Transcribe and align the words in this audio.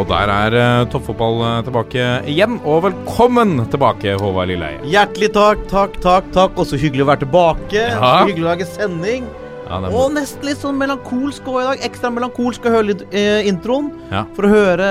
Og 0.00 0.06
der 0.08 0.30
er 0.32 0.54
uh, 0.56 0.86
toppfotball 0.90 1.42
uh, 1.44 1.58
tilbake 1.66 2.04
igjen. 2.30 2.56
Og 2.68 2.80
velkommen 2.86 3.58
tilbake, 3.72 4.14
Håvard 4.20 4.48
Lilleheie. 4.50 4.80
Hjertelig 4.88 5.28
takk, 5.36 5.66
takk, 5.70 5.98
takk. 6.02 6.30
takk 6.34 6.60
Også 6.62 6.78
hyggelig 6.80 7.04
å 7.04 7.08
være 7.10 7.22
tilbake. 7.26 7.82
Ja. 7.92 8.12
Hyggelig 8.24 8.46
å 8.46 8.48
lage 8.48 8.68
sending. 8.70 9.26
Ja, 9.68 9.78
er 9.78 9.94
Og 9.96 10.08
nesten 10.16 10.44
litt 10.48 10.60
sånn 10.60 10.78
melankolsk 10.80 11.46
òg 11.48 11.58
i 11.60 11.66
dag. 11.68 11.84
Ekstra 11.88 12.10
melankolsk 12.12 12.64
å 12.68 12.72
høre 12.74 12.88
litt 12.90 13.04
eh, 13.14 13.44
introen. 13.48 13.90
Ja. 14.12 14.24
For 14.36 14.48
å 14.48 14.52
høre 14.52 14.88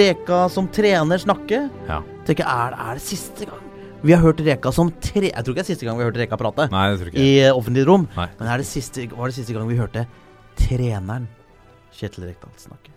Reka 0.00 0.44
som 0.54 0.70
trener 0.74 1.20
snakke. 1.22 1.64
Ja. 1.90 1.98
Tenker, 2.28 2.46
er, 2.46 2.72
det- 2.76 2.86
er 2.86 3.00
det 3.00 3.04
siste 3.06 3.50
gang 3.50 3.66
vi 4.00 4.14
har 4.16 4.22
hørt 4.24 4.38
Reka 4.40 4.70
som 4.72 4.88
tre... 5.04 5.26
Jeg 5.28 5.44
tror 5.44 5.52
ikke 5.52 5.60
det 5.60 5.66
er 5.66 5.74
siste 5.74 5.84
gang 5.84 5.98
vi 5.98 6.06
har 6.06 6.08
hørt 6.08 6.16
Reka 6.22 6.38
prate 6.40 6.64
Nei, 6.72 6.86
det 6.88 7.02
tror 7.02 7.10
ikke 7.10 7.20
i 7.20 7.34
eh, 7.42 7.50
offentlig 7.52 7.82
rom. 7.84 8.06
Nei. 8.16 8.30
Men 8.38 8.48
er 8.54 8.62
det 8.62 8.68
siste, 8.70 9.04
var 9.12 9.28
det 9.28 9.36
siste 9.36 9.52
gang 9.52 9.68
vi 9.68 9.76
hørte 9.76 10.06
treneren 10.56 11.26
Kjetil 11.98 12.30
Rekdal 12.30 12.54
snakke? 12.62 12.89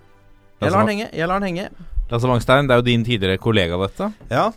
Jeg 0.65 0.73
lar 0.75 0.85
den 0.85 0.93
henge. 0.95 1.09
Jeg 1.13 1.27
lar 1.29 1.39
den 1.43 1.49
henge. 1.51 1.69
Lasse 2.11 2.29
Wangstein, 2.29 2.67
det 2.69 2.75
er 2.75 2.81
jo 2.81 2.87
din 2.87 3.03
tidligere 3.07 3.41
kollega, 3.41 3.79
dette. 3.81 4.11
Ja, 4.29 4.51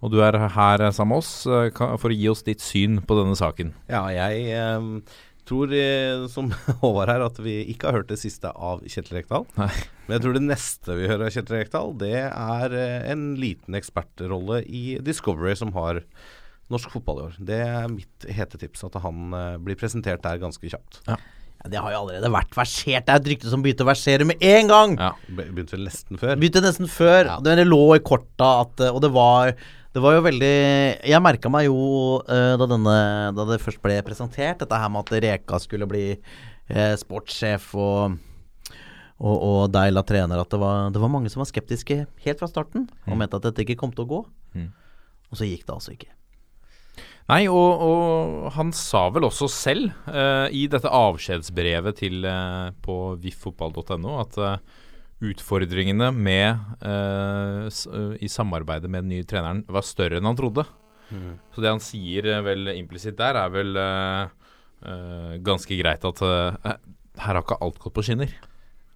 Og 0.00 0.12
du 0.12 0.20
er 0.22 0.36
her 0.54 0.90
sammen 0.94 1.16
med 1.16 1.22
oss 1.24 1.46
eh, 1.46 1.70
for 1.74 2.10
å 2.10 2.14
gi 2.14 2.28
oss 2.30 2.44
ditt 2.46 2.62
syn 2.62 3.00
på 3.02 3.16
denne 3.18 3.34
saken. 3.38 3.72
ja 3.90 4.04
jeg 4.14 4.44
eh, 4.54 5.14
tror, 5.48 5.72
eh, 5.74 6.26
som 6.30 6.50
Håvard 6.82 7.10
her, 7.10 7.24
at 7.26 7.38
vi 7.42 7.56
ikke 7.72 7.88
har 7.88 7.98
hørt 8.00 8.10
det 8.12 8.18
siste 8.20 8.50
av 8.54 8.82
Kjetil 8.86 9.18
Rekdal. 9.18 9.46
Men 9.56 10.14
jeg 10.16 10.22
tror 10.24 10.36
det 10.38 10.44
neste 10.46 10.96
vi 10.98 11.08
hører 11.10 11.26
av 11.28 11.32
Kjetil 11.34 11.58
Rekdal, 11.60 11.94
det 11.98 12.14
er 12.28 12.76
eh, 12.78 13.08
en 13.12 13.32
liten 13.40 13.74
ekspertrolle 13.78 14.62
i 14.66 14.98
Discovery, 15.04 15.56
som 15.58 15.72
har 15.74 16.02
norsk 16.70 16.92
fotball 16.92 17.18
i 17.18 17.26
år. 17.30 17.38
Det 17.50 17.58
er 17.64 17.88
mitt 17.90 18.28
hete 18.28 18.60
tips, 18.60 18.84
at 18.84 18.98
han 19.02 19.32
eh, 19.34 19.56
blir 19.64 19.78
presentert 19.80 20.22
der 20.26 20.38
ganske 20.42 20.68
kjapt. 20.68 21.00
Ja, 21.08 21.16
det 21.66 21.80
har 21.82 21.90
jo 21.90 22.02
allerede 22.04 22.30
vært 22.30 22.54
versert. 22.54 23.06
Det 23.06 23.14
er 23.14 23.18
et 23.18 23.32
rykte 23.32 23.50
som 23.50 23.64
begynte 23.64 23.82
å 23.82 23.88
versere 23.88 24.26
med 24.28 24.42
en 24.46 24.70
gang. 24.70 24.94
Ja. 24.94 25.10
Begynte 25.26 25.74
vel 25.74 25.88
nesten 25.88 26.20
før. 26.20 26.36
Begynte 26.38 26.62
nesten 26.62 26.90
før. 26.90 27.32
Ja. 27.32 27.40
Det 27.42 27.66
lå 27.66 27.82
i 27.96 28.04
korta 28.04 28.52
at 28.62 28.84
Og 28.92 29.00
det 29.02 29.10
var 29.14 29.56
det 29.96 30.02
var 30.04 30.18
jo 30.18 30.24
veldig 30.26 30.56
Jeg 31.08 31.24
merka 31.24 31.50
meg 31.50 31.66
jo 31.66 32.20
eh, 32.28 32.54
da, 32.60 32.66
denne, 32.70 32.96
da 33.34 33.46
det 33.48 33.62
først 33.62 33.80
ble 33.82 33.96
presentert, 34.06 34.60
dette 34.60 34.78
her 34.78 34.92
med 34.92 35.06
at 35.06 35.24
Reka 35.24 35.58
skulle 35.62 35.88
bli 35.90 36.04
eh, 36.12 36.92
sportssjef 37.00 37.72
og, 37.74 38.18
og, 39.18 39.32
og 39.34 39.62
Deila 39.74 40.04
trener, 40.06 40.38
at 40.38 40.52
det 40.52 40.60
var, 40.60 40.92
det 40.94 41.02
var 41.02 41.10
mange 41.10 41.32
som 41.32 41.42
var 41.42 41.50
skeptiske 41.50 42.02
helt 42.04 42.42
fra 42.42 42.50
starten 42.52 42.86
og 43.08 43.18
mente 43.18 43.40
at 43.40 43.48
dette 43.48 43.64
ikke 43.64 43.80
kom 43.80 43.96
til 43.96 44.04
å 44.04 44.12
gå. 44.12 44.22
Mm. 44.60 44.70
Og 45.32 45.40
så 45.40 45.48
gikk 45.48 45.64
det 45.64 45.74
altså 45.74 45.96
ikke. 45.96 46.12
Nei, 47.28 47.42
og, 47.52 47.82
og 47.84 48.46
han 48.54 48.70
sa 48.72 49.02
vel 49.12 49.26
også 49.28 49.50
selv 49.52 49.90
uh, 50.08 50.48
i 50.48 50.64
dette 50.72 50.88
avskjedsbrevet 50.88 51.98
til 52.00 52.24
uh, 52.24 52.72
på 52.84 52.96
viffotball.no 53.20 54.14
at 54.22 54.38
uh, 54.40 54.84
utfordringene 55.18 56.12
med 56.14 56.84
i 58.22 58.28
samarbeidet 58.30 58.86
med 58.86 59.02
den 59.02 59.10
nye 59.10 59.24
treneren 59.26 59.64
var 59.66 59.82
større 59.82 60.20
enn 60.20 60.28
han 60.28 60.36
trodde. 60.38 60.62
Så 61.10 61.64
det 61.64 61.72
han 61.72 61.82
sier 61.82 62.28
vel 62.46 62.70
implisitt 62.76 63.16
der, 63.18 63.34
er 63.34 63.50
vel 63.50 63.74
ganske 65.42 65.80
greit 65.80 66.06
at 66.06 66.22
her 66.22 66.78
har 67.18 67.40
ikke 67.42 67.58
alt 67.66 67.82
gått 67.82 67.96
på 67.98 68.06
skinner. 68.06 68.30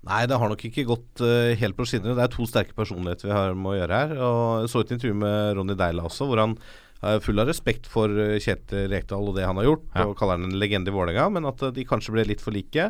Nei, 0.02 0.24
det 0.26 0.38
har 0.38 0.50
nok 0.50 0.62
ikke 0.66 0.86
gått 0.86 1.22
uh, 1.22 1.52
helt 1.58 1.76
på 1.78 1.86
skinner. 1.86 2.16
Det 2.18 2.24
er 2.24 2.32
to 2.32 2.46
sterke 2.50 2.74
personligheter 2.74 3.28
vi 3.28 3.34
har 3.36 3.52
med 3.54 3.70
å 3.70 3.76
gjøre 3.76 4.00
her. 4.00 4.14
Og 4.18 4.64
Jeg 4.64 4.72
så 4.72 4.82
et 4.82 4.94
intervju 4.96 5.18
med 5.20 5.58
Ronny 5.58 5.76
Deila 5.78 6.08
også, 6.08 6.26
hvor 6.26 6.42
han 6.42 6.56
full 7.24 7.38
av 7.42 7.48
respekt 7.50 7.86
for 7.90 8.08
eh, 8.14 8.36
Kjetil 8.42 8.86
Rekdal 8.92 9.26
og 9.28 9.34
det 9.36 9.44
han 9.48 9.58
har 9.58 9.64
gjort, 9.66 9.84
Ja. 9.94 10.04
og 10.06 10.16
kaller 10.20 10.38
han 10.38 10.44
en 10.50 10.58
legende 10.60 10.92
i 10.92 10.94
Vålerenga, 10.94 11.24
men 11.34 11.44
at 11.50 11.62
eh, 11.66 11.72
de 11.74 11.84
kanskje 11.88 12.12
ble 12.14 12.24
litt 12.28 12.40
for 12.44 12.54
like. 12.54 12.88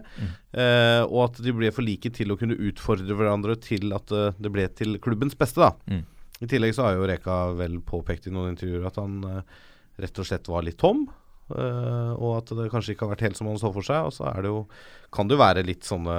eh, 0.52 1.02
og 1.06 1.18
at 1.30 1.40
de 1.42 1.52
ble 1.56 1.70
for 1.72 1.82
like 1.86 2.10
til 2.12 2.32
å 2.32 2.36
kunne 2.40 2.58
utfordre 2.58 3.16
hverandre 3.16 3.56
til 3.60 3.92
at 3.96 4.12
eh, 4.12 4.32
det 4.38 4.52
ble 4.52 4.68
til 4.76 4.98
klubbens 5.00 5.34
beste, 5.38 5.60
da. 5.64 5.72
Mm. 5.88 6.04
I 6.42 6.46
tillegg 6.50 6.74
så 6.74 6.88
har 6.88 6.96
jo 6.98 7.06
Reka 7.06 7.40
vel 7.56 7.80
påpekt 7.86 8.26
i 8.26 8.32
noen 8.34 8.52
intervjuer 8.56 8.86
at 8.90 8.96
han 8.98 9.20
eh, 9.24 9.42
rett 10.02 10.18
og 10.18 10.26
slett 10.26 10.48
var 10.50 10.62
litt 10.66 10.78
tom. 10.82 11.06
eh, 11.52 12.12
og 12.18 12.36
at 12.42 12.52
det 12.56 12.70
kanskje 12.72 12.94
ikke 12.96 13.06
har 13.06 13.14
vært 13.16 13.26
helt 13.28 13.36
som 13.38 13.46
han 13.48 13.58
så 13.60 13.72
for 13.72 13.82
seg. 13.86 14.08
Og 14.08 14.12
så 14.16 14.26
er 14.32 14.42
det 14.42 14.50
jo, 14.52 14.66
kan 15.12 15.28
det 15.28 15.36
jo 15.36 15.42
være 15.44 15.64
litt 15.66 15.84
sånne 15.88 16.18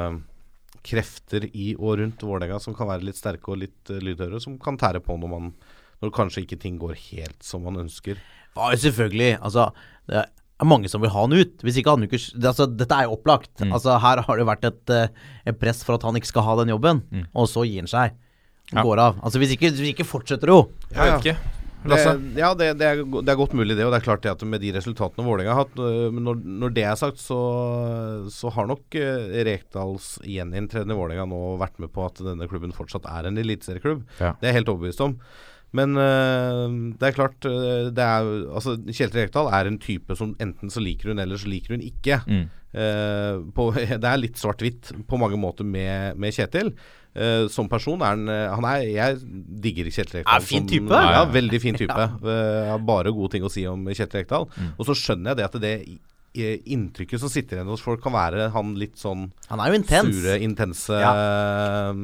krefter 0.84 1.46
i 1.56 1.74
og 1.80 1.98
rundt 2.02 2.24
Vålerenga 2.26 2.60
som 2.60 2.76
kan 2.76 2.90
være 2.90 3.06
litt 3.08 3.16
sterke 3.20 3.54
og 3.54 3.62
litt 3.62 3.92
uh, 3.94 4.00
lydhøre, 4.04 4.40
som 4.44 4.58
kan 4.60 4.76
tære 4.80 5.00
på 5.06 5.16
når 5.20 5.32
man 5.32 5.52
når 6.04 6.12
kanskje 6.16 6.44
ikke 6.44 6.60
ting 6.62 6.78
går 6.82 6.98
helt 7.10 7.40
som 7.46 7.64
man 7.66 7.80
ønsker. 7.86 8.20
Ja, 8.54 8.70
selvfølgelig. 8.78 9.38
Altså, 9.42 9.70
det 10.12 10.20
er 10.26 10.68
mange 10.70 10.92
som 10.92 11.02
vil 11.04 11.12
ha 11.14 11.24
han 11.26 11.34
ut. 11.34 11.64
Hvis 11.64 11.80
ikke 11.80 11.96
han 11.96 12.06
ikke 12.06 12.20
det, 12.20 12.50
altså, 12.52 12.68
Dette 12.70 13.00
er 13.00 13.08
jo 13.08 13.16
opplagt. 13.18 13.56
Mm. 13.64 13.72
Altså, 13.74 13.96
her 14.04 14.22
har 14.28 14.40
det 14.40 14.50
vært 14.52 14.68
et, 14.70 14.94
eh, 14.94 15.08
et 15.50 15.60
press 15.60 15.82
for 15.88 15.98
at 15.98 16.06
han 16.06 16.20
ikke 16.20 16.30
skal 16.34 16.46
ha 16.50 16.60
den 16.62 16.76
jobben, 16.76 17.02
Mm. 17.10 17.26
og 17.34 17.50
så 17.50 17.66
gir 17.66 17.82
han 17.82 17.92
seg. 17.92 18.14
Ja. 18.74 18.84
Går 18.84 19.00
av. 19.00 19.20
Altså, 19.24 19.40
hvis 19.42 19.56
ikke, 19.56 19.72
hvis 19.74 19.94
ikke 19.94 20.08
fortsetter 20.08 20.48
det 20.50 20.56
jo. 20.56 20.64
Jeg 20.94 21.12
vet 21.12 21.26
ikke. 21.26 21.38
Det, 21.84 21.98
ja, 22.40 22.54
det, 22.56 22.68
det, 22.80 22.88
er, 22.88 23.02
det 23.04 23.28
er 23.28 23.36
godt 23.36 23.54
mulig 23.60 23.76
det, 23.76 23.84
og 23.84 23.92
det 23.92 23.98
er 24.00 24.06
klart 24.06 24.22
det 24.24 24.32
at 24.32 24.44
med 24.48 24.62
de 24.64 24.70
resultatene 24.72 25.26
Vålerenga 25.28 25.52
har 25.52 25.66
hatt 25.66 25.82
øh, 25.84 26.14
Men 26.16 26.24
når, 26.24 26.38
når 26.64 26.72
det 26.78 26.86
er 26.88 26.96
sagt, 26.96 27.20
så, 27.20 27.40
så 28.32 28.52
har 28.56 28.70
nok 28.70 28.96
uh, 28.96 29.34
Rekdals 29.44 30.14
gjeninntreden 30.24 30.94
i 30.94 30.96
Vålerenga 30.96 31.26
nå 31.28 31.42
vært 31.60 31.82
med 31.84 31.92
på 31.92 32.06
at 32.08 32.22
denne 32.24 32.48
klubben 32.48 32.72
fortsatt 32.76 33.04
er 33.12 33.28
en 33.28 33.42
eliteserieklubb. 33.42 34.06
Ja. 34.22 34.32
Det 34.40 34.48
er 34.48 34.54
jeg 34.54 34.62
helt 34.62 34.72
overbevist 34.72 35.04
om. 35.04 35.18
Men 35.74 35.98
øh, 35.98 36.74
det 37.00 37.08
er 37.08 37.16
klart 37.16 37.46
øh, 37.50 37.90
det 37.94 38.04
er, 38.04 38.28
altså, 38.54 38.76
Kjetil 38.86 39.24
Rekdal 39.24 39.50
er 39.50 39.70
en 39.70 39.80
type 39.82 40.16
som 40.18 40.36
enten 40.42 40.70
så 40.70 40.84
liker 40.84 41.10
hun, 41.12 41.22
eller 41.24 41.40
så 41.42 41.50
liker 41.50 41.76
hun 41.76 41.86
ikke. 41.86 42.20
Mm. 42.28 42.44
Uh, 42.74 43.44
på, 43.54 43.68
det 44.02 44.10
er 44.10 44.18
litt 44.18 44.40
svart-hvitt 44.42 44.96
på 45.06 45.18
mange 45.22 45.38
måter 45.38 45.66
med, 45.66 46.18
med 46.18 46.34
Kjetil. 46.34 46.72
Uh, 47.14 47.46
som 47.54 47.68
person 47.70 48.02
er 48.02 48.16
han 48.16 48.30
eh, 48.34 48.48
Han 48.50 48.66
er 48.66 48.80
Jeg 48.90 49.18
digger 49.62 49.92
Kjetil 49.94 50.20
Rekdal. 50.22 50.40
Er 50.40 50.48
fin 50.48 50.66
type. 50.70 50.88
Som, 50.90 50.98
Ja, 50.98 51.20
ja. 51.20 51.28
veldig 51.30 51.60
fin 51.62 51.78
type. 51.78 52.00
ja. 52.06 52.10
Uh, 52.18 52.72
har 52.72 52.82
bare 52.82 53.14
gode 53.14 53.36
ting 53.36 53.46
å 53.46 53.52
si 53.54 53.68
om 53.70 53.86
Kjetil 53.92 54.24
Rekdal. 54.24 54.50
Og 54.78 54.90
så 54.90 54.98
skjønner 54.98 55.34
jeg 55.34 55.42
det 55.42 55.48
at 55.50 55.62
det 55.62 55.76
inntrykket 56.34 57.22
som 57.22 57.30
sitter 57.30 57.60
igjen 57.60 57.70
hos 57.70 57.84
folk, 57.86 58.02
kan 58.02 58.16
være 58.16 58.50
han 58.56 58.74
litt 58.80 58.98
sånn 58.98 59.28
Han 59.52 59.62
er 59.62 59.70
jo 59.70 59.78
intens. 59.78 60.16
sure, 60.18 60.38
intense 60.42 60.98
eh, 60.98 62.00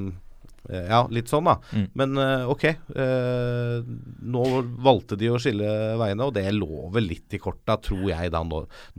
Ja, 0.69 1.02
litt 1.09 1.30
sånn, 1.31 1.47
da. 1.50 1.56
Mm. 1.74 1.85
Men 1.97 2.18
eh, 2.22 2.50
ok. 2.50 2.63
eh, 2.69 3.80
nå 4.30 4.44
valgte 4.85 5.18
de 5.19 5.30
å 5.34 5.40
skille 5.41 5.69
veiene, 6.00 6.28
og 6.28 6.34
det 6.35 6.46
lå 6.56 6.90
vel 6.94 7.07
litt 7.09 7.34
i 7.34 7.40
korta, 7.41 7.78
tror 7.81 8.06
jeg, 8.12 8.31
da, 8.34 8.41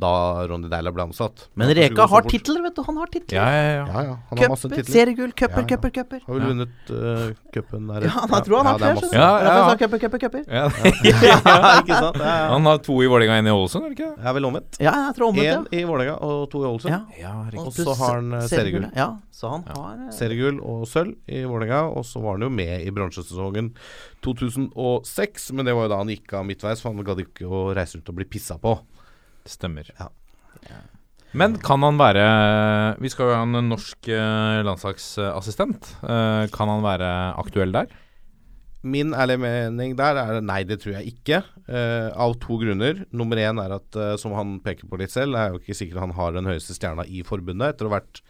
da 0.04 0.12
Ronny 0.50 0.70
Deila 0.72 0.92
ble 0.94 1.06
ansatt. 1.08 1.46
Men 1.54 1.72
Reka 1.76 2.06
har 2.10 2.26
titler, 2.30 2.62
vet 2.66 2.76
du. 2.76 2.82
Han 2.86 2.98
har 3.02 3.12
titler. 3.12 3.36
Ja, 3.38 3.46
ja, 3.50 3.62
ja. 3.62 3.84
Ja, 3.90 4.02
ja. 4.10 4.16
Han 4.30 4.42
har 4.42 4.52
masse 4.54 4.68
titler. 4.70 4.90
seriegull, 4.90 5.32
cuper, 5.36 5.66
cuper, 5.70 5.94
cuper. 6.00 6.22
Har 6.26 6.38
vel 6.38 6.48
vunnet 6.50 6.90
uh, 6.90 7.30
cupen 7.54 7.86
der. 7.90 8.08
Ja, 8.08 8.14
han, 8.20 8.34
jeg 8.34 8.46
tror 8.48 8.60
han 8.60 8.70
har 8.70 8.74
er 8.74 8.80
flere. 8.80 8.96
skjønner 9.00 9.14
du. 9.14 9.20
Ja, 9.20 9.66
er 9.70 9.78
Cuper, 9.80 9.98
cuper, 10.02 10.18
cuper. 10.18 10.42
Ja, 10.50 10.66
ikke 11.80 11.94
sant? 12.00 12.18
Han 12.20 12.66
har 12.68 12.80
to 12.84 12.96
i 13.04 13.08
Vålerenga 13.10 13.36
og 13.38 13.42
én 13.44 13.48
i 13.50 13.54
Ålesund, 13.54 13.84
er 13.86 13.92
det 13.92 13.96
ikke 13.98 14.10
det? 14.16 14.26
Er 14.30 14.34
vel 14.36 14.48
omvendt. 14.48 14.78
Ja, 14.82 14.92
jeg 15.06 15.16
tror 15.16 15.28
omvendt, 15.30 15.46
Én 15.46 15.78
ja. 15.78 15.80
i 15.80 15.84
Vålerenga 15.88 16.16
og 16.26 16.44
to 16.52 16.62
i 16.64 16.68
Ålesund. 16.70 16.90
ja. 16.92 17.00
Ja, 17.20 17.34
Og 17.60 17.72
så 17.76 17.92
har 17.98 18.14
han 18.20 18.32
eh, 18.38 18.46
seriegull. 18.48 18.86
Ja, 18.96 19.08
så 19.34 19.50
han 19.52 19.64
har 19.68 19.92
eh, 20.06 20.10
Seriegull 20.16 20.60
og 20.64 20.86
sølv 20.88 21.14
i 21.28 21.42
Vålerenga, 21.44 21.59
og 21.68 22.04
så 22.08 22.22
var 22.24 22.38
han 22.38 22.46
jo 22.46 22.52
med 22.54 22.86
i 22.86 22.92
bronsesesongen 22.94 23.72
2006. 24.24 25.50
Men 25.52 25.68
det 25.68 25.74
var 25.76 25.86
jo 25.86 25.92
da 25.92 26.00
han 26.00 26.12
gikk 26.14 26.32
av 26.38 26.46
midtveis, 26.48 26.80
for 26.80 26.94
han 26.94 27.06
gadd 27.06 27.20
ikke 27.26 27.48
å 27.48 27.68
reise 27.76 27.98
rundt 27.98 28.12
og 28.12 28.18
bli 28.20 28.28
pissa 28.30 28.56
på. 28.62 28.78
Stemmer. 29.48 29.92
Ja. 29.98 30.08
Men 31.30 31.54
kan 31.62 31.82
han 31.86 31.94
være 31.94 32.24
Vi 33.00 33.08
skal 33.12 33.28
jo 33.30 33.36
ha 33.38 33.44
en 33.46 33.70
norsk 33.70 34.08
eh, 34.10 34.60
landslagsassistent. 34.66 35.92
Eh, 36.02 36.44
kan 36.54 36.72
han 36.72 36.82
være 36.84 37.10
aktuell 37.40 37.74
der? 37.74 37.92
Min 38.80 39.12
ærlige 39.12 39.42
mening 39.42 39.92
der 39.98 40.16
er 40.16 40.38
nei, 40.40 40.62
det 40.64 40.78
tror 40.80 40.94
jeg 40.96 41.12
ikke. 41.12 41.42
Uh, 41.68 42.08
av 42.16 42.32
to 42.40 42.56
grunner. 42.62 43.02
Nummer 43.12 43.36
én 43.36 43.60
er 43.60 43.74
at, 43.76 43.88
uh, 43.92 44.14
som 44.16 44.32
han 44.32 44.54
peker 44.64 44.88
på 44.88 44.96
litt 44.96 45.12
selv, 45.12 45.36
det 45.36 45.42
er 45.42 45.52
jo 45.52 45.60
ikke 45.60 45.76
sikkert 45.76 46.00
han 46.06 46.14
har 46.16 46.32
den 46.32 46.48
høyeste 46.48 46.76
stjerna 46.78 47.04
i 47.04 47.20
forbundet 47.26 47.74
etter 47.74 47.86
å 47.86 47.92
ha 47.92 47.98
vært 47.98 48.22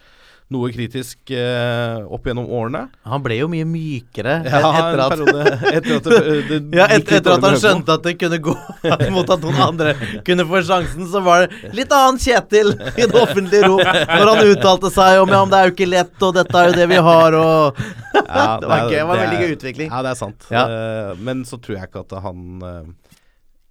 noe 0.50 0.70
kritisk 0.74 1.30
eh, 1.30 2.00
opp 2.10 2.24
gjennom 2.26 2.48
årene. 2.50 2.82
Han 3.06 3.22
ble 3.22 3.36
jo 3.38 3.46
mye 3.52 3.66
mykere 3.68 4.32
Ja, 4.48 4.60
etter 4.80 5.02
at 5.04 5.12
periode 5.14 5.44
etter 5.70 5.92
at 5.96 6.08
det, 6.10 6.20
det 6.50 6.58
Ja, 6.78 6.88
et, 6.90 7.12
etter 7.20 7.36
at 7.36 7.46
han 7.46 7.58
skjønte 7.62 7.94
at 7.94 8.06
det 8.08 8.16
kunne 8.18 8.40
gå 8.48 8.54
mot 9.14 9.30
at 9.30 9.46
noen 9.46 9.60
andre 9.68 9.94
kunne 10.26 10.46
få 10.50 10.62
sjansen, 10.66 11.06
så 11.12 11.22
var 11.24 11.46
det 11.46 11.70
litt 11.78 11.94
annen 11.94 12.18
Kjetil 12.20 12.72
i 12.74 13.06
det 13.06 13.14
offentlige 13.14 13.68
rom 13.70 13.80
når 13.84 14.32
han 14.32 14.42
uttalte 14.50 14.90
seg 14.92 15.20
om 15.22 15.30
ja, 15.30 15.40
men 15.44 15.52
det 15.52 15.60
er 15.60 15.68
jo 15.70 15.74
ikke 15.76 15.90
lett, 15.90 16.16
og 16.26 16.34
dette 16.36 16.60
er 16.60 16.72
jo 16.72 16.76
det 16.80 16.88
vi 16.90 17.00
har, 17.10 17.36
og 17.38 17.80
Ja, 18.20 18.58
Det 18.60 18.68
var 18.68 18.88
det 18.90 19.04
var 19.06 19.20
veldig 19.20 19.38
gøy 19.40 19.52
utvikling. 19.54 19.90
Ja, 19.90 20.02
det 20.04 20.10
er 20.12 20.18
sant. 20.18 20.46
Eh, 20.50 21.12
men 21.22 21.44
så 21.48 21.58
tror 21.62 21.76
jeg 21.78 21.88
ikke 21.88 22.02
at 22.04 22.14
han 22.24 22.64
eh, 22.66 22.88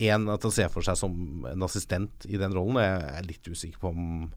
En, 0.09 0.29
at 0.31 0.45
han 0.47 0.53
ser 0.55 0.69
for 0.71 0.85
seg 0.85 0.95
som 0.99 1.43
en 1.49 1.63
assistent 1.67 2.23
i 2.27 2.39
den 2.39 2.53
rollen. 2.55 2.79
Jeg 2.79 3.17
er 3.19 3.25
litt 3.27 3.49
usikker 3.51 3.81
på 3.81 3.91
om, 3.91 4.29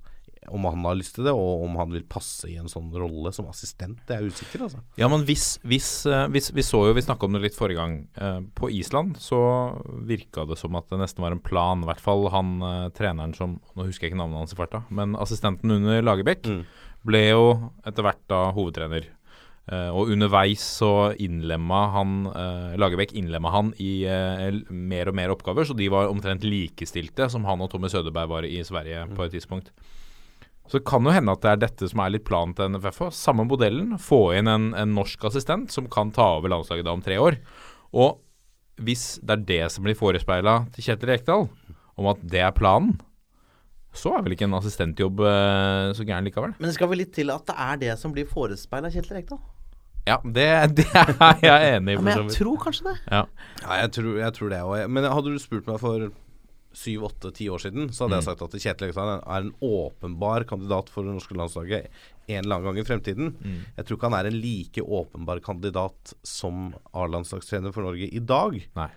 om 0.50 0.64
han 0.64 0.84
har 0.84 0.96
lyst 0.98 1.14
til 1.16 1.26
det, 1.28 1.32
og 1.36 1.62
om 1.66 1.76
han 1.78 1.92
vil 1.94 2.04
passe 2.10 2.48
i 2.50 2.56
en 2.58 2.70
sånn 2.70 2.90
rolle 2.90 3.30
som 3.34 3.46
assistent. 3.50 4.00
Det 4.08 4.16
er 4.16 4.24
jeg 4.24 4.34
usikker, 4.34 4.64
altså. 4.66 4.80
Ja, 4.98 5.08
men 5.12 5.22
hvis, 5.28 5.58
hvis, 5.62 5.90
eh, 6.10 6.26
hvis 6.34 6.50
Vi 6.52 6.64
så 6.66 6.82
jo, 6.88 6.96
vi 6.96 7.04
snakka 7.04 7.28
om 7.28 7.36
det 7.36 7.44
litt 7.44 7.58
forrige 7.58 7.78
gang. 7.78 7.94
Eh, 8.16 8.40
på 8.58 8.70
Island 8.74 9.16
så 9.22 9.38
virka 10.08 10.44
det 10.48 10.58
som 10.58 10.74
at 10.76 10.88
det 10.90 10.98
nesten 10.98 11.22
var 11.22 11.32
en 11.32 11.42
plan. 11.42 11.82
I 11.84 11.88
hvert 11.88 12.02
fall 12.02 12.26
han 12.34 12.60
eh, 12.62 12.90
treneren 12.96 13.34
som 13.38 13.60
Nå 13.76 13.86
husker 13.86 14.06
jeg 14.06 14.12
ikke 14.12 14.20
navnet 14.22 14.42
hans 14.42 14.52
i 14.52 14.58
farta, 14.58 14.82
men 14.90 15.14
assistenten 15.16 15.70
under 15.70 16.02
Lagerbäck 16.02 16.42
Mm. 16.42 16.64
ble 17.06 17.20
jo 17.30 17.70
etter 17.86 18.02
hvert 18.02 18.22
da 18.28 18.52
hovedtrener. 18.52 19.06
Og 19.94 20.10
underveis 20.10 20.60
så 20.80 21.14
innlemma 21.22 21.92
han 21.94 22.24
Lagerbäck 22.76 23.12
innlemma 23.14 23.52
han 23.54 23.70
i 23.78 24.02
mer 24.68 25.08
og 25.08 25.14
mer 25.14 25.30
oppgaver, 25.30 25.64
så 25.64 25.76
de 25.78 25.86
var 25.88 26.10
omtrent 26.10 26.42
likestilte 26.42 27.30
som 27.30 27.46
han 27.46 27.62
og 27.62 27.70
Tommy 27.70 27.88
Sødeberg 27.88 28.28
var 28.28 28.42
i 28.48 28.58
Sverige 28.66 29.06
på 29.14 29.22
et 29.24 29.36
tidspunkt. 29.36 29.70
Så 30.70 30.78
det 30.78 30.86
kan 30.88 31.04
jo 31.04 31.12
hende 31.12 31.34
at 31.34 31.42
det 31.42 31.50
er 31.50 31.62
dette 31.64 31.88
som 31.90 32.00
er 32.04 32.12
litt 32.14 32.24
planen 32.28 32.54
til 32.56 32.70
NFF. 32.72 33.02
Samme 33.16 33.44
modellen. 33.48 33.96
Få 34.00 34.30
inn 34.38 34.48
en, 34.50 34.70
en 34.78 34.94
norsk 34.96 35.24
assistent 35.28 35.72
som 35.74 35.88
kan 35.90 36.12
ta 36.14 36.28
over 36.38 36.52
landslaget 36.54 36.86
da 36.86 36.94
om 36.94 37.02
tre 37.04 37.18
år. 37.20 37.38
Og 37.92 38.20
hvis 38.82 39.18
det 39.20 39.34
er 39.34 39.46
det 39.48 39.62
som 39.74 39.84
blir 39.84 39.98
forespeila 39.98 40.62
til 40.72 40.86
Kjetil 40.86 41.12
Rekdal, 41.12 41.48
om 42.00 42.08
at 42.08 42.22
det 42.24 42.40
er 42.46 42.54
planen, 42.56 42.94
så 43.92 44.14
er 44.16 44.22
vel 44.24 44.32
ikke 44.32 44.46
en 44.48 44.56
assistentjobb 44.56 45.20
eh, 45.28 45.90
så 45.92 46.06
gæren 46.08 46.24
likevel. 46.24 46.54
Men 46.56 46.70
det 46.70 46.76
skal 46.78 46.88
vel 46.88 47.02
litt 47.02 47.12
til 47.12 47.32
at 47.34 47.44
det 47.50 47.56
er 47.60 47.82
det 47.82 47.96
som 48.00 48.14
blir 48.14 48.28
forespeila 48.30 48.88
Kjetil 48.92 49.18
Rekdal? 49.18 49.42
Ja, 50.08 50.16
det, 50.24 50.48
det 50.78 50.86
er 50.96 51.44
jeg 51.44 51.74
enig 51.76 51.94
i. 51.94 51.98
Ja, 51.98 52.02
men 52.02 52.24
jeg 52.24 52.38
tror 52.38 52.56
kanskje 52.64 52.88
det. 52.88 52.96
Ja. 53.06 53.26
Ja, 53.62 53.76
jeg 53.84 53.92
tror, 53.98 54.14
jeg 54.18 54.34
tror 54.38 54.50
det 54.50 54.62
òg. 54.64 54.86
Men 54.90 55.06
hadde 55.06 55.34
du 55.34 55.38
spurt 55.42 55.68
meg 55.68 55.78
for 55.82 56.08
syv, 56.78 57.04
åtte, 57.10 57.32
ti 57.36 57.48
år 57.52 57.62
siden, 57.64 57.90
så 57.92 58.04
hadde 58.06 58.20
jeg 58.20 58.28
sagt 58.30 58.42
at 58.46 58.56
Kjetil 58.56 58.88
Rekdal 58.90 59.12
er 59.20 59.44
en 59.46 59.52
åpenbar 59.62 60.46
kandidat 60.48 60.90
for 60.92 61.06
det 61.06 61.14
norske 61.16 61.36
landslaget 61.38 61.88
en 62.30 62.38
eller 62.38 62.56
annen 62.56 62.68
gang 62.70 62.78
i 62.78 62.86
fremtiden. 62.86 63.32
Jeg 63.76 63.84
tror 63.84 63.98
ikke 63.98 64.10
han 64.10 64.18
er 64.20 64.30
en 64.30 64.40
like 64.40 64.82
åpenbar 64.82 65.42
kandidat 65.44 66.14
som 66.26 66.72
A-landslagstrener 66.94 67.74
for 67.74 67.82
Norge 67.86 68.08
i 68.08 68.22
dag. 68.22 68.58
Nei. 68.78 68.90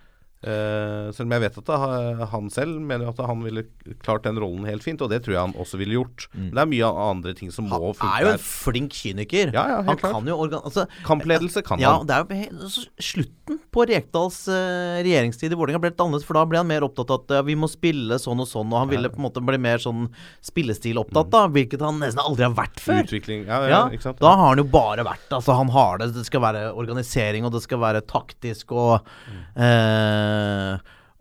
Eh, 0.46 1.08
selv 1.10 1.26
om 1.26 1.32
jeg 1.34 1.42
vet 1.42 1.56
at 1.58 1.70
det, 1.72 2.26
han 2.30 2.50
selv 2.54 2.78
mener 2.78 3.08
at 3.10 3.18
han 3.26 3.40
ville 3.42 3.64
klart 4.04 4.26
den 4.28 4.38
rollen 4.38 4.66
helt 4.68 4.84
fint, 4.84 5.00
og 5.02 5.10
det 5.10 5.24
tror 5.24 5.34
jeg 5.34 5.42
han 5.42 5.54
også 5.58 5.80
ville 5.80 5.96
gjort. 5.96 6.28
Men 6.36 6.52
det 6.54 6.62
er 6.62 6.70
mye 6.70 6.90
andre 7.06 7.34
ting 7.34 7.50
som 7.54 7.66
må 7.66 7.80
funke 7.90 8.06
Han 8.06 8.14
er 8.20 8.26
jo 8.28 8.34
en 8.36 8.44
flink 8.44 8.94
kyniker. 8.94 9.50
Ja, 9.56 9.64
ja, 9.72 9.80
han 9.82 9.98
klart. 9.98 10.14
kan 10.14 10.30
jo 10.30 10.36
organ... 10.44 10.62
Altså, 10.62 10.86
Kampledelse 11.06 11.64
kan 11.66 11.82
ja, 11.82 11.96
han. 11.96 12.06
det 12.06 12.14
er 12.14 12.22
jo 12.22 12.60
altså, 12.68 12.84
Slutten 13.02 13.58
på 13.74 13.86
Rekdals 13.90 14.38
uh, 14.50 15.00
regjeringstid 15.02 15.54
i 15.54 15.58
Vålerenga 15.58 15.82
ble 15.82 15.90
litt 15.92 16.04
annerledes, 16.04 16.26
for 16.28 16.38
da 16.38 16.44
ble 16.48 16.60
han 16.62 16.70
mer 16.70 16.86
opptatt 16.86 17.10
av 17.10 17.24
at 17.24 17.48
vi 17.48 17.58
må 17.58 17.68
spille 17.70 18.20
sånn 18.22 18.42
og 18.42 18.48
sånn, 18.50 18.70
og 18.70 18.84
han 18.84 18.92
ville 18.92 19.10
på 19.10 19.18
en 19.18 19.26
måte 19.26 19.42
bli 19.44 19.58
mer 19.60 19.82
sånn 19.82 20.06
spillestil 20.46 21.02
opptatt 21.02 21.32
da, 21.32 21.44
hvilket 21.50 21.82
han 21.82 21.98
nesten 22.02 22.22
aldri 22.22 22.46
har 22.46 22.54
vært 22.56 22.82
før. 22.82 23.02
Utvikling 23.02 23.46
Ja, 23.50 23.82
ikke 23.90 24.08
sant. 24.08 24.22
da 24.22 24.36
har 24.38 24.52
han 24.52 24.62
jo 24.62 24.66
bare 24.70 25.04
vært 25.06 25.32
Altså 25.34 25.54
Han 25.58 25.70
har 25.74 26.00
det, 26.00 26.12
det 26.16 26.24
skal 26.28 26.42
være 26.44 26.68
organisering, 26.78 27.46
og 27.46 27.54
det 27.54 27.64
skal 27.64 27.82
være 27.82 28.04
taktisk, 28.06 28.74
og 28.76 29.10
eh, 29.58 30.35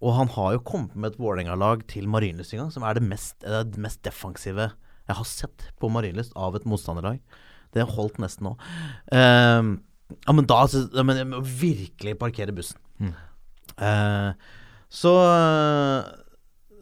Og 0.05 0.15
han 0.17 0.29
har 0.35 0.55
jo 0.55 0.63
kommet 0.67 0.95
med 0.95 1.13
et 1.13 1.19
Vålerenga-lag 1.21 1.85
til 1.91 2.09
Marienlyst 2.11 2.53
en 2.53 2.65
gang, 2.65 2.73
som 2.73 2.85
er 2.85 2.97
det 2.97 3.05
mest, 3.07 3.37
det, 3.41 3.79
mest 3.81 4.03
defensive 4.05 4.69
jeg 5.05 5.17
har 5.19 5.27
sett 5.29 5.67
på 5.79 5.89
Marienlyst 5.93 6.33
av 6.37 6.57
et 6.57 6.65
motstanderlag. 6.67 7.21
Det 7.75 7.85
holdt 7.95 8.17
nesten 8.23 8.47
nå. 8.49 8.55
Uh, 9.11 9.75
ja, 10.25 10.33
men 10.33 10.45
da 10.49 10.59
ja, 10.69 11.03
men 11.05 11.17
Jeg 11.17 11.29
må 11.31 11.39
virkelig 11.41 12.17
parkere 12.21 12.53
bussen. 12.55 12.79
Eh, 13.75 14.31
så 14.87 15.13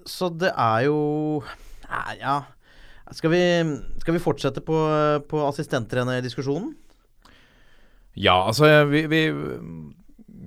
Så 0.05 0.29
det 0.29 0.51
er 0.51 0.83
jo 0.85 1.43
Nei, 1.89 2.17
Ja. 2.19 2.41
Skal 3.13 3.29
vi, 3.29 3.41
skal 3.99 4.15
vi 4.15 4.21
fortsette 4.23 4.61
på, 4.65 4.75
på 5.29 5.41
assistenttrenerdiskusjonen? 5.45 6.71
Ja, 8.15 8.47
altså 8.47 8.85
vi, 8.89 9.03
vi 9.11 9.19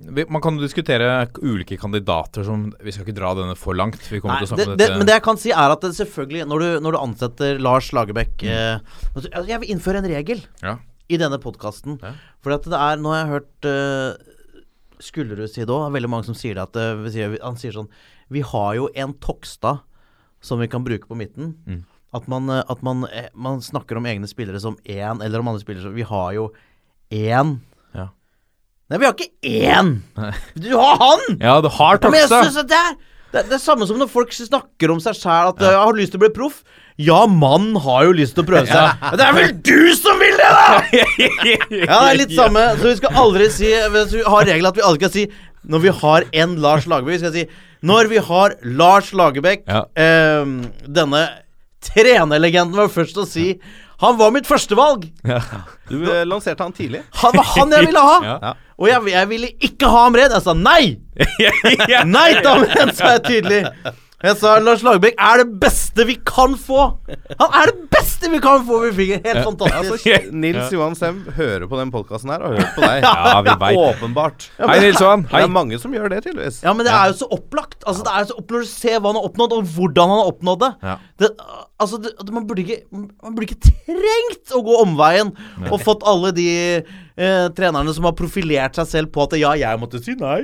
Man 0.05 0.41
kan 0.43 0.57
diskutere 0.59 1.27
ulike 1.41 1.77
kandidater 1.79 2.45
som 2.47 2.67
Vi 2.83 2.93
skal 2.93 3.05
ikke 3.05 3.17
dra 3.17 3.33
denne 3.37 3.55
for 3.59 3.77
langt. 3.77 3.99
Vi 4.11 4.21
kommer 4.23 4.37
Nei, 4.37 4.45
til 4.45 4.47
å 4.47 4.51
snakke 4.53 4.75
om 4.75 4.79
det, 4.79 4.89
men 4.93 5.09
det 5.09 5.17
jeg 5.17 5.25
kan 5.25 5.39
si, 5.41 5.51
er 5.51 5.73
at 5.73 5.83
selvfølgelig 5.99 6.45
Når 6.51 6.63
du, 6.63 6.67
når 6.85 6.95
du 6.95 6.99
ansetter 7.01 7.61
Lars 7.63 7.89
Lagerbäck 7.95 8.45
eh, 8.45 8.77
altså, 9.13 9.31
Jeg 9.49 9.63
vil 9.63 9.73
innføre 9.75 10.03
en 10.03 10.09
regel 10.11 10.43
Ja. 10.63 10.77
i 11.09 11.19
denne 11.19 11.39
podkasten. 11.41 11.99
Ja. 12.03 12.13
For 12.43 12.55
at 12.55 12.67
det 12.69 12.77
er 12.77 13.01
Nå 13.01 13.13
har 13.13 13.23
jeg 13.23 13.33
hørt 13.35 13.69
uh, 13.69 14.35
Skullerud 15.03 15.51
si 15.51 15.61
det 15.61 15.73
òg. 15.73 15.91
Veldig 15.93 16.09
mange 16.09 16.29
som 16.29 16.37
sier 16.37 16.57
det. 16.57 16.69
At, 16.69 16.77
uh, 16.77 17.37
han 17.43 17.59
sier 17.59 17.75
sånn 17.75 17.91
Vi 18.33 18.45
har 18.45 18.73
jo 18.79 18.89
en 18.95 19.13
Tokstad 19.23 19.83
som 20.41 20.61
vi 20.61 20.69
kan 20.69 20.85
bruke 20.85 21.09
på 21.09 21.17
midten. 21.17 21.55
Mm. 21.65 21.83
At, 22.15 22.27
man, 22.31 22.49
eh, 22.49 22.63
at 22.69 22.83
man, 22.85 23.05
man 23.35 23.61
snakker 23.63 23.99
om 23.99 24.05
egne 24.07 24.29
spillere 24.29 24.61
som 24.63 24.77
én, 24.85 25.23
eller 25.23 25.41
om 25.41 25.49
andre 25.51 25.63
spillere 25.63 25.87
som 25.89 25.95
Vi 25.97 26.05
har 26.07 26.33
jo 26.37 26.51
én. 27.11 27.57
Nei, 28.87 28.99
vi 29.01 29.05
har 29.07 29.13
ikke 29.17 29.31
én! 29.43 29.89
Du 30.55 30.69
har 30.79 30.97
han! 31.01 31.23
Ja, 31.41 31.57
du 31.61 31.67
har 31.75 31.99
Ja, 31.99 32.09
men 32.09 32.21
jeg 32.21 32.29
synes 32.31 32.59
at 32.61 32.69
det, 32.71 32.77
er, 32.79 32.93
det, 33.33 33.41
det 33.49 33.55
er 33.57 33.63
samme 33.63 33.87
som 33.89 33.97
når 33.99 34.07
folk 34.11 34.31
snakker 34.31 34.93
om 34.93 35.01
seg 35.03 35.17
sjæl 35.19 35.49
at 35.51 35.59
ja. 35.59 35.73
'jeg 35.73 35.81
har 35.83 35.97
lyst 35.97 36.13
til 36.15 36.21
å 36.21 36.23
bli 36.23 36.29
proff'. 36.37 36.61
Ja, 36.97 37.25
mann 37.29 37.75
har 37.83 38.07
jo 38.07 38.13
lyst 38.17 38.33
til 38.37 38.45
å 38.45 38.47
prøve 38.47 38.65
seg. 38.65 39.03
Men 39.03 39.19
det 39.19 39.25
er 39.27 39.35
vel 39.35 39.51
du 39.61 39.81
som 39.99 40.17
vil 40.23 40.39
det, 40.39 40.47
da! 40.49 40.77
Ja, 41.89 41.99
det 41.99 42.13
er 42.13 42.19
litt 42.23 42.33
samme. 42.37 42.63
Så 42.79 42.87
vi 42.87 42.95
skal 43.01 43.19
aldri 43.21 43.49
si 43.53 43.67
Vi 43.69 44.23
har 44.23 44.47
regelen 44.47 44.71
at 44.71 44.79
vi 44.79 44.85
aldri 44.87 45.03
skal 45.03 45.13
si 45.17 45.25
når 45.67 45.83
vi 45.83 45.91
har 45.99 46.23
en 46.41 46.55
Lars 46.63 46.85
Lagerbäck, 46.87 47.17
vi 47.17 47.19
skal 47.25 47.33
si 47.35 47.43
når 47.83 48.07
vi 48.09 48.21
har 48.23 48.55
Lars 48.63 49.11
Lagerbäck, 49.11 49.65
Ja. 49.67 49.83
eh, 49.99 50.45
denne 50.87 51.25
trenerlegenden 51.83 52.75
var 52.79 52.87
først 52.89 53.19
å 53.19 53.27
si 53.27 53.59
han 53.99 54.17
var 54.17 54.31
mitt 54.35 54.47
førstevalg. 54.47 55.07
Du 55.89 55.95
eh, 56.05 56.23
lanserte 56.27 56.63
han 56.63 56.73
tidlig. 56.75 57.01
Han 57.23 57.33
var 57.37 57.47
han 57.55 57.71
jeg 57.73 57.87
ville 57.89 58.03
ha. 58.09 58.17
Ja. 58.47 58.55
Og 58.77 58.85
jeg, 58.91 59.07
jeg 59.09 59.29
ville 59.31 59.47
ikke 59.65 59.89
ha 59.89 60.03
ham 60.05 60.17
redd. 60.19 60.35
Jeg 60.35 60.43
sa 60.45 60.53
nei! 60.53 60.99
Nei, 62.17 62.27
damen, 62.45 62.91
sa 62.93 63.15
jeg 63.15 63.23
tydelig. 63.25 63.63
Jeg 64.17 64.33
sa 64.39 64.55
Lars 64.57 64.81
Lagerbäck 64.81 65.13
er 65.21 65.43
det 65.43 65.59
beste 65.61 66.01
vi 66.09 66.15
kan 66.25 66.55
få. 66.57 66.87
Han 67.37 67.51
er 67.59 67.69
det 67.69 67.83
beste 67.93 68.31
vi 68.33 68.39
kan 68.41 68.63
få! 68.65 68.79
Vi 68.87 68.89
fikk 68.97 69.11
en 69.13 69.27
helt 69.27 69.43
fantastisk 69.45 70.07
Altså, 70.07 70.31
Nils 70.41 70.73
Johan 70.73 70.97
Sem 70.97 71.19
hører 71.35 71.67
på 71.69 71.77
den 71.77 71.91
podkasten 71.93 72.31
her 72.33 72.41
og 72.41 72.55
hører 72.55 72.71
på 72.73 72.81
deg. 72.81 73.05
Ja, 73.05 73.43
vi 73.45 73.53
vet. 73.61 73.77
Åpenbart. 73.83 74.47
Hei, 74.57 74.79
Nils 74.87 74.97
Det 74.97 75.11
Hei. 75.35 75.43
er 75.43 75.53
mange 75.53 75.77
som 75.77 75.93
gjør 75.93 76.09
det, 76.15 76.23
tydeligvis. 76.25 76.63
Ja, 76.65 76.73
men 76.73 76.89
det 76.89 76.95
er 76.97 77.11
jo 77.11 77.19
så 77.19 77.29
opplagt. 77.37 77.77
Altså, 77.85 78.07
det 78.07 78.15
er 78.15 78.25
jo 78.25 78.31
så 78.31 78.39
opplagt 78.41 78.57
Når 78.57 78.65
du 78.65 78.73
ser 78.73 78.97
hva 78.97 79.13
han 79.13 79.21
har 79.21 79.29
oppnådd, 79.29 79.53
og 79.53 79.71
hvordan 79.77 80.13
han 80.15 80.23
har 80.23 80.33
oppnådd 80.33 80.65
det. 80.65 80.73
Ja. 80.89 80.97
det 81.21 81.33
altså, 81.77 82.01
det, 82.01 82.33
man, 82.33 82.47
burde 82.49 82.65
ikke, 82.65 82.81
man 82.97 83.35
burde 83.37 83.51
ikke 83.51 83.75
trengt 83.77 84.55
å 84.57 84.65
gå 84.65 84.81
omveien 84.81 85.35
og 85.69 85.77
fått 85.85 86.01
alle 86.09 86.33
de 86.33 86.47
eh, 87.17 87.47
trenerne 87.57 87.93
som 87.95 88.07
har 88.07 88.15
profilert 88.17 88.77
seg 88.77 88.89
selv 88.91 89.11
på 89.13 89.25
at 89.25 89.35
ja, 89.39 89.53
jeg 89.59 89.81
måtte 89.81 90.01
si 90.03 90.15
nei. 90.19 90.43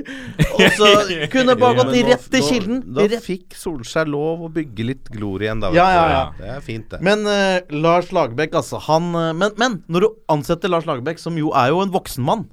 Og 0.50 0.64
så 0.76 0.90
kunne 1.34 1.56
bare 1.60 1.80
gått 1.80 1.94
rett 2.10 2.28
til 2.34 2.46
kilden. 2.48 2.82
Da 2.96 3.06
da 3.10 3.20
fikk 3.24 3.56
Solskjær 3.58 4.10
lov 4.10 4.44
å 4.48 4.52
bygge 4.52 4.88
litt 4.90 5.12
glorie 5.14 5.48
igjen, 5.48 5.62
da. 5.64 5.72
Ja, 5.76 5.88
ja, 5.94 6.04
ja. 6.12 6.24
Det 6.40 6.50
er 6.56 6.64
fint, 6.64 6.88
det. 6.92 7.00
Men 7.04 7.24
eh, 7.30 7.62
Lars 7.74 8.10
Lagerbäck, 8.14 8.56
altså 8.58 8.82
han 8.88 9.12
eh, 9.18 9.30
men, 9.36 9.54
men 9.60 9.80
når 9.86 10.06
du 10.06 10.10
ansetter 10.34 10.72
Lars 10.72 10.88
Lagerbäck, 10.90 11.22
som 11.22 11.38
jo 11.40 11.54
er 11.56 11.72
jo 11.72 11.82
en 11.84 11.94
voksen 11.94 12.26
mann, 12.26 12.48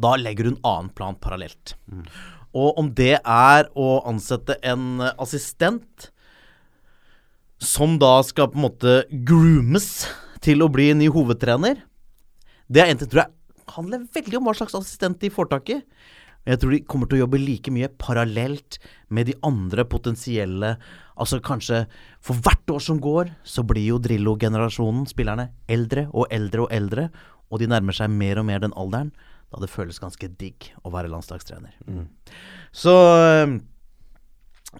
da 0.00 0.16
legger 0.18 0.48
du 0.48 0.54
en 0.54 0.64
annen 0.66 0.90
plan 0.94 1.16
parallelt. 1.20 1.76
Og 2.54 2.78
om 2.78 2.90
det 2.94 3.16
er 3.18 3.70
å 3.74 3.88
ansette 4.08 4.58
en 4.62 5.02
eh, 5.02 5.14
assistent 5.22 6.10
som 7.64 7.96
da 8.00 8.18
skal 8.26 8.50
på 8.52 8.58
en 8.58 8.66
måte 8.66 8.94
groomes 9.26 10.06
til 10.44 10.64
å 10.64 10.68
bli 10.72 10.90
ny 10.98 11.08
hovedtrener, 11.12 11.78
det 12.68 12.82
er 12.82 12.90
egentlig, 12.90 13.10
tror 13.12 13.24
jeg 13.24 13.32
handler 13.74 14.04
veldig 14.14 14.38
om 14.38 14.48
hva 14.48 14.54
slags 14.56 14.76
assistent 14.76 15.20
de 15.22 15.32
får 15.32 15.50
tak 15.52 15.72
i. 15.72 15.80
Jeg 16.44 16.60
tror 16.60 16.74
de 16.74 16.82
kommer 16.84 17.08
til 17.08 17.18
å 17.18 17.24
jobbe 17.24 17.40
like 17.40 17.72
mye 17.72 17.88
parallelt 18.00 18.76
med 19.08 19.30
de 19.30 19.38
andre 19.46 19.86
potensielle 19.88 20.74
Altså 21.14 21.38
kanskje 21.38 21.84
For 22.20 22.36
hvert 22.42 22.72
år 22.74 22.82
som 22.82 22.98
går, 23.00 23.30
så 23.46 23.62
blir 23.62 23.86
jo 23.86 24.00
Drillo-generasjonen, 24.02 25.06
spillerne, 25.06 25.52
eldre 25.70 26.08
og 26.10 26.26
eldre 26.34 26.64
og 26.64 26.72
eldre. 26.74 27.04
Og 27.54 27.62
de 27.62 27.68
nærmer 27.70 27.94
seg 27.94 28.10
mer 28.10 28.40
og 28.42 28.48
mer 28.48 28.64
den 28.64 28.74
alderen 28.74 29.12
da 29.54 29.60
det 29.62 29.70
føles 29.70 30.00
ganske 30.02 30.26
digg 30.40 30.72
å 30.82 30.90
være 30.90 31.12
landslagstrener. 31.12 31.76
Så 32.74 32.90
øh, 32.90 33.60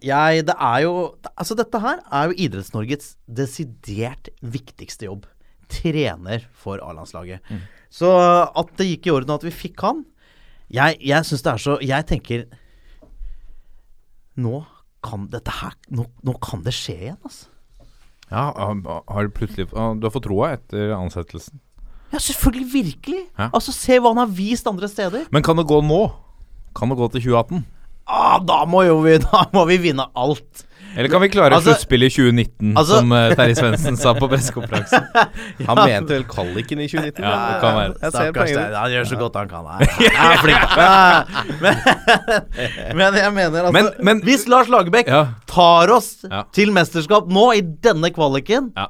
jeg 0.03 0.47
Det 0.49 0.57
er 0.59 0.81
jo 0.83 1.15
Altså, 1.37 1.55
dette 1.55 1.79
her 1.79 2.03
er 2.11 2.33
jo 2.33 2.39
Idretts-Norges 2.49 3.15
desidert 3.31 4.33
viktigste 4.43 5.07
jobb 5.07 5.29
trener 5.75 6.45
for 6.59 6.83
A-landslaget. 6.85 7.45
Så 7.95 8.11
at 8.11 8.75
det 8.79 8.89
gikk 8.91 9.09
i 9.09 9.15
orden 9.15 9.35
at 9.37 9.45
vi 9.47 9.53
fikk 9.55 9.83
han 9.87 10.01
Jeg, 10.73 10.97
jeg 10.99 11.27
syns 11.29 11.45
det 11.45 11.51
er 11.53 11.61
så 11.63 11.75
Jeg 11.85 12.07
tenker 12.09 12.47
Nå 14.41 14.65
kan 15.05 15.29
dette 15.31 15.53
her 15.61 15.77
Nå, 15.95 16.09
nå 16.27 16.35
kan 16.43 16.65
det 16.67 16.75
skje 16.75 16.97
igjen, 16.97 17.21
altså. 17.23 17.51
Ja, 18.33 18.49
har 18.57 19.29
du 19.29 19.31
plutselig 19.37 19.69
Du 19.71 20.09
har 20.09 20.15
fått 20.15 20.27
troa 20.27 20.55
etter 20.57 20.95
ansettelsen. 20.97 21.61
Ja, 22.15 22.21
selvfølgelig. 22.23 22.67
Virkelig. 22.73 23.23
Ja. 23.39 23.49
Altså, 23.51 23.73
se 23.75 23.99
hva 23.99 24.13
han 24.13 24.21
har 24.23 24.31
vist 24.31 24.69
andre 24.71 24.89
steder. 24.91 25.27
Men 25.35 25.43
kan 25.43 25.59
det 25.59 25.67
gå 25.67 25.81
nå? 25.83 26.03
Kan 26.79 26.91
det 26.93 26.99
gå 26.99 27.09
til 27.13 27.25
2018? 27.27 27.65
Ah, 28.07 28.39
da 28.45 28.61
må 28.69 28.85
jo 28.87 29.01
vi 29.05 29.17
Da 29.25 29.45
må 29.55 29.65
vi 29.71 29.81
vinne 29.89 30.07
alt. 30.15 30.65
Eller 30.97 31.09
kan 31.11 31.21
vi 31.23 31.29
klare 31.29 31.55
Altså- 31.57 31.73
sluttspillet 31.75 32.07
i 32.07 32.15
2019, 32.15 32.77
Altså- 32.79 32.99
som 33.01 33.13
uh, 33.13 33.35
Terje 33.35 33.55
Svendsen 33.59 33.97
sa 33.99 34.13
på 34.15 34.29
pressekonferansen? 34.31 35.07
Han 35.69 35.81
mente 35.81 36.15
vel 36.15 36.25
kvaliken 36.31 36.81
i 36.85 36.87
2019? 36.89 37.25
Ja, 37.25 37.33
det 37.51 37.61
kan 37.65 37.75
være. 37.79 37.95
Jeg 38.01 38.13
ser 38.13 38.19
Stakkars 38.19 38.51
poenget. 38.51 38.71
deg. 38.71 38.79
Han 38.79 38.91
gjør 38.95 39.05
så 39.11 39.19
godt 39.19 39.37
han 39.41 39.49
kan. 39.49 39.65
Han 40.21 40.33
er 40.33 40.43
flink. 40.45 40.77
Ja, 40.79 41.23
Men, 41.65 42.97
men 42.99 43.15
jeg 43.21 43.33
mener 43.35 43.61
altså 43.69 43.73
Men- 43.73 43.93
men- 44.09 44.23
Hvis 44.27 44.47
Lars 44.49 44.69
Lagerbäck 44.69 45.09
Ja. 45.09 45.23
tar 45.51 45.91
oss 45.91 46.25
Ja. 46.31 46.43
til 46.53 46.73
mesterskap 46.73 47.29
nå, 47.29 47.53
i 47.55 47.61
denne 47.61 48.11
kvaliken, 48.15 48.73
Ja. 48.77 48.87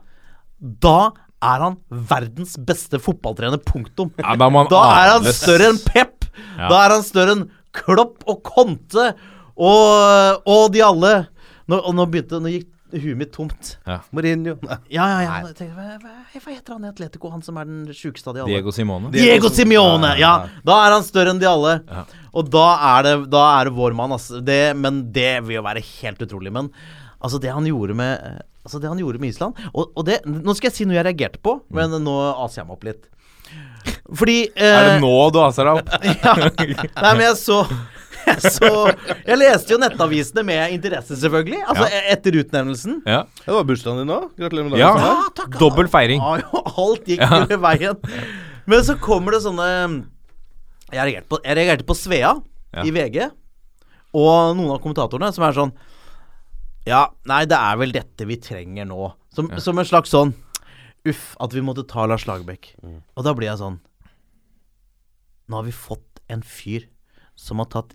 da 0.60 1.10
er 1.42 1.60
han 1.60 1.76
verdens 1.90 2.56
beste 2.56 2.98
fotballtrener. 2.98 3.58
Punktum. 3.64 4.10
Ja, 4.18 4.34
da 4.36 4.48
Da 4.70 4.82
er 5.04 5.10
han 5.18 5.24
større 5.32 5.68
enn 5.72 5.78
Pep. 5.84 6.24
Ja. 6.58 6.68
Da 6.68 6.84
er 6.86 6.90
han 6.96 7.02
større 7.02 7.32
enn 7.36 7.50
Klopp 7.74 8.22
og 8.26 8.42
Conte 8.46 9.14
og, 9.56 10.42
og 10.46 10.72
de 10.72 10.80
alle. 10.82 11.26
Nå, 11.70 11.78
og 11.78 11.94
nå 11.96 12.06
begynte 12.12 12.40
Nå 12.42 12.52
gikk 12.52 12.70
huet 12.94 13.18
mitt 13.18 13.32
tomt. 13.34 13.72
Mourinho. 14.14 14.54
Nei. 14.62 14.76
Ja, 14.92 15.06
ja, 15.10 15.20
ja. 15.24 15.38
Jeg 15.48 15.56
tenkte, 15.58 15.74
hva, 15.74 15.96
hva, 15.98 16.12
hva 16.30 16.52
heter 16.52 16.76
han 16.76 16.84
i 16.86 16.90
Atletico, 16.92 17.30
han 17.32 17.42
som 17.42 17.58
er 17.58 17.66
den 17.66 17.88
sjukeste 17.96 18.30
av 18.30 18.36
de 18.36 18.44
alle? 18.44 18.52
Diego 18.52 18.74
Simone. 18.74 19.10
Diego 19.14 19.50
Simone! 19.50 20.12
Ja, 20.20 20.34
da 20.66 20.76
er 20.84 20.94
han 20.94 21.06
større 21.06 21.34
enn 21.34 21.40
de 21.42 21.48
alle. 21.50 21.78
Ja. 21.88 22.04
Og 22.34 22.50
da 22.54 22.66
er 22.94 23.06
det, 23.08 23.14
da 23.34 23.44
er 23.56 23.70
det 23.70 23.74
vår 23.78 23.96
mann, 23.98 24.14
altså. 24.14 24.38
Det, 24.44 24.60
men 24.78 25.04
det 25.14 25.40
vil 25.46 25.58
jo 25.58 25.64
være 25.66 25.82
helt 25.88 26.22
utrolig. 26.26 26.54
Men 26.54 26.70
altså, 27.18 27.40
det 27.42 27.54
han 27.54 27.66
gjorde 27.70 27.98
med 27.98 28.42
Altså, 28.64 28.78
det 28.80 28.88
han 28.88 28.96
gjorde 28.96 29.18
med 29.20 29.28
Island 29.28 29.58
Og, 29.76 29.90
og 29.92 30.06
det 30.08 30.22
Nå 30.24 30.54
skal 30.56 30.70
jeg 30.70 30.72
si 30.72 30.84
noe 30.88 30.96
jeg 30.96 31.04
reagerte 31.04 31.36
på, 31.44 31.58
men 31.76 31.92
nå 32.00 32.14
aser 32.46 32.62
jeg 32.62 32.68
meg 32.70 32.78
opp 32.78 32.86
litt. 32.88 33.02
Fordi 34.16 34.36
eh, 34.48 34.70
Er 34.70 34.86
det 34.88 34.94
nå 35.02 35.10
du 35.34 35.36
aser 35.44 35.68
deg 35.68 35.82
opp? 35.82 35.90
ja. 36.24 36.32
Nei, 37.02 37.10
men 37.10 37.26
jeg 37.26 37.36
så 37.42 37.58
så, 38.56 38.68
jeg 39.26 39.36
leste 39.38 39.74
jo 39.74 39.78
nettavisene 39.82 40.44
med 40.46 40.72
interesse, 40.76 41.16
selvfølgelig. 41.20 41.60
Altså 41.68 41.86
Ja. 41.90 42.00
etter 42.14 42.38
utnevnelsen. 42.40 43.00
Ja. 43.06 43.22
Det 43.44 43.52
var 43.54 43.64
bursdagen 43.68 44.00
din 44.02 44.12
òg. 44.14 44.30
Gratulerer 44.38 44.70
med 44.70 44.78
Ja. 44.80 44.92
dagen. 44.94 45.04
Ja, 45.04 45.28
takk. 45.40 45.58
Dobbel 45.60 45.88
feiring. 45.92 46.20
Ja, 46.24 46.36
jo, 46.42 46.62
alt 46.84 47.06
gikk 47.10 47.24
jo 47.50 47.58
veien. 47.68 47.98
Men 48.66 48.84
så 48.86 48.96
kommer 49.00 49.36
det 49.36 49.42
sånne 49.44 49.68
Jeg 50.92 51.00
reagerte 51.08 51.28
på, 51.28 51.38
jeg 51.44 51.56
reagerte 51.58 51.84
på 51.88 51.96
Svea 51.98 52.34
Ja. 52.74 52.82
i 52.84 52.90
VG, 52.90 53.28
og 54.14 54.56
noen 54.56 54.72
av 54.74 54.80
kommentatorene 54.82 55.32
som 55.34 55.44
er 55.46 55.52
sånn 55.56 55.72
Ja, 56.86 57.06
nei, 57.26 57.44
det 57.48 57.56
er 57.58 57.76
vel 57.80 57.92
dette 57.92 58.26
vi 58.28 58.36
trenger 58.36 58.84
nå. 58.88 59.12
Som, 59.34 59.48
som 59.58 59.78
en 59.78 59.84
slags 59.88 60.10
sånn 60.14 60.34
Uff, 61.06 61.34
at 61.40 61.52
vi 61.52 61.60
måtte 61.60 61.82
ta 61.86 62.06
Lars 62.08 62.24
Lagerbäck. 62.24 62.70
Og 63.16 63.24
da 63.26 63.34
blir 63.36 63.50
jeg 63.50 63.58
sånn 63.60 63.80
Nå 65.48 65.58
har 65.58 65.66
vi 65.66 65.74
fått 65.76 66.22
en 66.32 66.40
fyr 66.40 66.86
som 67.36 67.58
har 67.60 67.66
tatt 67.72 67.92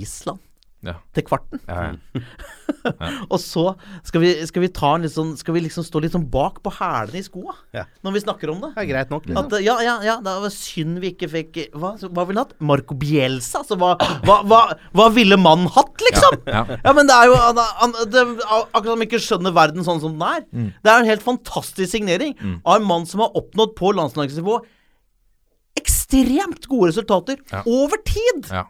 Island 0.00 0.40
Ja. 0.82 0.96
til 1.14 1.22
kvarten. 1.22 1.60
Ja, 1.68 1.92
ja. 2.18 3.08
Og 3.30 3.36
så 3.38 3.62
skal 4.02 4.20
vi, 4.24 4.30
skal 4.48 4.64
vi 4.64 4.68
ta 4.74 4.88
en 4.96 5.04
litt 5.04 5.12
sånn 5.14 5.36
Skal 5.38 5.54
vi 5.54 5.60
liksom 5.62 5.84
stå 5.86 6.00
litt 6.02 6.10
sånn 6.16 6.24
bak 6.32 6.56
på 6.64 6.72
hælene 6.74 7.20
i 7.20 7.22
skoa 7.22 7.52
Ja. 7.76 7.84
når 8.02 8.16
vi 8.16 8.22
snakker 8.24 8.50
om 8.50 8.58
det? 8.64 8.72
Det 8.74 8.82
er 8.82 8.88
greit 8.90 9.12
nok. 9.14 9.28
Liksom. 9.28 9.44
At, 9.46 9.54
ja, 9.62 9.76
ja, 9.86 9.94
ja, 10.02 10.16
det 10.24 10.34
var 10.42 10.50
synd 10.50 10.98
vi 11.04 11.12
ikke 11.14 11.28
fikk 11.30 11.60
Hva, 11.78 11.92
hva 12.02 12.24
ville 12.26 12.42
han 12.42 12.48
hatt? 12.50 12.56
Marco 12.72 12.96
Bielsa? 12.98 13.62
Altså, 13.62 13.78
hva, 13.78 13.92
hva, 14.26 14.40
hva, 14.50 14.60
hva 14.98 15.06
ville 15.14 15.38
mannen 15.38 15.70
hatt, 15.76 16.02
liksom? 16.08 16.40
Ja. 16.50 16.64
Ja, 16.82 16.96
men 16.98 17.06
det 17.12 17.14
er 17.20 17.30
jo 17.30 17.38
han, 17.44 17.62
han, 17.84 17.94
det, 18.16 18.26
Akkurat 18.50 18.90
som 18.90 18.92
han 18.96 19.06
ikke 19.06 19.22
skjønner 19.22 19.54
verden 19.62 19.86
sånn 19.86 20.02
som 20.02 20.18
den 20.18 20.26
er. 20.32 20.42
Mm. 20.50 20.68
Det 20.82 20.90
er 20.96 20.98
en 21.04 21.10
helt 21.12 21.22
fantastisk 21.30 21.94
signering 21.94 22.34
av 22.66 22.80
en 22.80 22.88
mann 22.90 23.06
som 23.06 23.22
har 23.22 23.38
oppnådd 23.38 23.76
på 23.78 23.94
landslagsnivå 24.02 24.58
ekstremt 25.78 26.66
gode 26.68 26.90
resultater 26.90 27.38
Ja. 27.54 27.62
over 27.66 28.02
tid! 28.02 28.50
ja. 28.50 28.66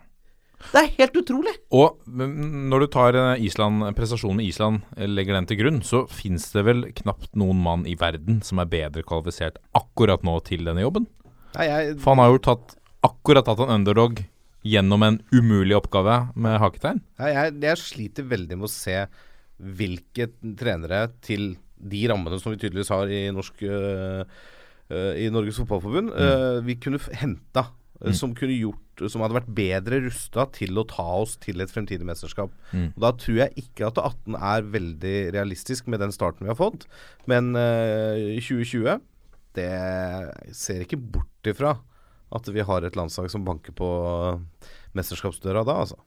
Det 0.70 0.82
er 0.82 0.90
helt 0.98 1.16
utrolig. 1.18 1.54
Og 1.74 1.98
mm, 2.06 2.68
når 2.70 2.84
du 2.84 2.88
tar 2.94 3.18
eh, 3.18 3.44
Island, 3.46 3.84
prestasjonen 3.98 4.40
med 4.40 4.48
Island, 4.48 4.84
eh, 4.96 5.08
legger 5.10 5.38
den 5.38 5.48
til 5.50 5.58
grunn, 5.60 5.80
så 5.86 6.04
fins 6.10 6.50
det 6.54 6.64
vel 6.68 6.84
knapt 7.02 7.32
noen 7.38 7.58
mann 7.64 7.88
i 7.90 7.96
verden 7.98 8.40
som 8.46 8.62
er 8.62 8.70
bedre 8.70 9.04
kvalifisert 9.06 9.58
akkurat 9.78 10.24
nå 10.26 10.38
til 10.46 10.64
denne 10.68 10.84
jobben. 10.84 11.08
Nei, 11.56 11.66
jeg, 11.68 11.98
For 12.00 12.14
han 12.14 12.22
har 12.24 12.32
jo 12.32 12.44
tatt, 12.46 12.76
akkurat 13.04 13.48
tatt 13.48 13.64
en 13.64 13.74
underdog 13.80 14.22
gjennom 14.62 15.02
en 15.04 15.18
umulig 15.34 15.76
oppgave 15.76 16.16
med 16.38 16.60
haketegn. 16.62 17.02
Nei, 17.20 17.34
jeg, 17.34 17.58
jeg 17.66 17.82
sliter 17.82 18.30
veldig 18.30 18.60
med 18.60 18.70
å 18.70 18.72
se 18.72 18.96
hvilke 19.62 20.30
trenere 20.58 21.06
til 21.22 21.52
de 21.82 22.02
rammene 22.10 22.38
som 22.40 22.54
vi 22.54 22.60
tydeligvis 22.62 22.92
har 22.94 23.10
i 23.10 23.24
norsk 23.34 23.62
øh, 23.66 24.22
øh, 24.22 25.12
I 25.18 25.28
Norges 25.34 25.58
Fotballforbund, 25.58 26.12
øh, 26.14 26.58
vi 26.66 26.78
kunne 26.78 27.02
henta. 27.18 27.66
Øh, 28.02 28.14
Som 28.16 28.34
kunne 28.38 28.56
gjort 28.56 29.04
Som 29.10 29.24
hadde 29.24 29.38
vært 29.38 29.52
bedre 29.56 30.02
rusta 30.04 30.46
til 30.54 30.78
å 30.78 30.86
ta 30.88 31.06
oss 31.22 31.36
til 31.42 31.62
et 31.64 31.72
fremtidig 31.72 32.06
mesterskap. 32.06 32.52
Og 32.74 33.00
Da 33.02 33.12
tror 33.18 33.40
jeg 33.44 33.64
ikke 33.64 33.88
at 33.88 34.00
18 34.02 34.36
er 34.36 34.68
veldig 34.74 35.16
realistisk 35.38 35.88
med 35.90 36.02
den 36.04 36.14
starten 36.14 36.46
vi 36.46 36.52
har 36.52 36.58
fått. 36.58 36.86
Men 37.30 37.54
uh, 37.56 38.38
2020 38.38 39.00
Det 39.56 39.70
ser 40.56 40.84
ikke 40.84 41.00
bort 41.00 41.50
ifra 41.50 41.76
at 42.32 42.46
vi 42.48 42.64
har 42.64 42.84
et 42.86 42.96
landslag 42.96 43.28
som 43.28 43.44
banker 43.44 43.74
på 43.76 43.88
mesterskapsdøra 44.96 45.66
da, 45.68 45.82
altså. 45.84 45.98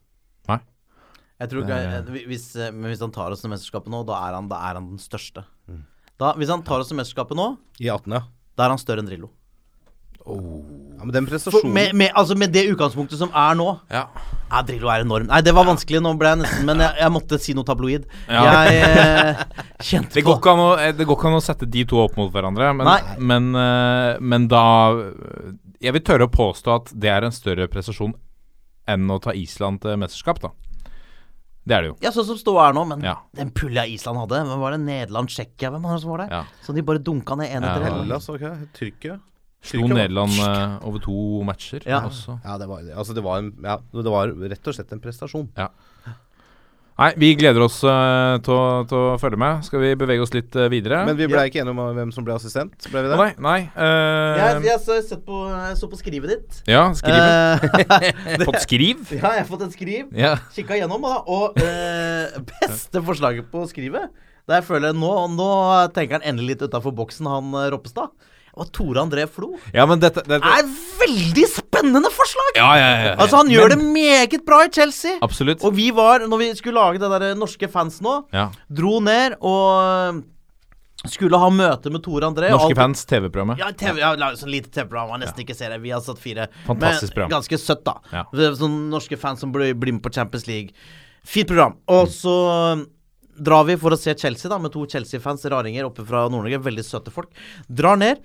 Jeg 1.35 1.51
tror 1.51 1.65
ikke, 1.65 1.77
eh, 1.97 2.27
hvis, 2.29 2.45
eh, 2.55 2.71
men 2.71 2.91
hvis 2.91 3.01
han 3.03 3.11
tar 3.11 3.33
oss 3.33 3.41
til 3.43 3.51
mesterskapet 3.51 3.91
nå, 3.91 4.05
da 4.07 4.21
er 4.23 4.37
han, 4.37 4.47
da 4.47 4.61
er 4.69 4.79
han 4.79 4.93
den 4.93 5.01
største. 5.01 5.43
Da, 6.15 6.31
hvis 6.39 6.51
han 6.51 6.63
tar 6.63 6.79
oss 6.79 6.87
til 6.91 6.95
mesterskapet 6.95 7.35
nå, 7.35 7.57
I 7.83 7.89
18, 7.91 8.13
ja. 8.15 8.21
da 8.55 8.65
er 8.65 8.71
han 8.71 8.79
større 8.79 9.03
enn 9.03 9.09
Drillo. 9.09 9.33
Ja 10.25 11.03
men 11.05 11.11
den 11.13 11.27
prestasjonen 11.29 11.73
med, 11.73 11.93
med, 11.93 12.09
altså 12.17 12.35
med 12.37 12.49
det 12.53 12.63
utgangspunktet 12.71 13.19
som 13.19 13.29
er 13.29 13.57
nå 13.59 13.67
Ja. 13.93 14.07
Ja, 14.45 14.61
Drillo 14.61 14.87
er 14.93 15.01
enorm. 15.01 15.25
Nei, 15.27 15.39
det 15.41 15.51
var 15.57 15.65
vanskelig. 15.65 15.99
Nå 16.05 16.11
ble 16.21 16.29
jeg 16.29 16.39
nesten 16.43 16.67
Men 16.69 16.81
jeg, 16.83 16.93
jeg 17.01 17.11
måtte 17.11 17.39
si 17.41 17.55
noe 17.57 17.65
tabloid. 17.65 18.03
Ja. 18.29 18.43
Jeg 18.45 18.75
eh, 18.85 19.41
kjente 19.89 20.19
Det 20.19 20.23
går, 20.23 20.37
på 20.39 20.53
å, 20.53 20.67
eh, 20.79 20.93
det 20.95 21.07
går 21.09 21.17
ikke 21.17 21.31
an 21.31 21.37
å 21.39 21.43
sette 21.43 21.67
de 21.69 21.81
to 21.89 21.97
opp 22.03 22.13
mot 22.19 22.29
hverandre, 22.31 22.69
men, 22.77 23.09
men, 23.19 23.49
eh, 23.59 24.21
men 24.21 24.47
da 24.51 24.63
Jeg 25.81 25.97
vil 25.97 26.05
tørre 26.05 26.29
å 26.29 26.33
påstå 26.33 26.75
at 26.77 26.93
det 26.93 27.11
er 27.11 27.25
en 27.25 27.35
større 27.35 27.67
prestasjon 27.73 28.13
enn 28.87 29.09
å 29.09 29.17
ta 29.19 29.33
Island 29.33 29.81
til 29.81 29.97
mesterskap, 29.97 30.39
da. 30.43 30.53
Det 31.65 31.73
er 31.73 31.81
det 31.81 31.87
jo. 31.89 31.95
Ja, 32.05 32.11
sånn 32.13 32.27
som 32.29 32.37
ståa 32.37 32.69
er 32.69 32.75
nå, 32.77 32.83
men 32.85 33.01
Ja. 33.01 33.15
den 33.33 33.49
pulja 33.49 33.87
Island 33.89 34.21
hadde 34.21 34.43
Hvem 34.45 34.61
var 34.61 34.75
det? 34.77 34.83
Nederland, 34.85 35.33
Tsjekkia? 35.33 35.73
Hvem 35.73 35.81
var 35.89 35.97
det 35.97 36.01
som 36.03 36.11
var 36.13 36.21
der? 36.21 36.35
Ja. 36.37 36.43
Så 36.61 36.73
de 36.77 36.83
bare 36.85 37.01
dunka 37.01 37.35
ned 37.35 37.49
én 37.49 37.65
etter 37.65 37.89
én. 37.89 38.03
Hellas, 38.03 38.29
ok. 38.29 38.45
Tyrkia. 38.77 39.17
Slo 39.65 39.87
Nederland 39.89 40.37
uh, 40.39 40.77
over 40.85 41.01
to 41.03 41.15
matcher 41.47 41.81
Ja. 41.89 42.03
også. 42.05 42.37
Ja, 42.45 42.57
det 42.61 42.69
var, 42.69 42.85
altså 42.95 43.17
det, 43.17 43.23
var 43.25 43.41
en, 43.41 43.51
ja, 43.65 43.79
det 43.93 44.11
var 44.13 44.33
rett 44.53 44.69
og 44.71 44.77
slett 44.77 44.93
en 44.93 45.01
prestasjon. 45.03 45.49
Nei, 46.95 47.09
vi 47.19 47.33
gleder 47.35 47.59
oss 47.59 47.81
uh, 47.83 48.37
til, 48.39 48.53
å, 48.95 48.99
følge 49.19 49.35
med. 49.41 49.65
Skal 49.67 49.81
vi 49.81 49.89
bevege 49.99 50.23
oss 50.23 50.31
litt 50.31 50.53
uh, 50.55 50.69
videre? 50.71 51.01
Men 51.03 51.17
vi 51.19 51.25
ble 51.27 51.41
ikke 51.49 51.59
enige 51.59 51.73
om 51.73 51.81
hvem 51.97 52.13
som 52.15 52.23
ble 52.23 52.37
assistent. 52.37 52.71
Ble 52.87 53.01
vi 53.03 53.09
det? 53.11 53.17
Nei, 53.19 53.27
nei. 53.43 53.55
eh, 53.75 54.37
Jeg, 54.39 54.61
jeg, 54.69 54.79
så, 54.85 54.95
sett 55.03 55.25
på, 55.27 55.41
jeg 55.51 55.75
så 55.81 55.89
på 55.91 55.99
skrivet 55.99 56.31
ditt. 56.31 56.61
ja, 56.71 56.85
skrivet. 56.95 57.65
Fått 58.47 58.61
skriv? 58.63 59.01
ja, 59.11 59.33
jeg 59.35 59.41
har 59.41 59.49
fått 59.49 59.65
et 59.67 59.75
skriv. 59.75 60.13
Ja. 60.15 60.37
Kikka 60.55 60.79
gjennom, 60.79 61.03
da. 61.03 61.17
Og 61.27 61.59
eh, 61.59 62.39
beste 62.53 63.03
forslaget 63.03 63.51
på 63.51 63.65
skrivet 63.73 64.07
Der 64.47 64.61
jeg 64.61 64.67
føler 64.69 64.95
nå, 64.95 65.11
nå 65.35 65.49
tenker 65.97 66.21
han 66.21 66.29
endelig 66.31 66.53
litt 66.55 66.63
utafor 66.69 66.95
boksen, 66.95 67.27
han 67.27 67.51
Roppestad. 67.75 68.15
Og 68.57 68.69
Tore 68.71 69.01
André 69.03 69.25
Flo. 69.27 69.53
ja, 69.73 69.85
men 69.85 69.99
dette, 69.99 70.23
dette 70.23 70.43
Er 70.45 70.63
veldig 70.99 71.45
spennende 71.51 72.11
forslag! 72.11 72.53
ja, 72.55 72.69
ja, 72.75 72.85
ja, 72.89 73.01
ja. 73.09 73.15
Altså, 73.19 73.37
han 73.41 73.49
gjør 73.51 73.69
Men- 73.69 73.79
det 73.79 73.89
meget 73.93 74.45
bra 74.45 74.61
i 74.65 74.69
Chelsea. 74.71 75.17
Absolutt. 75.21 75.63
Og 75.63 75.73
vi 75.75 75.89
var, 75.91 76.19
når 76.27 76.37
vi 76.39 76.53
skulle 76.55 76.79
lage 76.79 76.99
det 76.99 77.09
der 77.19 77.35
norske 77.35 77.69
fans 77.69 77.99
nå, 78.01 78.25
Ja. 78.33 78.49
dro 78.71 78.99
ned 78.99 79.35
og 79.41 80.23
skulle 81.05 81.37
ha 81.37 81.49
møte 81.53 81.91
med 81.91 82.01
Tore 82.01 82.25
André. 82.25 82.49
Norske 82.49 82.71
alt- 82.71 82.77
fans, 82.79 83.05
TV-programmet. 83.05 83.59
Ja, 83.59 83.69
TV, 83.71 83.99
ja 83.99 84.15
sånn 84.39 84.49
lite 84.49 84.71
TV-program. 84.71 85.09
Man 85.09 85.19
nesten 85.21 85.43
ikke 85.45 85.55
ser 85.55 85.69
det. 85.69 85.81
Vi 85.83 85.91
har 85.91 86.01
satt 86.01 86.17
fire. 86.17 86.47
Fantastisk 86.65 87.11
Men 87.15 87.27
program. 87.27 87.41
Ganske 87.41 87.59
søtt, 87.61 87.83
da. 87.85 87.97
Ja. 88.11 88.23
Sånn 88.55 88.89
norske 88.89 89.17
fans 89.19 89.39
som 89.39 89.51
blir, 89.51 89.73
blir 89.77 89.93
med 89.93 90.01
på 90.01 90.11
Champions 90.13 90.47
League. 90.47 90.71
Fint 91.25 91.47
program. 91.47 91.75
Og 91.87 92.07
så 92.07 92.73
um, 92.73 92.87
drar 93.37 93.65
vi 93.67 93.75
for 93.81 93.91
å 93.95 93.99
se 93.99 94.13
Chelsea, 94.15 94.49
da, 94.51 94.57
med 94.61 94.71
to 94.73 94.85
Chelsea-fans, 94.87 95.45
raringer 95.51 95.85
oppe 95.87 96.05
fra 96.07 96.25
Nord-Norge. 96.29 96.61
Veldig 96.65 96.85
søte 96.85 97.11
folk. 97.13 97.31
Drar 97.69 97.97
ned. 97.97 98.21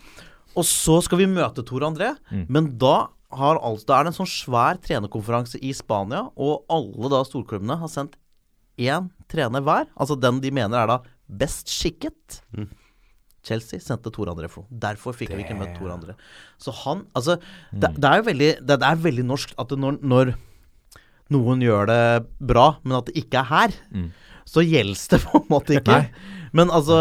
Og 0.56 0.64
så 0.66 0.98
skal 1.06 1.18
vi 1.22 1.26
møte 1.30 1.64
Tor 1.66 1.80
André, 1.86 2.16
Mm. 2.32 2.46
men 2.48 2.78
da 2.78 3.08
har 3.32 3.58
altså, 3.62 3.86
da 3.86 4.00
er 4.00 4.04
det 4.04 4.10
en 4.10 4.24
sånn 4.26 4.30
svær 4.30 4.80
trenerkonferanse 4.82 5.60
i 5.62 5.70
Spania, 5.72 6.24
og 6.36 6.64
alle 6.68 7.08
da 7.12 7.20
storklubbene 7.22 7.76
har 7.78 7.88
sendt 7.88 8.16
én 8.78 9.10
trener 9.30 9.62
hver. 9.62 9.86
Altså 9.96 10.18
den 10.18 10.40
de 10.40 10.50
mener 10.50 10.74
er 10.82 10.86
da 10.90 10.98
best 11.28 11.68
skikket. 11.70 12.40
Chelsea 13.46 13.78
sendte 13.80 14.10
Tor 14.12 14.26
André 14.26 14.50
Flo. 14.50 14.66
Derfor 14.70 15.14
fikk 15.16 15.30
vi 15.36 15.44
ikke 15.44 15.56
møtt 15.56 15.78
Tor 15.78 15.88
André. 15.94 16.16
Så 16.58 16.74
han 16.84 17.06
Altså, 17.16 17.38
det, 17.72 17.94
det 17.96 18.04
er 18.10 18.16
jo 18.20 18.26
veldig 18.26 18.50
det, 18.66 18.80
det 18.82 18.88
er 18.90 18.96
veldig 19.06 19.24
norsk 19.30 19.54
at 19.56 19.70
når, 19.78 20.00
når 20.02 20.34
noen 21.30 21.62
gjør 21.62 21.86
det 21.86 22.02
bra, 22.42 22.66
men 22.82 22.98
at 22.98 23.06
det 23.06 23.14
ikke 23.22 23.38
er 23.44 23.48
her, 23.52 23.70
så 24.50 24.64
gjelder 24.66 25.14
det 25.14 25.20
på 25.28 25.38
en 25.40 25.48
måte 25.52 25.76
ikke. 25.78 26.00
Men 26.56 26.72
altså 26.74 26.96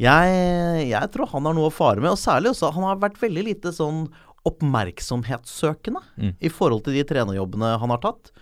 jeg, 0.00 0.88
jeg 0.88 1.10
tror 1.14 1.28
han 1.34 1.46
har 1.50 1.54
noe 1.58 1.68
å 1.68 1.74
fare 1.74 2.00
med, 2.00 2.14
og 2.14 2.18
særlig 2.20 2.54
også 2.54 2.70
Han 2.74 2.86
har 2.88 3.00
vært 3.02 3.20
veldig 3.20 3.42
lite 3.50 3.72
sånn 3.76 4.06
oppmerksomhetssøkende 4.48 6.00
i 6.42 6.50
forhold 6.50 6.82
til 6.86 6.96
de 6.96 7.04
trenerjobbene 7.06 7.76
han 7.78 7.92
har 7.94 8.00
tatt. 8.02 8.32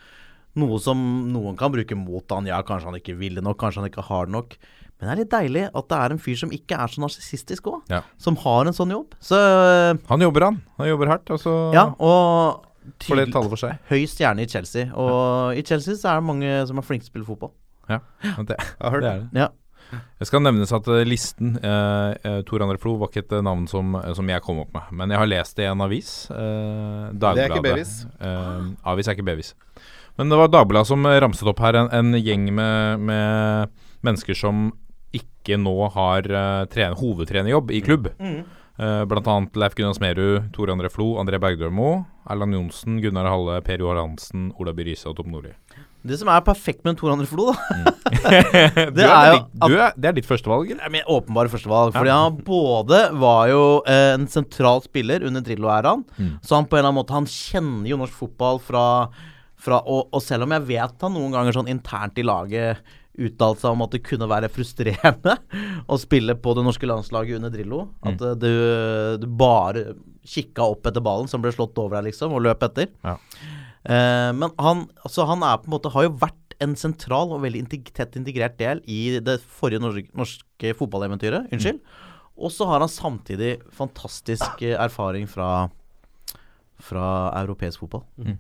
Noe 0.59 0.79
som 0.83 0.99
noen 1.31 1.59
kan 1.59 1.71
bruke 1.75 1.95
mot 1.99 2.25
han. 2.35 2.49
Ja, 2.49 2.63
kanskje 2.67 2.89
han 2.91 2.97
ikke 2.99 3.17
ville 3.19 3.43
nok, 3.45 3.59
kanskje 3.61 3.83
han 3.83 3.91
ikke 3.91 4.07
har 4.09 4.27
det 4.31 4.35
nok. 4.35 4.57
Men 5.01 5.07
det 5.09 5.13
er 5.13 5.21
litt 5.23 5.33
deilig 5.33 5.67
at 5.71 5.87
det 5.93 5.99
er 5.99 6.15
en 6.15 6.21
fyr 6.21 6.37
som 6.41 6.51
ikke 6.53 6.77
er 6.85 6.91
så 6.93 7.01
narsissistisk 7.05 7.69
òg, 7.71 7.79
Ja. 7.93 8.03
som 8.21 8.37
har 8.43 8.67
en 8.69 8.77
sånn 8.77 8.91
jobb. 8.93 9.15
Så 9.21 9.37
Han 10.09 10.21
jobber, 10.21 10.45
han. 10.49 10.63
Han 10.79 10.89
jobber 10.91 11.07
hardt, 11.09 11.31
og 11.31 11.39
så 11.41 11.55
ja, 11.73 11.87
og 11.99 12.67
får 13.07 13.17
det 13.25 13.33
tale 13.33 13.49
for 13.49 13.57
seg. 13.57 13.79
høy 13.89 14.05
stjerne 14.11 14.43
i 14.45 14.47
Chelsea. 14.51 14.91
Og 14.95 15.57
i 15.57 15.63
Chelsea 15.63 15.95
så 15.95 16.11
er 16.13 16.21
det 16.21 16.27
mange 16.29 16.67
som 16.69 16.77
er 16.79 16.83
flinke 16.83 17.05
til 17.07 17.11
å 17.11 17.15
spille 17.15 17.29
fotball. 17.31 17.53
Ja, 17.89 18.01
det, 18.45 18.57
Jeg 18.59 18.85
har 18.85 18.95
hørt 18.95 19.03
det 19.07 19.11
er 19.11 19.25
det. 19.25 19.41
Ja. 19.41 19.49
Jeg 20.21 20.29
skal 20.29 20.45
nevnes 20.45 20.71
at 20.77 20.87
eh, 20.93 21.03
listen 21.09 21.57
eh, 21.67 22.13
eh, 22.23 22.41
Tor 22.47 22.63
André 22.63 22.79
Flo 22.79 22.93
var 23.01 23.11
ikke 23.11 23.25
et 23.25 23.33
eh, 23.35 23.43
navn 23.43 23.65
som, 23.71 23.97
som 24.15 24.29
jeg 24.31 24.45
kom 24.45 24.61
opp 24.63 24.71
med. 24.77 24.93
Men 25.01 25.15
jeg 25.15 25.19
har 25.19 25.31
lest 25.31 25.57
det 25.59 25.67
i 25.67 25.71
en 25.71 25.83
avis. 25.83 26.13
Eh, 26.31 27.09
Dagbladet. 27.11 27.41
Det 27.41 27.47
er 27.47 27.55
ikke 27.55 27.67
Bevis. 27.67 27.95
Eh, 28.21 28.69
avis 28.93 29.11
er 29.11 29.19
ikke 29.19 29.27
Bevis. 29.27 29.55
Men 30.21 30.31
det 30.31 30.39
var 30.39 30.53
Dagbladet 30.53 30.91
som 30.91 31.07
ramset 31.25 31.51
opp 31.51 31.65
her 31.65 31.81
en, 31.81 31.91
en 31.97 32.21
gjeng 32.21 32.47
med, 32.55 33.03
med 33.11 33.83
mennesker 34.07 34.37
som 34.39 34.69
ikke 35.17 35.57
nå 35.59 35.75
har 35.97 36.27
uh, 36.31 36.65
tren 36.71 36.95
hovedtrenerjobb 37.01 37.73
i 37.75 37.81
klubb. 37.83 38.11
Eh, 38.81 39.05
blant 39.05 39.27
annet 39.29 39.57
Leif 39.61 39.75
Gunnar 39.77 39.93
Smerud, 39.93 40.53
Tor 40.57 40.71
André 40.73 40.89
Flo, 40.89 41.19
André 41.21 41.37
Bergdølmo, 41.43 42.05
Erland 42.31 42.55
Johnsen, 42.55 43.01
Gunnar 43.03 43.29
Halle, 43.29 43.59
Per 43.61 43.83
Johan 43.83 43.99
Hansen, 44.01 44.47
Ola 44.57 44.73
By 44.73 44.87
Riise 44.89 45.11
og 45.11 45.19
Tom 45.19 45.29
Nordli. 45.35 45.53
Det 46.07 46.17
som 46.17 46.31
er 46.33 46.45
perfekt 46.45 46.85
med 46.87 46.97
Tor 46.97 47.13
André 47.13 47.27
Flo, 47.29 47.51
da 47.51 47.93
det, 48.97 49.05
er 49.05 49.27
jo 49.29 49.35
ditt- 49.37 49.67
du 49.69 49.75
er, 49.75 49.97
det 49.97 50.09
er 50.11 50.15
ditt 50.17 50.29
førstevalg, 50.29 50.71
eller? 50.73 50.85
er 50.87 50.95
min 50.95 51.11
åpenbare 51.13 51.53
førstevalg. 51.53 51.93
Fordi 51.97 52.15
han 52.15 52.39
både 52.47 53.03
var 53.21 53.51
jo 53.53 53.65
eh, 53.85 54.15
en 54.15 54.25
sentral 54.31 54.81
spiller 54.87 55.27
under 55.29 55.45
Drillo-æraen, 55.45 56.07
så 56.41 56.57
han 56.57 56.69
på 56.69 56.79
en 56.79 56.83
eller 56.83 56.93
annen 56.93 57.01
måte 57.03 57.17
Han 57.17 57.29
kjenner 57.29 57.91
jo 57.91 58.01
norsk 58.01 58.17
fotball 58.17 58.63
fra, 58.65 58.87
fra 59.61 59.83
og, 59.85 60.09
og 60.09 60.25
selv 60.25 60.49
om 60.49 60.57
jeg 60.57 60.69
vet 60.73 61.05
han 61.05 61.17
noen 61.17 61.37
ganger 61.37 61.61
sånn 61.61 61.71
internt 61.73 62.21
i 62.21 62.27
laget 62.27 62.81
uttalte 63.21 63.65
seg 63.65 63.75
om 63.75 63.85
at 63.85 63.95
det 63.95 64.03
kunne 64.07 64.29
være 64.31 64.51
frustrerende 64.53 65.37
å 65.93 65.99
spille 66.01 66.37
på 66.41 66.55
det 66.57 66.65
norske 66.65 66.89
landslaget 66.89 67.41
under 67.41 67.53
Drillo. 67.53 67.83
At 68.01 68.21
mm. 68.21 68.39
du, 68.41 68.53
du 69.21 69.27
bare 69.29 69.91
kikka 70.27 70.69
opp 70.73 70.87
etter 70.89 71.05
ballen 71.05 71.29
som 71.31 71.43
ble 71.43 71.53
slått 71.55 71.79
over 71.81 71.99
deg, 71.99 72.11
liksom, 72.11 72.35
og 72.37 72.45
løp 72.47 72.65
etter. 72.69 72.91
Ja. 73.05 73.17
Eh, 73.89 74.31
men 74.37 74.53
han, 74.61 74.85
altså 75.07 75.25
han 75.29 75.45
er 75.47 75.61
på 75.61 75.71
en 75.71 75.77
måte 75.77 75.93
har 75.95 76.09
jo 76.09 76.17
vært 76.21 76.37
en 76.61 76.77
sentral 76.77 77.33
og 77.33 77.41
veldig 77.47 77.63
integ 77.65 77.89
tett 77.97 78.19
integrert 78.21 78.59
del 78.61 78.83
i 78.85 79.17
det 79.25 79.39
forrige 79.41 79.81
norske, 79.81 80.11
norske 80.17 80.75
fotballeventyret. 80.77 81.49
Unnskyld. 81.55 81.81
Og 82.41 82.53
så 82.53 82.69
har 82.69 82.85
han 82.85 82.93
samtidig 82.93 83.59
fantastisk 83.77 84.63
erfaring 84.73 85.27
fra, 85.29 85.69
fra 86.81 87.09
europeisk 87.41 87.85
fotball. 87.85 88.05
Mm. 88.21 88.39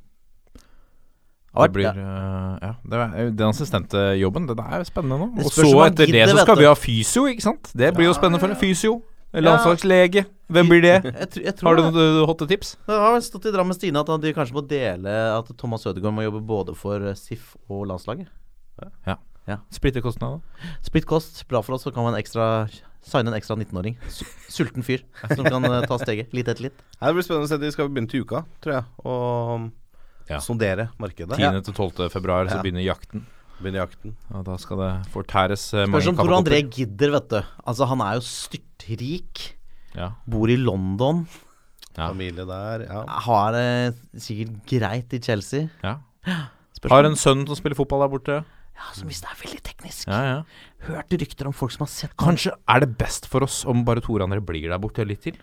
Det 1.50 1.73
blir 1.75 1.88
ja. 1.88 1.92
eh, 1.92 2.59
Ja, 2.62 2.75
det 2.87 2.99
er, 3.00 3.30
den 3.35 3.49
assistentjobben, 3.49 4.47
det 4.47 4.56
er 4.62 4.82
jo 4.85 4.87
spennende 4.87 5.18
nå. 5.18 5.30
Og 5.42 5.52
så 5.52 5.70
etter 5.88 6.12
det 6.12 6.28
så 6.30 6.44
skal 6.44 6.61
vi 6.61 6.68
ha 6.68 6.76
fysio, 6.78 7.25
ikke 7.32 7.47
sant? 7.49 7.73
Det 7.75 7.90
blir 7.97 8.06
jo 8.06 8.14
spennende 8.14 8.42
for 8.42 8.52
en 8.52 8.61
Fysio. 8.61 9.00
Landslagslege. 9.32 10.25
Hvem 10.50 10.66
blir 10.72 10.82
det? 10.82 10.94
Jeg, 11.04 11.14
jeg, 11.14 11.44
jeg 11.46 11.54
tror 11.60 11.68
Har 11.70 11.78
du 11.78 11.82
noen 11.94 12.25
hotte 12.26 12.46
tips? 12.50 12.72
Det 12.88 12.96
har 12.99 13.12
vel 13.14 13.22
stått 13.22 13.46
i 13.46 13.52
Drammen 13.54 13.76
Stine 13.76 14.02
at 14.02 14.10
de 14.25 14.32
kanskje 14.34 14.56
må 14.56 14.64
dele 14.66 15.12
At 15.37 15.52
Thomas 15.60 15.87
Ødegaard 15.87 16.16
må 16.16 16.25
jobbe 16.25 16.40
både 16.49 16.75
for 16.75 16.99
eh, 17.12 17.14
SIF 17.18 17.52
og 17.70 17.84
landslaget. 17.87 18.26
Splitter 19.75 20.02
kostnader. 20.04 20.40
Splitt 20.87 21.06
kost, 21.10 21.42
bra 21.50 21.62
for 21.62 21.75
oss, 21.76 21.87
så 21.87 21.92
kan 21.94 22.06
man 22.06 22.18
ekstra 22.18 22.66
signe 23.06 23.30
en 23.32 23.37
ekstra 23.38 23.56
19-åring. 23.56 23.96
Sulten 24.52 24.84
fyr 24.84 25.02
som 25.32 25.46
kan 25.46 25.64
eh, 25.64 25.87
ta 25.88 25.99
steget 26.02 26.34
litt 26.37 26.50
etter 26.50 26.66
litt. 26.68 26.82
Det 27.00 27.12
blir 27.16 27.25
spennende 27.26 27.49
å 27.49 27.50
se. 27.50 27.58
De 27.62 27.70
skal 27.72 27.88
begynne 27.90 28.10
til 28.12 28.26
uka, 28.26 28.44
tror 28.62 28.76
jeg. 28.80 28.88
Og 29.06 29.70
Ja. 30.30 30.38
sondere 30.38 30.90
markedet. 31.00 31.38
10. 31.38 31.62
til 31.66 31.74
12. 31.74 32.11
februar 32.12 32.50
så 32.50 32.61
begynner 32.62 32.85
jakten. 32.85 33.24
Begynne 33.61 33.83
jakten. 33.83 34.14
Og 34.33 34.44
da 34.46 34.57
skal 34.61 34.81
det 34.81 34.90
fortæres 35.12 35.66
eh, 35.77 35.87
Spørs 35.88 36.11
om 36.12 36.18
Tor 36.20 36.37
André 36.38 36.62
gidder, 36.64 37.12
vet 37.16 37.29
du. 37.33 37.40
Altså, 37.68 37.88
han 37.90 38.01
er 38.05 38.16
jo 38.18 38.25
styrtrik. 38.25 39.42
Ja. 39.96 40.12
Bor 40.31 40.49
i 40.49 40.57
London. 40.57 41.27
Ja. 41.96 42.09
Familie 42.09 42.46
der. 42.49 42.87
Ja. 42.87 43.03
Har 43.27 43.53
det 43.57 44.23
sikkert 44.23 44.57
greit 44.70 45.12
i 45.12 45.20
Chelsea. 45.23 45.68
ja. 45.85 45.99
Spørsmål. 46.81 46.96
Har 46.96 47.07
en 47.11 47.16
sønn 47.20 47.42
som 47.44 47.59
spiller 47.59 47.77
fotball 47.77 48.01
der 48.07 48.09
borte. 48.09 48.37
Ja, 48.81 48.87
som 48.96 49.11
hvis 49.11 49.18
det 49.20 49.29
er 49.29 49.40
veldig 49.42 49.59
teknisk. 49.66 50.07
Ja, 50.09 50.20
ja. 50.25 50.37
Hørt 50.87 51.12
rykter 51.12 51.49
om 51.51 51.53
folk 51.53 51.75
som 51.75 51.83
har 51.85 51.90
sett 51.92 52.14
Kanskje 52.16 52.55
er 52.73 52.81
det 52.81 52.94
best 52.96 53.27
for 53.29 53.44
oss 53.44 53.59
om 53.68 53.83
bare 53.85 54.01
Tor 54.01 54.25
André 54.25 54.40
blir 54.40 54.70
der 54.70 54.81
borte 54.81 55.05
litt 55.05 55.20
til? 55.27 55.37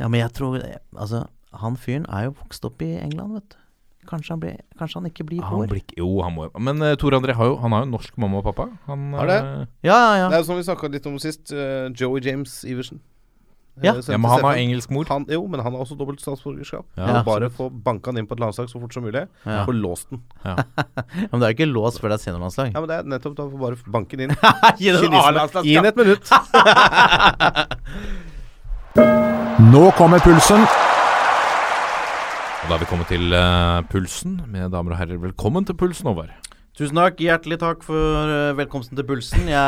Ja, 0.00 0.08
men 0.08 0.22
jeg 0.22 0.32
tror 0.38 0.56
Altså, 0.96 1.26
han 1.60 1.76
fyren 1.76 2.06
er 2.08 2.30
jo 2.30 2.38
vokst 2.38 2.64
opp 2.64 2.80
i 2.86 2.94
England, 2.96 3.36
vet 3.36 3.52
du. 3.52 3.58
Kanskje 4.08 4.32
han, 4.32 4.40
blir, 4.40 4.56
kanskje 4.80 4.96
han 4.98 5.06
ikke 5.10 5.24
blir 5.28 5.42
hår. 5.44 5.66
blir, 5.68 5.82
jo, 5.98 6.08
han 6.24 6.32
må 6.34 6.48
Men 6.58 6.80
uh, 6.82 6.94
Tor 6.98 7.12
André 7.18 7.34
har 7.36 7.50
jo, 7.52 7.58
han 7.60 7.72
har 7.76 7.84
jo 7.84 7.90
norsk 7.92 8.16
mamma 8.16 8.40
og 8.40 8.46
pappa. 8.48 8.70
Han, 8.88 9.12
Har 9.14 9.26
det? 9.28 9.40
Uh, 9.44 9.66
Ja, 9.84 9.98
ja, 9.98 10.14
ja. 10.22 10.26
Det 10.32 10.38
er 10.38 10.42
jo 10.42 10.48
som 10.48 10.56
vi 10.58 10.64
snakka 10.66 10.88
litt 10.90 11.06
om 11.06 11.18
sist. 11.20 11.52
Uh, 11.52 11.92
Joey 11.92 12.20
James 12.24 12.64
Iversen. 12.64 13.00
Ja. 13.80 13.94
Ja, 13.94 14.18
men 14.18 14.28
han 14.28 14.42
har 14.44 14.58
engelsk 14.60 14.90
mor. 14.92 15.06
Han, 15.08 15.24
jo, 15.30 15.46
men 15.48 15.60
han 15.62 15.72
har 15.72 15.80
også 15.80 15.94
dobbelt 15.96 16.20
statsborgerskap. 16.20 16.84
Ja, 16.98 17.22
bare 17.24 17.48
få 17.54 17.70
banka 17.70 18.10
han 18.10 18.18
inn 18.20 18.26
på 18.28 18.34
et 18.36 18.42
landslag 18.42 18.68
så 18.68 18.80
fort 18.82 18.92
som 18.92 19.04
mulig. 19.06 19.22
Ja. 19.46 19.62
Få 19.64 19.72
låst 19.72 20.10
den. 20.10 20.20
Ja. 20.44 20.56
Men 21.30 21.40
det 21.40 21.46
er 21.46 21.50
jo 21.52 21.56
ikke 21.60 21.70
låst 21.70 22.00
før 22.02 22.08
det 22.12 22.18
er 22.18 22.24
seniorlandslag. 22.26 22.74
Ja, 22.74 22.80
men 22.82 22.88
det 22.90 22.96
er 22.98 23.08
nettopp 23.14 23.36
da 23.38 23.46
får 23.52 23.60
bare 23.62 23.76
banke 23.94 24.16
den 24.20 24.28
inn. 24.28 24.36
Gi 24.80 24.90
den 24.90 24.96
en 24.96 25.02
Kynisme. 25.06 25.24
A-landslag, 25.30 25.64
Gi 25.64 25.74
den 25.78 25.86
et 25.86 25.96
minutt. 26.00 26.24
Nå 29.70 29.90
kommer 29.96 30.18
pulsen. 30.24 30.89
Og 32.60 32.68
da 32.68 32.76
er 32.76 32.82
vi 32.82 32.88
kommet 32.90 33.08
til 33.08 33.32
uh, 33.32 33.80
pulsen. 33.88 34.36
Mine 34.50 34.68
damer 34.72 34.92
og 34.94 35.00
herrer, 35.00 35.20
velkommen 35.22 35.64
til 35.68 35.76
pulsen, 35.80 36.10
Håvard. 36.10 36.32
Tusen 36.76 36.96
takk. 36.96 37.18
Hjertelig 37.20 37.56
takk 37.60 37.82
for 37.84 38.30
eh, 38.30 38.52
velkomsten 38.56 38.96
til 38.96 39.04
Pulsen. 39.04 39.48
Jeg 39.50 39.58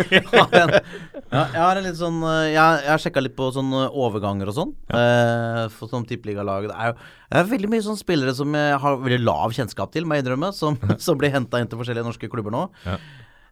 har 0.30 0.54
en, 0.60 0.70
ja, 0.72 1.42
jeg 1.42 1.58
har 1.60 1.80
en 1.80 1.84
litt 1.84 1.98
sånn 1.98 2.22
eh, 2.24 2.52
Jeg, 2.54 2.78
jeg 2.86 2.92
har 2.92 3.02
sjekka 3.02 3.24
litt 3.24 3.34
på 3.36 3.48
sånne 3.52 3.82
overganger 3.90 4.48
og 4.48 4.56
sånn. 4.56 4.70
eh, 4.94 5.64
for 5.74 5.90
som 5.90 6.06
tippeligalaget. 6.08 6.70
Det 6.70 6.78
er 6.78 6.92
jo 6.92 6.96
det 7.34 7.40
er 7.42 7.50
veldig 7.50 7.70
mye 7.74 7.84
sånne 7.84 8.00
spillere 8.00 8.36
som 8.38 8.56
jeg 8.56 8.78
har 8.80 8.96
veldig 9.02 9.20
lav 9.26 9.52
kjennskap 9.56 9.92
til, 9.92 10.06
må 10.06 10.16
jeg 10.16 10.24
innrømme, 10.24 10.52
som, 10.56 10.78
som 11.04 11.20
blir 11.20 11.34
henta 11.34 11.60
inn 11.60 11.68
til 11.68 11.80
forskjellige 11.82 12.06
norske 12.06 12.30
klubber 12.32 12.54
nå. 12.54 12.64
Ja. 12.86 12.96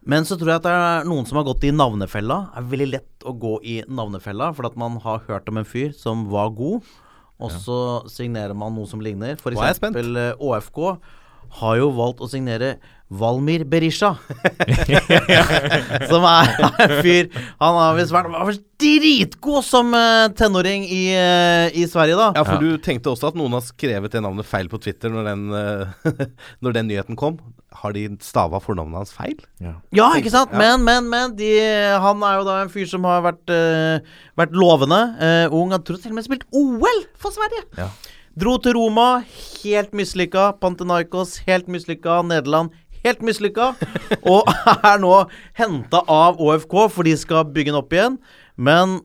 Men 0.09 0.25
så 0.27 0.39
tror 0.39 0.55
jeg 0.55 0.63
at 0.63 0.71
det 0.71 0.73
er 0.79 1.11
noen 1.11 1.27
som 1.29 1.43
har 1.43 1.47
gått 1.51 1.67
i 1.69 1.75
navnefella. 1.75 2.39
Det 2.55 2.63
er 2.63 2.73
veldig 2.73 2.91
lett 2.95 3.27
å 3.29 3.35
gå 3.45 3.57
i 3.67 3.81
navnefella, 3.87 4.55
for 4.57 4.71
at 4.71 4.79
man 4.79 4.97
har 5.05 5.27
hørt 5.29 5.51
om 5.53 5.61
en 5.61 5.69
fyr 5.69 5.93
som 5.99 6.25
var 6.33 6.55
god, 6.57 6.87
og 7.43 7.53
så 7.65 7.79
signerer 8.13 8.55
man 8.57 8.75
noe 8.77 8.89
som 8.89 9.03
ligner. 9.03 9.35
Er 9.35 9.43
spent. 9.43 9.59
eksempel 9.97 10.17
eh, 10.17 10.33
ÅFK 10.39 10.81
har 11.59 11.79
jo 11.81 11.91
valgt 11.93 12.23
å 12.25 12.31
signere 12.31 12.77
Valmir 13.13 13.65
Berisha. 13.69 14.15
som 16.11 16.25
er 16.29 16.53
en 16.63 16.95
fyr 17.05 17.29
Han 17.61 17.79
har 17.79 17.97
visst 17.99 18.15
vært 18.15 18.63
dritgod 18.83 19.65
som 19.67 19.93
eh, 19.95 20.29
tenåring 20.37 20.85
i, 20.89 21.03
eh, 21.15 21.69
i 21.79 21.87
Sverige, 21.89 22.17
da. 22.19 22.31
Ja, 22.37 22.45
for 22.47 22.63
du 22.63 22.79
tenkte 22.83 23.13
også 23.13 23.31
at 23.31 23.39
noen 23.39 23.55
har 23.57 23.65
skrevet 23.65 24.15
det 24.15 24.23
navnet 24.25 24.49
feil 24.49 24.71
på 24.73 24.81
Twitter 24.83 25.13
når 25.13 25.29
den, 25.31 25.45
eh, 25.57 26.25
når 26.65 26.79
den 26.79 26.89
nyheten 26.91 27.19
kom. 27.19 27.39
Har 27.83 27.95
de 27.97 28.05
stava 28.25 28.61
fornavnet 28.63 29.01
hans 29.01 29.15
feil? 29.15 29.39
Ja, 29.63 30.11
ikke 30.19 30.33
sant? 30.33 30.53
Men, 30.57 30.83
men, 30.87 31.09
men. 31.13 31.37
De, 31.39 31.49
han 32.05 32.25
er 32.27 32.41
jo 32.41 32.49
da 32.49 32.59
en 32.63 32.73
fyr 32.73 32.89
som 32.91 33.07
har 33.09 33.23
vært, 33.25 33.49
uh, 33.49 34.19
vært 34.39 34.53
lovende. 34.53 34.99
Uh, 35.17 35.55
ung. 35.57 35.73
Han 35.73 35.81
tror 35.81 35.97
til 36.03 36.13
og 36.13 36.19
med 36.19 36.27
spilt 36.27 36.45
OL 36.53 37.01
for 37.17 37.33
Sverige. 37.35 37.65
Ja. 37.81 37.89
Dro 38.39 38.59
til 38.61 38.77
Roma, 38.77 39.23
helt 39.65 39.97
mislykka. 39.97 40.51
Pantenaikos, 40.61 41.39
helt 41.49 41.73
mislykka. 41.73 42.21
Nederland, 42.29 42.77
helt 43.07 43.25
mislykka. 43.27 43.73
og 44.23 44.49
er 44.93 45.03
nå 45.03 45.13
henta 45.59 46.03
av 46.11 46.41
ÅFK, 46.43 46.79
for 46.95 47.09
de 47.09 47.17
skal 47.19 47.49
bygge 47.51 47.73
den 47.73 47.81
opp 47.81 47.93
igjen. 47.95 48.19
Men 48.57 49.01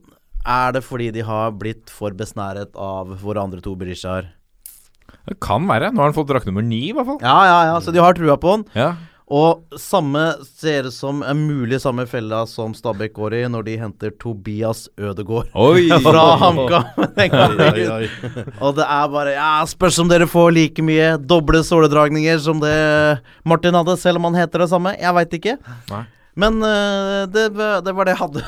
er 0.48 0.74
det 0.76 0.84
fordi 0.86 1.10
de 1.14 1.24
har 1.26 1.54
blitt 1.58 1.92
for 1.92 2.14
besnæret 2.16 2.74
av 2.78 3.16
våre 3.22 3.42
andre 3.42 3.62
to 3.64 3.74
Berishaer? 3.78 4.30
Det 5.28 5.36
kan 5.44 5.66
være. 5.68 5.90
Nå 5.92 6.00
har 6.00 6.10
han 6.10 6.16
fått 6.16 6.30
drakt 6.30 6.48
nummer 6.48 6.64
ni, 6.64 6.88
i 6.88 6.94
hvert 6.96 7.08
fall. 7.08 7.20
Ja, 7.24 7.38
ja, 7.48 7.58
ja. 7.72 7.78
Så 7.84 7.92
de 7.92 8.00
har 8.00 8.16
trua 8.16 8.38
på 8.40 8.56
han. 8.56 8.64
Ja. 8.76 8.94
Og 9.28 9.76
samme 9.76 10.22
ser 10.56 10.86
det 10.86 10.92
som 10.96 11.20
en 11.20 11.40
mulig 11.44 11.76
samme 11.82 12.06
fella 12.08 12.46
som 12.48 12.72
Stabæk 12.76 13.12
går 13.18 13.34
i 13.36 13.40
når 13.52 13.66
de 13.66 13.74
henter 13.80 14.12
Tobias 14.16 14.86
Ødegaard 14.96 15.50
Oi! 15.68 15.88
fra 16.04 16.24
HamKam. 16.40 16.86
Og 18.64 18.78
det 18.78 18.86
er 18.86 19.10
bare 19.12 19.34
Ja, 19.36 19.50
spørs 19.68 19.98
om 20.00 20.08
dere 20.08 20.28
får 20.30 20.54
like 20.56 20.84
mye 20.84 21.16
doble 21.20 21.60
såledragninger 21.66 22.40
som 22.40 22.62
det 22.62 22.76
Martin 23.44 23.76
hadde, 23.76 23.98
selv 24.00 24.20
om 24.20 24.30
han 24.30 24.38
heter 24.40 24.64
det 24.64 24.70
samme. 24.72 24.94
Jeg 24.96 25.16
veit 25.18 25.36
ikke. 25.36 25.58
Nei. 25.92 26.06
Men 26.38 26.62
uh, 26.62 27.26
det, 27.26 27.48
det 27.50 27.92
var 27.98 28.06
det 28.06 28.14
jeg 28.14 28.20
hadde. 28.20 28.42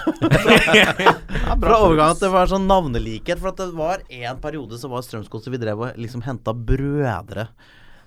Fra 1.60 1.80
overgang 1.82 2.14
at 2.14 2.22
det 2.22 2.30
var 2.30 2.50
sånn 2.50 2.68
navnelikhet. 2.70 3.40
For 3.42 3.50
at 3.50 3.58
det 3.58 3.72
var 3.74 4.04
en 4.06 4.38
periode 4.40 4.78
så 4.78 4.88
var 4.92 5.02
Strømsgodset 5.04 5.50
Vi 5.50 5.60
drev 5.60 5.82
og 5.88 5.98
liksom 5.98 6.22
henta 6.24 6.54
brødre. 6.54 7.48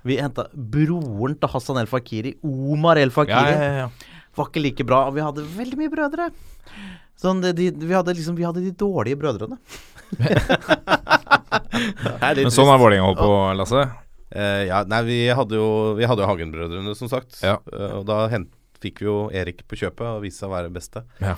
Vi 0.04 0.20
henta 0.20 0.48
broren 0.54 1.38
til 1.39 1.52
Hassan 1.54 1.80
El 1.80 1.88
Fakiri, 1.88 2.36
Omar 2.44 3.00
El 3.00 3.13
Fakiri. 3.13 3.54
Ja, 3.56 3.63
ja, 3.63 3.86
ja. 3.86 4.20
Var 4.36 4.50
ikke 4.50 4.63
like 4.63 4.86
bra. 4.88 5.06
Og 5.08 5.16
vi 5.16 5.24
hadde 5.24 5.46
veldig 5.56 5.80
mye 5.80 5.92
brødre. 5.94 6.30
Sånn, 7.20 7.44
de, 7.44 7.54
de, 7.56 7.70
vi, 7.78 7.94
hadde 7.94 8.16
liksom, 8.18 8.36
vi 8.36 8.46
hadde 8.48 8.63
de 8.66 8.74
dårlige 8.76 9.20
brødrene. 9.22 9.60
Men 12.34 12.54
sånn 12.54 12.70
har 12.70 12.82
Vålerenga 12.82 13.06
holdt 13.06 13.22
på, 13.22 13.36
Lasse. 13.60 13.86
Uh, 14.34 14.63
ja, 14.66 14.82
nei, 14.89 15.02
vi 15.06 15.20
hadde 15.30 15.60
jo, 15.60 15.68
vi 16.00 16.08
hadde 16.10 16.24
jo 16.24 16.30
Hagen-brødrene, 16.32 16.96
som 16.98 17.10
sagt. 17.12 17.38
Ja. 17.46 17.60
Uh, 17.70 18.00
og 18.00 18.08
da 18.10 18.24
hent, 18.34 18.50
fikk 18.84 19.04
vi 19.04 19.08
jo 19.08 19.17
Erik 19.34 19.63
på 19.69 19.80
kjøpet 19.80 20.06
og 20.10 20.24
viste 20.26 20.43
seg 20.43 20.52
å 20.52 20.54
være 20.54 20.72
beste. 20.74 21.04
Ja, 21.24 21.36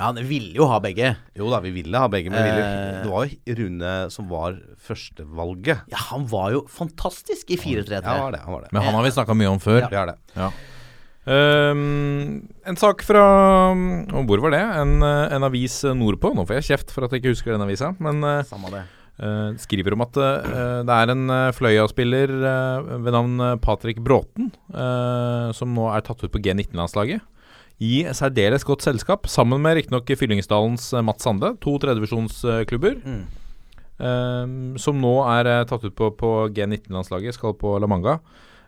han 0.00 0.18
ville 0.26 0.54
jo 0.56 0.68
ha 0.70 0.80
begge. 0.82 1.14
Jo 1.38 1.50
da, 1.52 1.60
vi 1.64 1.74
ville 1.74 2.00
ha 2.00 2.10
begge, 2.10 2.32
men 2.32 2.40
eh, 2.40 2.50
ville, 2.50 2.68
det 3.04 3.10
var 3.12 3.26
jo 3.28 3.56
Rune 3.60 3.96
som 4.14 4.30
var 4.30 4.60
førstevalget. 4.86 5.90
Ja, 5.92 6.04
han 6.10 6.28
var 6.30 6.54
jo 6.54 6.64
fantastisk 6.70 7.52
i 7.54 7.58
4-3-3. 7.60 8.00
Ja, 8.00 8.14
han 8.14 8.24
var 8.26 8.38
det. 8.38 8.44
Han 8.46 8.56
var 8.56 8.64
det. 8.66 8.72
Men 8.72 8.88
han 8.88 8.96
har 8.98 9.06
vi 9.06 9.12
snakka 9.18 9.36
mye 9.38 9.52
om 9.52 9.62
før. 9.62 9.82
Ja. 9.84 9.90
Det 9.92 10.00
er 10.02 10.14
det. 10.14 10.48
Ehm, 11.24 12.42
en 12.68 12.76
sak 12.76 13.00
fra 13.06 13.22
hvor 13.72 14.42
var 14.44 14.52
det? 14.52 14.64
En, 14.82 14.98
eh, 15.02 15.34
en 15.36 15.46
avis 15.48 15.80
nordpå. 15.96 16.34
Nå 16.36 16.44
får 16.46 16.60
jeg 16.60 16.68
kjeft 16.72 16.92
for 16.92 17.06
at 17.06 17.14
jeg 17.14 17.22
ikke 17.22 17.32
husker 17.36 17.54
den 17.56 17.64
avisa. 17.64 17.94
Men 18.02 18.22
eh, 18.24 18.42
Samme 18.48 18.72
det. 18.74 18.84
Eh, 19.18 19.50
skriver 19.60 19.96
om 19.96 20.04
at 20.04 20.18
eh, 20.20 20.80
det 20.86 20.96
er 20.96 21.12
en 21.12 21.28
uh, 21.30 21.52
Fløya-spiller 21.54 22.32
eh, 22.34 22.90
ved 23.04 23.14
navn 23.14 23.38
eh, 23.40 23.54
Patrick 23.62 24.00
Bråten 24.04 24.50
eh, 24.72 25.52
som 25.56 25.74
nå 25.76 25.88
er 25.92 26.04
tatt 26.06 26.24
ut 26.24 26.32
på 26.32 26.42
G19-landslaget. 26.42 27.24
I 27.82 28.04
særdeles 28.14 28.64
godt 28.64 28.84
selskap, 28.86 29.26
sammen 29.26 29.62
med 29.64 29.80
riktignok 29.80 30.10
Fyllingsdalens 30.18 30.92
eh, 30.94 31.04
Mats 31.04 31.26
Sande, 31.26 31.56
to 31.62 31.76
tredjevisjonsklubber. 31.82 33.00
Mm. 33.04 33.22
eh, 33.98 34.56
som 34.80 34.98
nå 35.02 35.14
er 35.26 35.50
uh, 35.50 35.60
tatt 35.68 35.86
ut 35.86 35.94
på, 35.98 36.10
på 36.18 36.34
G19-landslaget, 36.54 37.36
skal 37.36 37.56
på 37.58 37.76
La 37.82 37.90
Manga. 37.90 38.18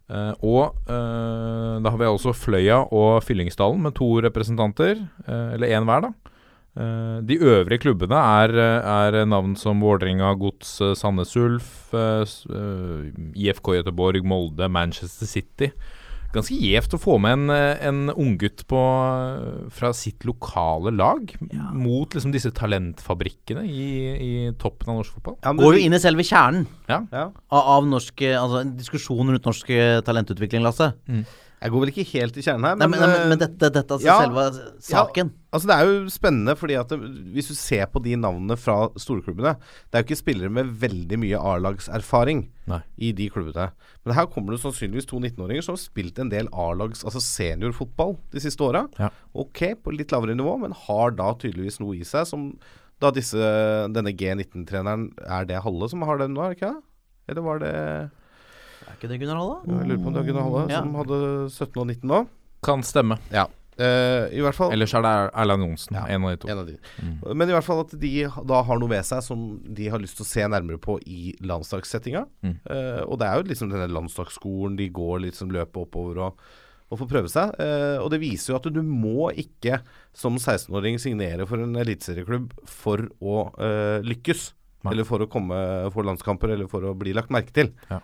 Uh, 0.06 0.30
og 0.46 0.76
uh, 0.86 1.82
da 1.82 1.90
har 1.90 1.98
vi 1.98 2.06
altså 2.06 2.30
Fløya 2.30 2.84
og 2.94 3.24
Fyllingsdalen 3.26 3.80
med 3.82 3.96
to 3.98 4.06
representanter, 4.22 5.00
eh, 5.26 5.54
eller 5.56 5.72
én 5.74 5.86
hver, 5.88 6.06
da. 6.06 6.34
Eh, 6.76 7.18
de 7.24 7.38
øvrige 7.40 7.80
klubbene 7.86 8.18
er, 8.20 8.52
eh, 8.52 9.20
er 9.20 9.24
navn 9.24 9.54
som 9.56 9.80
Vålerenga, 9.80 10.34
Gods, 10.38 10.80
eh, 10.84 10.94
Sandnes 10.94 11.32
Ulf, 11.36 11.92
IFK 13.34 13.72
Göteborg, 13.78 14.22
Molde, 14.24 14.68
Manchester 14.68 15.26
City. 15.26 15.70
Ganske 16.34 16.52
gjevt 16.52 16.92
å 16.92 17.00
få 17.00 17.14
med 17.22 17.32
en, 17.32 17.50
en 17.80 18.10
unggutt 18.12 18.66
fra 18.68 19.92
sitt 19.94 20.26
lokale 20.26 20.90
lag 20.92 21.32
mot 21.72 22.12
liksom 22.12 22.34
disse 22.34 22.50
talentfabrikkene 22.52 23.62
i, 23.64 23.86
i 24.20 24.32
toppen 24.58 24.90
av 24.90 24.98
norsk 24.98 25.14
fotball. 25.16 25.38
Ja, 25.40 25.54
men 25.54 25.64
Går 25.64 25.78
jo 25.78 25.86
inn 25.86 25.96
i 25.96 26.02
selve 26.02 26.26
kjernen 26.26 26.66
Ja. 26.90 27.06
ja. 27.10 27.30
av, 27.48 27.62
av 27.78 27.88
norsk 27.88 28.20
Altså 28.36 28.60
en 28.60 28.76
diskusjon 28.76 29.32
rundt 29.32 29.48
norsk 29.48 29.70
talentutvikling, 30.04 30.66
Lasse. 30.66 30.90
Jeg 31.56 31.72
går 31.72 31.82
vel 31.82 31.90
ikke 31.92 32.04
helt 32.10 32.36
i 32.36 32.42
kjernen 32.44 32.66
her, 32.68 32.74
Nei, 32.76 32.86
men, 32.92 33.00
nei, 33.00 33.06
men, 33.08 33.30
men 33.30 33.36
eh, 33.38 33.40
dette, 33.46 33.70
dette 33.72 33.96
altså 33.96 34.06
ja. 34.06 34.16
selve 34.20 34.42
saken. 34.84 35.30
Altså 35.56 35.70
Det 35.70 35.76
er 35.76 35.88
jo 35.88 36.10
spennende, 36.12 36.54
fordi 36.60 36.76
at 36.76 36.92
det, 36.92 36.98
hvis 37.32 37.48
du 37.48 37.54
ser 37.56 37.86
på 37.88 38.02
de 38.04 38.12
navnene 38.20 38.58
fra 38.60 38.90
storklubbene 39.00 39.54
Det 39.56 39.96
er 39.96 40.02
jo 40.02 40.08
ikke 40.10 40.18
spillere 40.20 40.52
med 40.52 40.74
veldig 40.82 41.18
mye 41.22 41.40
A-lagserfaring 41.40 42.44
i 43.00 43.12
de 43.16 43.28
klubbene. 43.32 43.70
Men 44.04 44.18
her 44.18 44.28
kommer 44.32 44.52
det 44.52 44.60
sannsynligvis 44.64 45.08
to 45.08 45.20
19-åringer 45.22 45.64
som 45.64 45.78
har 45.78 45.80
spilt 45.80 46.20
en 46.20 46.32
del 46.32 46.50
A-lags, 46.52 47.06
altså 47.06 47.22
seniorfotball, 47.24 48.16
de 48.34 48.42
siste 48.42 48.66
åra. 48.66 48.84
Ja. 49.00 49.08
Ok, 49.32 49.62
på 49.80 49.94
litt 49.94 50.12
lavere 50.12 50.36
nivå, 50.36 50.58
men 50.60 50.76
har 50.86 51.16
da 51.16 51.30
tydeligvis 51.40 51.80
noe 51.80 51.96
i 51.96 52.04
seg 52.06 52.28
som 52.28 52.50
da 53.02 53.10
disse, 53.12 53.36
denne 53.92 54.12
G19-treneren 54.16 55.10
Er 55.20 55.48
det 55.48 55.60
Halle 55.64 55.88
som 55.92 56.04
har 56.08 56.20
den 56.20 56.32
nå, 56.32 56.40
er 56.42 56.54
det 56.54 56.58
ikke 56.58 56.70
det? 56.72 56.84
Eller 57.28 57.44
var 57.44 57.60
det 57.60 57.74
Er 58.96 59.02
ikke 59.02 59.12
det 59.12 59.20
Gunnar 59.20 59.36
Halle? 59.42 59.56
Jeg 59.68 59.88
lurer 59.90 60.00
på 60.02 60.08
om 60.08 60.14
det 60.16 60.22
er 60.22 60.28
Gunnar 60.30 60.46
Halle 60.48 60.64
Ja. 60.72 60.80
som 60.80 60.94
hadde 60.96 61.20
17 61.52 61.80
og 61.82 61.86
19 61.86 62.08
da. 62.08 62.20
Kan 62.64 62.82
stemme. 62.82 63.18
Ja. 63.30 63.46
Uh, 63.76 64.32
I 64.32 64.40
hvert 64.40 64.56
fall 64.56 64.70
Ellers 64.72 64.94
er 64.96 65.02
det 65.04 65.10
Er- 65.12 65.30
Erland 65.42 65.60
Johnsen. 65.66 65.96
En 66.08 66.24
av 66.24 66.30
de 66.32 66.36
to. 66.40 66.48
En 66.48 66.58
av 66.62 66.66
de. 66.66 66.78
Men 67.36 67.50
i 67.50 67.52
hvert 67.52 67.66
fall 67.66 67.82
at 67.82 67.90
de 68.00 68.12
da 68.48 68.62
har 68.64 68.78
noe 68.80 68.88
ved 68.88 69.04
seg 69.04 69.20
som 69.22 69.42
de 69.68 69.90
har 69.92 70.00
lyst 70.00 70.16
til 70.16 70.24
å 70.24 70.28
se 70.30 70.46
nærmere 70.48 70.80
på 70.80 70.96
i 71.04 71.34
landslagssettinga. 71.44 72.22
Mm. 72.42 72.54
Uh, 72.64 73.02
og 73.04 73.18
det 73.20 73.28
er 73.28 73.36
jo 73.42 73.48
liksom 73.50 73.68
denne 73.74 73.90
landslagsskolen 73.92 74.78
de 74.80 74.88
går 74.88 75.20
liksom 75.26 75.52
løpet 75.52 75.76
oppover 75.76 76.22
og, 76.24 76.40
og 76.88 76.98
får 77.02 77.10
prøve 77.12 77.28
seg. 77.28 77.52
Uh, 77.60 78.00
og 78.00 78.08
det 78.16 78.22
viser 78.24 78.54
jo 78.54 78.56
at 78.62 78.70
du 78.72 78.80
må 78.80 79.28
ikke 79.36 79.82
som 80.16 80.40
16-åring 80.40 80.96
signere 80.98 81.44
for 81.46 81.60
en 81.60 81.76
eliteserieklubb 81.76 82.54
for 82.64 83.04
å 83.20 83.50
eh, 83.60 84.00
lykkes. 84.08 84.54
Nei. 84.86 84.92
Eller 84.94 85.04
for 85.04 85.20
å 85.20 85.26
komme 85.28 85.56
for 85.92 86.06
landskamper, 86.06 86.48
eller 86.54 86.68
for 86.72 86.80
å 86.88 86.94
bli 86.96 87.12
lagt 87.12 87.28
merke 87.34 87.52
til. 87.52 87.74
Ja. 87.90 87.98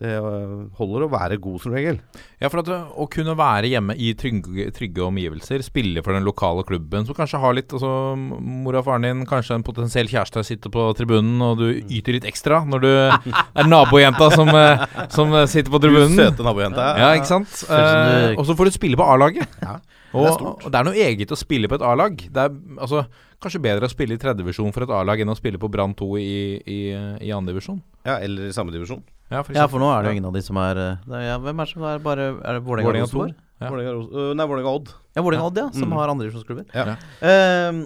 Det 0.00 0.14
eh, 0.16 0.52
holder 0.78 1.04
å 1.04 1.10
være 1.12 1.36
god 1.44 1.60
som 1.60 1.74
regel. 1.76 1.98
Ja, 2.40 2.48
for 2.48 2.62
at 2.62 2.70
å 2.72 3.04
kunne 3.12 3.34
være 3.36 3.68
hjemme 3.68 3.92
i 4.00 4.14
trygge, 4.16 4.70
trygge 4.72 5.04
omgivelser, 5.04 5.60
spille 5.66 6.00
for 6.04 6.16
den 6.16 6.24
lokale 6.24 6.64
klubben, 6.64 7.04
som 7.04 7.18
kanskje 7.18 7.40
har 7.42 7.56
litt 7.58 7.74
altså, 7.76 7.90
Mor 8.16 8.78
og 8.80 8.86
faren 8.86 9.04
din, 9.04 9.26
kanskje 9.28 9.58
en 9.58 9.66
potensiell 9.66 10.08
kjæreste 10.08 10.46
sitter 10.48 10.72
på 10.72 10.86
tribunen, 10.96 11.36
og 11.44 11.60
du 11.60 11.66
yter 11.82 12.16
litt 12.16 12.28
ekstra 12.30 12.62
når 12.64 12.86
du 12.86 12.90
er 13.60 13.68
nabojenta 13.68 14.30
som, 14.32 14.48
eh, 14.56 14.86
som 15.12 15.36
sitter 15.44 15.68
på 15.68 15.82
tribunen. 15.84 16.16
Søte 16.16 16.48
nabojenta. 16.48 16.92
Ja, 17.00 17.12
ikke 17.20 17.34
sant? 17.34 17.60
Eh, 17.68 18.38
og 18.38 18.46
så 18.48 18.56
får 18.56 18.70
du 18.70 18.78
spille 18.80 19.00
på 19.00 19.04
A-laget. 19.04 19.60
Ja, 19.60 19.76
og, 20.12 20.24
det 20.24 20.30
er 20.30 20.46
og 20.66 20.70
det 20.72 20.78
er 20.80 20.86
noe 20.88 20.94
eget 21.06 21.30
å 21.32 21.38
spille 21.38 21.68
på 21.70 21.76
et 21.78 21.84
A-lag. 21.86 22.16
Det 22.16 22.42
er 22.46 22.54
altså 22.80 23.04
kanskje 23.40 23.60
bedre 23.62 23.86
å 23.88 23.92
spille 23.92 24.16
i 24.16 24.20
tredjedivisjon 24.20 24.72
for 24.74 24.84
et 24.84 24.90
A-lag 24.96 25.20
enn 25.22 25.30
å 25.32 25.36
spille 25.38 25.60
på 25.62 25.70
Brann 25.72 25.94
2 25.96 26.08
i, 26.20 26.32
i, 26.66 26.78
i 27.24 27.30
andredivisjon. 27.32 27.78
Ja, 28.04 28.18
eller 28.18 28.48
i 28.50 28.52
samme 28.56 28.72
divisjon. 28.74 29.04
Ja, 29.30 29.44
Ja, 29.54 29.68
for 29.70 29.78
nå 29.78 29.86
er 29.94 30.02
det 30.02 30.10
jo 30.10 30.16
ingen 30.18 30.26
av 30.26 30.34
de 30.34 30.42
som 30.42 30.58
er 30.58 30.78
eh, 30.82 30.96
det 31.06 31.14
er, 31.20 31.22
ja, 31.28 31.36
Hvem 31.38 31.60
er 31.62 31.68
det 31.68 31.70
som 31.76 31.84
er 31.86 32.00
bare 32.02 32.24
Er 32.42 32.56
det 32.56 32.62
Vålerenga 32.66 32.90
og 32.90 32.96
Rosenborg? 33.04 33.34
Ja. 33.62 33.68
Øh, 33.70 34.32
Nei, 34.34 34.46
Vålerenga 34.50 34.72
Odd. 34.74 34.90
Ja, 35.14 35.22
Vålerenga 35.22 35.46
Odd, 35.46 35.60
ja. 35.62 35.66
Som 35.76 35.86
Mm. 35.92 35.96
har 36.00 36.08
andredivisjonsklubber. 36.16 36.66
Ja. 36.74 36.96
Ehm, 37.22 37.80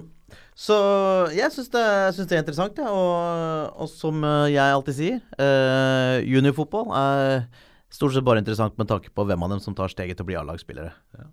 så 0.57 0.75
jeg 1.35 1.51
syns 1.53 1.69
det, 1.69 1.83
synes 2.15 2.29
det 2.31 2.37
er 2.37 2.41
interessant, 2.41 2.77
ja. 2.81 2.89
og, 2.89 3.77
og 3.83 3.89
som 3.91 4.23
eh, 4.23 4.55
jeg 4.55 4.73
alltid 4.79 4.95
sier, 4.97 5.21
uh, 5.37 6.17
juniorfotball 6.25 6.89
er 6.95 7.45
stort 7.93 8.15
sett 8.15 8.25
bare 8.25 8.39
interessant 8.41 8.77
med 8.79 8.87
tanke 8.89 9.11
på 9.13 9.25
hvem 9.27 9.43
av 9.45 9.51
dem 9.53 9.61
som 9.63 9.75
tar 9.77 9.91
steget 9.91 10.17
til 10.17 10.25
å 10.25 10.29
bli 10.31 10.37
A-lagsspillere. 10.39 10.93
Ja. 11.19 11.27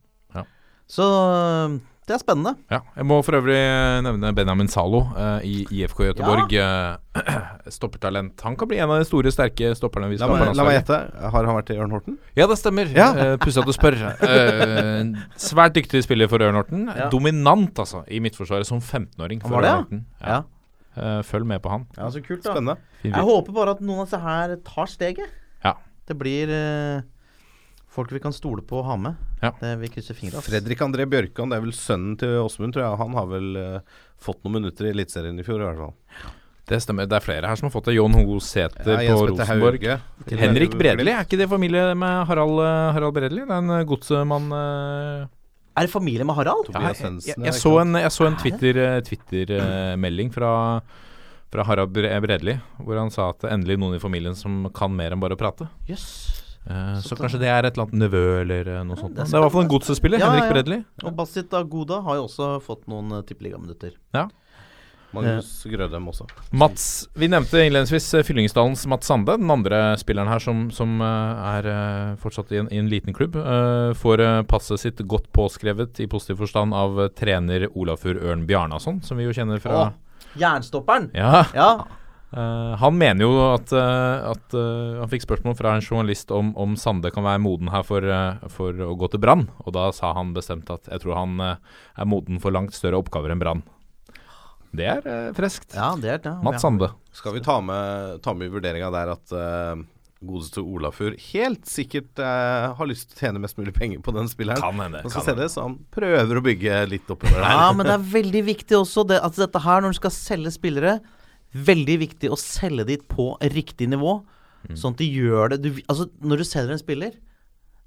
Så 0.90 1.06
eh, 1.06 1.80
det 2.02 2.16
er 2.16 2.18
spennende. 2.18 2.56
Ja, 2.66 2.80
jeg 2.96 3.06
må 3.06 3.20
for 3.22 3.38
øvrig 3.38 3.58
nevne 4.02 4.32
Benjamin 4.34 4.66
Zalo 4.68 5.04
uh, 5.14 5.38
i 5.46 5.62
IFK 5.70 6.00
Göteborg. 6.08 6.50
Uh, 6.50 7.22
stoppertalent. 7.76 8.42
Han 8.42 8.56
kan 8.58 8.68
bli 8.68 8.80
en 8.82 8.90
av 8.90 8.98
de 8.98 9.06
store, 9.06 9.30
sterke 9.30 9.70
stopperne 9.78 10.08
vi 10.10 10.18
La 10.18 10.26
skal 10.26 10.40
meg, 10.40 10.56
la 10.58 10.66
meg 10.66 10.76
gjette. 10.80 10.98
Har 11.22 11.46
han 11.46 11.58
vært 11.60 11.70
i 11.70 11.76
Ørn 11.78 11.94
Horten? 11.94 12.16
Ja, 12.34 12.48
det 12.50 12.58
stemmer. 12.58 12.90
Ja. 12.90 13.12
Uh, 13.14 13.36
Pussig 13.42 13.62
at 13.62 13.70
du 13.70 13.76
spør. 13.76 14.00
Eh, 14.02 15.12
svært 15.38 15.78
dyktig 15.78 16.02
spiller 16.02 16.30
for 16.32 16.42
Ørn 16.42 16.58
Horten. 16.58 16.88
Ja. 16.90 17.06
Dominant, 17.12 17.78
altså, 17.78 18.02
i 18.10 18.18
Midtforsvaret 18.24 18.66
som 18.66 18.82
15-åring. 18.82 19.44
Han 19.46 19.54
for 19.54 19.62
Ørn 19.62 19.70
ja? 19.70 19.78
Horten. 19.84 20.04
Ja. 20.26 20.42
Eh, 20.92 21.22
følg 21.24 21.46
med 21.48 21.62
på 21.62 21.70
han. 21.72 21.86
ja, 21.96 22.10
så 22.10 22.20
kult, 22.20 22.42
da. 22.42 22.50
Spennende. 22.50 22.76
Jeg 23.06 23.24
håper 23.30 23.54
bare 23.56 23.78
at 23.78 23.80
noen 23.80 24.02
av 24.02 24.10
disse 24.10 24.20
her 24.26 24.58
tar 24.66 24.90
steget. 24.90 25.38
Ja. 25.64 25.76
Det 26.10 26.18
blir 26.18 26.50
eh, 26.50 27.06
folk 27.92 28.12
vi 28.14 28.20
kan 28.24 28.32
stole 28.32 28.64
på 28.64 28.80
å 28.80 28.86
ha 28.86 28.96
med. 28.96 29.18
Ja. 29.42 29.50
Det 29.60 29.74
Vi 29.82 29.90
krysser 29.92 30.16
fingra 30.16 30.40
for. 30.40 30.48
Fredrik 30.50 30.80
André 30.84 31.04
Bjørkan, 31.10 31.52
det 31.52 31.58
er 31.58 31.66
vel 31.66 31.74
sønnen 31.76 32.16
til 32.20 32.38
Åsmund, 32.40 32.72
tror 32.76 32.86
jeg. 32.86 33.00
Han 33.02 33.18
har 33.18 33.26
vel 33.30 33.50
uh, 33.58 33.98
fått 34.22 34.40
noen 34.44 34.60
minutter 34.60 34.88
i 34.88 34.94
Eliteserien 34.94 35.38
i 35.38 35.44
fjor, 35.46 35.60
i 35.60 35.68
hvert 35.68 35.82
fall. 35.82 36.32
Det 36.68 36.78
stemmer. 36.80 37.08
Det 37.10 37.18
er 37.18 37.24
flere 37.24 37.50
her 37.50 37.58
som 37.58 37.66
har 37.68 37.74
fått 37.74 37.90
det. 37.90 37.96
John 37.98 38.14
Ho 38.14 38.38
Sæter 38.40 38.94
Ja, 39.02 39.12
på 39.16 39.26
Rosenborg. 39.32 39.82
Hauge. 39.82 40.38
Henrik. 40.40 40.76
Bredli, 40.78 41.10
er 41.10 41.26
ikke 41.26 41.40
det 41.40 41.48
familie 41.50 41.90
med 41.98 42.26
Harald, 42.28 42.60
eh, 42.62 42.90
Harald 42.96 43.16
Bredli? 43.16 43.42
Det 43.44 43.50
er 43.56 43.64
en 43.64 43.74
eh, 43.76 43.84
godsmann 43.88 44.46
eh, 44.56 45.26
Er 45.76 45.88
det 45.88 45.92
familie 45.92 46.24
med 46.28 46.38
Harald? 46.38 46.70
Ja, 46.72 46.84
jeg, 46.92 47.18
jeg, 47.26 47.38
jeg, 47.48 47.56
så 47.58 47.74
en, 47.82 47.98
jeg 47.98 48.14
så 48.14 48.28
en 48.28 48.36
Er? 48.38 48.44
Twitter-melding 48.44 50.30
Twitter, 50.30 50.30
uh, 50.30 50.36
fra, 50.38 50.52
fra 51.52 51.66
Harald 51.66 51.92
Bre- 51.96 52.14
Bredli, 52.24 52.56
hvor 52.78 53.00
han 53.00 53.10
sa 53.10 53.32
at 53.34 53.42
det 53.42 53.50
er 53.50 53.58
endelig 53.58 53.80
noen 53.82 53.98
i 53.98 54.02
familien 54.02 54.38
som 54.38 54.68
kan 54.76 54.94
mer 54.94 55.16
enn 55.16 55.20
bare 55.22 55.34
å 55.36 55.40
prate. 55.40 55.66
Jøss. 55.90 56.41
Eh, 56.66 57.00
så 57.02 57.12
Så 57.12 57.18
kanskje 57.18 57.40
det 57.42 57.48
er 57.50 57.64
et 57.66 57.74
eller 57.74 57.88
annet 57.88 58.02
nevø 58.04 58.24
eller 58.42 58.68
eh, 58.76 58.84
noe 58.86 58.96
sånt. 59.00 59.16
det 59.16 59.26
er 59.26 59.38
i 59.40 59.42
hvert 59.46 59.56
fall 59.56 59.64
en 59.66 59.72
godsespiller. 59.72 60.22
Ja, 60.22 60.30
Henrik 60.30 60.46
ja. 60.48 60.52
Bredli. 60.54 60.84
Og 61.02 61.16
Basit 61.18 61.52
Agoda 61.58 62.02
har 62.06 62.20
jo 62.20 62.28
også 62.28 62.52
fått 62.62 62.86
noen 62.90 63.10
uh, 63.18 63.22
tippeligaminutter. 63.26 63.98
Magnus 65.12 65.66
Grødem 65.68 66.06
også. 66.08 66.24
Mats, 66.56 66.84
vi 67.14 67.28
nevnte 67.28 67.60
innledningsvis 67.60 68.06
eh, 68.16 68.24
Fyllingsdalens 68.24 68.86
Mats 68.88 69.10
Sande, 69.10 69.34
den 69.36 69.50
andre 69.52 69.80
spilleren 70.00 70.30
her 70.30 70.40
som, 70.40 70.70
som 70.72 70.94
eh, 71.04 71.42
er 71.50 71.68
eh, 71.68 72.14
fortsatt 72.22 72.52
i 72.54 72.62
en, 72.62 72.70
i 72.72 72.80
en 72.80 72.88
liten 72.88 73.12
klubb. 73.12 73.36
eh, 73.36 73.92
får 73.98 74.22
eh, 74.24 74.42
passet 74.48 74.80
sitt 74.80 75.02
godt 75.04 75.28
påskrevet 75.36 76.00
i 76.00 76.08
positiv 76.08 76.40
forstand 76.40 76.72
av 76.72 76.96
eh, 77.04 77.10
trener 77.12 77.68
Olafur 77.76 78.16
Ørn 78.24 78.46
Bjarnason, 78.48 79.02
som 79.04 79.20
vi 79.20 79.28
jo 79.28 79.36
kjenner 79.36 79.60
fra 79.60 79.82
Å, 79.82 79.90
Jernstopperen! 80.40 81.10
Ja, 81.12 81.44
Ja. 81.52 81.72
Eh, 82.32 82.74
han 82.80 82.96
mener 82.96 83.26
jo 83.26 83.32
at, 83.52 83.74
uh, 83.76 84.30
at 84.30 84.54
uh, 84.56 85.02
Han 85.02 85.10
fikk 85.12 85.26
spørsmål 85.26 85.56
fra 85.58 85.74
en 85.76 85.84
journalist 85.84 86.32
om, 86.32 86.54
om 86.56 86.78
Sande 86.80 87.12
kan 87.12 87.26
være 87.26 87.42
moden 87.44 87.68
her 87.68 87.84
for, 87.84 88.06
for 88.54 88.72
å 88.86 88.94
gå 88.96 89.10
til 89.12 89.20
Brann. 89.20 89.46
Og 89.66 89.76
da 89.76 89.90
sa 89.92 90.14
han 90.16 90.32
bestemt 90.36 90.72
at 90.72 90.88
jeg 90.88 91.04
tror 91.04 91.18
han 91.18 91.36
er 91.44 92.08
moden 92.08 92.40
for 92.40 92.54
langt 92.54 92.76
større 92.76 93.02
oppgaver 93.02 93.34
enn 93.34 93.42
Brann. 93.42 93.64
Det 94.72 94.88
er 94.88 95.04
uh, 95.04 95.30
freskt. 95.36 95.74
Ja, 95.76 95.92
det 96.00 96.14
er 96.14 96.22
det. 96.24 96.36
Mats 96.44 96.64
Sande. 96.64 96.94
Skal 97.12 97.36
vi 97.36 97.44
ta 97.44 97.60
med, 97.60 98.22
ta 98.24 98.32
med 98.32 98.48
i 98.48 98.54
vurderinga 98.54 98.88
der 98.94 99.12
at 99.12 99.34
uh, 99.36 99.82
godeste 100.22 100.62
Olafur 100.62 101.14
helt 101.32 101.66
sikkert 101.68 102.20
eh, 102.22 102.66
har 102.78 102.88
lyst 102.88 103.10
til 103.10 103.16
å 103.16 103.22
tjene 103.26 103.42
mest 103.42 103.58
mulig 103.58 103.74
penger 103.76 104.02
på 104.04 104.14
den 104.14 104.30
spilleren? 104.30 104.62
Kan 104.62 104.78
hende. 104.80 105.02
Kan 105.04 105.18
hende. 105.18 105.34
det, 105.42 105.48
så 105.52 105.66
han 105.66 105.74
prøver 105.94 106.38
å 106.38 106.44
bygge 106.44 106.78
litt 106.90 107.10
oppover 107.10 107.40
der. 107.40 107.56
Ja, 107.58 107.72
men 107.74 107.88
det 107.88 107.96
er 107.96 108.06
veldig 108.12 108.44
viktig 108.46 108.78
også 108.78 109.04
det, 109.10 109.18
at 109.18 109.40
dette 109.40 109.62
her, 109.64 109.82
når 109.82 109.96
du 109.96 109.98
skal 109.98 110.14
selge 110.14 110.54
spillere 110.54 111.00
Veldig 111.52 111.98
viktig 112.00 112.30
å 112.32 112.38
selge 112.40 112.86
dit 112.88 113.02
på 113.08 113.36
riktig 113.52 113.88
nivå, 113.92 114.22
sånn 114.78 114.94
at 114.94 114.98
de 115.02 115.08
gjør 115.12 115.50
det 115.50 115.58
du, 115.62 115.70
Altså, 115.88 116.06
når 116.22 116.38
du 116.38 116.44
selger 116.48 116.72
en 116.72 116.78
spiller, 116.80 117.12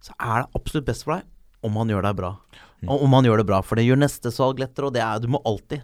så 0.03 0.13
er 0.19 0.43
det 0.43 0.51
absolutt 0.59 0.85
best 0.85 1.03
for 1.07 1.15
deg 1.17 1.23
om 1.65 1.73
han 1.81 1.89
gjør 1.89 2.03
deg 2.05 2.15
bra. 2.19 2.35
Mm. 2.83 2.89
om 2.91 3.13
han 3.17 3.25
gjør 3.25 3.37
det 3.41 3.45
bra, 3.49 3.61
for 3.65 3.75
det 3.79 3.85
gjør 3.87 3.97
neste 3.97 4.29
salg 4.29 4.59
lettere, 4.59 4.85
og 4.85 4.93
det 4.93 5.01
er 5.01 5.19
Du 5.23 5.27
må 5.31 5.39
alltid 5.47 5.81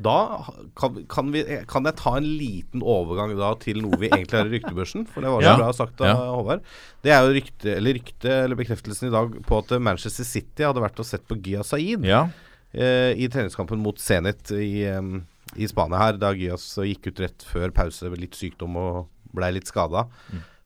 Da 0.00 0.46
kan, 0.78 0.94
kan, 1.10 1.28
vi, 1.34 1.42
kan 1.68 1.84
jeg 1.84 1.96
ta 1.98 2.14
en 2.16 2.24
liten 2.38 2.80
overgang 2.80 3.34
da 3.36 3.50
til 3.60 3.82
noe 3.84 3.98
vi 4.00 4.08
egentlig 4.08 4.38
har 4.38 4.48
i 4.48 4.54
ryktebørsen? 4.54 5.04
For 5.10 5.20
det 5.20 5.28
var 5.34 5.42
så 5.44 5.50
Ja. 5.50 5.56
bra 5.58 5.72
sagt 5.76 6.00
av 6.00 6.06
Ja. 6.06 6.14
Håvard. 6.38 6.62
Det 7.02 7.12
er 7.12 7.20
jo 7.26 7.34
rykte, 7.36 7.74
eller 7.76 7.92
rykte, 7.98 8.30
eller 8.46 8.56
bekreftelsen 8.56 9.08
i 9.08 9.12
dag 9.12 9.34
på 9.44 9.58
at 9.58 9.74
Manchester 9.82 10.24
City 10.24 10.62
hadde 10.64 10.80
vært 10.80 10.98
og 11.02 11.04
sett 11.04 11.26
på 11.28 11.36
Gia 11.42 11.60
Saeed 11.62 12.04
Ja. 12.08 12.30
eh, 12.72 13.12
i 13.18 13.28
treningskampen 13.28 13.76
mot 13.82 13.98
Zenit 13.98 14.50
i, 14.56 14.84
em, 14.86 15.26
i 15.56 15.66
Spania 15.70 15.98
her, 16.02 16.20
da 16.20 16.32
Gyas 16.36 16.68
gikk 16.86 17.10
ut 17.10 17.24
rett 17.24 17.44
før 17.46 17.74
pause 17.74 18.10
med 18.12 18.22
litt 18.22 18.38
sykdom 18.38 18.78
og 18.78 19.10
blei 19.34 19.52
litt 19.56 19.70
skada. 19.70 20.06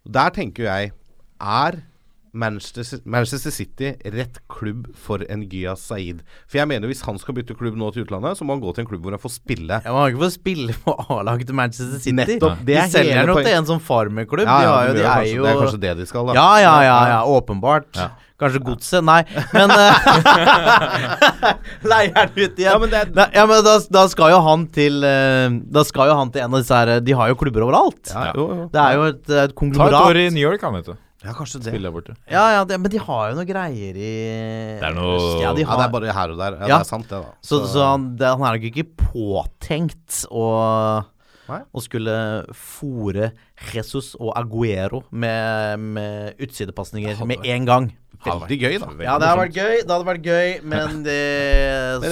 Der 0.05 0.33
tenker 0.35 0.69
jeg 0.69 0.93
Er 1.41 1.83
Manchester, 2.35 2.99
Manchester 3.07 3.53
City 3.55 3.93
rett 4.11 4.41
klubb 4.51 4.89
for 4.99 5.23
en 5.31 5.45
Gyas 5.51 5.85
Saeed? 5.87 6.25
For 6.51 6.59
jeg 6.59 6.71
mener 6.71 6.91
hvis 6.91 7.05
han 7.07 7.19
skal 7.23 7.37
bytte 7.39 7.55
klubb 7.59 7.79
nå 7.79 7.93
til 7.95 8.05
utlandet, 8.05 8.39
så 8.39 8.47
må 8.47 8.57
han 8.57 8.63
gå 8.65 8.73
til 8.75 8.85
en 8.85 8.89
klubb 8.91 9.07
hvor 9.07 9.15
han 9.15 9.23
får 9.23 9.37
spille. 9.37 9.79
Han 9.85 9.95
må 9.95 10.09
ikke 10.11 10.25
få 10.25 10.31
spille 10.35 10.77
på 10.83 10.97
A-laget 11.15 11.47
til 11.51 11.59
Manchester 11.61 12.03
City. 12.03 12.17
Nettopp, 12.19 12.59
det 12.67 12.75
de 12.75 12.81
er 12.83 12.91
selger 12.93 13.31
nok 13.31 13.43
til 13.45 13.55
en 13.55 13.71
sånn 13.71 13.83
farmerklubb. 13.87 14.51
Ja, 14.51 14.59
ja, 14.67 14.91
de 14.91 14.99
de 14.99 15.07
kanskje, 15.07 15.37
jo 15.37 15.47
det 15.47 15.53
er 15.53 15.63
kanskje 15.63 15.83
det 15.87 15.97
de 16.01 16.09
skal, 16.11 16.31
da. 16.31 16.37
Ja, 16.41 16.51
ja, 16.65 16.77
ja, 16.89 16.99
ja 17.15 17.21
åpenbart. 17.31 18.03
Kanskje 18.41 18.61
godset? 18.67 19.05
Nei, 19.07 19.21
men 19.55 19.71
eh, 19.71 19.95
Leier 21.91 22.15
den 22.15 22.33
ut 22.35 22.59
igjen. 22.59 22.67
Ja, 22.67 22.75
men 22.83 22.91
det 22.91 23.03
Nei, 23.15 23.27
ja, 23.37 23.45
men 23.47 23.63
da, 23.67 23.77
da 23.95 24.03
skal 24.11 24.33
jo 24.35 24.41
han 24.43 24.67
til 24.75 25.05
eh, 25.07 25.55
Da 25.77 25.85
skal 25.87 26.11
jo 26.11 26.17
han 26.19 26.33
til 26.35 26.43
en 26.43 26.51
av 26.57 26.65
disse 26.65 26.75
her 26.81 26.97
De 27.05 27.15
har 27.15 27.31
jo 27.31 27.39
klubber 27.41 27.67
overalt. 27.69 28.11
Ja, 28.11 28.33
jo, 28.35 28.49
jo. 28.51 28.67
Det 28.75 28.83
er 28.83 28.99
jo 28.99 29.07
et, 29.13 29.23
et 29.47 29.55
Ta 29.79 29.89
et 29.91 29.99
år 30.01 30.21
i 30.25 30.29
New 30.35 30.43
York, 30.45 30.65
han, 30.67 30.75
vet 30.81 30.91
du. 30.91 30.97
Ja, 31.25 31.33
kanskje 31.33 31.63
det. 31.63 31.71
Spille 31.73 31.89
der 31.89 31.95
borte. 31.95 32.15
Ja, 32.29 32.43
ja, 32.53 32.65
det, 32.69 32.77
men 32.83 32.93
de 32.93 32.99
har 33.01 33.31
jo 33.31 33.37
noe 33.39 33.47
greier 33.49 33.95
i 33.97 34.11
Det 34.77 34.85
er 34.91 34.93
noe- 34.99 35.39
Ja, 35.41 35.55
de 35.57 35.63
Ja, 35.65 35.79
det 35.79 35.87
er 35.87 35.93
bare 35.95 36.13
her 36.19 36.35
og 36.35 36.43
der. 36.43 36.59
Ja, 36.59 36.67
Ja. 36.69 36.77
det 36.83 36.85
er 36.85 36.91
sant, 36.91 37.07
det, 37.09 37.23
da. 37.23 37.31
Så, 37.41 37.63
så 37.71 37.87
han, 37.95 38.11
det, 38.21 38.29
han 38.35 38.45
er 38.45 38.59
nok 38.59 38.67
ikke 38.69 38.85
påtenkt 39.07 40.25
å, 40.29 40.45
Nei. 41.49 41.61
å 41.77 41.83
skulle 41.85 42.15
fòre 42.57 43.33
Jesus 43.75 44.15
og 44.19 44.33
Aguero 44.39 45.03
med, 45.11 45.79
med 45.99 46.41
utsidepasninger 46.41 47.21
med 47.29 47.45
en 47.45 47.65
gang. 47.69 47.91
Veldig 48.25 48.57
gøy, 48.63 48.79
da. 48.81 48.89
Ja, 49.05 49.19
det 49.21 49.29
hadde 49.29 49.43
vært 49.43 49.59
gøy, 49.59 49.75
det 49.83 49.93
hadde 49.93 50.09
vært 50.09 50.25
gøy, 50.25 50.55
men 50.65 51.03
det 51.09 51.21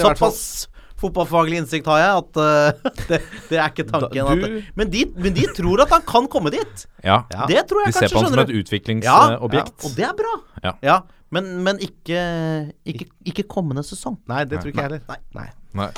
fall- 0.03 0.13
Såpass 0.13 0.43
fotballfaglig 1.03 1.57
innsikt 1.59 1.87
har 1.91 1.97
jeg 1.99 2.19
at 2.21 2.37
uh, 2.39 2.91
det, 3.09 3.17
det 3.49 3.57
er 3.59 3.73
ikke 3.73 3.87
tanken. 3.89 4.13
Da- 4.21 4.29
at 4.35 4.39
du- 4.39 4.45
det, 4.45 4.61
men, 4.79 4.91
de, 4.93 5.01
men 5.25 5.33
de 5.35 5.47
tror 5.57 5.81
at 5.83 5.91
han 5.97 6.05
kan 6.07 6.29
komme 6.31 6.53
dit. 6.53 6.85
Ja. 7.03 7.23
Ja. 7.33 7.47
Det 7.49 7.65
tror 7.67 7.83
jeg 7.83 7.91
De 7.91 7.97
jeg 7.99 8.07
ser 8.09 8.15
på 8.15 8.21
han 8.23 8.31
som 8.31 8.43
et 8.45 8.53
utviklingsobjekt. 8.61 9.73
Ja, 9.73 9.89
Og 9.89 9.97
det 9.97 10.07
er 10.07 10.15
bra. 10.21 10.37
Ja. 10.85 11.01
Men, 11.33 11.49
men 11.65 11.79
ikke, 11.81 12.21
ikke, 12.85 13.07
ikke 13.25 13.43
kommende 13.49 13.81
sesong. 13.83 14.19
Nei, 14.29 14.43
det 14.45 14.59
tror 14.61 14.69
ikke 14.69 14.83
jeg 14.85 14.91
heller. 14.91 15.05
Nei. 15.09 15.17
Nei. 15.41 15.47
Nei. 15.81 15.89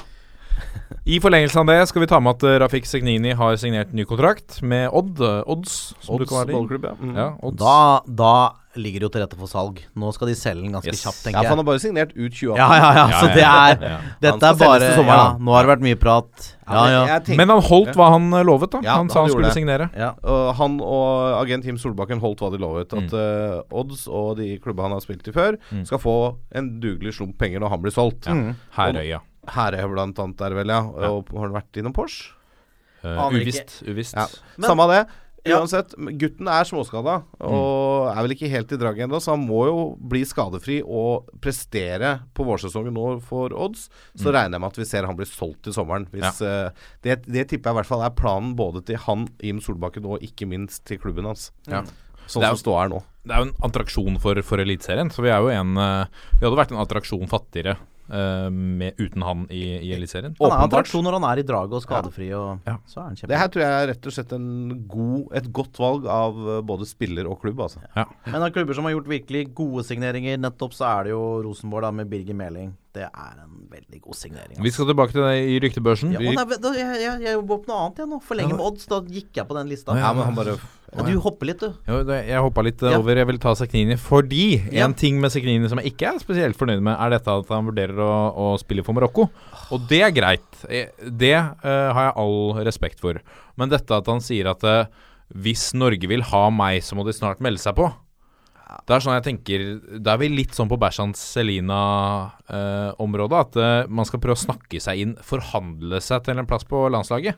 I 1.05 1.19
forlengelse 1.21 1.59
av 1.61 1.67
det 1.69 1.79
skal 1.89 2.01
vi 2.01 2.07
ta 2.09 2.19
med 2.19 2.33
at 2.35 2.43
eh, 2.49 2.59
Rafik 2.63 2.85
Segnini 2.89 3.35
har 3.37 3.55
signert 3.61 3.91
ny 3.93 4.05
kontrakt 4.09 4.61
med 4.65 4.89
Odd. 4.91 5.19
eh, 5.21 5.41
Odds, 5.45 5.93
som 6.01 6.17
du 6.17 6.23
Odds 6.23 6.29
kan 6.31 6.41
være 6.47 6.55
ballklubb, 6.55 6.85
ja. 6.89 6.93
Mm. 6.97 7.15
Ja, 7.15 7.27
odds. 7.45 7.59
Da, 7.61 7.75
da 8.09 8.31
ligger 8.75 8.99
det 8.99 9.05
jo 9.05 9.09
til 9.13 9.21
rette 9.23 9.37
for 9.39 9.47
salg. 9.47 9.77
Nå 9.95 10.09
skal 10.11 10.27
de 10.27 10.33
selge 10.35 10.65
den 10.65 10.73
ganske 10.73 10.91
Yes. 10.91 11.03
kjapt, 11.05 11.29
Ja, 11.31 11.43
for 11.45 11.53
han 11.53 11.61
har 11.61 11.67
bare 11.69 11.79
signert 11.79 12.09
ut 12.17 12.33
2018. 12.33 12.57
Ja, 12.59 12.69
ja, 12.75 12.89
ja. 12.97 13.05
Så 13.21 13.27
Ja, 13.29 13.33
det 13.35 13.43
ja, 13.45 13.51
er 13.69 13.85
ja. 13.85 13.99
Dette 14.25 14.49
er 14.49 14.57
bare 14.59 14.89
sommer, 14.97 15.13
ja. 15.21 15.27
Nå 15.39 15.53
har 15.55 15.63
det 15.63 15.71
vært 15.75 15.85
mye 15.85 15.99
prat. 16.01 16.49
Ja, 16.67 16.81
ja. 16.89 17.19
Tenker- 17.21 17.37
Men 17.39 17.53
han 17.53 17.61
holdt 17.69 17.93
hva 17.95 18.09
han 18.15 18.25
eh, 18.33 18.43
lovet, 18.49 18.71
da. 18.73 18.81
Ja, 18.83 18.97
han 18.97 19.07
sa 19.13 19.21
han 19.21 19.29
han 19.29 19.31
skulle 19.35 19.47
det. 19.47 19.53
signere. 19.55 19.87
ja. 19.95 20.09
Og 20.25 20.55
han 20.59 20.79
og 20.81 21.37
agent 21.43 21.63
Team 21.69 21.77
Solbakken 21.77 22.19
holdt 22.19 22.41
hva 22.43 22.49
de 22.51 22.57
lovet. 22.59 22.91
At 22.91 23.13
Mm. 23.13 23.13
eh, 23.13 23.61
Odds 23.71 24.07
og 24.09 24.35
de 24.41 24.57
klubba 24.59 24.89
han 24.89 24.91
har 24.97 24.99
spilt 25.05 25.27
i 25.27 25.31
før, 25.31 25.55
Mm. 25.71 25.85
skal 25.85 25.99
få 25.99 26.17
en 26.51 26.81
dugelig 26.81 27.13
slump 27.13 27.37
penger 27.37 27.59
når 27.61 27.69
han 27.69 27.81
blir 27.81 27.91
solgt. 27.95 28.25
Mm. 28.27 28.55
Herøya. 28.75 29.21
Herøya 29.53 29.89
blant 29.91 30.19
annet 30.23 30.38
der, 30.41 30.55
vel, 30.58 30.67
ja. 30.73 30.81
Og 31.12 31.29
har 31.34 31.47
han 31.49 31.58
vært 31.60 31.81
innom 31.81 31.93
Porsche? 31.95 32.31
Uh, 33.05 33.12
Aner 33.27 33.38
ikke. 33.43 33.51
uvisst. 33.51 33.77
Uvisst. 33.86 34.17
Ja. 34.17 34.25
Men- 34.58 34.69
Samme 34.71 34.88
det. 34.89 35.03
Ja. 35.45 35.60
Uansett, 35.62 35.91
gutten 36.17 36.47
er 36.49 36.65
småskada 36.65 37.19
og 37.45 38.08
er 38.10 38.23
vel 38.25 38.31
ikke 38.34 38.47
helt 38.49 38.71
i 38.73 38.79
draget 38.81 39.03
ennå, 39.05 39.19
så 39.21 39.36
han 39.36 39.43
må 39.45 39.67
jo 39.67 39.75
bli 40.01 40.23
skadefri 40.25 40.79
og 40.81 41.27
prestere 41.39 42.15
på 42.34 42.47
vårsesongen 42.47 42.95
nå 42.97 43.21
for 43.21 43.53
odds. 43.53 43.84
Så 44.17 44.34
regner 44.34 44.58
jeg 44.58 44.63
med 44.63 44.71
at 44.73 44.79
vi 44.81 44.88
ser 44.89 45.05
han 45.05 45.15
blir 45.19 45.29
solgt 45.29 45.62
til 45.67 45.75
sommeren. 45.77 46.08
Hvis, 46.10 46.41
eh, 46.41 46.71
det, 47.05 47.19
det 47.29 47.45
tipper 47.51 47.69
jeg 47.69 47.75
i 47.75 47.77
hvert 47.77 47.91
fall 47.91 48.01
er 48.08 48.15
planen 48.17 48.55
både 48.58 48.81
til 48.89 48.97
han, 49.05 49.27
Im 49.45 49.62
Solbakken, 49.62 50.08
og 50.10 50.25
ikke 50.25 50.49
minst 50.49 50.81
til 50.89 50.97
klubben 50.97 51.29
hans. 51.29 51.51
Ja. 51.69 51.84
Sånn 52.25 52.41
Det 52.41 52.49
er 52.49 52.55
som 52.58 52.63
står 52.65 52.79
her 52.81 52.89
nå. 52.95 53.03
Det 53.21 53.36
er 53.36 53.43
jo 53.43 53.51
en 53.51 53.58
attraksjon 53.69 54.17
for, 54.25 54.41
for 54.41 54.58
Eliteserien. 54.65 55.13
Så 55.13 55.21
vi 55.21 55.29
er 55.29 55.45
jo 55.45 55.53
en 55.53 55.77
eh, 55.77 56.08
Vi 56.39 56.47
hadde 56.47 56.58
vært 56.58 56.73
en 56.73 56.81
attraksjon 56.81 57.29
fattigere 57.29 57.77
med, 58.07 58.93
uten 59.01 59.23
han 59.25 59.45
i, 59.49 59.63
i 59.81 59.91
Eliteserien. 59.95 60.35
Han 60.39 60.51
er 60.53 60.65
attraksjon 60.67 61.03
når 61.07 61.17
han 61.19 61.25
er 61.31 61.41
i 61.41 61.45
draget 61.47 61.73
og 61.73 61.81
skadefri, 61.83 62.27
og 62.37 62.59
Ja. 62.67 62.77
så 62.85 62.99
er 63.01 63.07
han 63.09 63.15
kjempe... 63.17 63.31
Det 63.33 63.39
her 63.41 63.47
tror 63.53 63.63
jeg 63.65 63.75
er 63.83 63.89
rett 63.93 64.05
og 64.11 64.15
slett 64.17 64.35
en 64.37 64.47
god, 64.87 65.25
et 65.41 65.51
godt 65.51 65.79
valg 65.81 66.05
av 66.11 66.37
eh, 66.57 66.61
både 66.61 66.85
spiller 66.89 67.25
og 67.31 67.39
klubb, 67.41 67.59
altså. 67.65 67.81
Men 68.29 68.41
av 68.45 68.51
klubber 68.55 68.77
som 68.77 68.85
har 68.85 68.93
gjort 68.95 69.09
virkelig 69.09 69.47
gode 69.57 69.83
signeringer, 69.87 70.37
nettopp 70.37 70.73
så 70.77 70.85
er 70.99 71.03
det 71.09 71.15
jo 71.15 71.23
Rosenborg 71.47 71.87
da 71.87 71.91
med 71.91 72.09
Birger 72.11 72.37
Meling. 72.37 72.73
Det 72.95 73.03
er 73.03 73.34
en 73.43 73.65
veldig 73.71 73.99
god 73.99 74.15
signering. 74.15 74.55
Vi 74.63 74.71
skal 74.71 74.88
tilbake 74.88 75.12
til 75.15 75.25
det 75.25 75.36
i 75.51 75.60
ryktebørsen. 75.65 76.13
ja, 76.15 76.21
nei, 76.23 76.45
da, 76.63 76.71
jeg, 76.77 77.01
jeg, 77.03 77.19
jeg 77.25 77.36
jobber 77.36 77.58
opp 77.58 77.69
noe 77.69 77.79
annet 77.84 77.99
igjen 77.99 78.12
nå. 78.15 78.19
Forlenge 78.23 78.55
med 78.55 78.63
odds. 78.69 78.88
Da 78.91 78.99
gikk 79.17 79.39
jeg 79.41 79.47
på 79.49 79.58
den 79.58 79.71
lista. 79.73 79.97
Ja, 79.99 80.13
men 80.15 80.29
han 80.29 80.38
bare 80.38 80.55
Ja, 80.95 81.03
du 81.03 81.17
hopper 81.19 81.49
litt, 81.49 81.60
du. 81.60 81.73
Jo, 81.89 81.97
jeg 82.08 82.39
hoppa 82.45 82.63
litt 82.63 82.79
Ja. 82.86 82.93
over. 83.01 83.19
Jeg 83.19 83.27
vil 83.27 83.39
ta 83.43 83.51
Seknini 83.60 83.97
fordi 83.99 84.45
Ja. 84.71 84.86
en 84.86 84.93
ting 84.95 85.19
med 85.19 85.34
Seknini 85.34 85.67
som 85.67 85.81
jeg 85.81 85.91
ikke 85.91 86.13
er 86.13 86.21
spesielt 86.23 86.55
fornøyd 86.55 86.79
med, 86.81 86.95
er 86.95 87.17
dette 87.17 87.27
at 87.27 87.51
han 87.51 87.67
vurderer 87.67 87.99
å, 87.99 88.13
å 88.31 88.60
spille 88.62 88.86
for 88.86 88.95
Marokko. 88.95 89.27
Og 89.75 89.89
det 89.89 90.01
er 90.08 90.15
greit. 90.15 90.47
Det 90.63 91.36
uh, 91.36 91.91
har 91.91 92.12
jeg 92.12 92.15
all 92.23 92.63
respekt 92.63 93.03
for. 93.03 93.19
Men 93.60 93.69
dette 93.73 93.91
at 93.91 94.08
han 94.08 94.23
sier 94.23 94.47
at 94.53 94.63
uh, 94.63 94.86
hvis 95.36 95.73
Norge 95.73 96.08
vil 96.08 96.21
ha 96.21 96.49
meg, 96.53 96.84
så 96.86 96.95
må 96.95 97.03
de 97.03 97.12
snart 97.17 97.41
melde 97.43 97.60
seg 97.60 97.75
på. 97.75 97.89
Det 98.88 98.95
er 98.95 98.99
sånn 99.04 99.13
jeg 99.21 99.25
tenker 99.28 99.60
Da 100.01 100.13
er 100.15 100.19
vi 100.23 100.30
litt 100.30 100.56
sånn 100.58 100.69
på 100.71 100.78
Bershans 100.82 101.19
Selina-området. 101.36 103.39
at 103.39 103.56
eh, 103.62 103.88
man 103.91 104.06
skal 104.08 104.19
prøve 104.23 104.38
å 104.38 104.41
snakke 104.45 104.80
seg 104.82 104.99
inn, 105.04 105.13
forhandle 105.25 105.99
seg 106.04 106.23
til 106.25 106.39
en 106.41 106.47
plass 106.49 106.65
på 106.67 106.86
landslaget. 106.93 107.36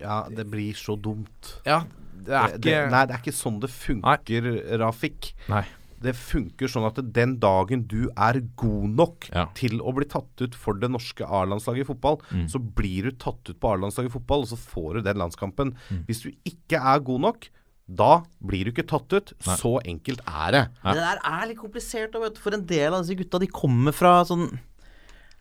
Ja, 0.00 0.22
det 0.28 0.46
blir 0.50 0.74
så 0.78 0.96
dumt. 1.00 1.54
Ja, 1.66 1.82
det 2.12 2.34
er 2.36 2.48
Det, 2.48 2.54
ikke 2.60 2.68
det, 2.68 2.90
nei, 2.92 3.04
det 3.08 3.14
er 3.16 3.22
ikke 3.24 3.36
sånn 3.40 3.60
det 3.62 3.70
funker, 3.72 4.50
Rafik. 4.80 5.32
Nei. 5.48 5.64
Det 6.00 6.14
funker 6.16 6.68
sånn 6.72 6.86
at 6.88 6.96
den 7.12 7.34
dagen 7.42 7.82
du 7.86 8.06
er 8.16 8.38
god 8.56 8.88
nok 8.96 9.26
Ja. 9.34 9.44
til 9.54 9.80
å 9.84 9.92
bli 9.94 10.06
tatt 10.08 10.40
ut 10.40 10.54
for 10.56 10.72
det 10.80 10.88
norske 10.90 11.20
A-landslaget 11.28 11.80
i 11.84 11.88
fotball, 11.92 12.16
Mm. 12.32 12.46
så 12.48 12.58
blir 12.58 13.02
du 13.02 13.10
tatt 13.12 13.48
ut 13.50 13.60
på 13.60 13.68
A-landslaget 13.74 14.08
i 14.08 14.12
fotball, 14.18 14.40
og 14.40 14.48
så 14.48 14.56
får 14.56 14.94
du 14.94 15.00
den 15.02 15.16
landskampen. 15.18 15.74
Mm. 15.90 16.04
Hvis 16.06 16.22
du 16.22 16.30
ikke 16.44 16.80
er 16.80 16.98
god 17.00 17.20
nok, 17.20 17.48
da 17.90 18.22
blir 18.38 18.68
du 18.68 18.72
ikke 18.72 18.86
tatt 18.86 19.10
ut. 19.12 19.32
Nei. 19.46 19.56
Så 19.58 19.74
enkelt 19.82 20.22
er 20.22 20.54
det. 20.54 20.64
Ja. 20.84 20.94
Det 20.94 21.04
der 21.04 21.22
er 21.32 21.46
litt 21.50 21.60
komplisert. 21.60 22.14
vet 22.14 22.36
du. 22.36 22.42
For 22.42 22.54
en 22.54 22.66
del 22.66 22.94
av 22.94 23.02
disse 23.02 23.18
gutta, 23.18 23.40
de 23.42 23.50
kommer 23.50 23.96
fra 23.96 24.20
sånn 24.28 24.50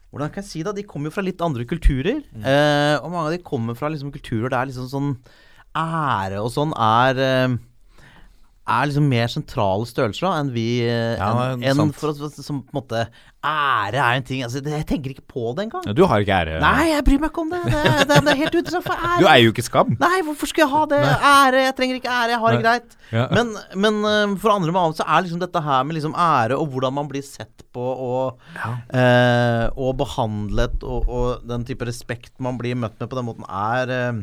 Hvordan 0.10 0.32
kan 0.34 0.42
jeg 0.42 0.50
si 0.50 0.60
det? 0.66 0.72
De 0.74 0.88
kommer 0.90 1.12
jo 1.12 1.14
fra 1.14 1.22
litt 1.22 1.42
andre 1.46 1.68
kulturer. 1.70 2.24
Mm. 2.34 2.42
Eh, 2.42 2.96
og 2.98 3.12
mange 3.14 3.28
av 3.28 3.34
de 3.36 3.44
kommer 3.46 3.76
fra 3.78 3.92
liksom 3.94 4.10
kulturer 4.10 4.50
der 4.50 4.66
liksom 4.66 4.88
sånn 4.90 5.12
ære 5.78 6.40
og 6.42 6.50
sånn 6.50 6.74
er 6.74 7.22
eh, 7.22 7.58
er 8.76 8.90
liksom 8.90 9.10
mer 9.10 9.32
sentrale 9.32 9.88
størrelser 9.90 10.28
da, 10.28 10.32
enn 10.44 10.54
vi 10.54 10.68
eh, 10.86 11.18
Ja, 11.18 11.30
enn 11.56 11.66
enn 11.66 11.94
for 11.96 12.14
oss 12.14 12.40
som 12.46 12.62
på 12.64 12.74
en 12.74 12.80
måte 12.82 13.04
Ære 13.40 13.96
er 14.04 14.18
en 14.18 14.26
ting 14.28 14.42
altså, 14.44 14.60
Jeg 14.60 14.84
tenker 14.88 15.14
ikke 15.14 15.24
på 15.32 15.54
det 15.56 15.64
engang. 15.70 15.86
Du 15.96 16.02
har 16.12 16.20
ikke 16.20 16.36
ære. 16.42 16.58
Nei, 16.60 16.90
jeg 16.90 17.06
bryr 17.08 17.22
meg 17.22 17.30
ikke 17.32 17.44
om 17.46 17.54
det. 17.54 17.62
Det, 17.72 17.84
det, 18.10 18.18
det 18.26 18.34
er 18.34 18.40
helt 18.42 18.58
utenfor 18.58 18.84
For 18.84 19.06
ære 19.10 19.22
Du 19.22 19.28
eier 19.32 19.46
jo 19.46 19.54
ikke 19.54 19.64
Skam. 19.64 19.94
Nei, 20.02 20.18
hvorfor 20.28 20.52
skulle 20.52 20.66
jeg 20.66 20.74
ha 20.74 20.82
det? 20.92 21.00
Ære, 21.30 21.62
jeg 21.64 21.76
trenger 21.78 22.00
ikke 22.02 22.18
ære, 22.18 22.34
jeg 22.34 22.42
har 22.44 22.58
det 22.58 22.66
greit. 22.66 22.98
Ja. 23.16 23.28
Men, 23.32 23.54
men 23.86 24.02
eh, 24.10 24.34
for 24.44 24.54
andre 24.54 24.74
med 24.76 24.82
annet 24.82 25.00
så 25.00 25.08
er 25.08 25.24
liksom 25.24 25.40
dette 25.46 25.64
her 25.70 25.88
med 25.88 26.00
liksom 26.00 26.18
ære 26.20 26.58
og 26.60 26.68
hvordan 26.74 26.98
man 27.00 27.08
blir 27.12 27.24
sett 27.26 27.64
på 27.74 27.86
og, 28.10 28.44
eh, 28.92 29.66
og 29.78 29.96
behandlet 30.02 30.84
og, 30.84 31.08
og 31.08 31.48
den 31.48 31.64
type 31.70 31.88
respekt 31.88 32.36
man 32.44 32.60
blir 32.60 32.76
møtt 32.76 33.00
med 33.00 33.08
på 33.08 33.20
den 33.22 33.28
måten, 33.30 33.48
er 33.48 33.96
eh, 33.96 34.20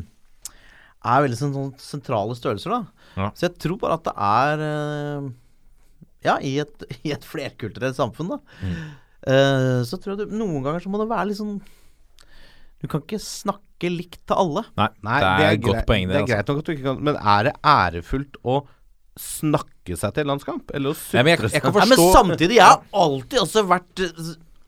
er 1.07 1.23
veldig 1.25 1.37
sånn, 1.39 1.71
sentrale 1.81 2.35
størrelser, 2.37 2.73
da. 2.77 3.09
Ja. 3.17 3.27
Så 3.33 3.47
jeg 3.47 3.55
tror 3.63 3.79
bare 3.81 3.97
at 3.97 4.05
det 4.07 4.13
er 4.27 4.63
eh, 4.67 5.27
Ja, 6.27 6.35
i 6.43 6.55
et, 6.61 6.85
i 7.07 7.13
et 7.15 7.25
flerkulturelt 7.25 7.97
samfunn, 7.97 8.35
da. 8.35 8.39
eh, 9.27 9.81
så 9.87 9.97
tror 10.01 10.15
jeg 10.15 10.27
du, 10.27 10.37
noen 10.37 10.61
ganger 10.65 10.83
så 10.83 10.91
må 10.93 11.01
det 11.01 11.09
være 11.11 11.29
litt 11.31 11.39
sånn 11.39 11.57
Du 12.83 12.87
kan 12.91 13.01
ikke 13.01 13.19
snakke 13.21 13.89
likt 13.93 14.19
til 14.29 14.37
alle. 14.41 14.63
Nei, 14.77 14.87
Nei, 15.05 15.19
det 15.21 15.45
er 15.47 15.55
et 15.57 15.61
godt 15.65 15.75
greit- 15.79 15.87
poeng, 15.89 16.07
det. 16.07 16.13
Det 16.13 16.17
er 16.17 16.23
altså. 16.25 16.33
greit 16.35 16.51
nok 16.51 16.59
at 16.63 16.65
du 16.69 16.73
ikke 16.75 16.87
kan 16.91 17.03
Men 17.09 17.17
er 17.35 17.47
det 17.49 17.55
ærefullt 17.73 18.39
å 18.45 18.57
snakke 19.17 19.97
seg 19.97 20.13
til 20.13 20.27
landskamp? 20.29 20.71
Eller 20.77 20.93
å 20.93 20.97
sutre 20.97 21.61
kan 21.61 21.73
Nei, 21.73 21.85
men 21.89 22.01
samtidig, 22.13 22.57
jeg 22.59 22.65
har 22.67 22.81
alltid 22.93 23.39
også 23.41 23.63
vært 23.69 24.01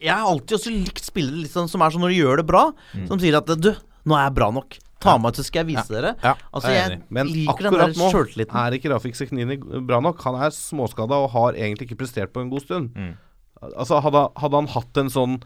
Jeg 0.01 0.09
har 0.13 0.25
alltid 0.25 0.55
også 0.57 0.73
likt 0.73 1.05
spillere 1.05 1.49
sånn, 1.51 1.69
som 1.69 1.81
er 1.85 1.93
sånn 1.93 2.01
når 2.05 2.13
de 2.15 2.21
gjør 2.23 2.41
det 2.41 2.45
bra, 2.49 2.63
som 3.09 3.19
sier 3.21 3.37
at 3.37 3.49
du, 3.61 3.73
nå 4.09 4.15
er 4.17 4.23
jeg 4.29 4.35
bra 4.39 4.47
nok. 4.55 4.77
Ta 4.99 5.17
meg 5.17 5.33
så 5.37 5.43
skal 5.47 5.63
jeg 5.65 5.75
vise 5.77 5.87
dere. 5.93 6.15
Ja, 6.23 6.33
Altså, 6.53 6.69
jeg 6.73 6.89
jeg. 6.91 7.01
Men 7.09 7.27
liker 7.27 7.57
den 7.63 7.73
akkurat 7.73 7.93
der 7.95 7.99
nå 8.01 8.09
sjøltilliten. 8.11 8.55
er 8.67 8.71
ikke 8.77 8.89
Rafik 8.93 9.15
Sekhnini 9.15 9.55
bra 9.87 9.99
nok. 10.03 10.21
Han 10.27 10.35
er 10.35 10.49
småskada 10.51 11.15
og 11.23 11.29
har 11.31 11.53
egentlig 11.53 11.87
ikke 11.89 11.99
prestert 12.03 12.33
på 12.33 12.41
en 12.43 12.49
god 12.51 12.61
stund. 12.65 12.91
Mm. 12.95 13.13
Altså 13.75 14.01
hadde, 14.03 14.25
hadde 14.39 14.55
han 14.55 14.67
hatt 14.67 14.97
en 14.97 15.09
sånn 15.09 15.41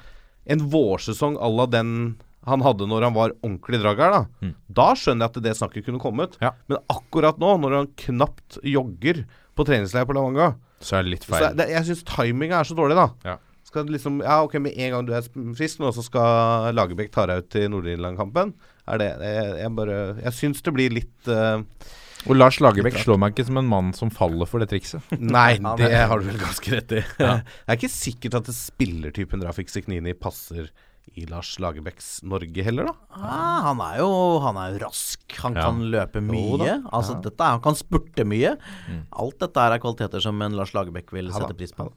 En 0.45 0.59
vårsesong 0.59 1.37
à 1.39 1.47
la 1.55 1.65
den 1.65 2.17
han 2.45 2.59
hadde 2.59 2.83
når 2.91 3.03
han 3.05 3.13
var 3.15 3.31
ordentlig 3.41 3.79
dragger, 3.79 4.11
da, 4.11 4.25
Mm. 4.41 4.55
da 4.67 4.87
skjønner 4.99 5.23
jeg 5.23 5.31
at 5.37 5.43
det 5.43 5.53
snakket 5.55 5.85
kunne 5.85 5.99
kommet. 6.03 6.35
Ja. 6.41 6.51
Men 6.67 6.77
akkurat 6.91 7.37
nå, 7.39 7.53
når 7.61 7.71
han 7.77 7.87
knapt 7.95 8.57
jogger 8.61 9.23
på 9.55 9.63
treningsleir 9.65 10.03
på 10.05 10.13
Lavanga, 10.13 10.55
Så 10.81 10.97
er 10.99 11.03
det 11.03 11.11
litt 11.13 11.23
feil. 11.23 11.41
er 11.41 11.53
det, 11.55 11.69
Jeg 11.69 11.83
syns 11.87 12.03
timinga 12.03 12.59
er 12.59 12.63
så 12.67 12.75
dårlig, 12.75 12.95
da. 12.99 13.07
Ja. 13.23 13.37
Skal 13.73 13.89
liksom 13.89 14.21
Ja, 14.21 14.43
ok, 14.45 14.59
med 14.62 14.77
en 14.77 14.91
gang 14.93 15.07
du 15.09 15.13
er 15.17 15.25
frisk 15.57 15.81
nå, 15.81 15.89
så 15.95 16.03
skal 16.05 16.71
Lagerbäck 16.77 17.09
ta 17.15 17.25
deg 17.29 17.41
ut 17.43 17.49
til 17.55 17.67
Nord-Irland-kampen. 17.73 18.53
Er 18.86 19.01
det 19.01 19.09
Jeg, 19.23 19.51
jeg 19.63 19.73
bare 19.79 19.97
Jeg 20.21 20.33
syns 20.38 20.62
det 20.62 20.73
blir 20.75 20.93
litt 20.93 21.29
uh, 21.31 21.63
Og 22.27 22.38
Lars 22.38 22.59
Lagerbäck 22.62 22.99
slår 23.01 23.17
meg 23.23 23.33
ikke 23.33 23.47
som 23.49 23.57
en 23.63 23.69
mann 23.71 23.89
som 23.97 24.12
faller 24.13 24.45
for 24.49 24.62
det 24.62 24.69
trikset. 24.71 25.01
Nei, 25.19 25.57
det 25.81 25.89
har 25.91 26.21
du 26.21 26.29
vel 26.29 26.38
ganske 26.41 26.75
rett 26.77 26.93
i. 26.99 27.03
Det 27.17 27.29
er 27.65 27.79
ikke 27.79 27.89
sikkert 27.91 28.38
at 28.43 28.49
det 28.51 28.55
spillertypen 28.59 29.43
Rafik 29.47 29.71
Siknini 29.73 30.13
passer 30.13 30.69
i 31.19 31.25
Lars 31.27 31.57
Lagerbäcks 31.59 32.21
Norge 32.23 32.63
heller, 32.63 32.88
da. 32.88 32.93
Ah, 33.17 33.57
han 33.65 33.81
er 33.83 33.97
jo 33.99 34.07
Han 34.45 34.55
er 34.62 34.71
jo 34.77 34.86
rask. 34.86 35.19
Han 35.43 35.57
Ja. 35.57 35.65
kan 35.67 35.81
løpe 35.91 36.21
mye. 36.23 36.77
altså 36.93 37.17
dette 37.21 37.43
er, 37.43 37.57
Han 37.57 37.62
kan 37.65 37.75
spurte 37.75 38.23
mye. 38.23 38.55
Alt 39.12 39.39
dette 39.43 39.65
er 39.65 39.81
kvaliteter 39.83 40.23
som 40.23 40.39
en 40.45 40.55
Lars 40.55 40.71
Lagerbäck 40.77 41.12
vil 41.12 41.27
Ja 41.27 41.41
sette 41.41 41.57
pris 41.59 41.73
ja 41.75 41.83
på. 41.83 41.91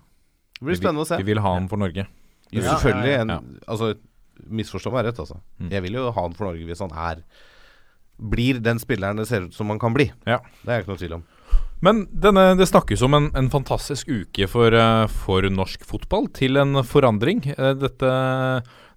Det 0.56 0.68
blir 0.68 0.78
spennende 0.78 1.04
å 1.04 1.08
se. 1.08 1.18
Vi 1.20 1.28
vil 1.28 1.42
ha 1.44 1.52
han 1.56 1.68
for 1.70 1.80
Norge. 1.80 2.06
Ja, 2.54 2.62
selvfølgelig. 2.62 3.14
En, 3.20 3.34
ja. 3.34 3.38
Altså, 3.66 3.92
misforstå 4.46 4.92
meg 4.94 5.08
rett, 5.08 5.20
altså. 5.22 5.40
Mm. 5.60 5.70
Jeg 5.74 5.84
vil 5.86 5.98
jo 5.98 6.08
ha 6.08 6.26
han 6.26 6.36
for 6.36 6.50
Norge 6.50 6.68
hvis 6.68 6.82
han 6.84 6.94
er 6.94 7.22
Blir 8.16 8.62
den 8.64 8.78
spilleren 8.80 9.18
det 9.20 9.26
ser 9.28 9.44
ut 9.44 9.56
som 9.56 9.68
han 9.68 9.80
kan 9.80 9.92
bli. 9.92 10.06
Ja. 10.24 10.38
Det 10.62 10.72
er 10.72 10.80
ikke 10.80 10.94
noe 10.94 11.00
tvil 11.02 11.18
om. 11.18 11.24
Men 11.84 12.06
denne, 12.08 12.54
det 12.56 12.68
snakkes 12.70 13.02
om 13.04 13.12
en, 13.18 13.26
en 13.36 13.50
fantastisk 13.52 14.08
uke 14.08 14.46
for, 14.48 14.72
eh, 14.72 15.04
for 15.26 15.44
norsk 15.52 15.84
fotball, 15.84 16.30
til 16.32 16.56
en 16.56 16.80
forandring. 16.80 17.42
Eh, 17.52 17.74
dette, 17.76 18.12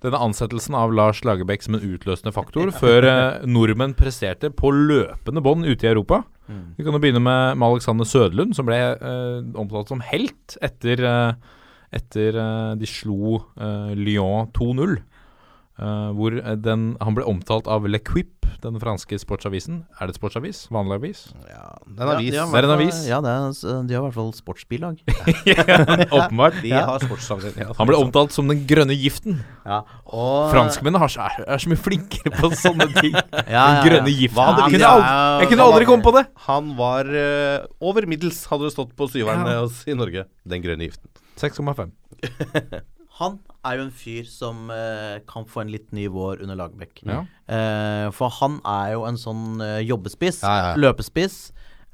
denne 0.03 0.19
ansettelsen 0.23 0.75
av 0.79 0.93
Lars 0.95 1.23
Lagerbäck 1.27 1.63
som 1.65 1.75
en 1.75 1.83
utløsende 1.83 2.31
faktor, 2.35 2.71
før 2.71 3.07
eh, 3.09 3.47
nordmenn 3.49 3.95
presterte 3.99 4.51
på 4.55 4.71
løpende 4.71 5.43
bånd 5.43 5.67
ute 5.67 5.87
i 5.87 5.91
Europa. 5.91 6.23
Vi 6.77 6.83
kan 6.85 6.95
jo 6.95 7.01
begynne 7.03 7.21
med, 7.21 7.59
med 7.59 7.67
Alexander 7.67 8.07
Sødlund, 8.09 8.55
som 8.57 8.65
ble 8.65 8.79
eh, 8.95 9.39
omtalt 9.59 9.91
som 9.91 10.01
helt 10.01 10.55
etter, 10.65 11.03
eh, 11.05 11.33
etter 11.99 12.39
eh, 12.41 12.71
de 12.79 12.89
slo 12.89 13.41
eh, 13.59 13.91
Lyon 13.99 14.49
2-0. 14.57 14.95
Eh, 15.79 16.09
hvor 16.17 16.35
eh, 16.39 16.55
den, 16.59 16.91
han 17.01 17.15
ble 17.17 17.25
omtalt 17.29 17.67
av 17.71 17.87
Le 17.89 17.99
Quip, 18.03 18.35
den 18.63 18.75
franske 18.81 19.15
sportsavisen. 19.21 19.83
Er 20.01 20.09
det 20.09 20.15
et 20.15 20.19
sportsavis? 20.19 20.65
Vanlig 20.73 20.97
avis? 20.97 21.19
Ja, 21.47 21.69
det 21.87 22.01
er 22.01 22.09
en 22.09 22.11
avis. 22.17 22.31
de 22.33 22.39
har 22.41 22.57
er 22.59 22.67
en 22.67 22.73
avis. 22.75 22.97
Ja, 23.07 23.19
det 23.23 23.31
er, 23.31 23.83
de 23.87 23.95
har 23.95 24.01
i 24.01 24.05
hvert 24.09 24.17
fall 24.17 24.33
sportsbilag. 24.35 24.99
Åpenbart. 26.17 26.59
De 26.65 26.73
har 26.75 26.99
sportsavdeling. 27.05 27.61
Ja, 27.63 27.71
Han 27.77 27.87
ble 27.89 27.99
omtalt 28.01 28.35
som 28.35 28.49
den 28.51 28.65
grønne 28.67 28.97
giften. 28.99 29.39
Ja, 29.63 29.81
og 30.09 30.49
Franskmennene 30.51 31.07
er, 31.07 31.39
er 31.45 31.61
så 31.63 31.71
mye 31.71 31.79
flinkere 31.79 32.33
på 32.35 32.51
sånne 32.57 32.89
ting. 32.99 33.15
Ja, 33.29 33.39
Den 33.39 33.49
ja, 33.49 33.63
ja. 33.79 33.85
grønne 33.87 34.11
giften. 34.13 34.43
Hadde 34.43 34.67
kunne 34.69 34.89
aldri, 34.91 35.15
jeg 35.41 35.49
kunne 35.53 35.65
aldri 35.71 35.87
komme 35.89 36.05
på 36.05 36.11
det! 36.17 36.25
Han 36.49 36.73
var 36.77 37.07
uh, 37.09 37.65
over 37.81 38.05
middels, 38.09 38.43
hadde 38.51 38.67
det 38.67 38.75
stått 38.75 38.91
på 38.99 39.07
syveren 39.09 39.47
Ja. 39.47 39.63
i 39.89 39.95
Norge. 39.97 40.27
Den 40.45 40.61
grønne 40.65 40.89
giften. 40.89 41.09
6,5. 41.39 41.93
Han 43.19 43.39
er 43.67 43.75
jo 43.79 43.85
en 43.89 43.91
fyr 43.95 44.23
som 44.31 44.69
eh, 44.71 45.19
kan 45.27 45.43
få 45.49 45.65
en 45.65 45.71
litt 45.73 45.89
ny 45.95 46.05
vår 46.11 46.41
under 46.45 46.55
Lagerbäck. 46.55 47.01
Ja. 47.03 47.25
Eh, 47.51 48.07
for 48.15 48.31
han 48.39 48.59
er 48.63 48.93
jo 48.95 49.05
en 49.09 49.19
sånn 49.19 49.59
eh, 49.63 49.79
jobbespiss. 49.83 50.41
Ja, 50.45 50.53
ja. 50.69 50.75
Løpespiss. 50.79 51.49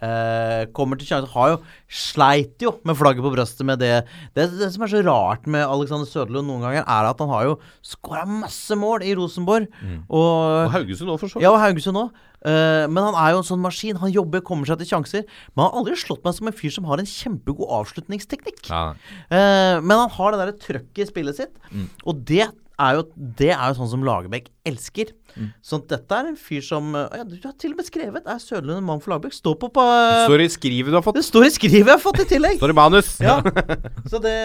Eh, 0.06 0.66
kommer 0.76 1.00
til 1.00 1.08
sjanse 1.08 1.30
Har 1.32 1.54
jo 1.54 1.60
Sleit 1.88 2.60
jo 2.60 2.74
med 2.84 2.98
flagget 3.00 3.24
på 3.24 3.32
brøstet 3.32 3.64
med 3.66 3.80
det. 3.80 4.04
det 4.36 4.50
Det 4.60 4.68
som 4.74 4.84
er 4.84 4.92
så 4.92 5.00
rart 5.08 5.48
med 5.48 5.64
Alexander 5.64 6.06
Søderlund 6.10 6.50
noen 6.52 6.66
ganger, 6.68 6.84
er 6.84 7.10
at 7.10 7.24
han 7.24 7.32
har 7.32 7.46
jo 7.48 7.56
skåra 7.82 8.26
masse 8.28 8.76
mål 8.76 9.08
i 9.08 9.16
Rosenborg. 9.16 9.70
Og, 10.10 10.68
Og 10.68 10.72
Haugesund 10.76 11.10
òg, 11.10 11.20
for 11.24 11.32
så 11.32 11.40
vidt. 11.40 11.48
ja, 11.48 11.54
og 11.56 11.62
Haugesund 11.64 11.98
òg. 12.04 12.12
Men 12.46 13.00
han 13.02 13.16
er 13.18 13.32
jo 13.34 13.40
en 13.42 13.48
sånn 13.48 13.64
maskin. 13.64 13.98
Han 14.02 14.12
jobber, 14.14 14.44
kommer 14.46 14.70
seg 14.70 14.78
til 14.84 14.92
sjanser. 14.92 15.24
Men 15.56 15.64
han 15.66 15.72
har 15.72 15.80
aldri 15.82 15.96
slått 15.98 16.24
meg 16.28 16.36
som 16.38 16.48
en 16.52 16.54
fyr 16.60 16.74
som 16.76 16.86
har 16.90 17.02
en 17.02 17.10
kjempegod 17.10 17.72
avslutningsteknikk. 17.80 18.68
Ja. 18.70 18.84
Uh, 19.32 19.82
men 19.82 19.96
han 19.98 20.14
har 20.18 20.32
det 20.36 20.42
derre 20.44 20.60
trøkket 20.62 21.08
i 21.08 21.10
spillet 21.10 21.36
sitt, 21.42 21.56
Mm. 21.72 21.90
og 22.06 22.22
det 22.30 22.44
er, 22.76 22.96
jo, 22.98 23.04
det 23.16 23.50
er 23.56 23.70
jo 23.72 23.76
sånn 23.78 23.90
som 23.90 24.04
Lagerbäck 24.04 24.50
elsker. 24.68 25.14
Mm. 25.36 25.50
Så 25.64 25.80
dette 25.88 26.12
er 26.16 26.28
en 26.28 26.36
fyr 26.40 26.62
som 26.64 26.94
eh, 26.96 27.08
ja, 27.20 27.24
Du 27.28 27.36
har 27.44 27.54
til 27.60 27.72
og 27.72 27.78
med 27.80 27.88
skrevet 27.88 28.24
'Er 28.28 28.40
Søderlund 28.40 28.78
en 28.80 28.84
mann 28.88 29.00
for 29.04 29.12
Lagerbäck?' 29.14 29.36
Står 29.36 29.56
på, 29.60 29.70
på 29.72 29.84
Står 30.28 30.44
i 30.44 30.48
skrivet 30.52 30.92
du 30.92 30.96
har 31.00 31.02
fått. 31.04 31.16
Det 31.16 31.24
står 31.24 31.46
i 31.48 31.52
skrivet 31.56 31.88
jeg 31.88 31.96
har 31.96 32.04
fått 32.04 32.20
i 32.20 32.28
tillegg! 32.28 32.58
Står 32.62 32.72
i 32.72 32.76
manus. 32.76 33.16
ja. 33.20 33.40
Så, 34.12 34.20
det, 34.20 34.36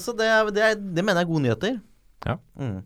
så 0.00 0.12
det, 0.16 0.28
det, 0.54 0.94
det 0.94 1.04
mener 1.04 1.20
jeg 1.20 1.26
er 1.28 1.32
gode 1.32 1.42
nyheter. 1.44 1.80
Ja. 2.24 2.36
Mm. 2.60 2.82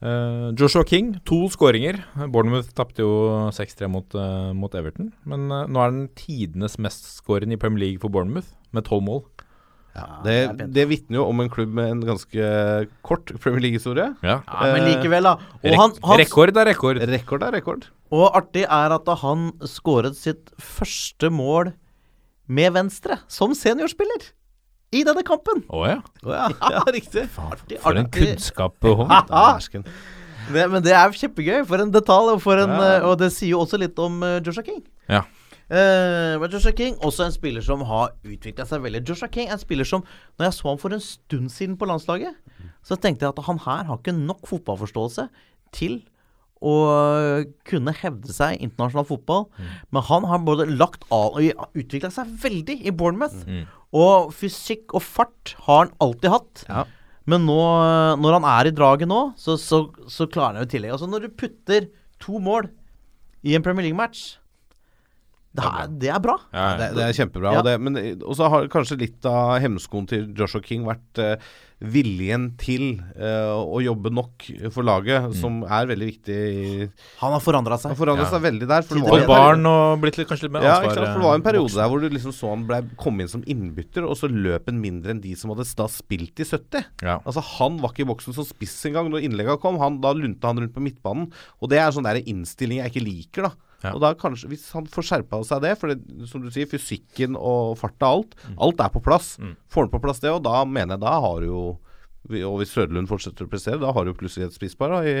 Eh, 0.00 0.46
Joshua 0.56 0.84
King, 0.88 1.12
to 1.28 1.44
skåringer. 1.52 2.00
Bournemouth 2.32 2.72
tapte 2.76 3.04
jo 3.04 3.50
6-3 3.52 3.88
mot, 3.92 4.16
uh, 4.16 4.52
mot 4.56 4.72
Everton. 4.74 5.10
Men 5.28 5.50
uh, 5.52 5.66
nå 5.68 5.82
er 5.82 5.92
den 5.92 6.06
tidenes 6.16 6.78
mestskårende 6.80 7.58
i 7.58 7.60
Premier 7.60 7.84
League 7.84 8.00
for 8.00 8.12
Bournemouth, 8.12 8.48
med 8.72 8.88
tolv 8.88 9.04
mål. 9.04 9.22
Det, 9.90 10.06
det 10.24 10.64
er 10.64 10.68
det 10.70 10.84
vitner 10.86 11.18
jo 11.18 11.26
om 11.28 11.42
en 11.42 11.50
klubb 11.50 11.72
med 11.74 11.90
en 11.92 12.02
ganske 12.06 12.50
kort 13.04 13.32
Premier 13.42 13.64
League-historie. 13.66 14.06
Ja. 14.22 14.38
Ja, 14.46 14.72
men 14.72 14.86
likevel, 14.86 15.26
da. 15.26 15.34
Og, 15.58 15.66
Rek 15.66 15.80
han, 15.82 15.94
han, 16.06 16.20
rekord 16.22 16.52
er 16.54 16.70
rekord. 16.70 17.00
Rekord 17.10 17.44
er 17.44 17.56
rekord. 17.58 17.88
og 18.14 18.36
artig 18.38 18.64
er 18.64 18.94
at 18.96 19.04
da 19.06 19.18
han 19.20 19.50
skåret 19.68 20.16
sitt 20.16 20.54
første 20.62 21.28
mål 21.34 21.74
med 22.50 22.72
venstre, 22.74 23.20
som 23.30 23.52
seniorspiller, 23.54 24.30
i 24.92 25.02
denne 25.06 25.22
kampen. 25.26 25.62
Å 25.70 25.82
ja. 25.86 25.98
Oh, 26.24 26.32
ja. 26.34 26.48
ja, 26.74 26.80
riktig. 26.90 27.26
Artig, 27.38 27.78
For 27.82 27.98
en 27.98 28.08
kunnskap 28.14 28.78
Håvard. 28.82 29.30
Det, 30.50 30.64
men 30.66 30.82
det 30.82 30.90
er 30.96 31.12
kjempegøy. 31.14 31.60
For 31.68 31.78
en 31.78 31.92
detalj, 31.94 32.32
og, 32.32 32.40
for 32.42 32.58
en, 32.58 32.72
Ja. 32.74 32.94
og 33.06 33.20
det 33.20 33.28
sier 33.30 33.52
jo 33.52 33.60
også 33.62 33.78
litt 33.78 33.98
om 34.02 34.16
uh, 34.24 34.40
Joshua 34.42 34.64
King. 34.66 34.80
Ja. 35.06 35.20
Uh, 35.70 36.42
Joshua 36.50 36.72
King, 36.74 36.96
også 37.06 37.28
en 37.28 37.34
spiller 37.36 37.62
som 37.62 37.84
har 37.86 38.16
utvikla 38.26 38.66
seg 38.66 38.82
veldig. 38.82 39.04
Joshua 39.06 39.28
King 39.30 39.46
er 39.46 39.54
en 39.54 39.62
spiller 39.62 39.86
som, 39.86 40.02
når 40.40 40.48
jeg 40.48 40.56
så 40.58 40.66
ham 40.72 40.80
for 40.82 40.96
en 40.96 41.04
stund 41.04 41.52
siden 41.54 41.76
på 41.78 41.86
landslaget, 41.86 42.34
så 42.82 42.98
tenkte 42.98 43.28
jeg 43.28 43.36
at 43.36 43.44
han 43.46 43.62
her 43.62 43.84
har 43.92 44.00
ikke 44.00 44.16
nok 44.16 44.42
fotballforståelse 44.50 45.28
til 45.76 46.00
å 46.60 46.74
kunne 47.68 47.92
hevde 48.02 48.34
seg 48.34 48.56
i 48.58 48.66
internasjonal 48.66 49.06
fotball. 49.08 49.46
Men 49.94 50.04
han 50.10 50.26
har 50.28 50.42
både 50.44 50.66
lagt 50.72 51.06
av 51.14 51.38
og 51.38 51.68
utvikla 51.78 52.10
seg 52.12 52.34
veldig 52.42 52.80
i 52.84 52.90
Bournemouth. 52.92 53.46
Og 53.96 54.30
fysikk 54.36 54.94
og 54.94 55.02
fart 55.02 55.54
har 55.66 55.86
han 55.86 55.94
alltid 56.02 56.30
hatt. 56.30 56.64
Ja. 56.68 56.84
Men 57.30 57.44
nå, 57.46 57.60
når 58.18 58.36
han 58.38 58.46
er 58.48 58.70
i 58.70 58.74
draget 58.74 59.10
nå, 59.10 59.22
så, 59.38 59.56
så, 59.60 59.84
så 60.10 60.26
klarer 60.30 60.58
han 60.58 60.64
jo 60.64 60.68
i 60.68 60.72
tillegg. 60.74 60.94
Altså 60.96 61.08
Når 61.10 61.26
du 61.26 61.34
putter 61.42 61.88
to 62.22 62.40
mål 62.42 62.70
i 63.46 63.56
en 63.56 63.64
Premier 63.64 63.88
League-match 63.88 64.39
det, 65.56 65.64
er- 65.66 65.88
det 66.02 66.10
er 66.14 66.20
bra. 66.22 66.36
Ja, 66.54 66.66
ja. 66.70 66.76
Det, 66.78 66.90
det 66.98 67.06
er 67.08 67.16
kjempebra. 67.18 67.52
Ja. 67.56 67.58
Og, 67.58 67.66
det, 67.66 67.78
men, 67.82 67.96
og 68.22 68.36
så 68.38 68.46
har 68.52 68.68
kanskje 68.70 69.00
litt 69.00 69.26
av 69.26 69.56
hemskoen 69.64 70.06
til 70.06 70.28
Joshua 70.38 70.62
King 70.62 70.84
vært 70.86 71.18
uh, 71.18 71.34
viljen 71.80 72.50
til 72.60 73.00
uh, 73.16 73.56
å 73.58 73.80
jobbe 73.82 74.12
nok 74.12 74.44
for 74.70 74.84
laget, 74.86 75.24
Mm. 75.30 75.34
som 75.40 75.56
er 75.64 75.88
veldig 75.90 76.06
viktig. 76.10 76.36
Han 77.22 77.32
har 77.34 77.40
forandra 77.42 77.78
seg. 77.80 77.90
Han 77.94 77.98
forandra 77.98 78.26
Ja. 78.26 78.30
seg 78.34 78.44
veldig 78.44 78.68
der. 78.68 78.82
For 78.86 79.00
det 79.00 79.08
var 79.10 79.26
barn 79.26 79.66
og 79.66 79.98
blitt 80.04 80.18
litt, 80.20 80.28
kanskje 80.30 80.46
litt 80.46 80.52
mer 80.58 80.62
Ja, 80.68 80.76
ansvar. 80.76 80.90
ikke 80.92 81.00
sant? 81.00 81.08
for 81.14 81.20
det 81.24 81.28
var 81.30 81.34
en 81.40 81.46
periode 81.48 81.66
voksen. 81.66 81.80
der 81.82 81.88
hvor 81.90 82.00
du 82.04 82.08
liksom 82.14 82.34
så 82.36 82.50
han 82.54 82.66
ble, 82.68 82.80
kom 83.00 83.20
inn 83.24 83.32
som 83.32 83.42
innbytter, 83.42 84.06
og 84.06 84.14
så 84.20 84.28
løp 84.30 84.68
han 84.70 84.78
mindre 84.80 85.10
enn 85.16 85.20
de 85.24 85.34
som 85.34 85.50
hadde 85.50 85.66
da 85.74 85.88
spilt 85.88 86.38
i 86.38 86.44
70. 86.46 86.84
Ja. 87.02 87.18
Altså 87.24 87.42
Han 87.58 87.80
var 87.82 87.90
ikke 87.90 88.06
i 88.06 88.10
boksen 88.12 88.34
som 88.36 88.44
spiss 88.46 88.76
engang 88.86 89.10
når 89.10 89.24
innlegga 89.26 89.58
kom. 89.58 89.78
Han, 89.82 89.98
da 90.04 90.12
lunta 90.14 90.46
han 90.52 90.58
rundt 90.62 90.74
på 90.76 90.84
midtbanen. 90.84 91.32
Og 91.60 91.70
det 91.72 91.78
er 91.80 91.90
sånn 91.90 92.04
der 92.06 92.22
innstilling 92.22 92.84
jeg 92.84 92.92
ikke 92.94 93.04
liker, 93.08 93.42
da. 93.50 93.52
Ja. 93.82 93.94
Og 93.94 94.00
da 94.02 94.10
kanskje, 94.14 94.48
Hvis 94.52 94.66
han 94.76 94.84
får 94.86 95.06
skjerpa 95.08 95.38
seg 95.48 95.62
det, 95.64 95.74
for 95.80 95.88
det, 95.92 96.00
som 96.28 96.42
du 96.44 96.50
sier, 96.52 96.68
fysikken 96.68 97.36
og 97.38 97.78
farta, 97.80 98.10
alt 98.12 98.34
Mm. 98.46 98.56
Alt 98.60 98.80
er 98.80 98.88
på 98.92 99.00
plass. 99.02 99.38
Får 99.72 99.86
han 99.86 99.90
på 99.92 100.00
plass 100.02 100.20
det, 100.20 100.30
og 100.30 100.42
da 100.44 100.64
mener 100.64 100.96
jeg 100.96 101.00
da 101.00 101.14
har 101.20 101.42
jo 101.46 101.78
Og 102.30 102.58
hvis 102.60 102.74
Søderlund 102.76 103.08
fortsetter 103.08 103.46
å 103.46 103.48
prestere, 103.50 103.80
da 103.80 103.90
har 103.96 104.04
du 104.04 104.12
plutselig 104.12 104.44
et 104.50 104.52
spisspar 104.54 104.92
i 105.08 105.14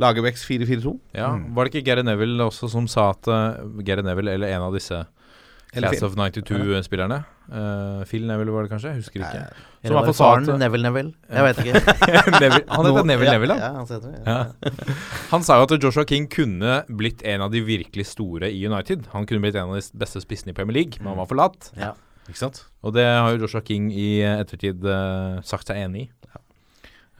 Lagerbäcks 0.00 0.42
4-4-2. 0.48 0.94
Ja, 1.14 1.36
Var 1.36 1.64
det 1.64 1.74
ikke 1.74 1.84
Gary 1.84 2.02
Neville 2.02 2.40
også 2.42 2.70
som 2.72 2.88
sa 2.88 3.10
at 3.12 3.28
uh, 3.28 3.60
Gary 3.84 4.02
Neville 4.02 4.32
eller 4.32 4.48
en 4.48 4.62
av 4.62 4.72
disse 4.74 5.02
Class 5.70 6.02
of 6.02 6.16
92-spillerne 6.18 7.20
uh, 7.52 8.00
Phil 8.10 8.24
Neville 8.26 8.50
var 8.50 8.66
det 8.66 8.70
kanskje? 8.72 8.90
Jeg 8.90 9.04
husker 9.04 9.22
ikke. 9.22 9.42
Eller 9.44 9.84
Som 9.84 9.92
i 9.92 9.94
var 9.94 10.06
hvert 10.08 10.16
fall 10.18 10.46
sa 10.46 10.52
at 10.54 10.60
Neville 10.62 10.88
Neville? 10.88 11.12
Jeg 11.30 11.46
vet 11.46 11.60
ikke. 11.62 11.82
Neville, 12.42 12.64
Han 12.74 12.88
heter 12.88 13.06
Neville 13.10 13.34
Neville, 13.36 13.54
da. 13.54 13.68
ja. 13.68 13.70
Han 13.76 13.86
heter 13.86 14.10
det. 14.10 14.22
Ja. 14.26 15.20
Han 15.30 15.46
sa 15.46 15.60
jo 15.60 15.68
at 15.68 15.74
Joshua 15.86 16.04
King 16.10 16.26
kunne 16.32 16.80
blitt 16.90 17.22
en 17.22 17.46
av 17.46 17.54
de 17.54 17.62
virkelig 17.62 18.08
store 18.10 18.50
i 18.50 18.64
United. 18.66 19.06
Han 19.14 19.28
kunne 19.30 19.44
blitt 19.46 19.58
en 19.60 19.70
av 19.70 19.78
de 19.78 20.00
beste 20.02 20.22
spissene 20.24 20.50
i 20.50 20.58
Premier 20.58 20.80
League, 20.80 20.98
men 20.98 21.12
han 21.12 21.20
var 21.22 21.30
forlatt. 21.30 21.70
Ja. 21.78 21.92
Ikke 22.26 22.42
sant? 22.42 22.64
Og 22.82 22.94
det 22.98 23.06
har 23.06 23.30
jo 23.34 23.44
Joshua 23.44 23.62
King 23.66 23.88
i 23.94 24.08
ettertid 24.26 24.82
uh, 24.86 25.38
sagt 25.46 25.70
seg 25.70 25.78
enig 25.84 26.08
i. 26.08 26.10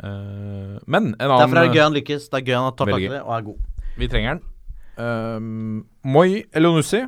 Uh, 0.00 0.78
men 0.88 1.12
en 1.12 1.26
annen 1.28 1.42
Derfor 1.42 1.60
er 1.60 1.68
det 1.68 1.76
gøy 1.76 1.84
han 1.84 1.96
lykkes. 1.96 2.28
Det 2.32 2.38
er 2.40 2.46
gøy 2.46 2.56
han 2.56 2.68
har 2.70 2.76
tatt 2.78 2.92
tak 2.94 3.04
i 3.04 3.10
det 3.12 3.22
og 3.22 3.32
er 3.36 3.46
god. 3.50 3.88
Vi 4.00 4.08
trenger 4.10 4.38
den. 4.38 4.44
Um, 5.00 5.80
Moi 6.04 6.44
Elonussi. 6.56 7.04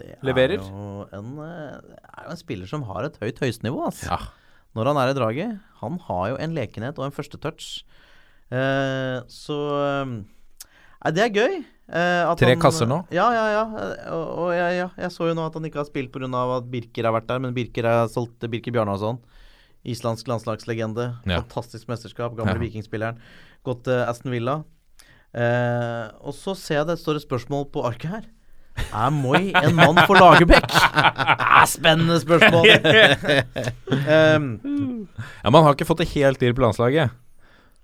Ja, 0.00 0.14
det 0.14 0.24
Leverer. 0.28 0.58
Er 0.58 0.68
jo 0.68 1.06
en, 1.12 1.38
eh, 1.44 1.80
det 1.88 1.98
er 2.18 2.24
jo 2.24 2.30
en 2.30 2.36
spiller 2.36 2.66
som 2.70 2.82
har 2.88 3.04
et 3.04 3.18
høyt 3.22 3.38
høyestnivå, 3.42 3.84
altså. 3.90 4.06
Ja. 4.10 4.18
Når 4.76 4.86
han 4.92 4.96
er 5.02 5.08
i 5.10 5.14
draget. 5.18 5.60
Han 5.80 5.98
har 6.08 6.28
jo 6.30 6.36
en 6.36 6.54
lekenhet 6.54 6.98
og 6.98 7.06
en 7.06 7.14
første 7.16 7.38
touch. 7.40 7.82
Eh, 8.50 9.20
så 9.28 9.56
eh, 9.82 10.04
Nei, 10.98 11.10
det 11.14 11.22
er 11.24 11.30
gøy. 11.34 11.58
eh, 11.88 12.34
Tre 12.36 12.48
han- 12.54 12.60
kasser 12.60 12.86
nå? 12.90 13.00
Ja, 13.14 13.28
ja, 13.32 13.44
ja. 13.54 13.64
eh, 13.78 14.12
Og, 14.12 14.24
og 14.38 14.52
jeg, 14.52 14.76
ja, 14.80 14.88
jeg 14.98 15.10
så 15.14 15.28
jo 15.28 15.34
nå 15.34 15.46
at 15.46 15.54
han 15.54 15.64
ikke 15.64 15.78
har 15.82 15.86
spilt 15.88 16.10
pga. 16.12 16.26
at 16.56 16.70
Birker 16.70 17.04
har 17.04 17.12
vært 17.14 17.26
der, 17.28 17.38
men 17.38 17.54
Birker 17.54 17.84
er 17.86 18.08
solgt 18.08 18.38
til 18.40 18.48
Birker 18.48 18.72
Bjarnason. 18.72 19.18
Islandsk 19.86 20.26
landslagslegende. 20.26 21.20
Ja. 21.24 21.40
Fantastisk 21.40 21.86
mesterskap. 21.88 22.34
Gamle 22.36 22.54
Ja. 22.58 22.58
vikingspilleren. 22.58 23.18
Gått 23.64 23.84
til 23.84 23.94
Aston 24.04 24.32
Villa. 24.32 24.64
Eh, 25.34 26.08
og 26.24 26.34
så 26.34 26.54
ser 26.56 26.80
jeg 26.82 26.86
det 26.88 26.98
står 26.98 27.16
et 27.16 27.26
spørsmål 27.28 27.70
på 27.70 27.84
arket 27.84 28.10
her. 28.10 28.22
Er 28.88 29.10
Moi 29.14 29.50
en 29.54 29.74
mann 29.76 29.98
for 30.06 30.18
Lagerbäck? 30.18 30.68
Ah, 31.58 31.64
spennende 31.66 32.20
spørsmål. 32.22 32.68
um, 34.36 34.44
Ja, 35.42 35.50
Man 35.50 35.64
har 35.64 35.74
ikke 35.74 35.88
fått 35.88 36.04
det 36.04 36.10
helt 36.12 36.38
til 36.38 36.54
på 36.54 36.62
landslaget. 36.62 37.10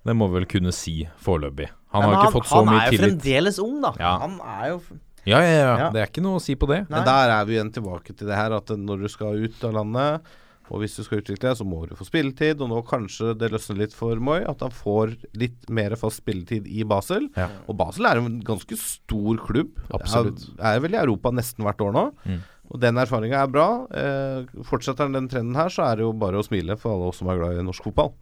Det 0.05 0.14
må 0.14 0.28
vi 0.30 0.38
vel 0.38 0.47
kunne 0.51 0.72
si 0.76 1.01
foreløpig. 1.24 1.70
Han 1.95 2.05
har 2.05 2.12
han, 2.12 2.20
ikke 2.20 2.36
fått 2.36 2.49
så 2.51 2.61
han 2.61 2.70
er 2.76 2.92
jo 2.92 3.01
fremdeles 3.01 3.59
ung, 3.62 3.80
da. 3.82 3.95
Ja. 3.99 4.12
Han 4.22 4.38
er 4.38 4.68
jo 4.74 4.78
Ja, 5.24 5.40
ja, 5.40 5.51
ja, 5.51 5.74
Ja. 5.80 5.90
Det 5.90 6.03
er 6.03 6.11
ikke 6.12 6.22
noe 6.22 6.38
å 6.38 6.45
si 6.45 6.55
på 6.61 6.68
det. 6.70 6.84
Nei. 6.84 6.92
Men 6.99 7.07
der 7.09 7.34
er 7.38 7.49
vi 7.49 7.57
igjen 7.57 7.72
tilbake 7.74 8.12
til 8.14 8.28
det 8.28 8.36
her 8.38 8.55
at 8.55 8.70
når 8.78 9.07
du 9.07 9.09
skal 9.11 9.40
ut 9.42 9.64
av 9.66 9.74
landet, 9.78 10.34
og 10.72 10.80
hvis 10.80 10.96
du 10.96 11.02
skal 11.04 11.20
utvikle 11.20 11.50
deg, 11.50 11.58
så 11.58 11.66
må 11.68 11.82
du 11.88 11.94
få 11.98 12.06
spilletid. 12.08 12.62
Og 12.64 12.70
nå 12.72 12.80
kanskje 12.88 13.34
det 13.38 13.50
løsner 13.52 13.82
litt 13.82 13.96
for 13.96 14.20
Moi, 14.22 14.40
at 14.48 14.64
han 14.64 14.72
får 14.74 15.16
litt 15.36 15.68
mer 15.68 15.96
fast 16.00 16.22
spilletid 16.22 16.68
i 16.70 16.86
Basel. 16.88 17.28
Ja. 17.36 17.50
Og 17.68 17.76
Basel 17.80 18.08
er 18.08 18.22
en 18.22 18.40
ganske 18.46 18.78
stor 18.80 19.40
klubb. 19.44 19.76
Absolutt. 19.94 20.48
Er, 20.56 20.74
er 20.74 20.82
vel 20.84 20.96
i 20.96 21.00
Europa 21.02 21.34
nesten 21.34 21.66
hvert 21.66 21.84
år 21.84 21.94
nå. 21.96 22.08
Mm. 22.24 22.42
Og 22.72 22.80
den 22.80 22.98
erfaringa 23.00 23.44
er 23.44 23.52
bra. 23.52 23.68
Eh, 23.92 24.60
fortsetter 24.66 25.12
den 25.12 25.28
trenden 25.30 25.56
her, 25.58 25.72
så 25.72 25.84
er 25.90 26.00
det 26.00 26.06
jo 26.06 26.14
bare 26.16 26.40
å 26.40 26.46
smile 26.46 26.78
for 26.80 26.96
alle 26.96 27.10
oss 27.12 27.20
som 27.20 27.28
er 27.28 27.40
glad 27.40 27.60
i 27.60 27.66
norsk 27.66 27.90
fotball. 27.90 28.14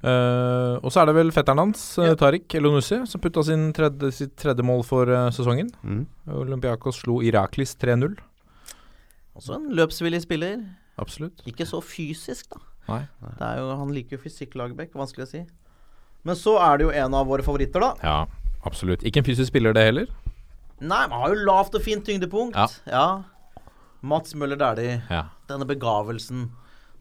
Eh, 0.00 0.74
og 0.80 0.92
så 0.92 1.02
er 1.02 1.10
det 1.10 1.16
vel 1.16 1.32
fetteren 1.34 1.60
hans, 1.60 1.82
ja. 2.00 2.14
Tariq 2.20 2.54
Elonussi, 2.56 3.02
som 3.08 3.20
putta 3.20 3.44
sin 3.44 3.68
tredje, 3.76 4.12
sitt 4.16 4.36
tredje 4.40 4.64
mål 4.64 4.84
for 4.88 5.08
uh, 5.12 5.28
sesongen. 5.34 5.68
Mm. 5.84 6.04
Olympiakos 6.40 7.02
slo 7.02 7.18
Iraklis 7.24 7.74
3-0. 7.80 8.16
Også 9.36 9.54
en 9.56 9.68
løpsvillig 9.76 10.22
spiller. 10.24 10.62
Absolutt. 11.00 11.42
Ikke 11.48 11.66
så 11.68 11.80
fysisk, 11.84 12.50
da. 12.54 12.60
Nei. 12.90 13.00
Det 13.38 13.46
er 13.46 13.58
jo, 13.60 13.68
han 13.78 13.92
liker 13.94 14.16
jo 14.18 14.22
fysikk, 14.24 14.54
Lagerbäck. 14.58 14.92
Vanskelig 14.98 15.26
å 15.26 15.30
si. 15.30 15.42
Men 16.24 16.36
så 16.36 16.56
er 16.60 16.78
det 16.80 16.84
jo 16.88 16.90
en 17.04 17.14
av 17.14 17.26
våre 17.30 17.42
favoritter, 17.46 17.80
da. 17.80 17.92
Ja, 18.02 18.54
absolutt. 18.66 19.04
Ikke 19.06 19.22
en 19.22 19.28
fysisk 19.28 19.48
spiller, 19.52 19.72
det 19.76 19.84
heller. 19.86 20.08
Nei, 20.80 21.02
man 21.08 21.20
har 21.22 21.34
jo 21.34 21.44
lavt 21.46 21.74
og 21.76 21.82
fint 21.84 22.04
tyngdepunkt. 22.08 22.56
Ja. 22.88 23.22
Mats 24.02 24.34
Møller 24.34 24.56
Dæhlie. 24.60 25.02
Ja. 25.12 25.26
Denne 25.48 25.66
begavelsen 25.68 26.48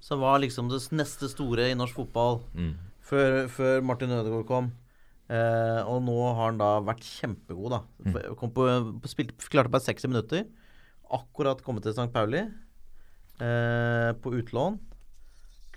som 0.03 0.21
var 0.23 0.39
liksom 0.39 0.69
det 0.71 0.79
neste 0.95 1.27
store 1.31 1.69
i 1.71 1.75
norsk 1.75 1.95
fotball 1.95 2.41
Mm. 2.55 2.75
før, 3.03 3.47
før 3.51 3.81
Martin 3.83 4.11
Ødegaard 4.11 4.45
kom. 4.47 4.71
Eh, 5.29 5.81
og 5.85 6.01
nå 6.03 6.15
har 6.35 6.45
han 6.49 6.57
da 6.57 6.79
vært 6.81 7.03
kjempegod, 7.03 7.69
da. 7.71 7.81
Mm. 8.05 8.35
Kom 8.39 8.51
på, 8.51 8.65
på 9.01 9.07
spilte, 9.11 9.35
klarte 9.49 9.69
bare 9.71 9.81
60 9.85 10.07
minutter. 10.07 10.45
Akkurat 11.11 11.61
kommet 11.65 11.83
til 11.83 11.93
St. 11.95 12.11
Pauli. 12.13 12.43
Eh, 13.39 14.11
på 14.21 14.33
utlån. 14.35 14.79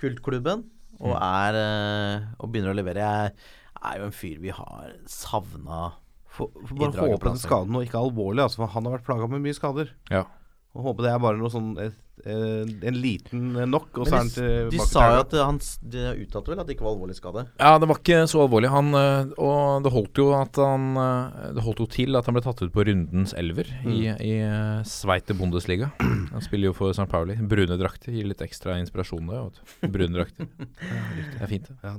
Kultklubben. 0.00 0.64
Og 1.00 1.14
Mm. 1.16 1.22
er 1.22 1.54
eh, 1.58 2.26
Og 2.40 2.52
begynner 2.52 2.72
å 2.72 2.76
levere. 2.76 3.00
Jeg 3.02 3.32
er 3.82 3.98
jo 3.98 4.04
en 4.06 4.12
fyr 4.14 4.38
vi 4.40 4.50
har 4.50 4.92
savna. 5.06 5.92
For, 6.32 6.48
for 6.66 6.74
bare 6.78 6.92
draget 6.92 7.10
håpe 7.12 7.20
på 7.24 7.28
den 7.32 7.40
skaden 7.42 7.72
nå 7.74 7.80
ikke 7.84 7.98
er 7.98 8.06
alvorlig, 8.08 8.40
altså, 8.44 8.62
for 8.62 8.66
han 8.72 8.84
har 8.86 8.94
vært 8.94 9.04
plaga 9.04 9.26
med 9.28 9.42
mye 9.44 9.52
skader. 9.56 9.90
Ja. 10.10 10.22
Og 10.74 10.86
håpe 10.86 11.02
det 11.04 11.10
er 11.12 11.18
bare 11.20 11.36
noe 11.36 11.50
sånn 11.52 11.74
et, 11.82 11.96
en 12.22 12.98
liten 13.02 13.56
eh, 13.56 13.66
nok, 13.66 13.88
og 13.98 14.06
så 14.06 14.14
er 14.14 14.20
han 14.20 14.28
tilbake 14.30 14.70
de 14.70 14.84
sa 14.86 15.06
jo 15.10 15.20
at 15.24 15.32
han 15.40 15.56
De 15.92 16.02
uttalte 16.22 16.52
vel 16.52 16.60
at 16.62 16.68
det 16.68 16.76
ikke 16.76 16.84
var 16.86 16.92
alvorlig 16.94 17.16
skade? 17.16 17.44
Ja, 17.58 17.72
det 17.82 17.88
var 17.90 17.98
ikke 17.98 18.20
så 18.30 18.44
alvorlig. 18.44 18.70
Han, 18.70 18.92
øh, 18.94 19.32
og 19.42 19.82
det 19.82 19.92
holdt 19.94 20.20
jo 20.20 20.28
at 20.36 20.60
han 20.60 20.92
Det 21.56 21.64
holdt 21.66 21.82
jo 21.82 21.88
til 21.90 22.18
at 22.20 22.28
han 22.28 22.36
ble 22.36 22.44
tatt 22.44 22.62
ut 22.62 22.72
på 22.74 22.84
rundens 22.86 23.34
elver 23.38 23.70
i, 23.88 24.06
i 24.12 24.32
øh, 24.44 24.84
Sveite 24.86 25.34
Bundesliga. 25.34 25.90
Han 25.98 26.44
spiller 26.44 26.70
jo 26.70 26.76
for 26.76 26.94
St. 26.94 27.08
Pauli. 27.10 27.36
Brune 27.36 27.78
drakter 27.80 28.14
gir 28.14 28.28
litt 28.28 28.44
ekstra 28.44 28.76
inspirasjon 28.80 29.26
der. 29.32 29.48
vet. 29.48 29.92
Brune 29.92 30.14
drakter. 30.16 30.46
Det 31.32 31.40
er 31.42 31.50
fint, 31.50 31.68
det. 31.68 31.76
Ja. 31.82 31.94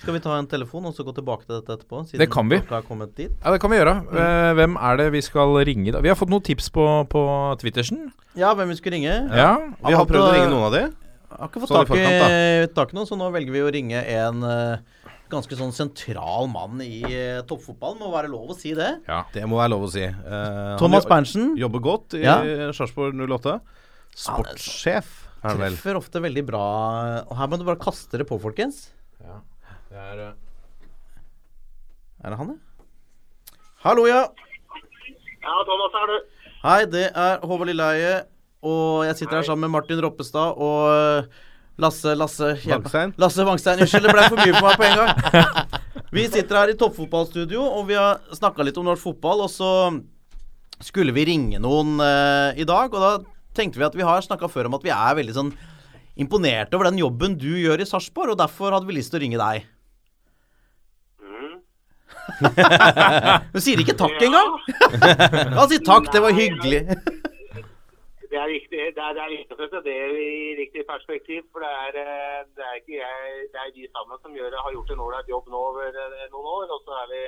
Skal 0.00 0.16
vi 0.16 0.20
ta 0.24 0.36
en 0.38 0.48
telefon 0.50 0.88
og 0.88 0.94
så 0.96 1.04
gå 1.06 1.12
tilbake 1.14 1.46
til 1.46 1.58
dette 1.58 1.76
etterpå? 1.76 2.02
Siden 2.08 2.22
Det 2.22 2.30
kan 2.32 2.48
vi. 2.50 2.58
Ja, 2.58 3.52
det 3.52 3.60
kan 3.62 3.70
vi 3.70 3.78
gjøre. 3.78 3.94
Eh, 4.10 4.52
hvem 4.58 4.78
er 4.80 4.98
det 5.00 5.10
vi 5.14 5.22
skal 5.24 5.54
ringe? 5.68 5.92
da? 5.94 6.02
Vi 6.04 6.10
har 6.10 6.18
fått 6.18 6.32
noen 6.32 6.44
tips 6.44 6.70
på, 6.74 6.84
på 7.12 7.22
Twittersen. 7.60 8.08
Ja, 8.38 8.52
hvem 8.54 8.70
vi 8.70 8.76
skulle 8.78 8.98
ringe? 8.98 9.14
Ja. 9.34 9.57
Vi 9.84 9.94
har 9.94 10.06
prøvd 10.08 10.24
å 10.24 10.32
ringe 10.34 10.50
noen 10.52 10.66
av 10.68 10.74
de. 10.74 10.82
Jeg 11.28 11.38
har 11.42 11.50
ikke 11.50 11.60
fått 11.62 11.74
tak 11.76 11.90
i, 11.94 12.04
tak 12.74 12.92
noen, 12.96 13.06
så 13.08 13.16
nå 13.20 13.28
velger 13.34 13.52
vi 13.54 13.60
å 13.62 13.70
ringe 13.72 14.00
en 14.14 14.40
uh, 14.42 15.04
ganske 15.30 15.58
sånn 15.58 15.74
sentral 15.76 16.48
mann 16.50 16.80
i 16.84 17.02
uh, 17.04 17.42
toppfotballen. 17.48 18.00
Må 18.00 18.08
være 18.14 18.30
lov 18.32 18.54
å 18.54 18.56
si 18.58 18.72
det. 18.78 18.88
ja. 19.06 19.20
Det 19.34 19.44
må 19.46 19.60
være 19.60 19.74
lov 19.74 19.84
å 19.86 19.90
si. 19.92 20.06
Uh, 20.08 20.74
Thomas 20.80 21.06
Berntsen 21.08 21.52
jobber 21.60 21.84
godt 21.84 22.16
i 22.18 22.24
Ja. 22.24 22.38
Sarpsborg 22.76 23.18
08. 23.20 23.58
Sportssjef 24.18 25.10
Ja, 25.44 25.52
treffer 25.54 26.00
ofte 26.00 26.22
veldig 26.24 26.42
bra. 26.48 26.64
Og 27.28 27.36
her 27.38 27.50
må 27.52 27.60
du 27.60 27.66
bare 27.68 27.78
kaste 27.82 28.18
det 28.18 28.26
på, 28.26 28.40
folkens. 28.42 28.88
Det 29.20 30.00
er, 30.00 30.24
Er 32.24 32.32
det 32.32 32.40
han, 32.40 32.56
ja? 32.56 32.58
Hallo, 33.84 34.08
ja. 34.10 34.24
Ja, 35.44 35.54
Thomas 35.68 35.94
er 36.00 36.10
du. 36.10 36.16
Hei, 36.64 36.80
det 36.90 37.04
er 37.14 37.44
Håvard 37.46 37.70
Lilleheie. 37.70 38.16
Og 38.66 39.04
jeg 39.06 39.20
sitter 39.20 39.38
her 39.38 39.46
sammen 39.46 39.68
med 39.68 39.76
Martin 39.76 40.00
Roppestad 40.02 40.58
og 40.58 40.88
eh, 40.90 41.44
Lasse 41.78 42.14
Lasse 42.18 42.54
Vangstein. 42.66 43.12
Lasse 43.22 43.44
Vangstein. 43.46 43.82
Unnskyld, 43.84 44.08
det 44.08 44.14
ble 44.16 44.24
for 44.26 44.40
mye 44.40 44.54
for 44.56 44.66
meg 44.66 44.80
på 44.80 44.86
en 44.88 44.98
gang. 44.98 45.10
Vi 46.16 46.24
sitter 46.26 46.56
her 46.58 46.72
i 46.72 46.76
toppfotballstudio, 46.80 47.60
og 47.60 47.82
vi 47.90 47.96
har 47.98 48.22
snakka 48.32 48.64
litt 48.64 48.78
om 48.80 48.86
norsk 48.88 49.04
fotball. 49.10 49.42
Og 49.44 49.50
så 49.52 49.68
skulle 50.80 51.12
vi 51.12 51.26
ringe 51.28 51.60
noen 51.60 51.98
eh, 52.00 52.62
i 52.62 52.66
dag, 52.66 52.88
og 52.88 53.02
da 53.02 53.10
tenkte 53.58 53.76
vi 53.76 53.84
at 53.84 53.98
vi 53.98 54.06
har 54.06 54.24
snakka 54.24 54.48
før 54.48 54.70
om 54.70 54.78
at 54.78 54.86
vi 54.86 54.94
er 54.94 55.18
veldig 55.18 55.34
sånn 55.36 55.50
imponerte 56.18 56.78
over 56.78 56.88
den 56.88 57.02
jobben 57.02 57.36
du 57.38 57.50
gjør 57.60 57.82
i 57.82 57.86
Sarpsborg, 57.86 58.32
og 58.32 58.40
derfor 58.40 58.72
hadde 58.72 58.88
vi 58.88 58.96
lyst 58.96 59.12
til 59.12 59.20
å 59.20 59.24
ringe 59.26 59.42
deg. 59.42 59.68
Hun 63.52 63.62
sier 63.62 63.84
ikke 63.84 63.98
takk 63.98 64.16
engang! 64.24 64.56
Han 65.58 65.68
sier 65.70 65.84
takk, 65.84 66.08
det 66.14 66.24
var 66.24 66.34
hyggelig. 66.34 66.82
Det 68.30 68.36
er 68.36 68.50
viktig 68.52 68.78
det 68.96 69.02
er, 69.02 69.14
det 69.16 69.22
er 69.24 69.54
å 69.54 69.56
sette 69.56 69.80
det 69.86 69.96
i 70.20 70.54
riktig 70.58 70.84
perspektiv. 70.88 71.44
For 71.52 71.64
det 71.64 71.70
er, 71.84 71.98
eh, 72.02 72.40
det 72.56 72.64
er 72.66 72.80
ikke 72.80 72.98
jeg, 72.98 73.44
det 73.54 73.60
er 73.62 73.74
vi 73.74 73.88
sammen 73.88 74.20
som 74.22 74.36
gjør, 74.36 74.56
har 74.64 74.74
gjort 74.76 74.92
en 74.92 75.04
ålreit 75.04 75.30
jobb 75.32 75.48
nå 75.52 75.60
over 75.70 76.00
eh, 76.04 76.26
noen 76.34 76.50
år. 76.58 76.74
Og 76.76 76.82
så 76.84 76.98
er 77.02 77.06
vi, 77.12 77.22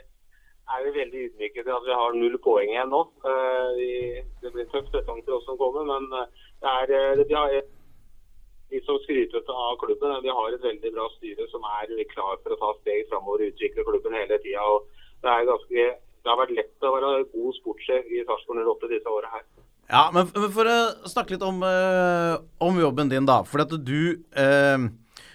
er 0.77 0.85
vi 0.85 0.95
veldig 0.99 1.23
ydmyke 1.27 1.65
til 1.65 1.77
at 1.77 1.87
vi 1.89 1.99
har 2.03 2.19
null 2.21 2.37
poeng 2.45 2.73
igjen 2.75 2.93
nå. 2.93 3.03
Eh, 3.33 4.21
Det 4.43 4.53
blir 4.53 4.67
en 4.67 4.73
tøff 4.75 4.93
sesong 4.93 5.25
til 5.25 5.39
oss 5.39 5.49
som 5.49 5.61
kommer, 5.61 5.89
men 5.89 6.11
det 6.13 6.75
er, 6.75 7.25
vi 7.25 7.39
har 7.39 7.57
de 8.71 8.83
som 8.87 9.01
skryter 9.03 9.49
av 9.51 9.81
klubben. 9.81 10.23
de 10.23 10.37
har 10.37 10.53
et 10.53 10.69
veldig 10.69 10.93
bra 10.95 11.09
styre 11.17 11.49
som 11.51 11.65
er 11.81 11.97
klar 12.13 12.37
for 12.45 12.55
å 12.55 12.61
ta 12.61 12.71
steg 12.81 13.09
framover 13.09 13.47
og 13.47 13.55
utvikle 13.55 13.89
klubben 13.89 14.15
hele 14.21 14.39
tida. 14.45 14.69
Det 15.25 15.97
det 16.21 16.29
har 16.29 16.37
vært 16.37 16.53
lett 16.53 16.85
å 16.85 16.93
være 16.93 17.11
god 17.33 17.55
sportssjef 17.57 18.09
i 18.13 18.25
Sarpsborg 18.29 18.67
08 18.69 18.89
disse 18.93 19.09
åra 19.09 19.31
her. 19.33 19.45
Ja, 19.91 20.05
men, 20.15 20.29
for 20.55 20.71
å 20.71 20.79
snakke 21.11 21.35
litt 21.35 21.43
om, 21.43 21.65
eh, 21.67 22.37
om 22.63 22.77
jobben 22.79 23.11
din, 23.11 23.27
da. 23.27 23.43
For 23.43 23.65
at 23.65 23.73
du 23.75 24.23
eh, 24.39 24.89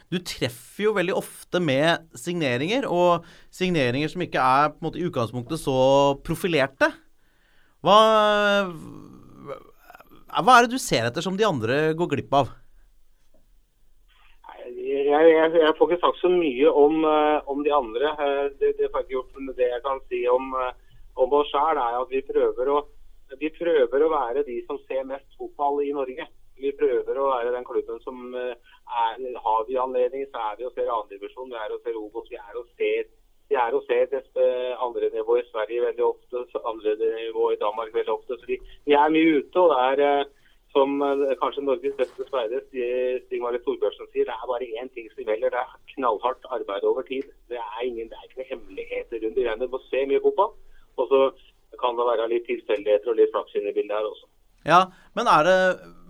Du 0.06 0.20
treffer 0.22 0.84
jo 0.86 0.92
veldig 0.94 1.16
ofte 1.18 1.60
med 1.60 2.06
signeringer, 2.16 2.86
og 2.86 3.26
signeringer 3.52 4.08
som 4.08 4.22
ikke 4.22 4.38
er 4.40 4.70
på 4.70 4.78
en 4.78 4.86
måte 4.86 5.00
i 5.02 5.08
utgangspunktet 5.08 5.60
så 5.60 6.16
profilerte. 6.24 6.92
Hva 7.84 8.70
Hva 10.30 10.56
er 10.56 10.68
det 10.68 10.78
du 10.78 10.80
ser 10.80 11.10
etter 11.10 11.26
som 11.26 11.36
de 11.36 11.44
andre 11.44 11.96
går 11.98 12.12
glipp 12.14 12.38
av? 12.38 12.54
Jeg 14.62 15.10
jeg, 15.10 15.52
jeg, 15.58 15.74
får 15.78 15.90
ikke 15.90 16.04
sagt 16.06 16.22
så 16.22 16.30
mye 16.30 16.70
om, 16.70 17.02
eh, 17.04 17.40
om 17.50 17.64
de 17.66 17.74
andre. 17.74 18.14
Det, 18.62 18.76
det 18.78 18.88
jeg 18.88 19.10
gjort, 19.10 19.34
men 19.42 19.56
det 19.58 19.68
jeg 19.74 19.84
kan 19.84 20.00
si 20.08 20.22
om, 20.30 20.54
om 21.18 21.34
oss 21.34 21.50
sjøl, 21.50 21.82
er 21.82 21.98
at 21.98 22.14
vi 22.14 22.22
prøver, 22.30 22.72
å, 22.72 22.86
vi 23.42 23.52
prøver 23.60 24.06
å 24.06 24.12
være 24.14 24.46
de 24.48 24.62
som 24.66 24.80
ser 24.86 25.06
mest 25.10 25.38
fotball 25.40 25.82
i 25.86 25.92
Norge. 25.96 26.28
Vi 26.62 26.72
prøver 26.80 27.20
å 27.20 27.30
være 27.34 27.52
den 27.56 27.68
klubben 27.68 28.00
som 28.06 28.36
eh, 28.40 28.56
er, 29.04 29.28
har 29.48 29.68
vi 29.68 29.78
anledning, 29.82 30.26
så 30.32 30.50
er 30.52 30.60
vi 30.60 30.68
og 30.70 30.74
ser 30.76 30.92
andredivisjon, 30.94 31.52
vi 31.52 31.60
er 31.60 31.76
og 31.76 31.84
ser 31.84 32.00
Obos, 32.00 32.32
vi 32.32 32.40
er 32.40 32.60
og 32.60 32.68
ser 32.80 33.06
vi 33.50 33.58
er 33.62 33.76
og 33.78 33.84
ser 33.86 34.08
det 34.10 34.24
eh, 34.42 34.74
andre 34.82 35.10
nivå 35.14 35.38
i 35.38 35.46
Sverige 35.52 35.84
veldig 35.84 36.06
ofte, 36.06 36.62
andre 36.66 36.96
nivå 37.02 37.52
i 37.54 37.60
Danmark 37.62 37.94
veldig 37.94 38.14
ofte. 38.18 38.38
Så 38.40 38.50
vi, 38.50 38.58
vi 38.90 38.96
er 38.98 39.14
mye 39.14 39.38
ute. 39.40 39.60
og 39.62 39.70
det 39.74 39.82
er 39.90 40.02
eh, 40.06 40.32
som 40.76 41.02
eh, 41.06 41.36
kanskje 41.42 41.66
Norges 41.68 41.98
beste 42.00 42.26
speider, 42.28 42.64
Stig 42.68 43.22
Stig 43.26 43.44
Marit 43.44 43.64
Thorbjørnsen, 43.68 44.10
sier, 44.12 44.26
det 44.30 44.36
er 44.36 44.50
bare 44.52 44.72
én 44.82 44.90
ting 44.96 45.12
som 45.12 45.24
gjelder. 45.24 45.54
Det 45.54 45.62
er 45.62 45.76
knallhardt 45.94 46.50
arbeid 46.58 46.90
over 46.92 47.06
tid. 47.12 47.30
Det 47.52 47.62
er, 47.62 47.82
ingen, 47.86 48.10
det 48.10 48.18
er 48.18 48.26
ikke 48.28 48.42
noen 48.42 48.52
hemmeligheter 48.54 49.24
rundt 49.24 49.38
det. 49.40 49.60
Du 49.62 49.68
må 49.76 49.82
se 49.90 50.06
mye 50.10 50.24
fotball. 50.26 50.56
Og 50.96 51.12
så 51.12 51.22
kan 51.82 51.98
det 51.98 52.08
være 52.08 52.30
litt 52.32 52.48
tilfeldigheter 52.50 53.12
og 53.12 53.20
litt 53.20 53.34
flaks 53.34 53.58
inne 53.58 53.72
i 53.72 53.78
bildet 53.78 53.98
her 53.98 54.08
også. 54.10 54.30
Ja, 54.66 54.80
men 55.18 55.30
er 55.30 55.46
det 55.46 55.58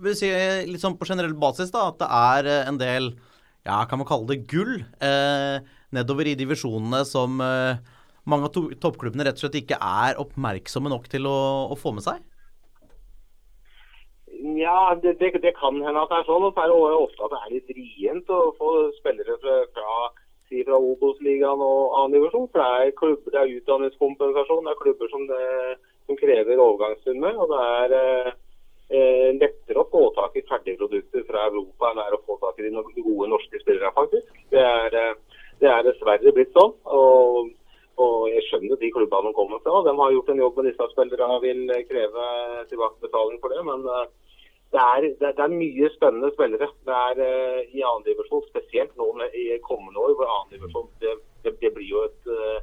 vil 0.04 0.16
si, 0.16 0.30
litt 0.68 0.82
sånn 0.82 0.96
på 0.96 1.08
generell 1.08 1.34
basis 1.36 1.72
da, 1.74 1.90
at 1.90 1.98
det 2.00 2.08
er 2.08 2.48
eh, 2.52 2.68
en 2.70 2.80
del 2.80 3.10
ja, 3.66 3.82
kan 3.88 4.00
man 4.00 4.08
kalle 4.08 4.30
det 4.30 4.46
gull 4.50 4.78
eh, 5.02 5.58
nedover 5.96 6.28
i 6.30 6.36
divisjonene 6.38 7.02
som 7.08 7.40
eh, 7.42 7.82
mange 8.30 8.48
av 8.48 8.54
to 8.54 8.68
toppklubbene 8.82 9.26
rett 9.26 9.38
og 9.38 9.46
slett 9.46 9.60
ikke 9.60 9.78
er 9.82 10.20
oppmerksomme 10.22 10.90
nok 10.92 11.08
til 11.12 11.28
å, 11.30 11.36
å 11.72 11.78
få 11.78 11.92
med 11.96 12.06
seg? 12.06 12.22
Ja, 14.56 14.94
det, 15.02 15.16
det, 15.20 15.32
det, 15.42 15.54
kan 15.56 15.78
hende 15.82 16.02
at 16.02 16.12
det 16.12 16.20
er 16.20 16.28
sånn. 16.28 16.44
Og 16.44 16.54
så 16.54 16.64
er 16.64 16.70
det 16.70 16.96
ofte 17.00 17.24
at 17.26 17.32
det 17.32 17.40
er 17.40 17.54
litt 17.54 17.70
vrient 17.72 18.32
å 18.32 18.40
få 18.58 18.72
spillere 18.98 19.38
fra, 19.40 19.94
si 20.48 20.62
fra 20.66 20.78
Obos-ligaen 20.78 21.62
og 21.62 21.94
annen 21.98 22.16
divisjon. 22.16 22.48
For 22.52 22.62
det 22.62 22.88
er, 22.88 22.96
klubber, 23.00 23.34
det 23.34 23.42
er 23.42 23.54
utdanningskompensasjon, 23.58 24.64
det 24.66 24.72
er 24.72 24.82
klubber 24.82 25.12
som, 25.12 25.26
det, 25.30 25.44
som 26.08 26.20
krever 26.20 26.64
overgangssummer. 26.66 27.38
Og 27.42 27.52
det 27.52 27.60
er 27.74 27.96
eh, 27.98 29.28
lettere 29.42 29.82
å 29.82 29.88
få 29.92 30.08
tak 30.18 30.38
i 30.38 30.46
ferdigprodukter 30.48 31.26
fra 31.28 31.46
Europa 31.50 31.90
enn 31.90 32.00
det 32.00 32.08
er 32.08 32.18
å 32.18 32.24
få 32.24 32.38
tak 32.42 32.60
i 32.60 32.68
de 32.68 33.06
gode 33.06 33.30
norske 33.34 33.62
spillere, 33.62 33.94
faktisk. 33.98 34.42
Det 34.54 34.64
er, 34.64 34.98
eh, 35.02 35.46
det 35.62 35.72
er 35.72 35.86
dessverre 35.90 36.34
blitt 36.36 36.56
sånn. 36.56 36.74
og 36.84 37.54
og 37.96 38.26
jeg 38.28 38.42
skjønner 38.44 38.76
de 38.76 38.90
klubbene 38.92 39.30
de 39.30 39.36
kommer 39.36 39.60
fra. 39.64 39.78
De 39.86 39.92
har 39.96 40.10
gjort 40.12 40.28
en 40.28 40.40
jobb 40.42 40.58
med 40.58 40.66
disse 40.68 40.86
spillerne 40.92 41.38
og 41.38 41.44
vil 41.46 41.62
kreve 41.88 42.26
tilbakebetaling 42.68 43.38
for 43.40 43.54
det. 43.54 43.62
Men 43.64 43.86
eh, 43.88 44.02
det 44.76 44.84
er, 44.84 45.04
det, 45.20 45.28
det 45.36 45.44
er, 45.44 45.58
mye 45.62 45.88
spennende 45.96 46.30
spillere. 46.34 46.68
Det 46.88 46.96
er 47.08 47.20
uh, 47.24 47.60
i 47.72 47.84
annendivisjon, 47.90 48.44
spesielt 48.50 48.92
nå 49.00 49.08
i 49.32 49.44
kommende 49.64 50.02
år, 50.04 50.12
hvor 50.18 50.32
annendivisjon 50.38 50.90
det, 51.02 51.14
det, 51.44 51.54
det 51.62 51.70
blir 51.76 51.88
jo 51.88 52.04
et 52.08 52.32
uh, 52.32 52.58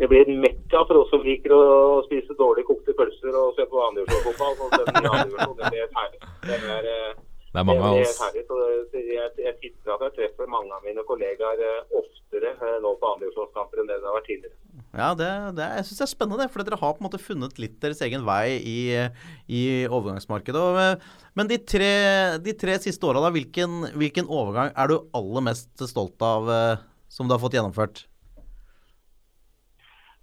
det 0.00 0.08
blir 0.08 0.24
et 0.24 0.38
mekka 0.40 0.80
for 0.88 1.02
oss 1.02 1.10
som 1.12 1.22
liker 1.22 1.52
å 1.52 2.00
spise 2.06 2.34
dårlig 2.38 2.64
kokte 2.64 2.94
pølser 2.96 3.36
og 3.36 3.52
se 3.58 3.66
på 3.68 3.82
andredivisjonsfotball. 3.90 4.72
Det, 4.72 4.86
det. 4.88 5.82
Det 6.48 6.56
er, 6.56 6.88
uh, 6.88 7.10
det 7.52 7.60
er 7.60 7.68
mange 7.68 7.84
av 7.90 7.98
oss. 8.00 8.18
Herlig, 8.24 8.46
jeg, 8.96 9.28
jeg 9.46 9.54
tipper 9.60 9.94
at 9.98 10.06
jeg 10.08 10.16
treffer 10.18 10.50
mange 10.50 10.72
av 10.74 10.86
mine 10.86 11.04
kollegaer 11.06 11.62
oftere 12.00 12.56
nå 12.82 12.96
på 12.96 13.12
andredivisjonskamper 13.12 13.84
enn 13.84 13.92
det 13.92 14.00
det 14.00 14.08
har 14.10 14.18
vært 14.18 14.30
tidligere. 14.32 14.56
Ja, 14.92 15.14
det, 15.16 15.26
det, 15.56 15.66
jeg 15.78 15.86
syns 15.88 16.00
det 16.02 16.04
er 16.04 16.10
spennende, 16.10 16.46
for 16.52 16.60
dere 16.68 16.76
har 16.76 16.92
på 16.92 17.00
en 17.00 17.06
måte 17.06 17.20
funnet 17.20 17.56
litt 17.62 17.78
deres 17.80 18.02
egen 18.04 18.26
vei 18.28 18.58
i, 18.60 18.78
i 19.48 19.62
overgangsmarkedet. 19.88 20.60
Og, 20.60 21.06
men 21.38 21.48
de 21.48 21.56
tre, 21.64 21.92
de 22.44 22.52
tre 22.60 22.76
siste 22.82 23.08
åra, 23.08 23.30
hvilken, 23.32 23.86
hvilken, 23.96 24.28
overgang 24.28 24.74
er 24.76 24.92
du 24.92 24.98
aller 25.16 25.48
mest 25.48 25.86
stolt 25.88 26.20
av 26.20 26.52
eh, 26.52 26.84
som 27.08 27.24
du 27.24 27.32
har 27.32 27.40
fått 27.40 27.56
gjennomført? 27.56 28.04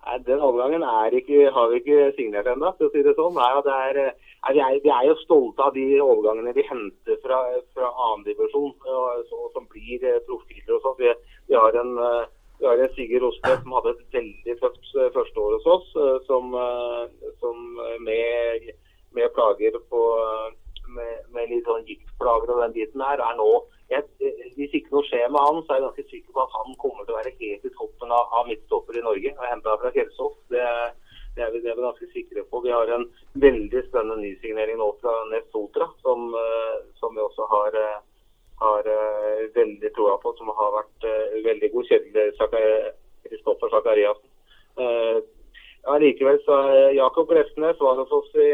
Nei, 0.06 0.22
Den 0.30 0.46
overgangen 0.46 0.86
ikke, 1.18 1.50
har 1.50 1.74
vi 1.74 1.82
ikke 1.82 2.14
signert 2.22 2.54
ennå, 2.54 2.70
for 2.78 2.92
å 2.92 2.94
si 2.94 3.02
det 3.02 3.18
sånn. 3.18 3.42
Nei, 3.42 3.52
det 3.66 3.74
er, 3.90 4.04
er, 4.14 4.54
vi, 4.54 4.62
er, 4.70 4.80
vi, 4.86 4.94
er, 4.94 5.10
jo 5.10 5.22
stolte 5.26 5.66
av 5.66 5.74
de 5.74 5.92
overgangene 5.98 6.54
vi 6.54 6.70
henter 6.70 7.18
fra, 7.26 7.42
fra 7.74 7.90
annendivisjon, 7.90 8.78
som 9.58 9.66
blir 9.74 9.98
eh, 10.06 10.22
profiler 10.30 10.78
og 10.78 10.86
sånn. 10.86 11.02
Vi, 11.02 11.16
vi 11.50 11.58
har 11.58 11.82
en 11.82 11.98
eh, 11.98 12.28
vi 12.60 12.66
har 12.66 12.78
en 12.78 12.94
Sigurd 12.96 13.22
Rosted 13.22 13.62
som 13.64 13.76
hadde 13.78 13.92
et 13.96 14.16
veldig 14.16 14.56
tøft 14.60 14.94
eh, 15.00 15.12
første 15.16 15.44
hos 15.46 15.68
oss, 15.74 15.92
eh, 15.96 16.16
som, 16.28 16.56
eh, 16.60 17.28
som 17.40 17.60
med, 18.04 18.72
med, 19.16 19.28
plager 19.36 19.78
på 19.92 20.02
med, 20.90 21.20
med 21.36 21.52
litt 21.52 21.68
sånn 21.70 21.86
giktplager 21.88 22.52
og 22.52 22.64
den 22.64 22.76
biten 22.76 23.04
her, 23.06 23.22
er 23.22 23.36
nå 23.38 23.50
jeg, 23.90 24.04
Hvis 24.58 24.74
ikke 24.78 24.94
noe 24.94 25.06
skjer 25.08 25.32
med 25.34 25.42
han, 25.42 25.62
så 25.64 25.74
er 25.74 25.80
jeg 25.80 25.86
ganske 25.88 26.06
sikker 26.12 26.34
på 26.36 26.44
at 26.44 26.58
han 26.58 26.76
kommer 26.82 27.06
til 27.06 27.16
å 27.16 27.20
være 27.20 27.38
helt 27.40 27.64
i 27.66 27.72
toppen 27.78 28.12
av, 28.14 28.28
av 28.38 28.50
midtstopper 28.50 29.00
i 29.00 29.06
Norge. 29.06 29.32
og 29.34 29.48
Henta 29.50 29.78
fra 29.82 29.90
Kjelsås. 29.96 30.36
Det, 30.54 30.66
det, 31.38 31.46
er 31.46 31.56
vi, 31.56 31.62
det 31.64 31.72
er 31.72 31.82
ganske 31.82 32.10
sikre 32.12 32.44
på. 32.52 32.62
Vi 32.66 32.74
har 32.76 32.92
en 32.94 33.08
veldig 33.42 33.82
spennende 33.88 34.20
nysignering 34.22 34.78
nå 34.78 34.92
fra 35.00 35.16
Nest 35.32 35.50
Sotra, 35.56 35.90
som, 36.06 36.30
som 37.02 37.18
vi 37.18 37.26
også 37.26 37.50
har 37.50 37.80
har 38.60 38.88
uh, 38.88 39.44
veldig 39.56 39.92
troa 39.96 40.18
på, 40.24 40.34
som 40.38 40.52
har 40.56 40.74
vært 40.80 41.08
uh, 41.08 41.38
veldig 41.46 41.70
god. 41.74 41.92
Kjedelig 41.92 42.26
Kristoffer 43.28 43.72
Sakariassen. 43.74 44.28
Ja, 44.80 45.96
likevel 46.00 46.38
så 46.46 46.56
Jakob 46.96 47.30
Glefsnes 47.30 47.80
var 47.84 48.00
hos 48.00 48.12
oss 48.16 48.36
i, 48.36 48.50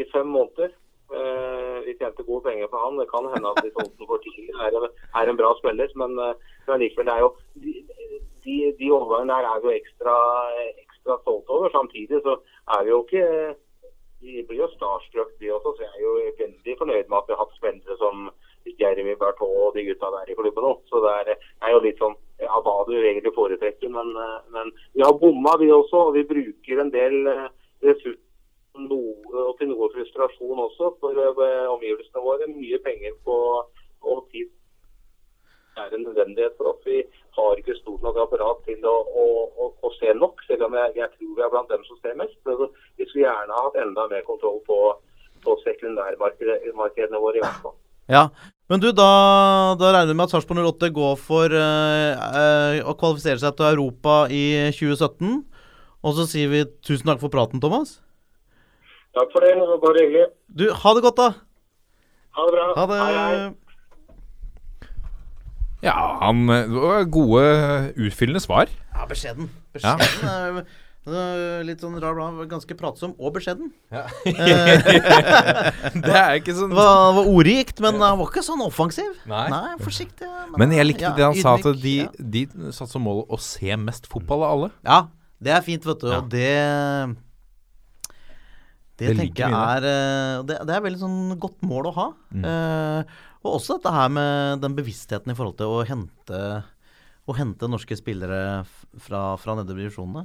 i 0.00 0.04
fem 0.12 0.28
måneder. 0.32 0.72
Uh, 1.12 1.80
vi 1.84 1.94
tjente 1.98 2.24
gode 2.26 2.44
penger 2.46 2.70
på 2.72 2.80
han. 2.80 2.96
Det 3.00 3.08
kan 3.10 3.28
hende 3.32 3.52
at 3.52 3.60
vi 3.64 3.72
solgte 3.72 4.00
den 4.00 4.08
for 4.08 4.22
tidlig. 4.24 4.54
Er, 4.64 4.88
er 5.20 5.30
en 5.30 5.40
bra 5.40 5.52
spiller, 5.58 5.92
men, 6.00 6.16
men 6.68 6.80
likevel, 6.82 7.08
det 7.08 7.16
er 7.16 7.24
jo 7.24 7.32
de, 7.64 7.74
de, 8.46 8.56
de 8.80 8.90
overgangene 8.96 9.36
der 9.36 9.50
er 9.50 9.60
vi 9.60 9.70
jo 9.70 9.76
ekstra, 9.80 10.16
ekstra 10.86 11.18
stolte 11.20 11.56
over. 11.58 11.72
Samtidig 11.74 12.22
så 12.24 12.38
er 12.76 12.86
vi 12.86 12.94
jo 12.94 13.04
ikke 13.04 13.28
Vi 14.24 14.40
blir 14.48 14.62
jo 14.62 14.70
starstruck, 14.72 15.34
vi 15.40 15.50
også. 15.52 15.74
Så 15.76 15.84
jeg 15.84 15.92
er 15.98 16.04
jo 16.06 16.12
veldig 16.38 16.74
fornøyd 16.80 17.08
med 17.12 17.18
at 17.18 17.26
vi 17.28 17.34
har 17.34 17.42
hatt 17.44 17.58
spillere 17.58 17.96
som 18.00 18.30
Jeremy 18.78 19.16
Berthaud 19.20 19.68
og 19.68 19.76
de 19.76 19.84
gutta 19.88 20.10
der 20.14 20.32
i 20.32 20.36
klubben 20.38 20.68
òg. 20.70 20.82
Så 20.90 21.02
det 21.04 21.14
er, 21.20 21.32
er, 21.62 21.70
jo 21.74 21.82
litt 21.84 22.00
sånn 22.02 22.16
ja, 22.42 22.58
hva 22.64 22.76
du 22.88 22.94
egentlig 22.96 23.34
foretrekker. 23.36 23.92
Men, 23.92 24.12
eh, 24.16 24.40
men 24.56 24.72
vi 24.96 25.04
har 25.04 25.16
bomma, 25.20 25.56
vi 25.60 25.70
også. 25.72 26.08
Og 26.08 26.18
vi 26.18 26.26
bruker 26.28 26.82
en 26.82 26.92
del 26.94 27.20
eh, 27.30 27.48
ressurser 27.84 28.20
og 28.74 29.52
til 29.60 29.68
noe 29.70 29.86
frustrasjon 29.92 30.58
også 30.58 30.88
for 30.98 31.14
uh, 31.14 31.70
omgivelsene 31.70 32.22
våre. 32.24 32.48
Mye 32.50 32.80
penger 32.82 33.14
på, 33.22 33.36
og 34.02 34.24
tid 34.32 34.50
det 35.74 35.82
er 35.82 35.94
en 35.94 36.04
nødvendighet 36.06 36.54
for 36.56 36.70
oss. 36.70 36.82
Vi 36.86 37.02
har 37.36 37.58
ikke 37.58 37.74
stort 37.78 38.02
nok 38.02 38.18
apparat 38.22 38.60
til 38.66 38.84
å, 38.86 38.94
å, 39.22 39.24
å, 39.58 39.70
å 39.82 39.90
se 39.96 40.12
nok, 40.14 40.42
selv 40.46 40.68
om 40.68 40.76
jeg, 40.78 40.92
jeg, 41.00 41.08
tror 41.16 41.32
vi 41.34 41.42
er 41.42 41.50
blant 41.50 41.72
dem 41.72 41.82
som 41.88 41.98
ser 41.98 42.14
mest. 42.20 42.36
Men 42.46 42.68
vi 42.98 43.08
skulle 43.08 43.24
gjerne 43.24 43.58
hatt 43.58 43.80
enda 43.82 44.06
mer 44.12 44.22
kontroll 44.28 44.60
på, 44.68 44.78
på 45.42 45.56
sekundærmarkedene 45.64 47.22
våre. 47.24 47.40
i 47.40 47.42
hvert 47.42 47.62
fall. 47.64 47.74
Ja, 48.12 48.28
men 48.70 48.80
du, 48.80 48.88
da, 48.96 49.08
da 49.80 49.90
regner 49.92 50.12
vi 50.12 50.16
med 50.18 50.26
at 50.26 50.34
Sarpsborg 50.34 50.62
08 50.64 50.88
går 50.96 51.18
for 51.20 51.52
uh, 51.52 52.12
uh, 52.16 52.78
å 52.88 52.94
kvalifisere 53.00 53.42
seg 53.42 53.58
til 53.58 53.68
Europa 53.72 54.24
i 54.32 54.44
2017. 54.72 55.42
Og 56.04 56.16
så 56.16 56.26
sier 56.28 56.48
vi 56.52 56.62
tusen 56.84 57.08
takk 57.08 57.20
for 57.22 57.32
praten, 57.32 57.60
Thomas. 57.60 57.98
Takk 59.16 59.30
for 59.32 59.44
det. 59.44 59.52
Det 59.56 59.68
var 59.68 59.82
bare 59.82 60.04
hyggelig. 60.04 60.30
Du, 60.48 60.64
ha 60.82 60.94
det 60.96 61.04
godt, 61.04 61.20
da. 61.20 61.28
Ha 62.34 62.46
det 62.48 62.56
bra. 62.56 62.64
Ha 62.78 62.86
det. 62.90 63.02
Hei, 63.02 63.12
hei. 63.20 63.52
Ja, 65.84 65.94
han 66.22 66.46
det 66.48 66.80
var 66.80 67.04
gode, 67.12 67.44
utfyllende 68.00 68.40
svar. 68.40 68.72
Ja, 68.94 69.04
beskjeden. 69.08 69.50
Beskjeden. 69.76 70.64
Ja. 70.64 70.64
Litt 71.04 71.82
sånn 71.84 71.98
rar 72.00 72.14
blad, 72.16 72.38
ganske 72.48 72.74
pratsom 72.78 73.10
og 73.20 73.34
beskjeden. 73.34 73.68
Ja. 73.92 74.06
det 76.06 76.14
er 76.16 76.38
ikke 76.38 76.54
sånn 76.56 76.70
Det 76.72 76.78
var, 76.78 77.10
var 77.18 77.26
ordrikt, 77.28 77.82
men 77.84 77.98
han 78.00 78.16
var 78.16 78.30
ikke 78.30 78.44
sånn 78.46 78.62
offensiv. 78.64 79.10
Nei, 79.28 79.42
Nei 79.52 79.74
Forsiktig. 79.82 80.24
Men, 80.24 80.62
men 80.62 80.72
jeg 80.78 80.88
likte 80.88 81.04
ja, 81.04 81.10
det 81.18 81.26
han 81.26 81.36
ydmyk, 81.36 81.44
sa, 81.44 81.58
at 81.60 81.82
de, 81.82 81.92
ja. 82.06 82.08
de 82.16 82.44
satte 82.72 82.94
som 82.94 83.04
mål 83.04 83.20
å 83.28 83.38
se 83.42 83.76
mest 83.76 84.08
fotball 84.08 84.46
av 84.46 84.54
alle. 84.54 84.70
Ja, 84.86 84.98
det 85.44 85.52
er 85.52 85.66
fint, 85.66 85.84
vet 85.84 86.00
du. 86.00 86.08
Og 86.08 86.30
det 86.32 86.54
Det, 88.94 89.10
Det 89.10 89.16
tenker 89.18 89.44
jeg 89.44 89.58
er 89.58 89.88
eh, 89.90 90.38
det, 90.48 90.56
det 90.70 90.76
er 90.76 90.84
veldig 90.86 91.02
sånn 91.02 91.34
godt 91.42 91.66
mål 91.68 91.90
å 91.90 91.92
ha. 91.98 92.06
Mm. 92.32 92.46
Uh, 92.48 93.18
og 93.44 93.58
også 93.58 93.76
dette 93.76 93.92
her 93.92 94.08
med 94.14 94.62
den 94.64 94.78
bevisstheten 94.78 95.34
i 95.34 95.36
forhold 95.36 95.58
til 95.60 95.68
å 95.68 95.84
hente 95.84 96.40
Å 97.28 97.36
hente 97.36 97.68
norske 97.68 97.96
spillere 97.96 98.64
fra, 98.64 99.34
fra 99.40 99.58
nedover 99.58 99.84
divisjonene. 99.84 100.24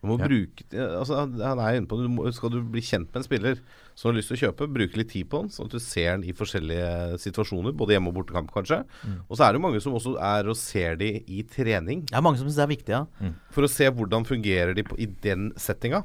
Du 0.00 0.08
må 0.08 0.18
Ja. 0.18 0.26
bruke 0.28 0.64
altså, 0.72 1.14
Han 1.28 1.58
er 1.60 1.76
inne 1.76 1.86
på. 1.86 1.98
Du 2.00 2.08
må, 2.08 2.32
Skal 2.32 2.48
du 2.50 2.62
bli 2.62 2.80
kjent 2.80 3.08
med 3.12 3.16
en 3.20 3.22
spiller 3.26 3.58
som 3.94 4.08
har 4.10 4.16
lyst 4.16 4.28
til 4.32 4.38
å 4.38 4.40
kjøpe, 4.48 4.68
bruke 4.72 4.96
litt 4.96 5.10
tid 5.12 5.28
på 5.28 5.40
han, 5.42 5.50
sånn 5.52 5.66
at 5.66 5.72
du 5.72 5.78
ser 5.78 6.10
han 6.12 6.22
i 6.24 6.32
forskjellige 6.32 7.18
situasjoner, 7.20 7.74
både 7.76 7.92
hjemme- 7.98 8.08
og 8.08 8.14
bortekamp 8.16 8.50
kanskje. 8.50 8.78
Og 9.28 9.36
så 9.36 9.44
er 9.48 9.52
det 9.52 9.60
mange 9.60 9.80
som 9.82 9.92
også 9.92 10.14
er 10.16 10.48
og 10.48 10.56
ser 10.56 10.96
de 10.96 11.10
i 11.28 11.42
trening, 11.42 12.06
Det 12.06 12.16
er 12.16 12.22
mange 12.24 12.38
som 12.38 12.46
syns 12.48 12.56
det 12.56 12.64
er 12.64 12.74
viktig, 12.76 12.88
ja. 12.96 13.32
for 13.50 13.62
å 13.62 13.68
se 13.68 13.90
hvordan 13.90 14.24
fungerer 14.24 14.74
de 14.74 14.82
på, 14.84 14.96
i 14.98 15.04
den 15.20 15.50
settinga. 15.60 16.04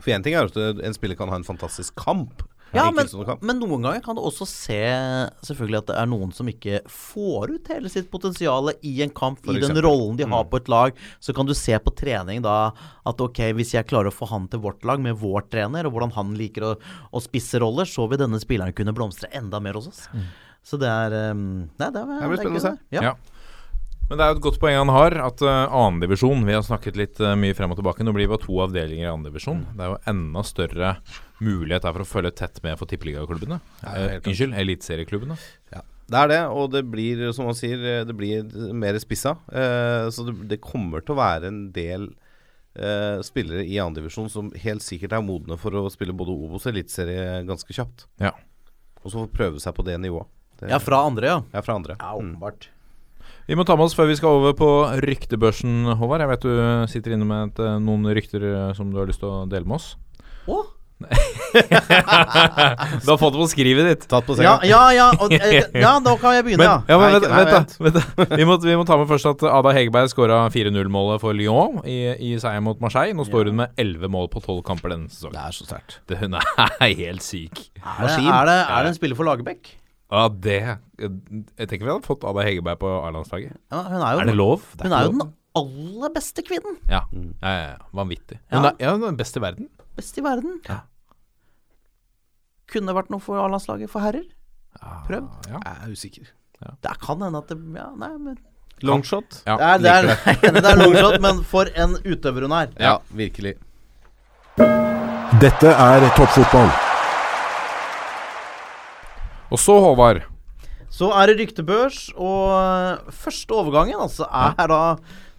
For 0.00 0.10
én 0.10 0.24
ting 0.24 0.34
er 0.34 0.46
at 0.50 0.56
en 0.82 0.92
spiller 0.96 1.14
kan 1.14 1.28
ha 1.28 1.36
en 1.36 1.44
fantastisk 1.46 1.94
kamp, 1.94 2.42
Ja, 2.72 2.86
men, 2.94 3.06
men 3.44 3.58
noen 3.60 3.84
ganger 3.84 4.00
kan 4.04 4.16
du 4.16 4.22
også 4.24 4.46
se 4.48 4.78
selvfølgelig 5.44 5.80
at 5.82 5.90
det 5.90 5.96
er 6.00 6.08
noen 6.08 6.30
som 6.32 6.48
ikke 6.48 6.80
får 6.88 7.52
ut 7.56 7.70
hele 7.74 7.90
sitt 7.92 8.08
potensial 8.12 8.72
i 8.80 8.94
en 9.04 9.12
kamp, 9.12 9.42
For 9.44 9.56
i 9.56 9.60
den 9.60 9.76
rollen 9.84 10.16
de 10.16 10.24
har 10.24 10.44
Mm. 10.46 10.50
på 10.50 10.60
et 10.62 10.70
lag. 10.72 10.96
Så 11.20 11.34
kan 11.36 11.46
du 11.46 11.52
se 11.54 11.76
på 11.78 11.92
trening 11.94 12.40
da 12.42 12.72
at 13.06 13.20
ok, 13.20 13.42
hvis 13.58 13.74
jeg 13.74 13.86
klarer 13.90 14.08
å 14.08 14.14
få 14.14 14.28
han 14.30 14.48
til 14.48 14.62
vårt 14.64 14.84
lag 14.88 15.00
med 15.04 15.18
vår 15.20 15.50
trener, 15.52 15.86
og 15.86 15.92
hvordan 15.92 16.14
han 16.16 16.32
liker 16.38 16.62
å, 16.64 16.72
å 17.12 17.20
spisse 17.20 17.60
roller, 17.60 17.84
så 17.84 18.08
vil 18.08 18.18
denne 18.24 18.40
spilleren 18.40 18.72
kunne 18.72 18.94
blomstre 18.96 19.28
enda 19.36 19.60
mer 19.60 19.74
hos 19.76 19.88
oss. 19.92 20.08
Så 20.64 20.78
det 20.78 20.88
er 20.88 21.32
um, 21.32 21.68
Nei, 21.76 21.90
det, 21.90 22.00
er, 22.00 22.20
Det 22.22 22.28
blir 22.32 22.38
spennende 22.40 22.62
å 22.62 22.66
se. 22.70 22.74
Ja. 22.94 23.02
Ja. 23.10 23.14
Men 24.08 24.18
det 24.18 24.24
er 24.24 24.32
jo 24.32 24.36
et 24.40 24.44
godt 24.44 24.58
poeng 24.60 24.76
han 24.76 24.90
har, 24.92 25.14
at 25.24 25.40
uh, 25.46 25.72
annendivisjon 25.72 26.42
Vi 26.44 26.52
har 26.52 26.64
snakket 26.66 26.98
litt 27.00 27.20
uh, 27.22 27.32
mye 27.38 27.54
frem 27.56 27.70
og 27.72 27.78
tilbake. 27.80 28.04
Nå 28.04 28.12
blir 28.12 28.26
det 28.26 28.32
bare 28.34 28.44
to 28.44 28.58
avdelinger 28.64 29.06
i 29.06 29.10
annendivisjon. 29.12 29.62
Det 29.76 29.84
er 29.86 29.92
jo 29.94 30.00
enda 30.12 30.42
større 30.44 30.90
mulighet 31.42 31.84
er 31.84 31.94
for 31.96 32.04
å 32.04 32.08
følge 32.08 32.32
tett 32.38 32.60
med 32.64 32.78
for 32.80 32.90
tippeligaklubbene. 32.90 33.60
Ja, 33.82 33.94
Eh, 33.98 34.20
unnskyld, 34.22 34.54
eliteserieklubbene. 34.62 35.36
Det 36.12 36.18
er 36.18 36.28
det, 36.28 36.40
og 36.52 36.72
det 36.74 36.82
blir, 36.92 37.20
som 37.32 37.46
man 37.48 37.54
sier, 37.56 37.78
eh, 37.88 38.02
det 38.04 38.14
blir 38.18 38.42
mer 38.76 38.98
spissa. 39.00 39.36
Eh, 39.52 40.10
så 40.12 40.26
det, 40.28 40.34
det 40.50 40.58
kommer 40.60 41.00
til 41.00 41.14
å 41.14 41.20
være 41.20 41.48
en 41.48 41.60
del 41.72 42.08
eh, 42.76 43.22
spillere 43.24 43.64
i 43.64 43.78
andredivisjon 43.80 44.28
som 44.32 44.50
helt 44.64 44.84
sikkert 44.84 45.14
er 45.16 45.24
modne 45.24 45.56
for 45.60 45.72
å 45.78 45.86
spille 45.92 46.12
både 46.16 46.34
Obos 46.34 46.66
og 46.66 46.72
Eliteserie 46.74 47.40
ganske 47.48 47.72
kjapt. 47.72 48.06
Ja. 48.20 48.34
Og 49.02 49.10
så 49.10 49.22
få 49.24 49.30
prøve 49.32 49.62
seg 49.62 49.74
på 49.78 49.84
det 49.86 49.96
nivået. 50.02 50.28
Det, 50.60 50.68
ja, 50.70 50.78
fra 50.82 51.00
andre, 51.06 51.26
ja. 51.26 51.38
ja, 51.54 51.62
fra 51.64 51.74
andre. 51.80 51.96
Ja, 51.98 52.12
Mm. 52.18 52.36
åpenbart. 52.36 52.68
Vi 53.48 53.56
må 53.58 53.64
ta 53.66 53.74
med 53.74 53.86
oss 53.88 53.96
før 53.98 54.06
vi 54.10 54.14
skal 54.18 54.36
over 54.38 54.52
på 54.54 54.68
ryktebørsen, 55.02 55.96
Håvard. 55.98 56.20
Jeg 56.22 56.30
vet 56.30 56.44
du 56.46 56.52
sitter 56.92 57.16
inne 57.16 57.26
med 57.26 57.48
et, 57.50 57.58
uh, 57.64 57.78
noen 57.82 58.06
rykter 58.14 58.44
uh, 58.46 58.72
som 58.76 58.92
du 58.92 59.00
har 59.00 59.08
lyst 59.10 59.18
til 59.22 59.30
å 59.32 59.48
dele 59.50 59.66
med 59.66 59.80
oss. 59.80 59.96
Å? 60.46 60.60
Du 63.02 63.08
har 63.10 63.18
fått 63.20 63.34
det 63.34 63.40
på 63.42 63.48
skrivet 63.50 63.88
ditt. 63.90 64.06
Tatt 64.10 64.26
på 64.26 64.36
Ja, 64.38 64.54
senga. 64.58 64.68
ja, 64.68 64.82
ja, 64.96 65.08
og, 65.18 65.32
eh, 65.36 65.66
ja, 65.84 65.92
da 66.04 66.14
kan 66.20 66.36
jeg 66.36 66.46
begynne, 66.46 66.62
Men, 66.64 66.84
ja. 66.88 66.98
men 67.00 67.16
vent, 67.16 67.26
vent, 67.32 67.74
vent. 67.86 68.32
Vi, 68.38 68.46
må, 68.48 68.56
vi 68.62 68.76
må 68.78 68.86
ta 68.88 68.96
med 69.00 69.10
først 69.10 69.28
at 69.34 69.44
Ada 69.50 69.74
Hegerberg 69.76 70.08
skåra 70.12 70.38
4-0-målet 70.54 71.22
for 71.22 71.36
Lyon 71.36 71.80
i, 71.88 71.98
i 72.16 72.32
seieren 72.42 72.64
mot 72.66 72.80
Marseille. 72.84 73.14
Nå 73.18 73.26
står 73.28 73.50
hun 73.52 73.60
med 73.64 73.76
11 73.80 74.08
mål 74.12 74.30
på 74.32 74.42
12 74.44 74.62
kamper 74.68 74.94
denne 74.96 75.12
sesongen. 75.12 75.36
Det 75.38 75.44
er 75.44 75.58
så 75.58 75.68
sterkt. 75.68 76.00
Hun 76.22 76.38
er 76.38 76.42
helt 77.02 77.26
syk. 77.26 77.66
Er 77.82 78.06
det, 78.06 78.16
er, 78.22 78.42
det, 78.48 78.58
er 78.62 78.78
det 78.86 78.94
en 78.94 78.98
spiller 78.98 79.18
for 79.18 79.28
Lagerbäck? 79.28 79.76
Ja, 80.12 80.26
det 80.28 80.58
Jeg 81.00 81.68
tenker 81.70 81.86
vi 81.86 81.92
hadde 81.94 82.04
fått 82.04 82.24
Ada 82.28 82.42
Hegerberg 82.44 82.80
på 82.82 82.90
A-landslaget. 83.06 83.54
Ja, 83.72 83.80
hun 83.88 84.00
er 84.02 84.10
jo, 84.12 84.18
Er 84.20 84.28
det 84.28 84.34
lov? 84.36 84.66
Det 84.76 84.84
hun 84.88 84.92
er 84.98 85.06
jo 85.08 85.14
den 85.16 85.30
aller 85.56 86.12
beste 86.14 86.40
kvinnen. 86.44 86.78
Ja, 86.88 87.02
ja, 87.12 87.50
ja, 87.52 87.64
ja. 87.74 87.78
vanvittig. 87.96 88.38
Hun 88.52 88.64
er, 88.70 88.76
ja, 88.80 88.92
hun 88.94 89.02
er 89.04 89.10
den 89.12 89.18
beste 89.20 89.40
i 89.40 89.44
verden. 89.44 89.66
Best 89.96 90.16
i 90.16 90.24
verden. 90.24 90.54
Ja. 90.68 90.78
Kunne 92.72 92.94
vært 92.96 93.10
noe 93.12 93.20
for 93.20 93.36
A-landslaget 93.42 93.90
for 93.92 94.00
herrer. 94.04 94.24
Prøv. 95.08 95.26
Ja. 95.50 95.58
Jeg 95.60 95.76
er 95.84 95.92
usikker. 95.92 96.30
Det 96.82 96.92
kan 97.02 97.20
hende 97.20 97.38
at 97.42 97.48
det 97.50 97.58
Ja, 97.76 97.88
nei, 97.98 98.12
men 98.18 98.38
Longshot? 98.82 99.42
Ja, 99.46 99.56
Det 99.78 99.90
er, 99.90 100.06
det 100.06 100.48
er, 100.48 100.56
det 100.56 100.64
er 100.72 100.78
longshot, 100.80 101.20
men 101.22 101.42
for 101.46 101.68
en 101.78 101.96
utøver 102.02 102.46
hun 102.48 102.54
er. 102.56 102.70
Ja, 102.80 102.96
virkelig. 103.14 103.52
Dette 105.42 105.70
er 105.74 106.06
toppfotball. 106.16 106.70
Og 109.52 109.60
så, 109.60 109.76
Håvard. 109.84 110.22
Så 110.92 111.08
er 111.16 111.30
det 111.30 111.38
ryktebørs, 111.40 112.10
og 112.20 112.52
øh, 112.56 113.12
første 113.16 113.52
overgangen 113.56 114.00
altså 114.00 114.26
er 114.28 114.66
da, 114.68 114.80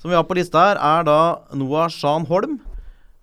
som 0.01 0.09
vi 0.11 0.15
har 0.17 0.25
på 0.25 0.37
lista 0.37 0.63
her, 0.71 0.79
er 0.81 1.05
da 1.07 1.17
Noah 1.57 1.89
Shan 1.93 2.25
Holm 2.29 2.59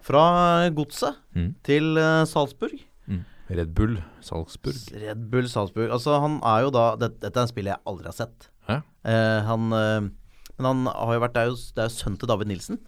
fra 0.03 0.69
Godset 0.75 1.17
Mm. 1.35 1.53
til 1.63 1.95
øh, 1.99 2.27
Salzburg. 2.27 2.73
Red 3.51 3.75
Bull 3.75 3.99
Salzburg. 4.23 4.79
Red 4.95 5.27
Bull 5.33 5.49
Salzburg. 5.51 5.91
Altså, 5.91 6.15
han 6.23 6.39
er 6.47 6.65
jo 6.67 6.73
da 6.75 6.87
det, 7.01 7.15
Dette 7.23 7.35
er 7.35 7.49
en 7.49 7.51
spiller 7.51 7.75
jeg 7.75 7.85
aldri 7.91 8.11
har 8.11 8.17
sett. 8.17 8.49
Eh, 8.71 9.41
han 9.47 9.73
øh, 9.73 10.09
Men 10.61 10.67
han 10.67 10.89
har 10.93 11.15
jo 11.17 11.21
vært 11.23 11.35
Det 11.35 11.43
er 11.43 11.49
jo, 11.49 11.55
det 11.75 11.83
er 11.83 11.89
jo 11.89 11.95
sønnen 11.97 12.19
til 12.21 12.29
David 12.31 12.51
Nilsen. 12.51 12.81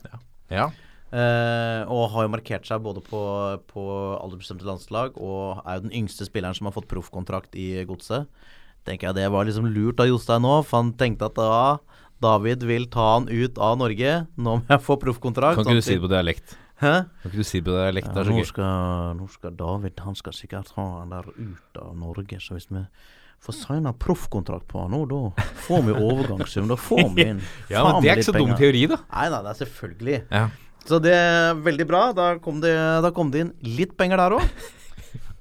Ja. 0.52 0.68
Eh, 1.12 1.80
og 1.92 2.10
har 2.12 2.26
jo 2.26 2.32
markert 2.32 2.68
seg 2.68 2.82
både 2.84 3.02
på, 3.04 3.20
på 3.68 3.84
aldersbestemte 4.16 4.68
landslag 4.68 5.16
og 5.20 5.60
er 5.64 5.76
jo 5.76 5.86
den 5.86 5.96
yngste 6.02 6.24
spilleren 6.28 6.56
som 6.56 6.68
har 6.68 6.76
fått 6.76 6.88
proffkontrakt 6.92 7.56
i 7.58 7.82
Godset. 7.88 8.28
Tenker 8.86 9.10
jeg 9.10 9.18
Det 9.20 9.26
var 9.32 9.48
liksom 9.48 9.68
lurt 9.72 10.00
av 10.02 10.08
Jostein 10.08 10.44
nå, 10.44 10.54
for 10.66 10.80
han 10.80 10.94
tenkte 11.00 11.28
at 11.28 11.36
da 11.36 11.52
David 12.22 12.64
vil 12.68 12.86
ta 12.90 13.16
han 13.16 13.28
ut 13.28 13.58
av 13.58 13.76
Norge. 13.80 14.12
Nå 14.38 14.58
må 14.60 14.70
jeg 14.70 14.84
få 14.84 14.96
proffkontrakt. 15.00 15.58
Kan 15.58 15.66
ikke 15.66 15.82
du 15.82 15.86
si 15.88 15.96
det 15.96 16.04
på 16.04 16.12
dialekt? 16.12 16.56
Hæ? 16.82 16.92
Kan 17.22 17.30
ikke 17.30 17.38
du 17.40 17.46
si 17.46 17.60
på 17.62 17.74
dialekt? 17.76 18.10
Det 18.12 18.22
er 18.24 18.28
så 18.28 18.34
nå, 18.36 18.44
skal, 18.48 19.12
nå 19.20 19.28
skal 19.30 19.54
David 19.58 20.00
Han 20.02 20.16
skal 20.18 20.34
sikkert 20.34 20.72
ha 20.76 20.86
han 20.98 21.12
der 21.14 21.28
ut 21.30 21.78
av 21.82 21.92
Norge. 21.98 22.40
Så 22.42 22.56
hvis 22.58 22.66
vi 22.72 22.82
får 23.42 23.56
signa 23.58 23.92
proffkontrakt 23.94 24.66
på 24.70 24.82
han 24.82 24.92
nå, 24.94 25.04
da 25.10 25.46
får 25.68 25.86
vi 25.88 25.94
overgangssum. 25.96 26.68
Da 26.70 26.78
får 26.78 27.08
vi 27.16 27.28
inn 27.32 27.40
Ja, 27.72 27.86
men 27.86 28.02
Det 28.02 28.12
er 28.12 28.20
ikke 28.22 28.28
så 28.32 28.36
dum 28.36 28.52
teori, 28.58 28.84
da. 28.90 29.00
Nei, 29.14 29.26
da, 29.32 29.42
det 29.46 29.54
er 29.54 29.60
selvfølgelig. 29.64 30.20
Ja. 30.30 30.44
Så 30.82 30.98
det 31.02 31.14
er 31.14 31.58
veldig 31.62 31.86
bra. 31.86 32.04
Da 32.18 32.28
kom 32.42 32.60
det, 32.62 32.74
da 33.06 33.10
kom 33.14 33.30
det 33.34 33.46
inn 33.46 33.52
litt 33.78 33.96
penger 33.98 34.18
der 34.24 34.38
òg. 34.40 34.70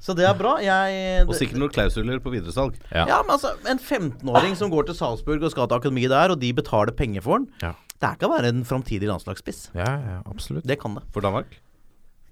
Så 0.01 0.15
det 0.17 0.25
er 0.25 0.33
bra. 0.37 0.55
Jeg 0.65 1.27
Og 1.27 1.35
sikkert 1.37 1.59
noen 1.61 1.73
klausuler 1.73 2.21
på 2.23 2.31
videresalg. 2.33 2.77
Ja. 2.89 3.03
Ja, 3.09 3.19
men 3.21 3.35
altså, 3.35 3.51
en 3.69 3.77
15-åring 3.77 4.55
som 4.57 4.71
går 4.73 4.87
til 4.89 4.97
Salzburg 4.97 5.43
og 5.45 5.53
skal 5.53 5.69
til 5.69 5.77
akademi 5.77 6.07
der, 6.09 6.33
og 6.33 6.39
de 6.41 6.49
betaler 6.57 6.93
penger 6.97 7.21
for 7.25 7.41
den, 7.43 7.49
Ja. 7.61 7.73
Det 8.01 8.15
kan 8.21 8.31
være 8.31 8.53
en 8.53 8.63
framtidig 8.67 9.09
landslagsspiss. 9.09 9.67
Ja, 9.77 9.91
ja, 10.01 10.21
absolutt. 10.25 10.65
Det 10.67 10.79
kan 10.81 10.97
det. 10.97 11.05
For 11.13 11.23
Danmark? 11.23 11.59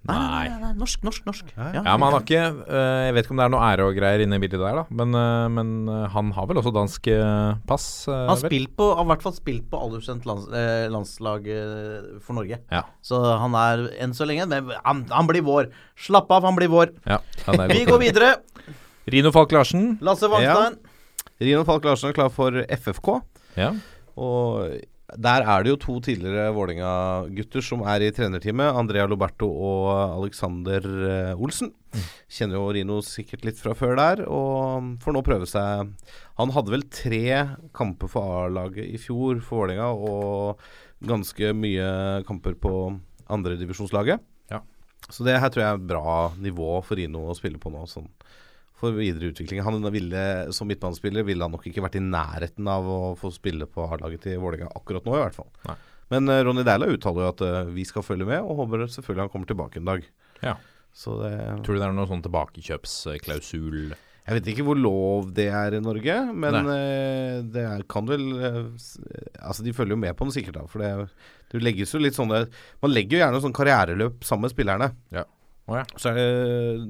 Nei, 0.08 0.16
nei, 0.16 0.44
nei, 0.48 0.60
nei. 0.64 0.70
norsk, 0.80 1.02
norsk, 1.04 1.26
norsk. 1.28 1.50
Ja, 1.58 1.66
Ja, 1.76 1.82
men 1.84 2.06
han 2.08 2.14
har 2.16 2.22
ikke 2.24 2.44
uh, 2.72 3.00
Jeg 3.04 3.16
vet 3.18 3.26
ikke 3.26 3.34
om 3.34 3.40
det 3.42 3.46
er 3.46 3.52
noe 3.52 3.66
ære 3.68 3.88
og 3.90 3.98
greier 3.98 4.22
inne 4.24 4.38
i 4.40 4.42
bildet 4.42 4.62
der, 4.62 4.78
da. 4.80 4.84
Men, 4.96 5.12
uh, 5.12 5.48
men 5.52 5.74
uh, 5.92 6.06
han 6.14 6.32
har 6.38 6.48
vel 6.48 6.62
også 6.62 6.72
dansk 6.74 7.10
pass? 7.68 7.88
Han 8.08 8.32
har 8.32 8.48
i 8.48 8.62
hvert 9.12 9.26
fall 9.26 9.36
spilt 9.36 9.68
på 9.70 9.82
aldersbestemt 9.84 10.28
lands, 10.30 10.48
landslag 10.94 11.50
for 12.24 12.40
Norge. 12.40 12.62
Ja. 12.72 12.86
Så 13.06 13.20
han 13.20 13.58
er 13.60 13.90
enn 14.00 14.16
så 14.16 14.28
lenge 14.30 14.48
Men 14.50 14.72
han, 14.78 15.04
han 15.12 15.30
blir 15.30 15.44
vår. 15.46 15.68
Slapp 16.00 16.32
av, 16.32 16.48
han 16.48 16.58
blir 16.58 16.72
vår. 16.72 16.96
ja 17.10 17.20
han 17.46 17.66
er 17.66 17.76
Vi 17.76 17.84
går 17.90 18.00
videre. 18.02 18.32
Rino 19.10 19.34
Falk 19.36 19.52
Larsen. 19.52 19.98
Lasse 20.06 20.32
Wangstein. 20.32 20.80
Rino 21.44 21.66
Falk 21.68 21.86
Larsen 21.88 22.14
er 22.14 22.16
klar 22.16 22.32
for 22.34 22.56
FFK. 22.72 23.20
Ja. 23.60 23.74
Og 24.20 24.80
der 25.18 25.46
er 25.48 25.64
det 25.64 25.72
jo 25.72 25.80
to 25.82 25.96
tidligere 26.06 26.52
Vålerenga-gutter 26.54 27.64
som 27.66 27.82
er 27.88 28.04
i 28.06 28.12
trenerteamet. 28.14 28.76
Andrea 28.78 29.08
Loberto 29.10 29.48
og 29.50 29.88
Alexander 30.20 30.86
eh, 30.86 31.42
Olsen. 31.42 31.72
Kjenner 32.30 32.60
jo 32.60 32.68
Rino 32.76 33.00
sikkert 33.06 33.48
litt 33.48 33.58
fra 33.62 33.74
før 33.78 33.96
der, 33.98 34.22
og 34.30 35.00
får 35.02 35.16
nå 35.16 35.24
prøve 35.26 35.48
seg 35.50 35.90
Han 36.38 36.54
hadde 36.54 36.74
vel 36.76 36.86
tre 36.94 37.24
kamper 37.74 38.12
for 38.12 38.44
A-laget 38.44 38.86
i 38.86 39.02
fjor 39.02 39.42
for 39.42 39.64
Vålerenga, 39.64 39.90
og 39.90 40.62
ganske 41.10 41.54
mye 41.56 41.90
kamper 42.28 42.58
på 42.60 42.74
andredivisjonslaget. 43.32 44.22
Ja. 44.52 44.62
Så 45.10 45.26
det 45.26 45.40
her 45.42 45.50
tror 45.50 45.64
jeg 45.64 45.72
er 45.74 45.82
et 45.82 45.90
bra 45.90 46.18
nivå 46.38 46.76
for 46.86 47.00
Rino 47.00 47.30
å 47.30 47.38
spille 47.38 47.62
på 47.62 47.72
nå. 47.74 47.88
Sånn 47.90 48.10
for 48.80 48.96
videre 48.96 49.34
utvikling. 49.34 49.62
Han 49.66 49.84
ville, 49.92 50.24
Som 50.56 50.70
midtbanespiller 50.72 51.26
ville 51.28 51.44
han 51.44 51.54
nok 51.54 51.68
ikke 51.68 51.84
vært 51.84 52.00
i 52.00 52.04
nærheten 52.04 52.68
av 52.72 52.88
å 52.88 53.00
få 53.20 53.32
spille 53.36 53.68
på 53.70 53.86
A-laget 53.92 54.26
til 54.28 54.40
Vålerenga 54.42 54.72
akkurat 54.80 55.06
nå, 55.06 55.16
i 55.18 55.24
hvert 55.26 55.40
fall. 55.40 55.50
Nei. 55.68 55.78
Men 56.10 56.30
eh, 56.32 56.44
Ronny 56.46 56.66
Deila 56.66 56.90
uttaler 56.90 57.26
jo 57.26 57.32
at 57.34 57.42
uh, 57.46 57.72
vi 57.74 57.86
skal 57.86 58.06
følge 58.06 58.28
med, 58.28 58.42
og 58.42 58.64
håper 58.64 58.88
selvfølgelig 58.90 59.28
han 59.28 59.34
kommer 59.34 59.50
tilbake 59.50 59.82
en 59.82 59.90
dag. 59.90 60.06
Ja. 60.42 60.58
Så 60.96 61.20
det 61.22 61.34
Tror 61.66 61.76
du 61.76 61.82
det 61.82 61.86
er 61.86 61.94
noen 61.94 62.10
sånn 62.10 62.24
tilbakekjøpsklausul? 62.26 63.92
Jeg 64.30 64.38
vet 64.38 64.50
ikke 64.52 64.66
hvor 64.68 64.78
lov 64.78 65.30
det 65.38 65.48
er 65.54 65.74
i 65.78 65.82
Norge, 65.82 66.16
men 66.38 66.58
eh, 66.74 67.40
det 67.50 67.66
er, 67.66 67.86
kan 67.90 68.06
vel 68.10 68.26
uh, 68.38 68.62
Altså, 69.42 69.66
de 69.66 69.74
følger 69.74 69.96
jo 69.96 70.02
med 70.02 70.18
på 70.18 70.28
den 70.28 70.36
sikkert, 70.36 70.60
da. 70.60 70.66
For 70.70 70.82
det, 70.84 71.10
det 71.54 71.62
legges 71.66 71.94
jo 71.96 72.02
litt 72.02 72.18
sånne 72.18 72.44
Man 72.84 72.94
legger 72.94 73.18
jo 73.18 73.24
gjerne 73.24 73.44
sånn 73.46 73.56
karriereløp 73.58 74.26
sammen 74.26 74.48
med 74.48 74.54
spillerne. 74.54 74.92
Ja. 75.14 75.26
Å 75.70 75.78
ja. 75.78 75.86
Så 76.02 76.14
det, 76.18 76.26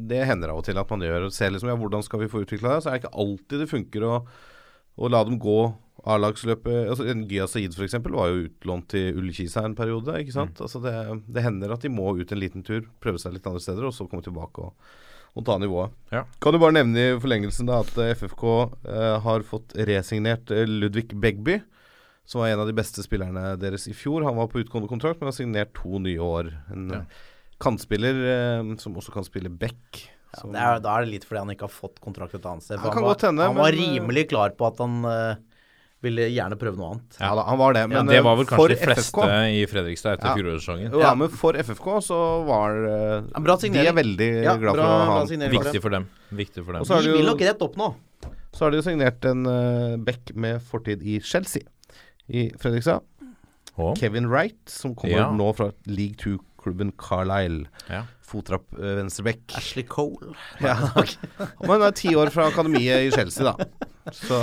det 0.10 0.24
hender 0.30 0.54
av 0.54 0.62
og 0.62 0.66
til 0.68 0.80
at 0.80 0.90
man 0.94 1.04
gjør 1.04 1.28
Ser 1.36 1.52
liksom 1.52 1.72
ja, 1.72 1.78
hvordan 1.80 2.06
skal 2.06 2.24
vi 2.24 2.32
få 2.32 2.46
utvikla 2.46 2.76
det. 2.78 2.82
Så 2.84 2.90
er 2.90 2.98
det 2.98 3.04
ikke 3.04 3.20
alltid 3.26 3.64
det 3.64 3.70
funker 3.72 4.08
å, 4.08 4.16
å 5.00 5.12
la 5.12 5.24
dem 5.28 5.40
gå 5.42 5.60
A-lagsløpet 6.08 6.90
altså, 6.92 7.06
en 7.12 7.26
Gya 7.28 7.48
Saeed 7.50 7.76
f.eks. 7.76 7.98
var 8.06 8.32
jo 8.32 8.46
utlånt 8.46 8.90
til 8.94 9.18
Ullkisa 9.20 9.66
en 9.68 9.76
periode. 9.78 10.16
ikke 10.22 10.36
sant? 10.36 10.60
Altså 10.64 10.82
det, 10.84 10.94
det 11.28 11.44
hender 11.44 11.74
at 11.76 11.84
de 11.84 11.92
må 11.92 12.14
ut 12.20 12.32
en 12.32 12.40
liten 12.40 12.64
tur, 12.66 12.86
prøve 13.04 13.22
seg 13.22 13.36
litt 13.36 13.48
andre 13.50 13.64
steder, 13.64 13.88
og 13.88 13.96
så 13.96 14.08
komme 14.10 14.24
tilbake 14.26 14.64
og, 14.64 14.94
og 15.36 15.48
ta 15.48 15.58
nivået. 15.62 15.96
Ja. 16.16 16.24
Kan 16.42 16.56
du 16.56 16.62
bare 16.62 16.78
nevne 16.78 17.04
i 17.04 17.18
forlengelsen 17.20 17.70
da 17.70 17.82
at 17.84 17.92
eh, 18.00 18.14
FFK 18.16 18.46
eh, 18.48 19.18
har 19.26 19.46
fått 19.48 19.76
resignert 19.90 20.54
eh, 20.56 20.64
Ludvig 20.70 21.12
Begby, 21.20 21.60
som 22.30 22.44
var 22.44 22.54
en 22.54 22.64
av 22.64 22.70
de 22.70 22.78
beste 22.78 23.04
spillerne 23.04 23.58
deres 23.60 23.90
i 23.90 23.96
fjor. 23.98 24.24
Han 24.28 24.38
var 24.40 24.52
på 24.52 24.62
utgående 24.64 24.90
kontrakt, 24.92 25.20
men 25.20 25.32
har 25.32 25.38
signert 25.38 25.74
to 25.78 26.00
nye 26.02 26.22
år. 26.24 26.54
En 26.76 26.88
Ja. 27.00 27.04
Eh, 27.60 27.64
kantspiller 27.66 28.24
eh, 28.36 28.72
som 28.80 28.96
også 28.96 29.12
kan 29.12 29.28
spille 29.28 29.52
back. 29.52 30.06
Ja, 30.30 30.46
er, 30.54 30.80
da 30.84 30.96
er 30.96 31.06
det 31.06 31.14
litt 31.16 31.26
fordi 31.26 31.42
han 31.42 31.52
ikke 31.56 31.66
har 31.66 31.74
fått 31.74 32.00
kontrakt 32.04 32.36
et 32.38 32.46
annet 32.46 32.64
sted. 32.64 32.78
Han, 32.80 32.94
han 32.94 33.04
var, 33.08 33.18
tenne, 33.18 33.48
han 33.48 33.56
men, 33.56 33.64
var, 33.64 33.74
rimelig 33.74 34.28
klar 34.30 34.54
på 34.58 34.68
at 34.68 34.82
han 34.84 35.00
eh, 35.10 35.40
ville 36.06 36.28
gjerne 36.30 36.56
prøve 36.60 36.80
noe 36.80 36.92
annet. 36.94 37.18
Ja 37.20 37.32
da, 37.36 37.46
han 37.50 37.58
var 37.60 37.74
det. 37.76 37.86
Men 37.92 38.08
det 38.08 38.20
var 38.24 38.38
vel 38.40 38.46
eh, 38.46 38.52
kanskje 38.52 38.68
de 38.76 38.78
fleste 38.84 39.08
FFK 39.10 39.24
i 39.58 39.64
Fredrikstad 39.72 40.20
etter 40.20 40.30
Ja. 40.30 40.36
fjorårssesongen. 40.38 41.00
Ja, 41.02 41.16
men 41.18 41.34
for 41.34 41.58
FFK 41.60 41.90
så 42.06 42.20
var 42.48 42.78
eh, 42.92 43.16
Ja, 43.34 43.42
bra 43.44 43.58
De 43.60 43.72
er 43.82 43.98
veldig 43.98 44.30
Ja, 44.46 44.56
glad 44.62 44.78
bra- 44.78 44.86
for 44.86 44.86
å 44.86 45.10
ha 45.10 45.18
han. 45.24 45.50
Viktig 45.56 45.82
for 45.84 45.98
dem. 45.98 46.08
Viktig 46.30 46.64
for 46.64 46.78
dem. 46.78 46.86
Og 46.86 46.88
så 46.88 47.02
De 47.04 47.16
vil 47.18 47.28
nok 47.28 47.44
rett 47.50 47.66
opp 47.66 47.76
nå. 47.80 47.90
Så 48.54 48.66
har 48.66 48.72
de 48.74 48.80
jo 48.80 48.86
signert 48.86 49.26
en 49.30 49.46
uh, 49.46 49.98
back 50.02 50.32
med 50.34 50.62
fortid 50.66 51.04
i 51.06 51.20
Chelsea 51.22 51.62
i 52.28 52.48
Fredrikstad. 52.60 53.06
Kevin 54.00 54.28
Wright, 54.28 54.58
som 54.68 54.96
kommer 54.96 55.16
Ja. 55.22 55.32
nå 55.32 55.52
fra 55.56 55.72
League 55.86 56.18
Two-klubben 56.60 56.92
Carlisle. 56.98 57.68
Ja. 57.90 58.04
Fotrapp 58.22 58.66
uh, 58.78 58.96
venstreback. 59.00 59.40
Ashley 59.58 59.84
Cole. 59.84 60.34
Ja. 60.62 60.76
Men 61.62 61.70
han 61.72 61.82
er 61.88 61.92
ti 61.96 62.12
år 62.16 62.30
fra 62.34 62.48
akademiet 62.50 63.08
i 63.08 63.12
Chelsea, 63.12 63.46
da. 63.48 63.56
Så 64.14 64.38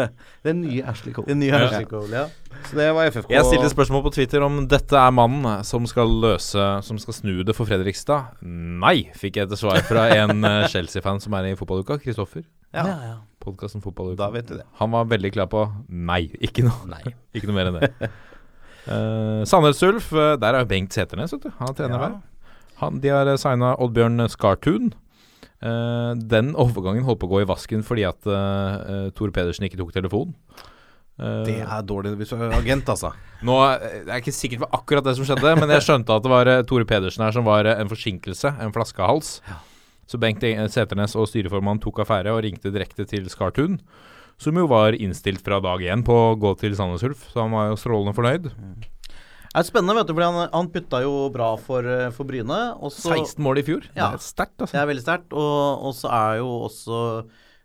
Den 0.46 0.60
nye 0.62 0.84
Ashley 0.86 1.12
Cole. 1.12 1.26
Den 1.28 1.40
nye 1.40 1.50
Ja. 1.52 1.66
Ashley 1.66 1.84
Cole, 1.90 2.10
ja. 2.16 2.26
Så 2.70 2.76
det 2.78 2.88
var 2.94 3.10
FFK. 3.10 3.30
Jeg 3.34 3.44
stilte 3.44 3.70
spørsmål 3.72 4.02
på 4.06 4.14
Twitter 4.16 4.44
om 4.46 4.62
dette 4.70 4.96
er 4.96 5.12
mannen 5.14 5.64
som 5.64 5.84
skal 5.86 6.08
løse 6.08 6.62
Som 6.82 6.98
skal 6.98 7.14
snu 7.14 7.42
det 7.44 7.54
for 7.56 7.68
Fredrikstad. 7.68 8.38
Nei, 8.46 9.10
fikk 9.18 9.42
jeg 9.42 9.50
til 9.52 9.60
svar 9.60 9.82
fra 9.86 10.06
en 10.16 10.44
eh, 10.44 10.66
Chelsea-fan 10.72 11.20
som 11.20 11.36
er 11.36 11.50
i 11.50 11.56
fotballuka. 11.58 11.98
Kristoffer. 12.02 12.46
Ja. 12.72 12.86
Ja, 12.86 12.96
ja. 13.10 13.16
Podkasten 13.42 13.84
Fotballuka. 13.84 14.18
Da 14.24 14.30
vet 14.34 14.48
du 14.48 14.56
det. 14.58 14.64
Han 14.80 14.94
var 14.94 15.06
veldig 15.12 15.34
klar 15.36 15.50
på 15.52 15.66
nei. 15.88 16.24
Ikke 16.42 16.64
noe, 16.66 17.02
ikke 17.36 17.50
noe 17.50 17.58
mer 17.58 17.70
enn 17.70 17.82
det. 17.82 18.10
Uh, 18.86 19.42
Sandnes 19.48 19.82
Ulf, 19.82 20.12
eh, 20.14 20.36
der 20.38 20.54
er 20.54 20.62
jo 20.64 20.68
Bengt 20.70 20.94
Seternes, 20.94 21.32
vet 21.34 21.42
du. 21.48 21.50
Han 21.58 21.68
er 21.72 21.74
trener 21.74 21.98
Ja. 21.98 22.08
der. 22.08 22.16
Han, 22.82 23.00
de 23.00 23.08
har 23.08 23.30
signa 23.40 23.74
Oddbjørn 23.80 24.28
Skartun. 24.30 24.92
Uh, 25.64 26.12
den 26.20 26.52
overgangen 26.54 27.02
holdt 27.06 27.18
på 27.22 27.26
å 27.26 27.32
gå 27.32 27.40
i 27.42 27.48
vasken 27.48 27.82
fordi 27.82 28.04
at 28.04 28.26
uh, 28.28 29.08
Tor 29.16 29.30
Pedersen 29.32 29.64
ikke 29.66 29.78
tok 29.80 29.94
telefonen. 29.96 30.34
Uh, 31.16 31.40
Det 31.48 31.62
er 31.64 31.82
dårlig 31.88 32.12
hvis 32.20 32.28
du 32.28 32.36
er 32.36 32.52
agent, 32.52 32.90
altså. 32.92 33.14
nå 33.42 33.54
eh, 33.72 34.02
Det 34.04 34.12
er 34.12 34.20
ikke 34.20 34.34
sikkert 34.36 34.60
det 34.60 34.66
var 34.66 34.74
akkurat 34.82 35.06
det 35.06 35.14
som 35.16 35.24
skjedde, 35.24 35.54
men 35.56 35.70
jeg 35.72 35.86
skjønte 35.86 36.12
at 36.12 36.22
det 36.26 36.30
var 36.34 36.46
eh, 36.52 36.62
Tore 36.68 36.84
Pedersen 36.84 37.24
her 37.24 37.32
som 37.32 37.46
var 37.48 37.64
eh, 37.64 37.80
en 37.80 37.88
forsinkelse, 37.88 38.52
en 38.60 38.74
flaskehals. 38.76 39.40
Så 40.06 40.20
Bengt 40.20 40.44
eh, 40.44 40.60
Seternes 40.68 41.16
og 41.16 41.24
styreformannen 41.32 41.80
tok 41.80 42.02
affære 42.04 42.34
og 42.36 42.42
ringte 42.44 42.68
direkte 42.70 43.08
til 43.08 43.24
Skartun, 43.32 43.80
som 44.40 44.58
jo 44.58 44.66
var 44.68 44.96
innstilt 44.98 45.40
fra 45.44 45.60
dag 45.64 45.82
én 45.82 46.04
på 46.04 46.12
å 46.12 46.36
gå 46.40 46.52
til 46.60 46.76
Sandnes 46.76 47.04
Ulf, 47.06 47.24
så 47.32 47.44
han 47.44 47.54
var 47.56 47.70
jo 47.70 47.80
strålende 47.80 48.16
fornøyd. 48.16 48.50
Det 49.56 49.62
er 49.62 49.64
spennende, 49.70 49.96
vet 49.96 50.08
du, 50.10 50.12
fordi 50.12 50.26
han, 50.28 50.50
han 50.52 50.66
putta 50.68 50.98
jo 51.00 51.12
bra 51.32 51.54
for, 51.56 51.86
eh, 51.88 52.10
for 52.12 52.28
Bryne. 52.28 52.58
Også, 52.84 53.08
16 53.08 53.40
mål 53.40 53.62
i 53.62 53.64
fjor. 53.64 53.86
Ja. 53.94 54.10
Det 54.12 54.20
er 54.20 54.24
sterkt, 54.26 54.58
altså. 54.60 54.74
Det 54.74 54.82
er 54.82 54.90
veldig 54.90 55.04
sterkt. 55.06 55.32
Og, 55.32 55.86
og 55.88 55.94
så 55.96 56.10
er 56.12 56.42
jo 56.42 56.50
også 56.66 56.98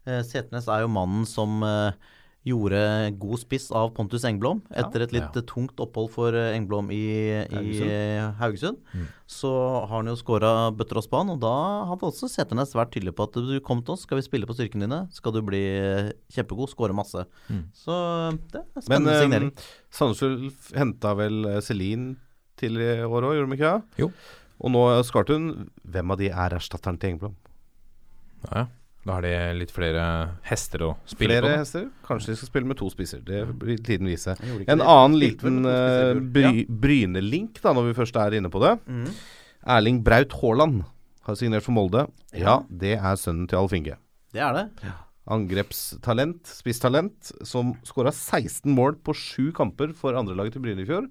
eh, 0.08 0.22
Setnes 0.24 0.70
er 0.72 0.86
jo 0.86 0.94
mannen 0.96 1.28
som 1.28 1.60
eh, 1.68 2.14
gjorde 2.44 2.80
god 3.22 3.38
spiss 3.38 3.68
av 3.78 3.92
Pontus 3.94 4.24
Engblom 4.26 4.64
etter 4.74 5.04
et 5.06 5.12
litt 5.14 5.22
Ja. 5.36 5.42
eh, 5.44 5.46
tungt 5.46 5.78
opphold 5.84 6.10
for 6.10 6.34
eh, 6.34 6.56
Engblom 6.58 6.88
i, 6.90 6.98
i 7.46 7.54
Haugesund. 7.54 7.92
eh, 7.92 8.32
Haugesund. 8.40 8.80
Mm. 8.98 9.04
Så 9.30 9.52
har 9.86 9.92
han 9.94 10.10
jo 10.10 10.16
skåra 10.18 10.72
bøtter 10.74 10.98
og 10.98 11.06
spann, 11.06 11.30
og 11.30 11.40
da 11.44 11.52
hadde 11.92 12.08
også 12.10 12.26
Seternes 12.34 12.74
vært 12.74 12.92
tydelig 12.96 13.14
på 13.14 13.28
at 13.30 13.38
du 13.38 13.60
kom 13.62 13.84
til 13.86 13.94
oss, 13.94 14.08
skal 14.08 14.18
vi 14.18 14.26
spille 14.26 14.50
på 14.50 14.58
styrkene 14.58 14.88
dine, 14.90 15.04
skal 15.14 15.32
du 15.38 15.42
bli 15.46 15.62
eh, 15.62 16.12
kjempegod, 16.34 16.74
skåre 16.74 16.98
masse. 16.98 17.28
Mm. 17.48 17.62
Så 17.78 17.94
det 18.50 18.64
er 18.64 18.66
Men 18.74 18.84
spennende 18.90 19.12
Men, 19.14 19.22
signering. 19.22 19.54
Sandnes 19.94 20.26
Ulf 20.26 20.72
henta 20.74 21.14
vel 21.22 21.46
eh, 21.46 21.62
Celine 21.62 22.16
tidligere 22.58 23.06
i 23.06 23.10
år 23.10 23.30
òg, 23.30 23.38
gjorde 23.38 23.54
de 23.54 23.62
ikke 23.62 23.74
det? 23.78 24.02
Jo. 24.02 24.12
Og 24.62 24.70
nå 24.74 24.82
skarte 25.06 25.34
Skartun. 25.38 25.70
Hvem 25.86 26.12
av 26.14 26.18
de 26.18 26.28
er 26.34 26.54
erstatteren 26.58 26.98
til 27.02 27.14
Engblom? 27.14 27.38
Ja, 28.50 28.64
ja. 28.64 28.68
Da 29.02 29.16
har 29.18 29.26
de 29.26 29.34
litt 29.58 29.72
flere 29.74 30.04
hester 30.46 30.84
å 30.86 30.92
spille 31.10 31.34
Flere 31.34 31.42
på. 31.42 31.48
Flere 31.48 31.62
hester? 31.64 31.86
Kanskje 32.06 32.32
de 32.32 32.38
skal 32.38 32.52
spille 32.52 32.70
med 32.70 32.78
to 32.78 32.90
spisser. 32.94 33.24
Det 33.26 33.42
blir 33.58 33.82
tiden 33.82 34.10
vise. 34.12 34.36
En 34.46 34.78
det. 34.78 34.86
annen 34.86 35.18
liten 35.18 35.62
uh, 35.66 36.14
bry, 36.22 36.68
Bryne-link, 36.70 37.58
da, 37.64 37.74
når 37.74 37.90
vi 37.90 37.96
først 37.98 38.20
er 38.22 38.38
inne 38.38 38.52
på 38.54 38.62
det. 38.62 38.76
Mm. 38.86 39.08
Erling 39.78 40.04
Braut 40.06 40.38
Haaland 40.42 40.84
har 41.26 41.40
signert 41.40 41.66
for 41.66 41.74
Molde. 41.74 42.06
Ja, 42.38 42.60
det 42.70 43.00
er 43.00 43.18
sønnen 43.18 43.50
til 43.50 43.62
Alf 43.62 43.74
Inge. 43.78 43.98
Det 44.32 44.46
er 44.46 44.54
det. 44.58 44.94
Angrepstalent, 45.32 46.46
spisstalent, 46.50 47.34
som 47.46 47.74
skåra 47.88 48.14
16 48.14 48.70
mål 48.70 48.98
på 49.02 49.18
sju 49.18 49.52
kamper 49.56 49.96
for 49.98 50.18
andrelaget 50.18 50.58
til 50.58 50.66
Bryne 50.66 50.86
i 50.86 50.90
fjor. 50.90 51.10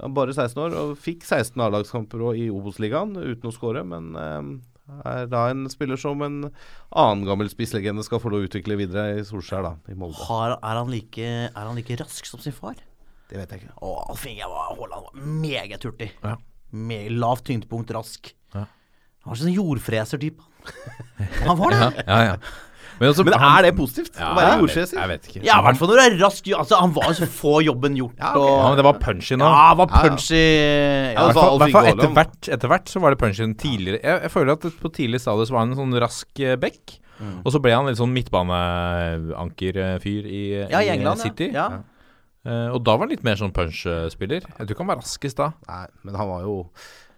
Han 0.00 0.10
er 0.10 0.16
bare 0.16 0.34
16 0.34 0.58
år 0.64 0.74
og 0.80 0.96
fikk 0.98 1.22
16 1.22 1.60
A-lagskamper 1.60 2.24
i 2.40 2.48
Obos-ligaen 2.50 3.14
uten 3.20 3.50
å 3.50 3.54
skåre, 3.54 3.84
men 3.86 4.14
eh, 4.18 4.40
er 5.08 5.28
da 5.32 5.46
en 5.48 5.64
spiller 5.72 5.98
som 6.00 6.20
en 6.26 6.40
annen 6.44 7.24
gammel 7.28 7.48
spisslegende 7.52 8.04
skal 8.04 8.20
få 8.20 8.32
lov 8.32 8.44
å 8.44 8.48
utvikle 8.48 8.76
videre 8.80 9.18
i 9.18 9.24
Solskjær, 9.26 9.64
da, 9.64 9.72
i 9.88 9.96
Molde. 9.98 10.18
Har, 10.28 10.58
er, 10.58 10.80
han 10.80 10.90
like, 10.92 11.30
er 11.48 11.54
han 11.56 11.78
like 11.78 11.96
rask 12.02 12.28
som 12.28 12.42
sin 12.44 12.56
far? 12.56 12.76
Det 13.30 13.40
vet 13.40 13.54
jeg 13.54 13.64
ikke. 13.64 13.76
Å, 13.80 13.94
Alf 14.12 14.26
Inge 14.28 14.48
var 14.50 14.68
Haaland 14.74 15.08
var 15.08 15.30
meget 15.44 15.86
hurtig. 15.88 16.10
Ja. 16.20 16.36
Med 16.74 17.14
lavt 17.16 17.46
tyngdepunkt, 17.48 17.94
rask. 17.96 18.34
Ja. 18.52 18.66
Han 19.24 19.32
var 19.32 19.40
sånn 19.40 19.56
jordfreser-type. 19.56 20.44
han 21.40 21.58
var 21.62 21.74
det. 21.74 21.80
Ja, 21.80 22.04
ja, 22.04 22.34
ja. 22.34 22.36
Men, 23.00 23.08
også, 23.10 23.24
Men 23.26 23.34
han- 23.38 23.58
er 23.58 23.62
det 23.68 23.74
positivt? 23.76 24.12
Ja, 24.18 24.26
å 24.32 24.34
være 24.38 24.58
jordsjefer? 24.62 24.96
Jeg 25.00 25.08
vet 25.08 25.22
ikke. 25.30 25.40
Ja, 25.44 25.58
i 25.58 25.62
hvert 25.66 25.76
fall 25.80 25.88
når 25.88 25.96
du 25.96 26.02
er 26.04 26.18
rask. 26.24 26.44
Altså, 26.58 26.74
han 26.80 26.92
var 26.94 27.12
så 27.18 27.26
få 27.26 27.52
jobben 27.66 27.96
gjort. 27.98 28.14
Ja, 28.18 28.30
okay. 28.30 28.42
og, 28.42 28.58
Ja, 28.58 28.68
men 28.68 28.76
det 28.76 28.84
var 28.84 28.92
punchy 29.02 29.34
nå. 29.36 29.44
ja, 29.44 29.50
han 29.68 29.76
var 29.78 29.86
punchy. 29.94 30.34
Ja, 30.34 30.38
I 31.14 31.16
hvert 31.32 31.34
fall, 31.34 31.62
etter, 31.90 32.08
hvert, 32.14 32.48
etter 32.58 32.68
hvert 32.68 32.86
så 32.92 33.00
var 33.00 33.10
det 33.10 33.18
punchy 33.18 33.54
tidligere. 33.58 34.00
Jeg, 34.02 34.20
jeg 34.22 34.30
føler 34.30 34.52
at 34.52 34.60
på 34.80 34.88
tidlig 34.94 35.20
stadium 35.20 35.46
så 35.46 35.52
var 35.56 35.60
han 35.66 35.70
en 35.74 35.78
sånn 35.82 36.00
rask 36.00 36.28
bekk. 36.34 36.60
back. 36.60 36.98
Mm. 37.20 37.40
Og 37.46 37.52
så 37.54 37.58
ble 37.62 37.70
han 37.74 37.86
litt 37.86 37.98
sånn 38.00 38.12
midtbaneankerfyr 38.14 40.24
i, 40.26 40.44
Ja, 40.70 40.80
i 40.80 40.86
i 40.86 40.88
England, 40.94 41.18
City. 41.22 41.50
ja. 41.54 41.68
ja. 41.70 41.78
Uh, 42.44 42.74
og 42.76 42.82
da 42.84 42.92
var 42.92 42.98
han 43.06 43.10
litt 43.14 43.22
mer 43.24 43.36
sånn 43.40 43.54
punch-spiller. 43.56 44.42
Jeg 44.44 44.66
tror 44.66 44.74
ikke 44.74 44.82
han 44.84 44.90
var 44.90 44.98
raskest 45.00 45.36
da. 45.38 45.46
Nei, 45.66 45.86
men 46.04 46.14
han 46.20 46.28
var 46.28 46.40
jo 46.44 46.56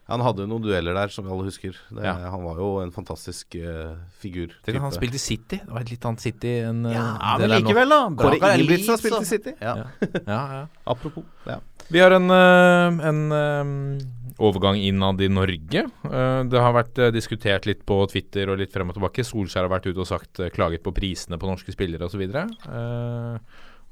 Han 0.07 0.23
hadde 0.23 0.45
jo 0.45 0.51
noen 0.51 0.63
dueller 0.63 0.95
der, 0.95 1.11
som 1.11 1.27
vi 1.27 1.33
alle 1.35 1.49
husker. 1.49 1.79
Det, 1.91 2.05
Ja. 2.05 2.15
Han 2.31 2.45
var 2.47 2.61
jo 2.63 2.69
en 2.83 2.93
fantastisk 2.95 3.57
uh, 3.59 3.97
figur. 4.23 4.53
Tenk 4.63 4.79
at 4.79 4.85
han 4.85 4.95
spilte 4.95 5.19
i 5.19 5.23
City. 5.23 5.59
Det 5.59 5.73
var 5.73 5.83
et 5.83 5.91
litt 5.91 6.05
annet 6.07 6.23
City 6.23 6.53
enn 6.63 6.85
eh, 6.87 6.95
Ja, 6.95 7.07
det 7.41 7.49
men 7.49 7.51
der 7.51 7.57
nå. 7.57 7.63
likevel, 7.65 7.95
da. 7.95 8.03
Kåre 8.21 8.39
Ingebrigtsen 8.55 8.95
har 8.95 9.01
spilt 9.03 9.19
i 9.19 9.31
City. 9.33 9.57
Ja. 9.61 9.75
Ja, 10.37 10.43
ja. 10.59 10.63
Apropos. 10.87 11.27
Ja. 11.47 11.59
Vi 11.91 12.01
har 12.03 12.15
en, 12.15 12.31
uh, 12.31 13.07
en 13.11 13.21
eh, 13.35 14.07
overgang 14.43 14.77
innad 14.77 15.21
i 15.21 15.29
Norge. 15.33 15.85
Eh, 16.05 16.41
det 16.51 16.61
har 16.61 16.75
vært 16.77 16.99
eh, 17.01 17.13
diskutert 17.15 17.67
litt 17.69 17.85
på 17.89 17.99
Twitter 18.11 18.51
og 18.53 18.61
litt 18.61 18.75
frem 18.75 18.91
og 18.91 18.99
tilbake. 18.99 19.25
Solskjær 19.25 19.67
har 19.67 19.73
vært 19.73 19.89
ute 19.89 20.03
og 20.03 20.09
sagt 20.09 20.41
eh, 20.43 20.53
klaget 20.53 20.85
på 20.85 20.93
prisene 20.97 21.39
på 21.41 21.49
norske 21.49 21.73
spillere 21.75 22.09
osv. 22.09 22.25
Uh, 22.27 23.39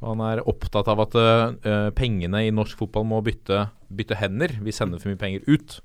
og 0.03 0.11
han 0.11 0.25
er 0.27 0.43
opptatt 0.51 0.89
av 0.91 1.03
at 1.05 1.15
uh, 1.17 1.91
pengene 1.97 2.43
i 2.45 2.53
norsk 2.55 2.81
fotball 2.81 3.07
må 3.09 3.21
bytte, 3.25 3.67
bytte 3.95 4.19
hender. 4.21 4.57
Vi 4.65 4.75
sender 4.75 5.01
for 5.01 5.13
mye 5.13 5.21
penger 5.21 5.47
ut. 5.49 5.79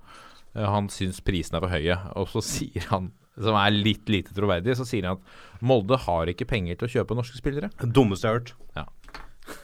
Uh, 0.58 0.66
han 0.66 0.90
syns 0.92 1.22
prisene 1.26 1.60
er 1.60 1.66
for 1.66 1.76
høye. 1.76 1.98
Og 2.20 2.32
så 2.34 2.44
sier 2.44 2.90
han, 2.90 3.12
som 3.40 3.56
er 3.56 3.76
litt 3.76 4.10
lite 4.12 4.36
troverdig, 4.36 4.76
så 4.76 4.88
sier 4.88 5.08
han 5.08 5.20
at 5.20 5.64
Molde 5.64 6.00
har 6.08 6.32
ikke 6.32 6.50
penger 6.50 6.80
til 6.80 6.90
å 6.90 6.94
kjøpe 6.98 7.18
norske 7.20 7.40
spillere. 7.40 7.72
Det 7.80 7.92
dummeste 7.96 8.28
jeg 8.28 8.34
har 8.34 8.42
hørt. 8.42 8.56
Ja. 8.76 8.86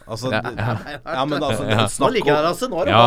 Altså, 0.06 0.30
Ja, 0.32 0.40
ja. 0.56 0.74
ja, 1.16 1.24
men 1.26 1.42
altså 1.42 1.64
Ja. 1.68 1.86
Nå 2.00 2.08
liker 2.14 2.30
jeg 2.32 2.38
om 2.38 2.48
altså. 2.50 2.68
Nå 2.70 2.80
er 2.80 2.84
det 2.88 2.94
Ja. 2.94 3.04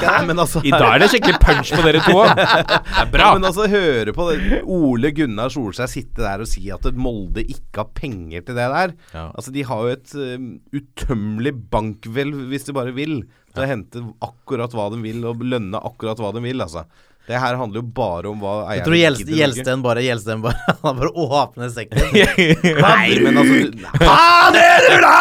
barn. 0.00 0.26
Men 0.30 0.42
altså 0.44 0.62
I 0.66 0.70
dag 0.74 0.86
er 0.94 0.98
det 1.04 1.08
skikkelig 1.12 1.40
punch 1.44 1.72
på 1.76 1.82
dere 1.86 2.00
to. 2.06 2.16
Det 2.30 3.04
er 3.04 3.10
bra. 3.12 3.26
Ja, 3.30 3.34
men 3.38 3.44
altså, 3.50 3.66
høre 3.70 4.14
på 4.16 4.26
det. 4.30 4.62
Ole 4.66 5.12
Gunnar 5.16 5.52
Solskjær 5.54 5.90
sitte 5.90 6.22
der 6.24 6.42
og 6.44 6.50
si 6.50 6.64
at 6.74 6.88
Molde 6.94 7.44
ikke 7.46 7.84
har 7.84 7.90
penger 7.96 8.42
til 8.46 8.54
det 8.58 8.68
der. 8.74 8.94
Ja. 9.14 9.28
Altså, 9.34 9.52
De 9.54 9.62
har 9.66 9.84
jo 9.86 9.94
et 9.94 10.14
um, 10.14 10.48
utømmelig 10.74 11.54
bankhvelv, 11.70 12.46
hvis 12.50 12.66
de 12.68 12.72
bare 12.76 12.92
vil, 12.96 13.22
til 13.54 13.64
å 13.64 13.70
hente 13.70 14.02
akkurat 14.22 14.74
hva 14.76 14.90
de 14.94 15.00
vil, 15.02 15.24
og 15.26 15.40
lønne 15.42 15.78
akkurat 15.82 16.18
hva 16.22 16.32
de 16.36 16.42
vil, 16.44 16.60
altså. 16.66 16.84
Det 17.30 17.38
her 17.38 17.54
handler 17.60 17.78
jo 17.78 17.86
bare 17.94 18.30
om 18.32 18.40
hva 18.42 18.52
Jeg 18.74 18.80
eierne 18.82 19.14
tror. 19.14 19.36
Gjelsten 19.38 19.82
bare 19.84 20.02
Gjelsten 20.02 20.40
bare 20.42 20.64
Han 20.82 20.98
bare 20.98 21.10
åpner 21.14 21.70
sekken. 21.70 22.00
Nei, 22.86 23.20
men 23.22 23.38
altså 23.38 23.60
du- 23.60 23.70
det 24.56 24.66
du 24.88 24.96
da?! 25.04 25.14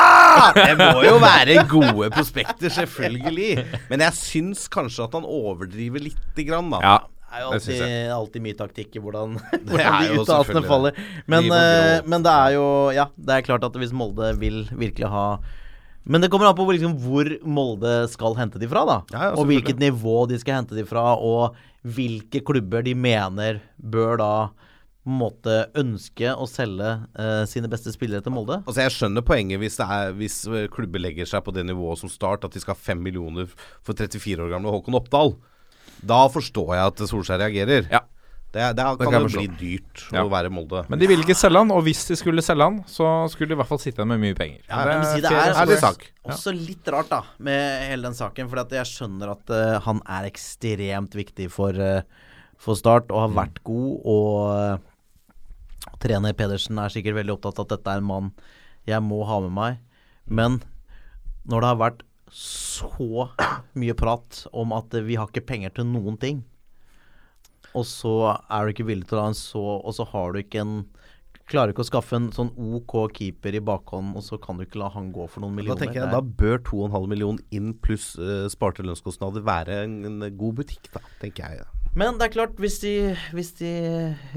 Det 0.58 0.74
må 0.80 1.04
jo 1.06 1.20
være 1.22 1.60
gode 1.70 2.10
prospekter, 2.16 2.72
selvfølgelig. 2.74 3.52
Men 3.92 4.04
jeg 4.08 4.18
syns 4.18 4.66
kanskje 4.74 5.06
at 5.06 5.16
han 5.20 5.28
overdriver 5.30 6.02
lite 6.10 6.46
grann, 6.48 6.72
da. 6.74 6.82
Ja, 6.82 6.98
Det 7.30 7.38
er 7.38 7.44
jo 7.46 7.52
alltid, 7.54 7.86
alltid 8.18 8.46
mye 8.48 8.58
taktikk 8.58 8.96
i 8.98 9.04
hvordan, 9.06 9.36
hvordan 9.70 10.02
de 10.02 10.20
uttalelsene 10.24 10.64
faller. 10.66 10.98
Men, 11.30 11.46
eh, 11.54 12.00
men 12.10 12.26
det 12.26 12.34
er 12.34 12.56
jo 12.58 12.66
Ja, 12.98 13.06
det 13.22 13.36
er 13.38 13.46
klart 13.46 13.68
at 13.70 13.78
hvis 13.78 13.94
Molde 13.94 14.32
vil 14.42 14.64
virkelig 14.74 15.12
ha 15.14 15.28
men 16.04 16.24
det 16.24 16.30
kommer 16.32 16.50
an 16.50 16.56
på 16.58 16.66
hvor, 16.68 16.76
liksom, 16.76 16.96
hvor 17.04 17.28
Molde 17.44 17.94
skal 18.12 18.38
hente 18.40 18.62
de 18.62 18.70
fra, 18.72 18.86
da. 18.88 19.02
Ja, 19.14 19.26
ja, 19.30 19.36
og 19.36 19.50
hvilket 19.50 19.82
nivå 19.82 20.24
de 20.30 20.40
skal 20.42 20.62
hente 20.62 20.78
de 20.78 20.86
fra, 20.88 21.12
og 21.16 21.58
hvilke 21.84 22.42
klubber 22.46 22.84
de 22.86 22.96
mener 22.98 23.62
bør 23.78 24.20
da 24.20 24.34
på 25.00 25.14
en 25.14 25.20
måte 25.22 25.54
ønske 25.80 26.34
å 26.36 26.46
selge 26.50 26.90
eh, 27.18 27.44
sine 27.50 27.70
beste 27.72 27.92
spillere 27.94 28.22
til 28.22 28.34
Molde. 28.36 28.60
Altså 28.66 28.84
Jeg 28.84 28.94
skjønner 28.94 29.26
poenget 29.26 29.62
hvis, 29.62 29.80
er, 29.82 30.12
hvis 30.18 30.42
eh, 30.50 30.68
klubber 30.72 31.02
legger 31.02 31.30
seg 31.30 31.42
på 31.46 31.54
det 31.56 31.64
nivået 31.66 32.02
som 32.02 32.12
Start, 32.12 32.46
at 32.46 32.54
de 32.54 32.62
skal 32.62 32.76
ha 32.76 32.84
fem 32.84 33.00
millioner 33.02 33.48
for 33.86 33.96
34 33.96 34.44
år 34.44 34.52
gamle 34.54 34.74
Håkon 34.76 35.00
Oppdal. 35.00 35.34
Da 36.06 36.26
forstår 36.32 36.76
jeg 36.76 36.94
at 36.94 37.04
Solskjær 37.10 37.42
reagerer. 37.42 37.88
Ja. 37.92 38.04
Det, 38.50 38.64
det, 38.74 38.84
Det 38.98 39.06
kan 39.06 39.14
det 39.14 39.20
jo 39.22 39.30
bli 39.36 39.50
dyrt 39.60 40.04
Ja. 40.10 40.24
å 40.24 40.30
være 40.32 40.50
Molde. 40.50 40.82
Men 40.90 40.98
de 40.98 41.06
ville 41.12 41.22
ikke 41.22 41.38
selge 41.38 41.62
han, 41.62 41.70
og 41.70 41.84
hvis 41.86 42.02
de 42.10 42.16
skulle 42.18 42.42
selge 42.42 42.66
han, 42.66 42.80
så 42.90 43.06
skulle 43.30 43.52
de 43.52 43.58
i 43.58 43.60
hvert 43.60 43.70
fall 43.70 43.82
sitte 43.82 44.02
igjen 44.02 44.10
med 44.10 44.24
mye 44.24 44.38
penger. 44.40 44.64
Ja, 44.66 44.80
men 44.90 45.06
si 45.06 45.22
det 45.22 45.30
fair 45.30 45.42
er 45.44 45.60
ærlig 45.62 45.78
også, 45.78 45.92
sak. 45.92 46.08
også 46.34 46.54
litt 46.58 46.90
rart, 46.96 47.12
da, 47.12 47.20
med 47.38 47.86
hele 47.92 48.10
den 48.10 48.18
saken. 48.18 48.50
For 48.50 48.74
jeg 48.80 48.90
skjønner 48.90 49.36
at 49.36 49.54
uh, 49.54 49.78
han 49.86 50.02
er 50.18 50.30
ekstremt 50.32 51.20
viktig 51.20 51.52
for, 51.54 51.78
uh, 51.78 52.02
for 52.58 52.80
Start, 52.80 53.14
og 53.14 53.28
har 53.28 53.38
vært 53.38 53.62
god. 53.70 53.92
Og 54.10 54.34
uh, 54.50 55.94
trener 56.02 56.34
Pedersen 56.34 56.82
er 56.82 56.90
sikkert 56.90 57.22
veldig 57.22 57.38
opptatt 57.38 57.62
av 57.62 57.70
at 57.70 57.78
dette 57.78 57.94
er 57.94 58.02
en 58.02 58.10
mann 58.10 58.34
jeg 58.90 59.06
må 59.06 59.22
ha 59.30 59.38
med 59.46 59.54
meg. 59.54 59.82
Men 60.26 60.58
når 61.46 61.62
det 61.62 61.70
har 61.70 61.82
vært 61.86 62.06
så 62.34 63.30
mye 63.78 63.96
prat 63.98 64.48
om 64.58 64.74
at 64.74 64.94
vi 65.06 65.18
har 65.22 65.30
ikke 65.30 65.46
penger 65.54 65.78
til 65.78 65.86
noen 65.94 66.18
ting, 66.18 66.42
og 67.78 67.86
så 67.86 68.14
er 68.38 68.66
du 68.66 68.74
ikke 68.74 68.88
villig 68.88 69.10
til 69.10 69.20
å 69.20 69.26
ha 69.28 69.32
en 69.32 69.38
så 69.38 69.62
Og 69.62 69.94
så 69.94 70.06
har 70.10 70.34
du 70.34 70.40
ikke 70.42 70.64
en 70.64 70.80
Klarer 71.50 71.74
ikke 71.74 71.82
å 71.82 71.88
skaffe 71.88 72.14
en 72.14 72.28
sånn 72.30 72.52
OK 72.78 72.94
keeper 73.18 73.56
i 73.58 73.62
bakhånd, 73.66 74.12
og 74.14 74.22
så 74.22 74.38
kan 74.38 74.60
du 74.60 74.68
ikke 74.68 74.78
la 74.84 74.92
han 74.94 75.08
gå 75.10 75.24
for 75.34 75.42
noen 75.42 75.56
millioner. 75.58 75.80
Da 75.80 75.86
tenker 75.88 76.04
jeg 76.04 76.12
Da 76.14 76.20
bør 76.22 76.60
2,5 76.68 77.08
million 77.10 77.40
inn 77.58 77.72
pluss 77.74 78.12
uh, 78.22 78.46
sparte 78.54 78.86
lønnskostnader 78.86 79.42
være 79.48 79.80
en, 79.88 79.96
en 80.06 80.28
god 80.38 80.60
butikk, 80.60 80.92
da, 80.94 81.02
tenker 81.24 81.56
jeg. 81.58 81.66
Men 81.98 82.20
det 82.22 82.28
er 82.28 82.36
klart, 82.36 82.54
hvis 82.62 82.78
de, 82.84 82.94
hvis 83.34 83.50
de 83.58 83.72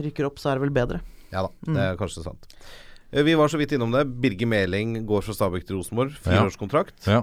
rykker 0.00 0.24
opp, 0.30 0.40
så 0.40 0.54
er 0.54 0.56
det 0.56 0.64
vel 0.64 0.72
bedre. 0.72 1.02
Ja 1.34 1.44
da, 1.44 1.52
det 1.68 1.84
er 1.90 2.00
kanskje 2.00 2.24
sant. 2.24 2.48
Eh, 3.12 3.20
Vi 3.28 3.36
var 3.36 3.52
så 3.52 3.60
vidt 3.60 3.76
innom 3.76 3.92
det. 3.92 4.06
Birger 4.24 4.48
Meling 4.48 5.02
går 5.08 5.24
fra 5.26 5.36
Stabæk 5.36 5.68
til 5.68 5.78
Rosenborg. 5.82 6.16
Fireårskontrakt. 6.24 6.96
Ja. 7.12 7.22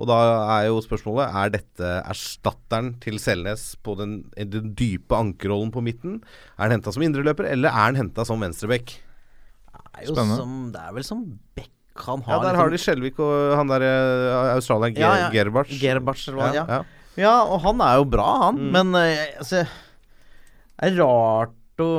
Og 0.00 0.08
da 0.08 0.16
er 0.56 0.68
jo 0.70 0.78
spørsmålet 0.80 1.34
Er 1.36 1.52
dette 1.52 1.88
erstatteren 2.08 2.94
til 3.02 3.18
Selnes 3.20 3.74
på 3.84 3.96
den, 3.98 4.22
den 4.32 4.72
dype 4.78 5.16
ankerrollen 5.18 5.72
på 5.74 5.82
midten? 5.84 6.20
Er 6.56 6.66
han 6.68 6.78
henta 6.78 6.94
som 6.94 7.04
indreløper, 7.04 7.50
eller 7.52 7.68
er 7.72 7.90
han 7.90 7.98
henta 8.00 8.24
som 8.28 8.40
venstrebekk? 8.40 8.96
Det 8.96 10.06
er, 10.06 10.06
jo 10.06 10.14
Spennende. 10.14 10.38
som, 10.40 10.56
det 10.72 10.80
er 10.80 10.96
vel 10.96 11.06
som 11.06 11.26
bekk 11.58 11.76
han 12.06 12.24
har 12.24 12.38
Ja, 12.38 12.40
der 12.46 12.56
har 12.56 12.72
de 12.72 12.80
Skjelvik 12.80 13.18
og 13.20 13.58
han 13.58 13.68
der 13.68 13.84
uh, 13.84 14.54
australieren 14.54 14.96
Ger 14.96 15.04
Ja, 15.04 15.12
ja. 15.26 15.30
Gerbach. 15.34 15.72
Gerbach 15.82 16.24
ja, 16.30 16.50
ja. 16.56 16.64
ja. 16.78 16.80
Ja, 17.18 17.36
og 17.42 17.60
han 17.66 17.82
er 17.84 17.98
jo 17.98 18.06
bra, 18.08 18.26
han. 18.46 18.56
Mm. 18.56 18.68
Men 18.72 18.94
eh, 19.02 19.34
altså 19.42 19.64
Det 19.66 20.92
er 20.92 21.00
rart 21.02 21.82
å 21.84 21.90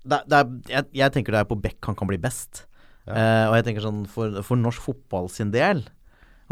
det, 0.00 0.18
det 0.30 0.36
er, 0.36 0.52
jeg, 0.70 0.86
jeg 1.00 1.12
tenker 1.14 1.34
det 1.34 1.40
er 1.42 1.48
på 1.48 1.58
Beck 1.60 1.88
han 1.88 1.96
kan 1.98 2.08
bli 2.08 2.16
best. 2.20 2.62
Eh, 3.10 3.46
og 3.48 3.56
jeg 3.58 3.66
tenker 3.66 3.84
sånn 3.84 4.04
for, 4.08 4.38
for 4.46 4.60
norsk 4.60 4.84
fotball 4.84 5.26
sin 5.32 5.50
del 5.52 5.82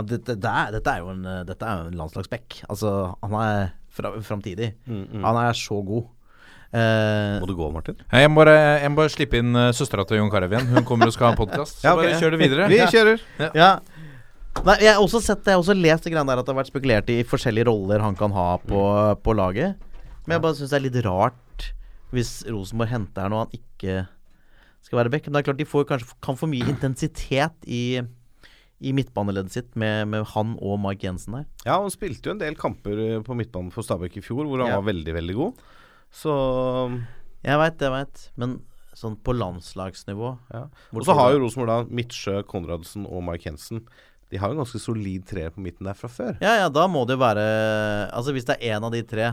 dette, 0.07 0.36
det 0.38 0.51
er, 0.51 0.70
dette 0.76 0.92
er 0.92 1.03
jo 1.03 1.11
en, 1.11 1.24
eh, 1.26 1.40
dette 1.49 1.66
er 1.66 1.88
en 1.88 1.96
landslagsback. 1.99 2.61
Altså, 2.68 2.92
han 3.22 3.34
er 3.42 3.72
fra, 3.90 4.12
framtidig. 4.22 4.72
Mm, 4.86 5.24
Han 5.24 5.40
er 5.42 5.53
så 5.59 5.80
god. 5.82 6.07
Uh, 6.68 7.40
Må 7.40 7.46
du 7.49 7.55
gå, 7.57 7.66
Martin? 7.72 7.96
Jeg 8.12 8.28
må 8.28 8.42
bare, 8.42 8.55
jeg 8.82 8.90
må 8.92 8.99
bare 9.01 9.11
slippe 9.11 9.38
inn 9.40 9.57
uh, 9.57 9.70
søstera 9.72 10.05
til 10.05 10.18
Jon 10.20 10.28
Carew 10.30 10.53
igjen. 10.53 10.68
Hun 10.68 10.84
kommer 10.84 11.09
og 11.09 11.14
skal 11.16 11.30
ha 11.30 11.32
en 11.32 11.40
podkast. 11.44 11.80
Så 11.80 11.88
Ja, 11.88 11.94
okay. 11.96 12.11
bare 12.12 12.20
kjør 12.20 12.34
det 12.36 12.40
videre. 12.42 12.68
Vi 12.74 12.80
kjører. 12.92 13.24
Ja. 13.57 13.70
Nei, 14.66 14.74
jeg 14.82 14.92
har 14.92 15.01
også 15.01 15.20
sett 15.22 15.40
det, 15.46 15.53
jeg 15.53 15.57
har 15.57 15.62
også 15.64 15.76
lest 15.78 16.05
det 16.05 16.12
der 16.18 16.40
at 16.42 16.44
det 16.44 16.53
har 16.53 16.59
vært 16.61 16.70
spekulert 16.72 17.11
i 17.14 17.22
forskjellige 17.26 17.68
roller 17.70 18.03
han 18.03 18.16
kan 18.18 18.34
ha 18.34 18.46
på, 18.61 18.82
på 19.24 19.34
laget. 19.38 19.78
Men 20.26 20.36
jeg 20.36 20.44
bare 20.44 20.59
syns 20.59 20.72
det 20.74 20.78
er 20.80 20.86
litt 20.90 21.01
rart 21.07 21.68
hvis 22.12 22.30
Rosenborg 22.49 22.90
henter 22.90 23.26
her 23.26 23.32
nå 23.32 23.42
han 23.44 23.53
ikke 23.57 24.03
skal 24.84 25.01
være 25.03 25.12
back. 25.12 25.26
Men 25.28 25.36
det 25.36 25.40
er 25.40 25.49
klart 25.51 25.61
de 25.61 25.68
får, 25.68 25.86
kanskje 25.88 26.16
kan 26.24 26.38
få 26.40 26.49
mye 26.51 26.68
intensitet 26.72 27.68
i, 27.68 28.01
i 28.80 28.92
midtbaneleddet 28.94 29.50
sitt 29.50 29.76
med, 29.76 30.06
med 30.12 30.24
han 30.34 30.52
og 30.62 30.78
Mike 30.78 31.02
Jensen 31.08 31.34
der. 31.34 31.46
Ja, 31.66 31.80
han 31.82 31.90
spilte 31.90 32.30
jo 32.30 32.36
en 32.36 32.42
del 32.42 32.54
kamper 32.58 33.00
eh, 33.02 33.20
på 33.26 33.34
midtbanen 33.34 33.72
for 33.74 33.82
Stabæk 33.82 34.20
i 34.20 34.22
fjor, 34.22 34.44
hvor 34.46 34.62
han 34.62 34.70
Ja. 34.70 34.78
var 34.80 34.86
veldig, 34.92 35.14
veldig 35.18 35.34
god. 35.34 35.62
Så 36.14 36.32
Jeg 37.44 37.58
veit, 37.58 37.78
jeg 37.80 37.90
veit. 37.94 38.22
Men 38.36 38.60
sånn 38.98 39.16
på 39.22 39.30
landslagsnivå 39.36 40.30
ja. 40.50 40.64
Og 40.90 41.04
så 41.06 41.14
har 41.14 41.30
jo 41.34 41.42
Rosenborg 41.44 41.68
da 41.70 41.94
Midtsjø, 41.94 42.40
Konradsen 42.50 43.04
og 43.06 43.22
Mark 43.22 43.44
Jensen. 43.46 43.84
De 44.30 44.36
har 44.38 44.50
jo 44.50 44.58
en 44.58 44.62
ganske 44.64 44.80
solid 44.82 45.24
treer 45.26 45.50
på 45.54 45.62
midten 45.64 45.86
der 45.86 45.94
fra 45.94 46.08
før. 46.10 46.34
Ja, 46.42 46.56
ja, 46.64 46.68
da 46.68 46.86
må 46.90 47.04
det 47.06 47.14
jo 47.16 47.22
være 47.22 47.44
Altså 48.12 48.34
Hvis 48.34 48.44
det 48.48 48.58
er 48.60 48.74
én 48.76 48.84
av 48.84 48.92
de 48.92 49.02
tre 49.02 49.30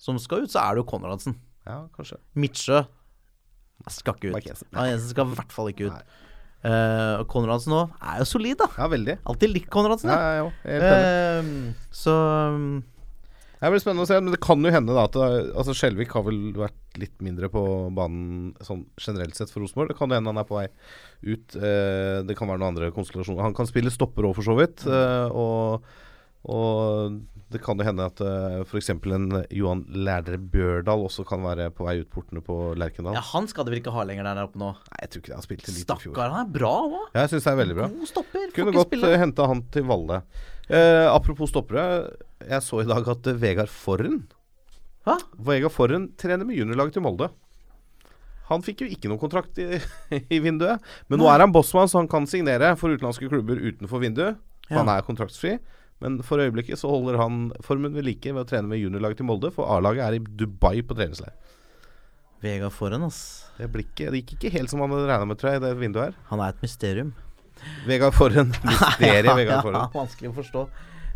som 0.00 0.18
skal 0.18 0.44
ut, 0.44 0.50
så 0.52 0.60
er 0.62 0.74
det 0.74 0.82
jo 0.84 0.90
Konradsen. 0.90 1.36
Ja, 1.66 1.86
kanskje. 1.96 2.18
Midtsjø 2.34 2.84
skal 3.90 4.14
ikke 4.16 4.30
Mark 4.32 4.42
Mike 4.44 4.50
Jensen. 4.52 4.68
Ja, 4.72 4.86
Jensen 4.90 5.10
skal 5.12 5.26
i 5.28 5.34
hvert 5.38 5.52
fall 5.54 5.70
ikke 5.72 5.88
ut. 5.90 5.94
Nei. 5.98 6.23
Eh, 6.64 7.14
og 7.20 7.28
Konradsen 7.28 7.74
òg 7.76 7.92
er 8.00 8.22
jo 8.22 8.26
solid, 8.28 8.56
da. 8.62 8.70
Ja, 8.80 8.88
veldig. 8.88 9.18
Alltid 9.28 9.52
likt 9.52 9.70
Konradsen. 9.72 10.12
Ja, 10.12 10.40
ja, 10.40 10.48
ja, 10.64 10.78
uh. 10.80 11.44
Eh, 11.44 11.88
så 11.92 12.14
um, 12.54 12.78
Det 13.60 13.72
blir 13.72 13.82
spennende 13.82 14.06
å 14.06 14.08
se, 14.08 14.20
men 14.20 14.32
det 14.32 14.40
kan 14.44 14.64
jo 14.64 14.72
hende 14.72 14.96
da 14.96 15.04
at 15.08 15.18
altså 15.20 15.76
Skjelvik 15.76 16.14
har 16.16 16.24
vel 16.24 16.40
vært 16.56 16.98
litt 17.00 17.14
mindre 17.24 17.50
på 17.52 17.60
banen 17.96 18.54
sånn 18.64 18.86
generelt 19.00 19.36
sett 19.36 19.52
for 19.52 19.64
Rosenborg. 19.64 19.92
Det 19.92 19.98
kan 19.98 20.12
jo 20.12 20.18
hende 20.18 20.32
han 20.32 20.40
er 20.40 20.48
på 20.48 20.56
vei 20.56 20.66
ut. 21.26 21.56
Uh, 21.58 22.24
det 22.24 22.38
kan 22.38 22.48
være 22.48 22.62
noen 22.62 22.72
andre 22.72 22.90
konstellasjoner. 22.96 23.44
Han 23.44 23.56
kan 23.56 23.68
spille 23.68 23.92
stopper 23.92 24.30
òg, 24.30 24.36
for 24.38 24.48
så 24.48 24.56
vidt. 24.56 24.86
Eh, 24.88 25.28
og, 25.36 25.84
og 26.48 27.20
det 27.52 27.60
kan 27.62 27.78
jo 27.78 27.84
hende 27.86 28.06
at 28.08 28.20
uh, 28.24 28.62
f.eks. 28.64 28.88
en 28.94 29.26
Johan 29.52 29.84
Lærdre 29.92 30.38
Bjørdal 30.38 31.04
også 31.06 31.26
kan 31.28 31.42
være 31.44 31.68
på 31.76 31.86
vei 31.86 31.98
ut 32.00 32.08
portene 32.12 32.40
på 32.44 32.56
Lerkendal. 32.80 33.16
Ja, 33.18 33.22
han 33.34 33.48
skal 33.50 33.66
det 33.66 33.74
vel 33.74 33.82
ikke 33.82 33.92
ha 33.94 34.06
lenger 34.08 34.26
der 34.30 34.40
oppe 34.46 34.60
nå. 34.60 34.70
Nei, 34.72 35.00
jeg 35.04 35.12
tror 35.12 35.22
ikke 35.22 35.32
det. 35.32 35.38
Han 35.38 35.46
spilte 35.46 35.74
litt 35.74 35.84
i 35.84 35.98
fjor. 36.06 36.14
Stakkar, 36.14 36.32
han 36.34 36.48
er 36.48 36.54
bra 36.56 36.72
òg. 36.86 36.96
Ja, 37.12 37.24
jeg 37.24 37.34
syns 37.34 37.46
det 37.46 37.52
er 37.52 37.60
veldig 37.60 37.76
bra. 37.78 37.90
God 37.92 38.10
stopper. 38.10 38.48
Kunne 38.56 38.74
godt 38.76 38.90
spille. 38.90 39.12
uh, 39.12 39.18
hente 39.24 39.50
han 39.52 39.62
til 39.76 39.86
Valle. 39.92 40.20
Uh, 40.70 41.06
apropos 41.12 41.52
stoppere. 41.52 41.86
Jeg 42.44 42.64
så 42.64 42.80
i 42.82 42.88
dag 42.88 43.12
at 43.14 43.30
uh, 43.30 43.38
Vegard 43.40 43.72
Forren 43.72 44.22
Hæ? 45.04 45.18
Vegard 45.46 45.72
Forren 45.72 46.08
trener 46.20 46.48
med 46.48 46.56
juniorlaget 46.56 46.96
til 46.96 47.04
Molde. 47.04 47.28
Han 48.48 48.64
fikk 48.64 48.84
jo 48.84 48.88
ikke 48.92 49.08
noen 49.08 49.20
kontrakt 49.20 49.60
i, 49.60 49.78
i 50.34 50.40
vinduet. 50.44 50.82
Men 51.08 51.20
nå 51.20 51.28
er 51.28 51.44
han 51.44 51.52
bossmann, 51.52 51.88
så 51.92 52.00
han 52.00 52.10
kan 52.10 52.28
signere 52.28 52.72
for 52.80 52.92
utenlandske 52.92 53.28
klubber 53.28 53.60
utenfor 53.60 54.02
vinduet. 54.02 54.40
Ja. 54.70 54.80
Han 54.80 54.90
er 54.92 55.04
kontraktsfri. 55.04 55.58
Men 56.04 56.18
for 56.26 56.42
øyeblikket 56.44 56.76
så 56.80 56.90
holder 56.92 57.16
han 57.22 57.46
formen 57.64 57.94
ved 57.96 58.04
like 58.04 58.28
ved 58.36 58.44
å 58.44 58.48
trene 58.50 58.68
med 58.68 58.82
juniorlaget 58.82 59.22
til 59.22 59.28
Molde, 59.30 59.48
for 59.54 59.70
A-laget 59.72 60.04
er 60.04 60.18
i 60.18 60.22
Dubai 60.44 60.82
på 60.84 60.96
treningsleir. 60.98 61.32
Vegard 62.44 62.74
Forhen, 62.76 63.06
ass. 63.06 63.22
Det, 63.56 63.70
blikket, 63.72 64.04
ikke- 64.04 64.10
det 64.12 64.20
gikk 64.20 64.32
ikke 64.36 64.52
helt 64.58 64.70
som 64.70 64.80
han 64.84 64.90
hadde 64.92 65.08
regna 65.08 65.24
med, 65.30 65.38
tror 65.40 65.54
jeg, 65.54 65.62
i 65.62 65.64
det 65.64 65.76
vinduet 65.80 66.10
her. 66.10 66.14
Han 66.28 66.40
er 66.44 66.52
et 66.52 66.60
mysterium. 66.60 67.14
Vegard 67.86 68.12
Forren. 68.12 68.50
Mysteriet 68.68 69.30
Vegard 69.38 69.64
ja, 69.72 69.86
vanskelig 69.94 70.28
å 70.32 70.34
forstå. 70.36 70.64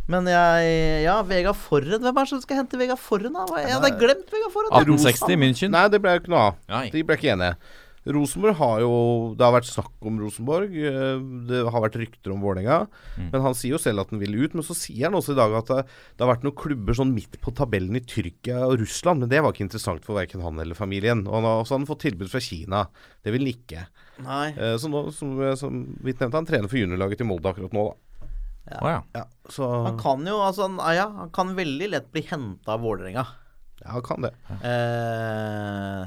Men 0.08 0.24
jeg 0.30 1.02
Ja, 1.04 1.18
Vegard 1.28 1.58
Forren. 1.60 2.00
Hvem 2.00 2.16
er 2.16 2.24
det 2.24 2.30
som 2.30 2.40
skal 2.40 2.62
hente 2.62 2.78
Vegard 2.80 3.02
Forren, 3.02 3.34
da? 3.36 3.44
Jeg 3.60 3.74
hadde 3.76 3.90
glemt 4.00 4.30
Vegard 4.32 4.54
Forren. 4.54 4.72
1860 4.72 5.34
i 5.34 5.36
München. 5.42 5.74
Nei, 5.74 5.82
det 5.92 6.00
ble 6.00 6.14
jo 6.16 6.22
ikke 6.22 6.32
noe 6.32 6.46
av. 6.48 6.88
De 6.94 7.02
ble 7.04 7.18
ikke 7.18 7.34
enige. 7.34 7.58
Rosenborg 8.14 8.54
har 8.56 8.80
jo 8.80 8.90
Det 9.36 9.44
har 9.44 9.52
vært 9.54 9.68
snakk 9.68 10.06
om 10.08 10.18
Rosenborg. 10.22 10.72
eh, 10.72 11.18
Det 11.48 11.60
har 11.70 11.82
vært 11.84 11.98
rykter 12.00 12.32
om 12.32 12.40
Vålerenga. 12.40 12.86
Men 13.32 13.42
han 13.44 13.54
sier 13.54 13.74
jo 13.76 13.78
selv 13.82 14.00
at 14.00 14.10
han 14.10 14.18
vil 14.22 14.34
ut. 14.44 14.54
Men 14.54 14.64
så 14.64 14.74
sier 14.74 15.04
han 15.10 15.14
også 15.18 15.32
i 15.34 15.38
dag 15.38 15.52
at 15.60 15.66
det, 15.66 15.86
det 16.16 16.24
har 16.26 16.32
vært 16.34 16.44
noen 16.46 16.56
klubber 16.56 16.94
sånn 16.96 17.12
midt 17.14 17.38
på 17.40 17.54
tabellen 17.54 17.96
i 17.96 18.00
Tyrkia 18.00 18.64
og 18.66 18.78
Russland. 18.80 19.20
Men 19.20 19.28
det 19.28 19.42
var 19.44 19.52
ikke 19.52 19.66
interessant 19.68 20.04
for 20.04 20.16
verken 20.18 20.40
han 20.42 20.58
eller 20.58 20.74
familien. 20.78 21.26
Og 21.28 21.34
han 21.38 21.44
har 21.44 21.62
også 21.64 21.80
fått 21.86 22.04
tilbud 22.08 22.30
fra 22.32 22.40
Kina. 22.40 22.86
Det 23.22 23.32
vil 23.34 23.44
han 23.46 23.54
ikke. 23.54 23.86
Nei. 24.24 24.48
Eh, 24.56 24.76
Så 24.80 24.88
nå, 24.88 25.10
som, 25.12 25.36
som 25.56 25.82
vi 26.02 26.12
nevnte, 26.14 26.34
han 26.34 26.46
trener 26.48 26.68
for 26.68 26.78
juniorlaget 26.80 27.18
til 27.20 27.26
Molde 27.28 27.50
akkurat 27.52 27.72
nå, 27.76 27.88
da. 27.88 27.96
Ja. 28.68 28.96
Ja, 29.16 29.22
så 29.48 29.64
Han 29.86 29.96
kan 29.96 30.26
jo 30.28 30.42
altså 30.44 30.66
han, 30.68 30.74
ja, 30.94 31.06
han 31.08 31.30
kan 31.32 31.54
veldig 31.56 31.86
lett 31.88 32.10
bli 32.12 32.20
henta 32.28 32.74
av 32.74 32.82
Vålerenga. 32.84 33.22
Ja, 33.80 33.94
han 33.94 34.02
kan 34.04 34.20
det. 34.26 34.34
Eh, 34.60 36.02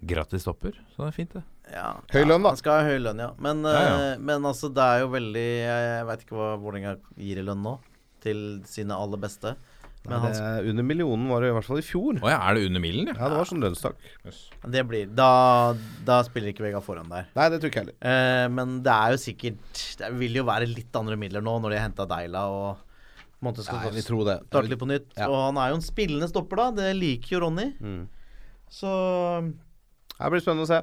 Gratis 0.00 0.42
stopper, 0.46 0.78
så 0.94 1.02
det 1.04 1.08
er 1.10 1.16
fint, 1.16 1.32
det. 1.36 1.42
ja, 1.74 1.88
Høy 2.14 2.22
lønn, 2.24 2.42
da. 2.42 2.54
Han 2.54 2.56
skal 2.60 2.78
ha 2.80 2.86
høy 2.88 2.98
lønn, 3.04 3.18
ja. 3.20 3.30
Men, 3.38 3.60
Ja, 3.68 3.80
ja. 3.84 3.96
eh, 4.14 4.18
men 4.18 4.46
altså, 4.48 4.70
det 4.72 4.80
er 4.82 5.02
jo 5.02 5.10
veldig 5.12 5.48
Jeg, 5.60 6.06
veit 6.08 6.22
ikke 6.24 6.38
hva 6.38 6.46
Vålerenga 6.62 6.94
gir 7.20 7.42
i 7.42 7.44
lønn 7.44 7.60
nå, 7.66 7.74
til 8.24 8.40
sine 8.68 8.96
aller 8.96 9.20
beste. 9.20 9.52
Men 10.08 10.14
Nei, 10.14 10.20
han, 10.22 10.32
det 10.32 10.44
er 10.64 10.68
under 10.70 10.84
millionen 10.88 11.26
var 11.28 11.42
det 11.44 11.50
i 11.50 11.54
hvert 11.58 11.66
fall 11.68 11.82
i 11.82 11.84
fjor. 11.84 12.16
Å 12.24 12.30
ja, 12.32 12.38
er 12.48 12.56
det 12.56 12.62
under 12.70 12.80
millen? 12.80 13.10
ja? 13.10 13.16
Ja, 13.18 13.28
det 13.28 13.36
var 13.42 13.48
sånn 13.50 13.60
lønnstak. 13.60 13.98
det 14.72 14.82
blir 14.88 15.10
Da, 15.12 15.26
da 16.08 16.22
spiller 16.24 16.54
ikke 16.54 16.64
Vegard 16.64 16.86
foran 16.86 17.10
der. 17.12 17.26
Nei, 17.36 17.48
det 17.52 17.58
tror 17.60 17.68
ikke 17.68 17.82
jeg 17.82 17.90
heller. 17.90 17.98
Eh, 18.08 18.46
men 18.56 18.78
det 18.86 18.94
er 18.94 19.12
jo 19.12 19.18
sikkert 19.20 19.82
Det 20.00 20.08
vil 20.16 20.38
jo 20.40 20.46
være 20.48 20.70
litt 20.72 20.96
andre 20.96 21.18
midler 21.20 21.44
nå, 21.44 21.58
når 21.60 21.74
de 21.74 21.76
har 21.82 21.84
henta 21.90 22.08
Deila 22.08 22.46
og 22.48 22.86
måte 23.44 23.60
skal 23.64 23.92
tror 24.04 24.24
det. 24.24 24.38
starte 24.48 24.68
litt 24.72 24.80
på 24.80 24.88
nytt. 24.88 25.12
Ja. 25.20 25.28
Og 25.28 25.36
han 25.50 25.60
er 25.60 25.74
jo 25.74 25.82
en 25.82 25.84
spillende 25.84 26.28
stopper, 26.32 26.56
da. 26.64 26.70
Det 26.80 26.94
liker 26.96 27.36
jo 27.36 27.42
Ronny. 27.44 27.68
Mm. 27.80 28.02
Så 28.72 28.90
Det 30.20 30.30
blir 30.34 30.44
spennende 30.44 30.66
å 30.68 30.70
se. 30.70 30.80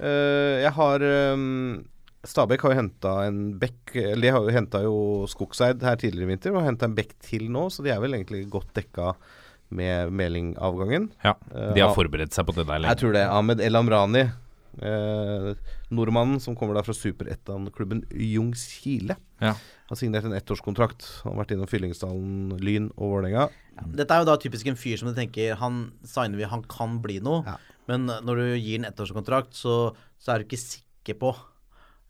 Uh, 0.00 0.56
jeg 0.64 0.72
har 0.78 1.04
um, 1.36 1.84
Stabæk 2.24 2.62
har 2.64 2.72
jo 2.72 2.78
henta 2.78 3.10
en 3.26 3.40
bekk 3.60 3.94
Eller 4.00 4.22
de 4.26 4.30
har 4.32 4.44
jo 4.46 4.52
henta 4.54 4.80
jo 4.84 4.94
Skogseid 5.28 5.82
her 5.84 5.96
tidligere 6.00 6.28
i 6.28 6.30
vinter, 6.34 6.54
og 6.56 6.64
henta 6.64 6.88
en 6.88 6.96
bekk 6.96 7.12
til 7.24 7.46
nå, 7.52 7.66
så 7.72 7.84
de 7.84 7.92
er 7.92 8.00
vel 8.00 8.16
egentlig 8.16 8.46
godt 8.52 8.72
dekka 8.76 9.14
med 9.76 10.10
Meling-avgangen. 10.18 11.10
Ja, 11.24 11.36
Eh, 11.54 11.74
De 11.76 11.84
har 11.84 11.92
uh, 11.92 11.96
forberedt 11.96 12.34
seg 12.34 12.48
på 12.48 12.56
det 12.56 12.66
der 12.66 12.88
Jeg 12.88 12.98
tror 13.02 13.12
det. 13.14 13.26
Ahmed 13.28 13.60
El 13.64 13.76
Amrani 13.78 14.24
Eh, 14.80 15.50
nordmannen 15.90 16.38
som 16.40 16.54
kommer 16.56 16.76
da 16.78 16.82
fra 16.86 16.94
Superettan-klubben 16.94 18.04
Jungskile, 18.14 19.16
Ja. 19.40 19.54
Har 19.90 19.96
signert 19.96 20.24
en 20.24 20.32
ettårskontrakt. 20.32 21.22
Han 21.24 21.34
har 21.34 21.44
vært 21.44 21.52
innom 21.56 21.66
Fyllingsdalen, 21.68 22.52
Lyn 22.62 22.90
og 22.96 23.10
Vålerenga. 23.10 23.48
Dette 23.96 24.14
er 24.14 24.22
jo 24.22 24.28
da 24.28 24.36
typisk 24.36 24.68
en 24.70 24.76
fyr 24.76 24.96
som 25.00 25.08
du 25.08 25.14
tenker 25.14 25.56
Han 25.56 25.92
signer 26.04 26.36
vi, 26.36 26.44
han 26.44 26.62
kan 26.62 27.00
bli 27.02 27.18
noe. 27.18 27.42
Ja. 27.44 27.56
Men 27.90 28.06
når 28.06 28.40
du 28.40 28.46
gir 28.62 28.78
en 28.80 28.88
ettårskontrakt, 28.88 29.56
så, 29.58 29.76
så 30.22 30.34
er 30.34 30.42
du 30.42 30.50
ikke 30.50 30.62
sikker 30.62 31.18
på 31.20 31.34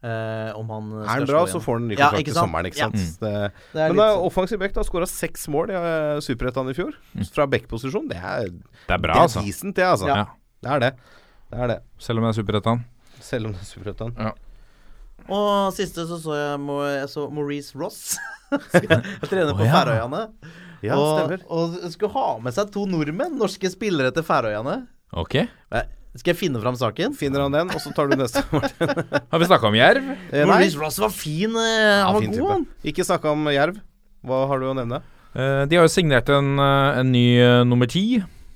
Uh, 0.01 0.49
om 0.57 0.71
han 0.73 0.87
Er 1.03 1.09
han 1.11 1.27
bra, 1.29 1.43
så 1.45 1.59
får 1.61 1.77
han 1.77 1.83
en 1.85 1.91
ny 1.91 1.97
kontrakt 1.99 2.23
ja, 2.23 2.25
til 2.31 2.37
sommeren. 2.39 2.67
Ikke 2.71 2.79
Ja. 2.81 2.87
sant? 2.89 3.19
Det, 3.21 3.33
Det 3.75 3.81
er 3.83 3.91
men 3.91 3.99
litt 3.99 4.01
da, 4.01 4.07
sånn. 4.15 4.23
offensiv 4.31 4.61
back 4.63 4.79
har 4.81 4.87
skåra 4.89 5.09
seks 5.11 5.43
mål 5.53 5.73
i 5.75 5.77
uh, 5.77 6.21
Superettan 6.25 6.71
i 6.73 6.75
fjor. 6.79 6.95
Fra 7.35 7.45
back-posisjon. 7.53 8.07
Det 8.09 8.17
er, 8.17 8.49
Det 8.49 8.95
er 8.97 9.03
bra, 9.03 9.13
det 9.13 9.21
er 9.21 9.27
altså. 9.27 9.43
decent, 9.45 9.75
det, 9.77 9.85
altså. 9.85 10.09
Ja. 10.09 10.23
Det 10.65 10.71
er 10.73 10.81
det. 10.87 10.91
Det 11.53 11.59
er 11.67 11.69
det. 11.75 11.77
Selv 12.01 12.23
om 12.23 12.25
det 12.25 12.31
er 12.33 12.39
Superettan. 12.39 12.81
Selv 13.21 13.51
om 13.51 13.53
det 13.53 13.61
er 13.61 13.69
Superettan. 13.75 14.17
Og 15.29 15.51
siste 15.77 16.07
så 16.09 16.17
så 16.25 16.39
jeg, 16.39 16.61
Mo, 16.65 16.79
jeg 16.89 17.09
så 17.13 17.27
Maurice 17.29 17.77
Ross. 17.77 18.17
Trener 19.29 19.53
på 19.53 19.61
oh, 19.61 19.67
ja. 19.69 19.75
Færøyene. 19.83 20.23
Ja, 20.81 20.97
og, 20.97 21.11
stemmer. 21.19 21.45
og 21.53 21.77
skulle 21.93 22.15
ha 22.17 22.25
med 22.41 22.57
seg 22.57 22.73
to 22.73 22.87
nordmenn, 22.89 23.37
norske 23.37 23.69
spillere 23.69 24.17
til 24.17 24.25
Færøyene. 24.25 24.79
Ok. 25.13 25.35
Eh, 25.41 25.87
Skal 26.17 26.33
jeg 26.35 26.39
finne 26.41 26.61
fram 26.63 26.75
saken? 26.79 27.15
Finner 27.19 27.45
han 27.47 27.53
den, 27.55 27.71
og 27.71 27.81
så 27.83 27.93
tar 27.95 28.09
du 28.11 28.17
neste. 28.19 28.43
Martin. 28.53 28.91
Har 29.31 29.39
vi 29.39 29.47
snakka 29.47 29.69
om 29.71 29.75
jerv? 29.79 30.09
Eh, 30.33 30.41
nei. 30.43 30.47
Maurice 30.51 30.79
Ross 30.79 30.99
var 31.03 31.11
fin. 31.15 31.55
eh, 31.55 32.03
han 32.05 32.15
var 32.15 32.21
fin 32.21 32.31
god, 32.33 32.39
type. 32.41 32.51
han. 32.53 32.67
Ikke 32.93 33.07
snakka 33.07 33.31
om 33.35 33.47
Jerv. 33.55 33.79
Hva 34.27 34.41
har 34.51 34.59
du 34.61 34.67
å 34.71 34.75
nevne? 34.77 35.01
Eh, 35.35 35.65
de 35.71 35.79
har 35.79 35.87
jo 35.87 35.93
signert 35.95 36.29
en, 36.35 36.59
eh, 36.59 36.99
en 37.01 37.13
ny 37.15 37.25
eh, 37.39 37.63
nummer 37.65 37.87
ti. 37.91 38.05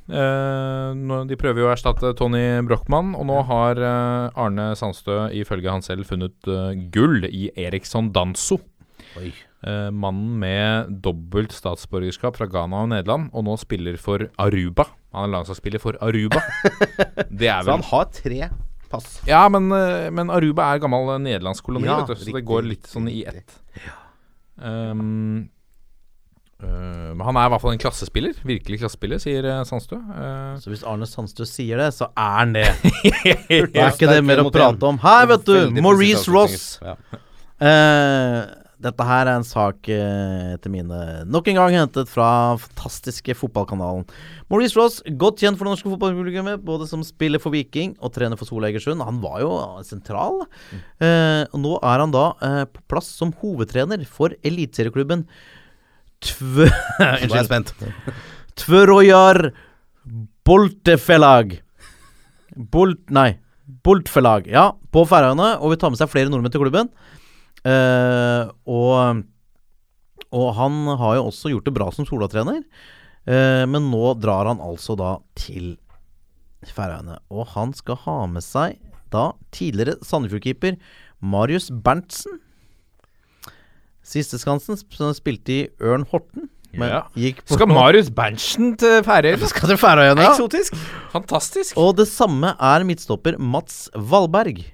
Eh, 0.04 0.88
nå- 0.98 1.22
de 1.30 1.36
prøver 1.40 1.62
jo 1.62 1.68
å 1.70 1.72
erstatte 1.72 2.10
Tony 2.18 2.60
Brochmann, 2.66 3.14
og 3.16 3.24
nå 3.30 3.38
har 3.48 3.78
eh, 3.80 4.34
Arne 4.36 4.66
Sandstø 4.76 5.30
ifølge 5.32 5.70
han 5.72 5.80
selv 5.86 6.04
funnet 6.10 6.34
eh, 6.50 6.74
gull 6.92 7.24
i 7.30 7.46
Eriksson 7.56 8.10
Danso. 8.12 8.58
Oi. 9.16 9.30
Eh, 9.64 9.88
mannen 9.90 10.34
med 10.42 10.90
dobbelt 11.04 11.54
statsborgerskap 11.56 12.36
fra 12.36 12.48
Ghana 12.52 12.82
og 12.84 12.90
Nederland, 12.92 13.30
og 13.32 13.46
nå 13.46 13.56
spiller 13.56 13.96
for 14.00 14.26
Aruba. 14.36 14.84
Han 15.16 15.24
er 15.24 15.32
landslagsspiller 15.38 15.80
for 15.80 15.96
Aruba. 16.04 16.42
Det 17.30 17.48
er 17.48 17.64
Så 17.64 17.78
han 17.78 17.86
har 17.88 18.10
tre 18.12 18.50
pass. 18.92 19.08
Ja, 19.28 19.46
men, 19.48 19.72
eh, 19.72 20.10
men 20.12 20.28
Aruba 20.28 20.68
er 20.68 20.82
gammel 20.84 21.14
eh, 21.14 21.22
nederlandsk 21.30 21.64
koloni, 21.64 21.88
Ja, 21.88 22.02
vet 22.02 22.12
du, 22.12 22.24
så 22.26 22.36
det 22.36 22.44
går 22.44 22.68
litt 22.68 22.90
sånn 22.90 23.08
i 23.12 23.24
ett. 23.30 23.58
Um, 24.60 25.50
Uh, 26.64 27.10
men 27.12 27.20
han 27.26 27.36
er 27.36 27.48
i 27.48 27.50
hvert 27.52 27.60
fall 27.60 27.74
en 27.74 27.80
klassespiller. 27.82 28.36
Virkelig 28.46 28.78
klassespiller, 28.80 29.18
sier 29.20 29.44
uh, 29.44 29.58
Sandstø. 29.68 29.98
Uh, 29.98 30.54
Så 30.62 30.70
hvis 30.70 30.84
Arne 30.88 31.04
Sandstø 31.04 31.44
sier 31.50 31.82
det, 31.82 31.90
så 31.92 32.06
er 32.14 32.36
han 32.38 32.54
det. 32.54 32.62
det 32.94 33.58
Da 33.74 33.88
er 33.88 33.90
ikke 33.90 34.08
det 34.08 34.22
mer 34.24 34.40
å 34.46 34.52
prate 34.54 34.88
om. 34.88 35.00
Her, 35.02 35.26
vet 35.34 35.44
du! 35.50 35.82
Maurice 35.84 36.30
Ross. 36.30 36.78
Ja. 36.80 36.94
Eh, 37.64 38.38
dette 38.84 39.06
her 39.08 39.24
er 39.26 39.38
en 39.38 39.46
sak 39.46 39.88
etter 39.88 40.60
til 40.64 40.72
mine 40.72 40.98
nok 41.30 41.48
en 41.50 41.58
gang 41.58 41.74
hentet 41.74 42.10
fra 42.10 42.28
fantastiske 42.60 43.34
fotballkanalen. 43.38 44.04
Maurice 44.52 44.78
Ross, 44.78 45.00
godt 45.20 45.42
kjent 45.42 45.58
for 45.58 45.66
det 45.66 45.74
norske 45.74 45.90
fotballpublikummet, 45.90 46.62
både 46.64 46.88
som 46.90 47.02
spiller 47.06 47.42
for 47.42 47.54
Viking 47.54 47.96
og 47.98 48.14
trener 48.14 48.40
for 48.40 48.48
Sola 48.48 48.70
Egersund. 48.70 49.04
Han 49.04 49.20
var 49.24 49.40
jo 49.42 49.52
sentral. 49.86 50.44
Eh, 51.02 51.42
og 51.50 51.58
nå 51.64 51.74
er 51.80 52.04
han 52.04 52.14
da 52.14 52.26
eh, 52.44 52.62
på 52.70 52.84
plass 52.92 53.10
som 53.18 53.34
hovedtrener 53.40 54.04
for 54.08 54.36
eliteserieklubben 54.44 55.26
Tvø... 56.24 56.66
Nå 57.00 57.06
er 57.10 57.36
jeg 57.36 57.48
spent. 57.48 57.74
Tvørojar 58.60 59.50
Boltefelag. 60.44 61.58
Bolt... 62.54 63.02
Nei. 63.14 63.34
Boltfelag. 63.84 64.48
Ja, 64.52 64.70
på 64.92 65.04
Færøyene. 65.08 65.54
Og 65.60 65.74
vil 65.74 65.80
ta 65.82 65.90
med 65.92 66.00
seg 66.00 66.12
flere 66.12 66.32
nordmenn 66.32 66.52
til 66.54 66.62
klubben. 66.64 66.90
Eh, 67.64 68.50
og, 68.68 69.22
og 70.34 70.48
han 70.58 70.80
har 71.00 71.16
jo 71.18 71.28
også 71.30 71.52
gjort 71.54 71.68
det 71.68 71.74
bra 71.76 71.88
som 71.94 72.06
Sola-trener. 72.08 72.62
Eh, 73.24 73.64
men 73.70 73.88
nå 73.92 74.14
drar 74.20 74.50
han 74.50 74.60
altså 74.60 74.96
da 75.00 75.14
til 75.38 75.74
Færøyene. 76.64 77.18
Og 77.32 77.46
han 77.54 77.72
skal 77.76 77.98
ha 78.06 78.18
med 78.30 78.44
seg 78.44 78.78
da 79.12 79.30
tidligere 79.54 79.98
Sandefjord-keeper 80.04 80.78
Marius 81.24 81.70
Berntsen. 81.70 82.40
Sisteskansen 84.04 84.76
som 84.76 85.14
spilte 85.16 85.54
i 85.54 85.62
Ørn 85.80 86.04
Horten. 86.10 86.50
Men 86.74 86.90
Ja. 86.90 87.02
skal 87.46 87.68
Marius 87.70 88.10
Berntsen 88.10 88.76
til 88.76 89.02
Færøyene? 89.06 89.46
skal 89.48 89.68
til 89.68 89.78
Færøyene, 89.78 90.20
ja. 90.20 90.32
Eksotisk. 90.32 90.74
Fantastisk. 91.12 91.76
Og 91.78 91.96
det 91.96 92.08
samme 92.08 92.56
er 92.58 92.84
midtstopper 92.84 93.38
Mats 93.38 93.88
Valberg. 93.94 94.64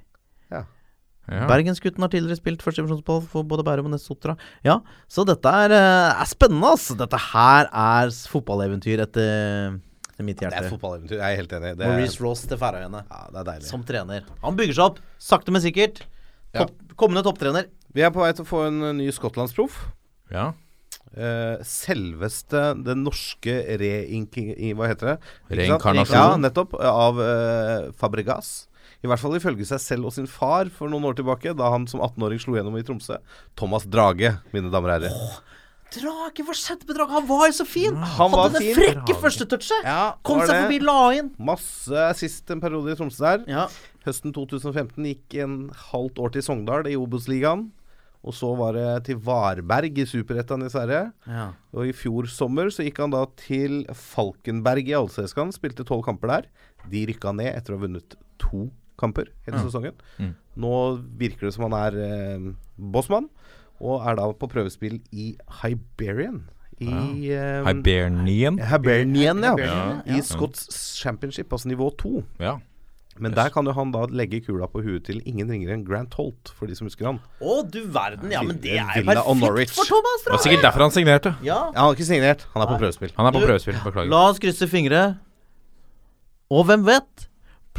Ja. 1.30 1.46
Bergensgutten 1.46 2.02
har 2.02 2.10
tidligere 2.10 2.40
spilt 2.40 2.62
førstedivisjonsball 2.64 3.20
for 3.30 3.46
både 3.46 3.62
Bærum 3.66 3.86
og 3.86 3.94
Nessotra. 3.94 4.34
Ja, 4.66 4.80
så 5.10 5.22
dette 5.28 5.46
er, 5.46 5.74
eh, 5.76 6.22
er 6.24 6.26
spennende, 6.26 6.72
altså. 6.74 6.96
Dette 6.98 7.20
her 7.30 7.68
er 7.70 8.10
fotballeventyr 8.32 9.04
etter, 9.06 9.78
mitt 10.20 10.42
hjerte. 10.42 10.56
Ja, 10.56 10.60
Det 10.60 10.66
er 10.66 10.74
fotballeventyr. 10.74 11.16
Jeg 11.16 11.32
er 11.32 11.36
helt 11.38 11.52
enig. 11.52 11.76
Det 11.78 11.86
er, 11.86 11.92
Maurice 11.94 12.20
Ross 12.20 12.42
til 12.46 12.58
Færøyene 12.58 13.04
ja, 13.06 13.20
det 13.30 13.38
er 13.40 13.44
deilig. 13.52 13.68
som 13.70 13.84
trener. 13.84 14.26
Han 14.42 14.56
bygger 14.58 14.74
seg 14.74 14.84
opp, 14.84 14.98
sakte, 15.18 15.54
men 15.54 15.62
sikkert. 15.62 16.02
Ja. 16.52 16.66
Kommende 16.98 17.22
topptrener. 17.24 17.70
Vi 17.94 18.02
er 18.02 18.10
på 18.10 18.20
vei 18.22 18.32
til 18.34 18.44
å 18.44 18.48
få 18.50 18.66
en 18.66 18.82
eh, 18.82 18.96
ny 18.98 19.06
skottlandsproff. 19.14 19.78
Ja. 20.34 20.52
Uh, 21.10 21.58
selveste 21.66 22.74
den 22.86 23.02
norske 23.02 23.54
reinking... 23.80 24.52
Hva 24.78 24.90
heter 24.92 25.14
det? 25.14 25.16
Reinkarnasjon. 25.58 26.14
Ja, 26.14 26.36
nettopp. 26.38 26.76
Av 26.78 27.18
uh, 27.18 27.90
Fabregas. 27.98 28.69
I 29.00 29.08
hvert 29.08 29.22
fall 29.22 29.36
ifølge 29.38 29.64
seg 29.64 29.80
selv 29.80 30.10
og 30.10 30.12
sin 30.12 30.26
far 30.28 30.68
for 30.74 30.90
noen 30.92 31.06
år 31.08 31.14
tilbake, 31.16 31.54
da 31.56 31.70
han 31.72 31.86
som 31.88 32.02
18-åring 32.04 32.40
slo 32.42 32.58
gjennom 32.58 32.76
i 32.76 32.82
Tromsø. 32.84 33.16
Thomas 33.56 33.86
Drage, 33.88 34.34
mine 34.52 34.68
damer 34.72 34.92
og 34.92 34.96
herrer. 34.98 35.38
Drage, 35.90 36.44
hva 36.46 36.54
skjedde 36.54 36.86
med 36.86 36.98
Drage? 37.00 37.14
Han 37.16 37.24
var 37.26 37.46
jo 37.48 37.54
så 37.56 37.64
fin! 37.66 37.96
Han 38.18 38.34
Hadde 38.36 38.60
det 38.60 38.66
fin. 38.68 38.76
frekke 38.78 39.16
førstetouchet! 39.22 39.88
Ja, 39.88 40.02
Kom 40.22 40.42
seg 40.44 40.66
forbi, 40.66 40.78
la 40.86 40.98
inn. 41.16 41.32
Masse 41.42 42.04
sist 42.20 42.52
en 42.54 42.60
periode 42.62 42.92
i 42.92 42.98
Tromsø 43.00 43.24
der. 43.24 43.42
Ja. 43.50 43.64
Høsten 44.06 44.32
2015 44.36 45.08
gikk 45.10 45.34
en 45.42 45.56
halvt 45.90 46.20
år 46.22 46.36
til 46.36 46.44
Sogndal 46.46 46.86
i 46.92 46.94
Obos-ligaen. 47.00 47.70
Og 48.20 48.34
så 48.36 48.50
var 48.52 48.76
det 48.76 48.86
til 49.08 49.16
Varberg 49.24 49.96
i 49.98 50.04
Superettan 50.06 50.62
i 50.66 50.68
Sverige. 50.70 51.06
ja. 51.26 51.46
Og 51.72 51.88
i 51.88 51.94
fjor 51.96 52.28
sommer 52.28 52.68
så 52.68 52.84
gikk 52.84 53.00
han 53.00 53.14
da 53.16 53.24
til 53.40 53.80
Falkenberg 53.96 54.84
i 54.92 54.94
Allsvenskan. 54.98 55.50
Spilte 55.56 55.86
tolv 55.88 56.04
kamper 56.04 56.28
der. 56.36 56.48
De 56.92 57.06
rykka 57.08 57.32
ned 57.32 57.48
etter 57.56 57.72
å 57.74 57.80
ha 57.80 57.86
vunnet 57.86 58.14
to 58.42 58.66
kamper 59.00 59.32
hele 59.46 59.64
sesongen. 59.64 59.96
Mm. 60.20 60.32
Nå 60.60 60.72
virker 61.20 61.48
det 61.48 61.54
som 61.56 61.66
han 61.68 61.76
er 61.80 61.98
eh, 62.06 62.48
bossmann, 62.76 63.28
og 63.80 64.04
er 64.06 64.18
da 64.20 64.30
på 64.36 64.48
prøvespill 64.52 65.00
i 65.12 65.32
Hiberian. 65.62 66.42
I 66.80 67.28
eh, 67.36 67.60
Hibernian. 67.66 68.56
Hibernian, 68.70 69.44
ja. 69.44 69.54
ja. 69.60 69.78
I 70.16 70.22
Scots 70.24 70.68
Championship, 71.00 71.52
altså 71.52 71.68
nivå 71.68 71.90
to. 72.00 72.22
Ja. 72.40 72.58
Men 73.20 73.34
der 73.36 73.50
kan 73.52 73.66
jo 73.68 73.72
han 73.76 73.90
da 73.92 74.06
legge 74.16 74.38
kula 74.46 74.64
på 74.70 74.80
huet 74.84 75.04
til 75.04 75.18
ingen 75.28 75.50
ringere 75.52 75.74
enn 75.76 75.82
Grant 75.84 76.14
Holt, 76.16 76.52
for 76.56 76.70
de 76.70 76.76
som 76.78 76.86
husker 76.88 77.04
han. 77.10 77.18
Å, 77.42 77.56
du 77.68 77.82
verden. 77.92 78.30
Ja, 78.32 78.40
men 78.46 78.60
det 78.62 78.78
er 78.80 79.00
jo 79.00 79.04
Villa 79.04 79.24
perfekt 79.26 79.74
for 79.76 79.90
Thomas 79.90 80.24
Det 80.24 80.32
var 80.32 80.42
sikkert 80.46 80.64
derfor 80.64 80.84
han 80.86 80.94
signerte. 80.94 81.34
Ja. 81.44 81.58
Ja, 81.68 81.82
han 81.82 81.90
har 81.90 81.98
ikke 81.98 82.08
signert, 82.08 82.46
han 82.54 82.64
er 82.64 82.70
på 82.70 82.78
prøvespill. 82.80 83.12
Han 83.18 83.28
er 83.28 83.36
på 83.36 83.42
Du- 83.42 83.48
prøvespill. 83.50 83.76
Beklager. 83.84 84.12
La 84.14 84.22
oss 84.30 84.40
krysse 84.40 84.68
fingre. 84.72 85.02
Og 86.50 86.64
hvem 86.70 86.86
vet? 86.88 87.26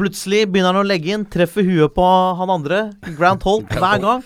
Plutselig 0.02 0.48
begynner 0.50 0.74
han 0.74 0.82
å 0.82 0.88
legge 0.88 1.12
inn, 1.14 1.24
treffer 1.30 1.62
huet 1.68 1.94
på 1.94 2.06
han 2.40 2.50
andre, 2.50 2.80
Grant 3.20 3.44
Holt, 3.46 3.70
hver 3.70 4.00
gang. 4.02 4.24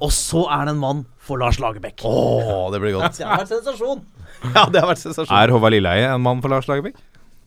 Og 0.00 0.08
så 0.14 0.46
er 0.56 0.62
det 0.70 0.72
en 0.76 0.80
mann 0.80 1.02
for 1.26 1.36
Lars 1.42 1.58
Lagerbäck. 1.60 2.00
Oh, 2.08 2.70
det 2.72 2.80
blir 2.80 2.94
godt. 2.96 3.18
Det 3.18 3.26
har 3.28 3.42
vært 3.42 3.52
sensasjon. 3.52 4.00
Ja, 4.54 4.62
det 4.72 4.80
har 4.80 4.88
vært 4.92 5.02
sensasjon. 5.02 5.34
Er 5.36 5.52
Håvard 5.52 5.74
Lilleheie 5.76 6.08
en 6.14 6.22
mann 6.24 6.40
for 6.44 6.52
Lars 6.52 6.68
Lagerbäck? 6.70 6.96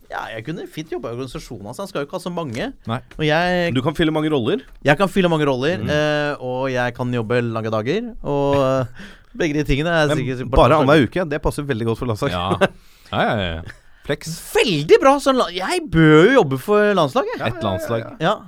Ja, 0.09 0.23
jeg 0.33 0.41
kunne 0.47 0.63
fint 0.69 0.89
jobba 0.93 1.11
i 1.11 1.17
organisasjonen 1.17 1.67
hans. 1.69 1.77
Han 1.81 1.89
skal 1.89 2.01
jo 2.01 2.07
ikke 2.07 2.17
ha 2.17 2.23
så 2.23 2.31
mange. 2.33 2.69
Nei. 2.89 2.99
Og 3.17 3.25
jeg, 3.27 3.73
Du 3.77 3.81
kan 3.85 3.93
fylle 3.97 4.13
mange 4.13 4.31
roller. 4.33 4.63
jeg 4.85 4.97
kan 4.97 5.09
fylle 5.13 5.29
mange 5.29 5.45
roller, 5.49 5.83
eh, 5.85 6.31
og 6.41 6.63
jeg 6.73 6.95
kan 6.97 7.13
jobbe 7.13 7.41
lange 7.45 7.69
dager. 7.73 8.07
Og 8.25 8.57
eh, 8.61 9.03
begge 9.37 9.59
de 9.59 9.65
tingene 9.69 9.93
er 9.93 10.09
Men 10.09 10.17
sikkert 10.21 10.49
bare 10.53 10.79
annenhver 10.81 11.05
uke. 11.05 11.25
Det 11.29 11.41
passer 11.45 11.65
veldig 11.69 11.91
godt 11.91 12.01
for 12.01 12.09
landslag. 12.09 12.33
Ja. 12.33 12.73
Ja, 13.09 13.21
ja, 13.25 13.53
ja. 13.57 13.77
Flex. 14.09 14.31
Veldig 14.57 14.97
bra! 15.03 15.15
Sånn, 15.21 15.37
jeg 15.53 15.83
bør 15.93 16.23
jo 16.25 16.31
jobbe 16.39 16.57
for 16.61 16.93
landslaget. 16.97 17.43
Et 17.45 17.61
landslag. 17.65 18.07
Ja. 18.23 18.39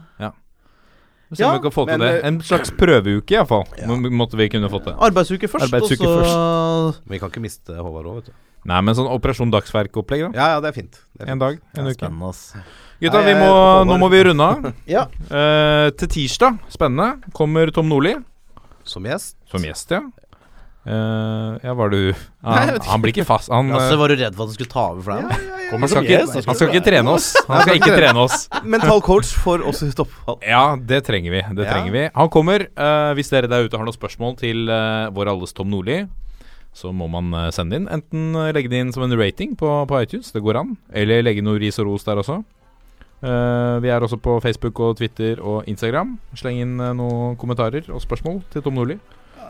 Se 1.32 1.46
om 1.46 1.54
Ja, 1.54 1.54
vi 1.56 1.62
kan 1.64 1.72
få 1.72 1.86
til 1.88 1.96
men, 1.96 2.02
det. 2.04 2.16
eh, 2.20 2.28
En 2.28 2.38
slags 2.44 2.72
prøveuke, 2.76 3.32
iallfall. 3.38 3.62
Ja. 3.80 3.88
Måtte 3.88 4.36
vi 4.36 4.50
kunne 4.52 4.68
fått 4.68 4.90
det. 4.90 4.96
Arbeidsuke 5.00 5.48
først, 5.48 5.64
Arbeidsuke 5.70 6.04
og 6.04 6.26
så 6.28 6.96
Men 7.06 7.14
vi 7.14 7.20
kan 7.22 7.30
ikke 7.32 7.40
miste 7.46 7.72
Håvard 7.78 8.06
òg, 8.12 8.16
vet 8.18 8.26
du. 8.26 8.32
Nei, 8.68 8.82
men 8.84 8.94
sånn 8.98 9.08
Operasjon 9.10 9.50
Dagsverk-opplegg, 9.54 10.26
da. 10.28 10.32
Ja, 10.36 10.48
ja, 10.56 10.60
det 10.62 10.68
er 10.74 10.76
fint. 10.76 10.92
Det 11.16 11.22
er 11.24 11.26
fint. 11.26 11.32
En 11.32 11.40
dag, 11.40 11.62
en 11.78 11.88
uke. 11.88 11.96
Spennende, 11.96 12.28
ass. 12.34 12.42
Gutta, 13.02 13.22
vi 13.26 13.34
må, 13.40 13.48
nå 13.88 13.98
må 13.98 14.10
vi 14.12 14.20
runde 14.28 14.44
av. 14.44 14.68
Ja. 14.98 15.06
uh, 15.32 15.88
til 15.98 16.12
tirsdag, 16.18 16.60
spennende, 16.70 17.22
kommer 17.34 17.72
Tom 17.74 17.88
Nordli 17.90 18.18
Som 18.84 19.08
gjest. 19.08 19.38
som 19.50 19.64
gjest, 19.64 19.96
ja. 19.96 20.02
Eh, 20.82 21.58
ja, 21.62 21.74
var 21.78 21.92
du 21.94 22.10
han, 22.42 22.72
han 22.82 23.02
blir 23.04 23.14
ikke 23.14 23.26
fast. 23.28 23.52
Han, 23.54 23.70
eh, 23.70 23.92
var 24.00 24.10
du 24.10 24.16
redd 24.18 24.34
for 24.34 24.48
at 24.48 24.50
han 24.50 24.56
skulle 24.56 24.72
ta 24.72 24.86
over 24.90 25.04
for 25.06 25.14
deg? 25.14 25.28
nå? 25.28 25.50
han, 25.78 25.92
skal 25.92 26.08
ikke, 26.08 26.22
han 26.48 26.58
skal 26.58 26.72
ikke 26.72 26.86
trene 26.88 27.14
oss. 27.14 27.28
Han 27.48 27.62
skal 27.62 27.78
ikke 27.78 27.92
trene 28.00 28.24
oss. 28.24 28.48
Mental 28.66 29.04
coach 29.06 29.30
for 29.44 29.62
oss 29.70 29.84
i 29.86 29.92
stoppfall. 29.94 30.40
Ja, 30.44 30.64
det 30.76 31.04
trenger 31.08 31.36
vi. 31.36 31.44
Det 31.60 31.68
Ja. 31.68 31.76
trenger 31.76 31.94
vi. 31.94 32.08
Han 32.16 32.32
kommer. 32.34 32.66
Uh, 32.74 33.14
hvis 33.16 33.30
dere 33.30 33.48
der 33.52 33.68
ute 33.68 33.78
har 33.78 33.86
noen 33.86 33.96
spørsmål 33.96 34.36
til 34.42 34.66
uh, 34.72 35.12
vår 35.14 35.32
alles 35.36 35.54
Tom 35.54 35.70
Nordli, 35.72 36.02
så 36.74 36.90
må 36.96 37.08
man 37.12 37.30
sende 37.52 37.78
inn. 37.78 37.88
Enten 37.92 38.32
legge 38.56 38.72
det 38.72 38.80
inn 38.80 38.92
som 38.96 39.04
en 39.04 39.16
rating 39.20 39.54
på, 39.60 39.70
på 39.88 40.02
iTunes, 40.02 40.32
det 40.32 40.42
går 40.44 40.60
an. 40.64 40.76
Eller 40.92 41.22
legge 41.24 41.44
noe 41.44 41.60
ris 41.62 41.78
og 41.84 41.92
ros 41.92 42.08
der 42.08 42.20
også. 42.24 42.40
Uh, 43.22 43.78
vi 43.84 43.92
er 43.94 44.02
også 44.02 44.18
på 44.18 44.40
Facebook 44.42 44.80
og 44.82 44.98
Twitter 44.98 45.38
og 45.46 45.68
Instagram. 45.70 46.18
Sleng 46.34 46.64
inn 46.64 46.76
uh, 46.82 46.90
noen 46.98 47.38
kommentarer 47.38 47.86
og 47.94 48.02
spørsmål 48.02 48.42
til 48.50 48.66
Tom 48.66 48.80
Nordli, 48.80 48.98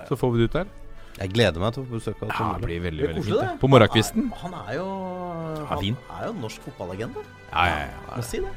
så 0.09 0.19
får 0.19 0.34
vi 0.36 0.41
det 0.43 0.49
ut 0.51 0.59
der. 0.59 0.71
Jeg 1.20 1.34
gleder 1.34 1.59
meg 1.62 1.74
til 1.76 1.84
å 1.84 1.86
få 1.89 1.99
besøk 1.99 2.22
av 2.24 2.30
Ja, 2.30 2.36
Tom 2.38 2.62
det 2.62 2.68
blir 2.70 2.80
veldig, 2.86 3.03
veldig 3.07 3.22
koselig, 3.22 3.38
fint. 3.39 3.51
det. 3.51 3.59
På 3.62 3.68
morgenkvisten. 3.70 4.32
Han 4.41 4.53
er 4.62 4.74
jo 4.78 4.86
Han 5.70 5.80
fin. 5.84 5.97
er 6.20 6.26
jo 6.28 6.34
norsk 6.39 6.62
fotballegende. 6.70 7.26
Ja, 7.51 7.66
ja, 7.68 7.80
ja. 7.91 8.16
Må 8.16 8.24
si 8.24 8.39
det. 8.39 8.53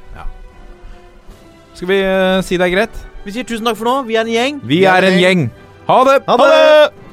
Skal 1.75 1.89
vi 1.91 1.99
eh, 2.07 2.41
si 2.47 2.57
det 2.57 2.69
er 2.69 2.75
greit? 2.77 3.01
Vi 3.25 3.33
sier 3.35 3.45
tusen 3.49 3.67
takk 3.67 3.77
for 3.81 3.85
nå. 3.91 3.95
Vi 4.07 4.15
er 4.17 4.23
en 4.23 4.31
gjeng. 4.33 4.61
Vi 4.63 4.85
er 4.87 5.09
en 5.11 5.19
gjeng. 5.19 5.49
Ha 5.89 5.97
det! 6.09 6.19
Ha 6.29 6.37
det! 6.41 7.04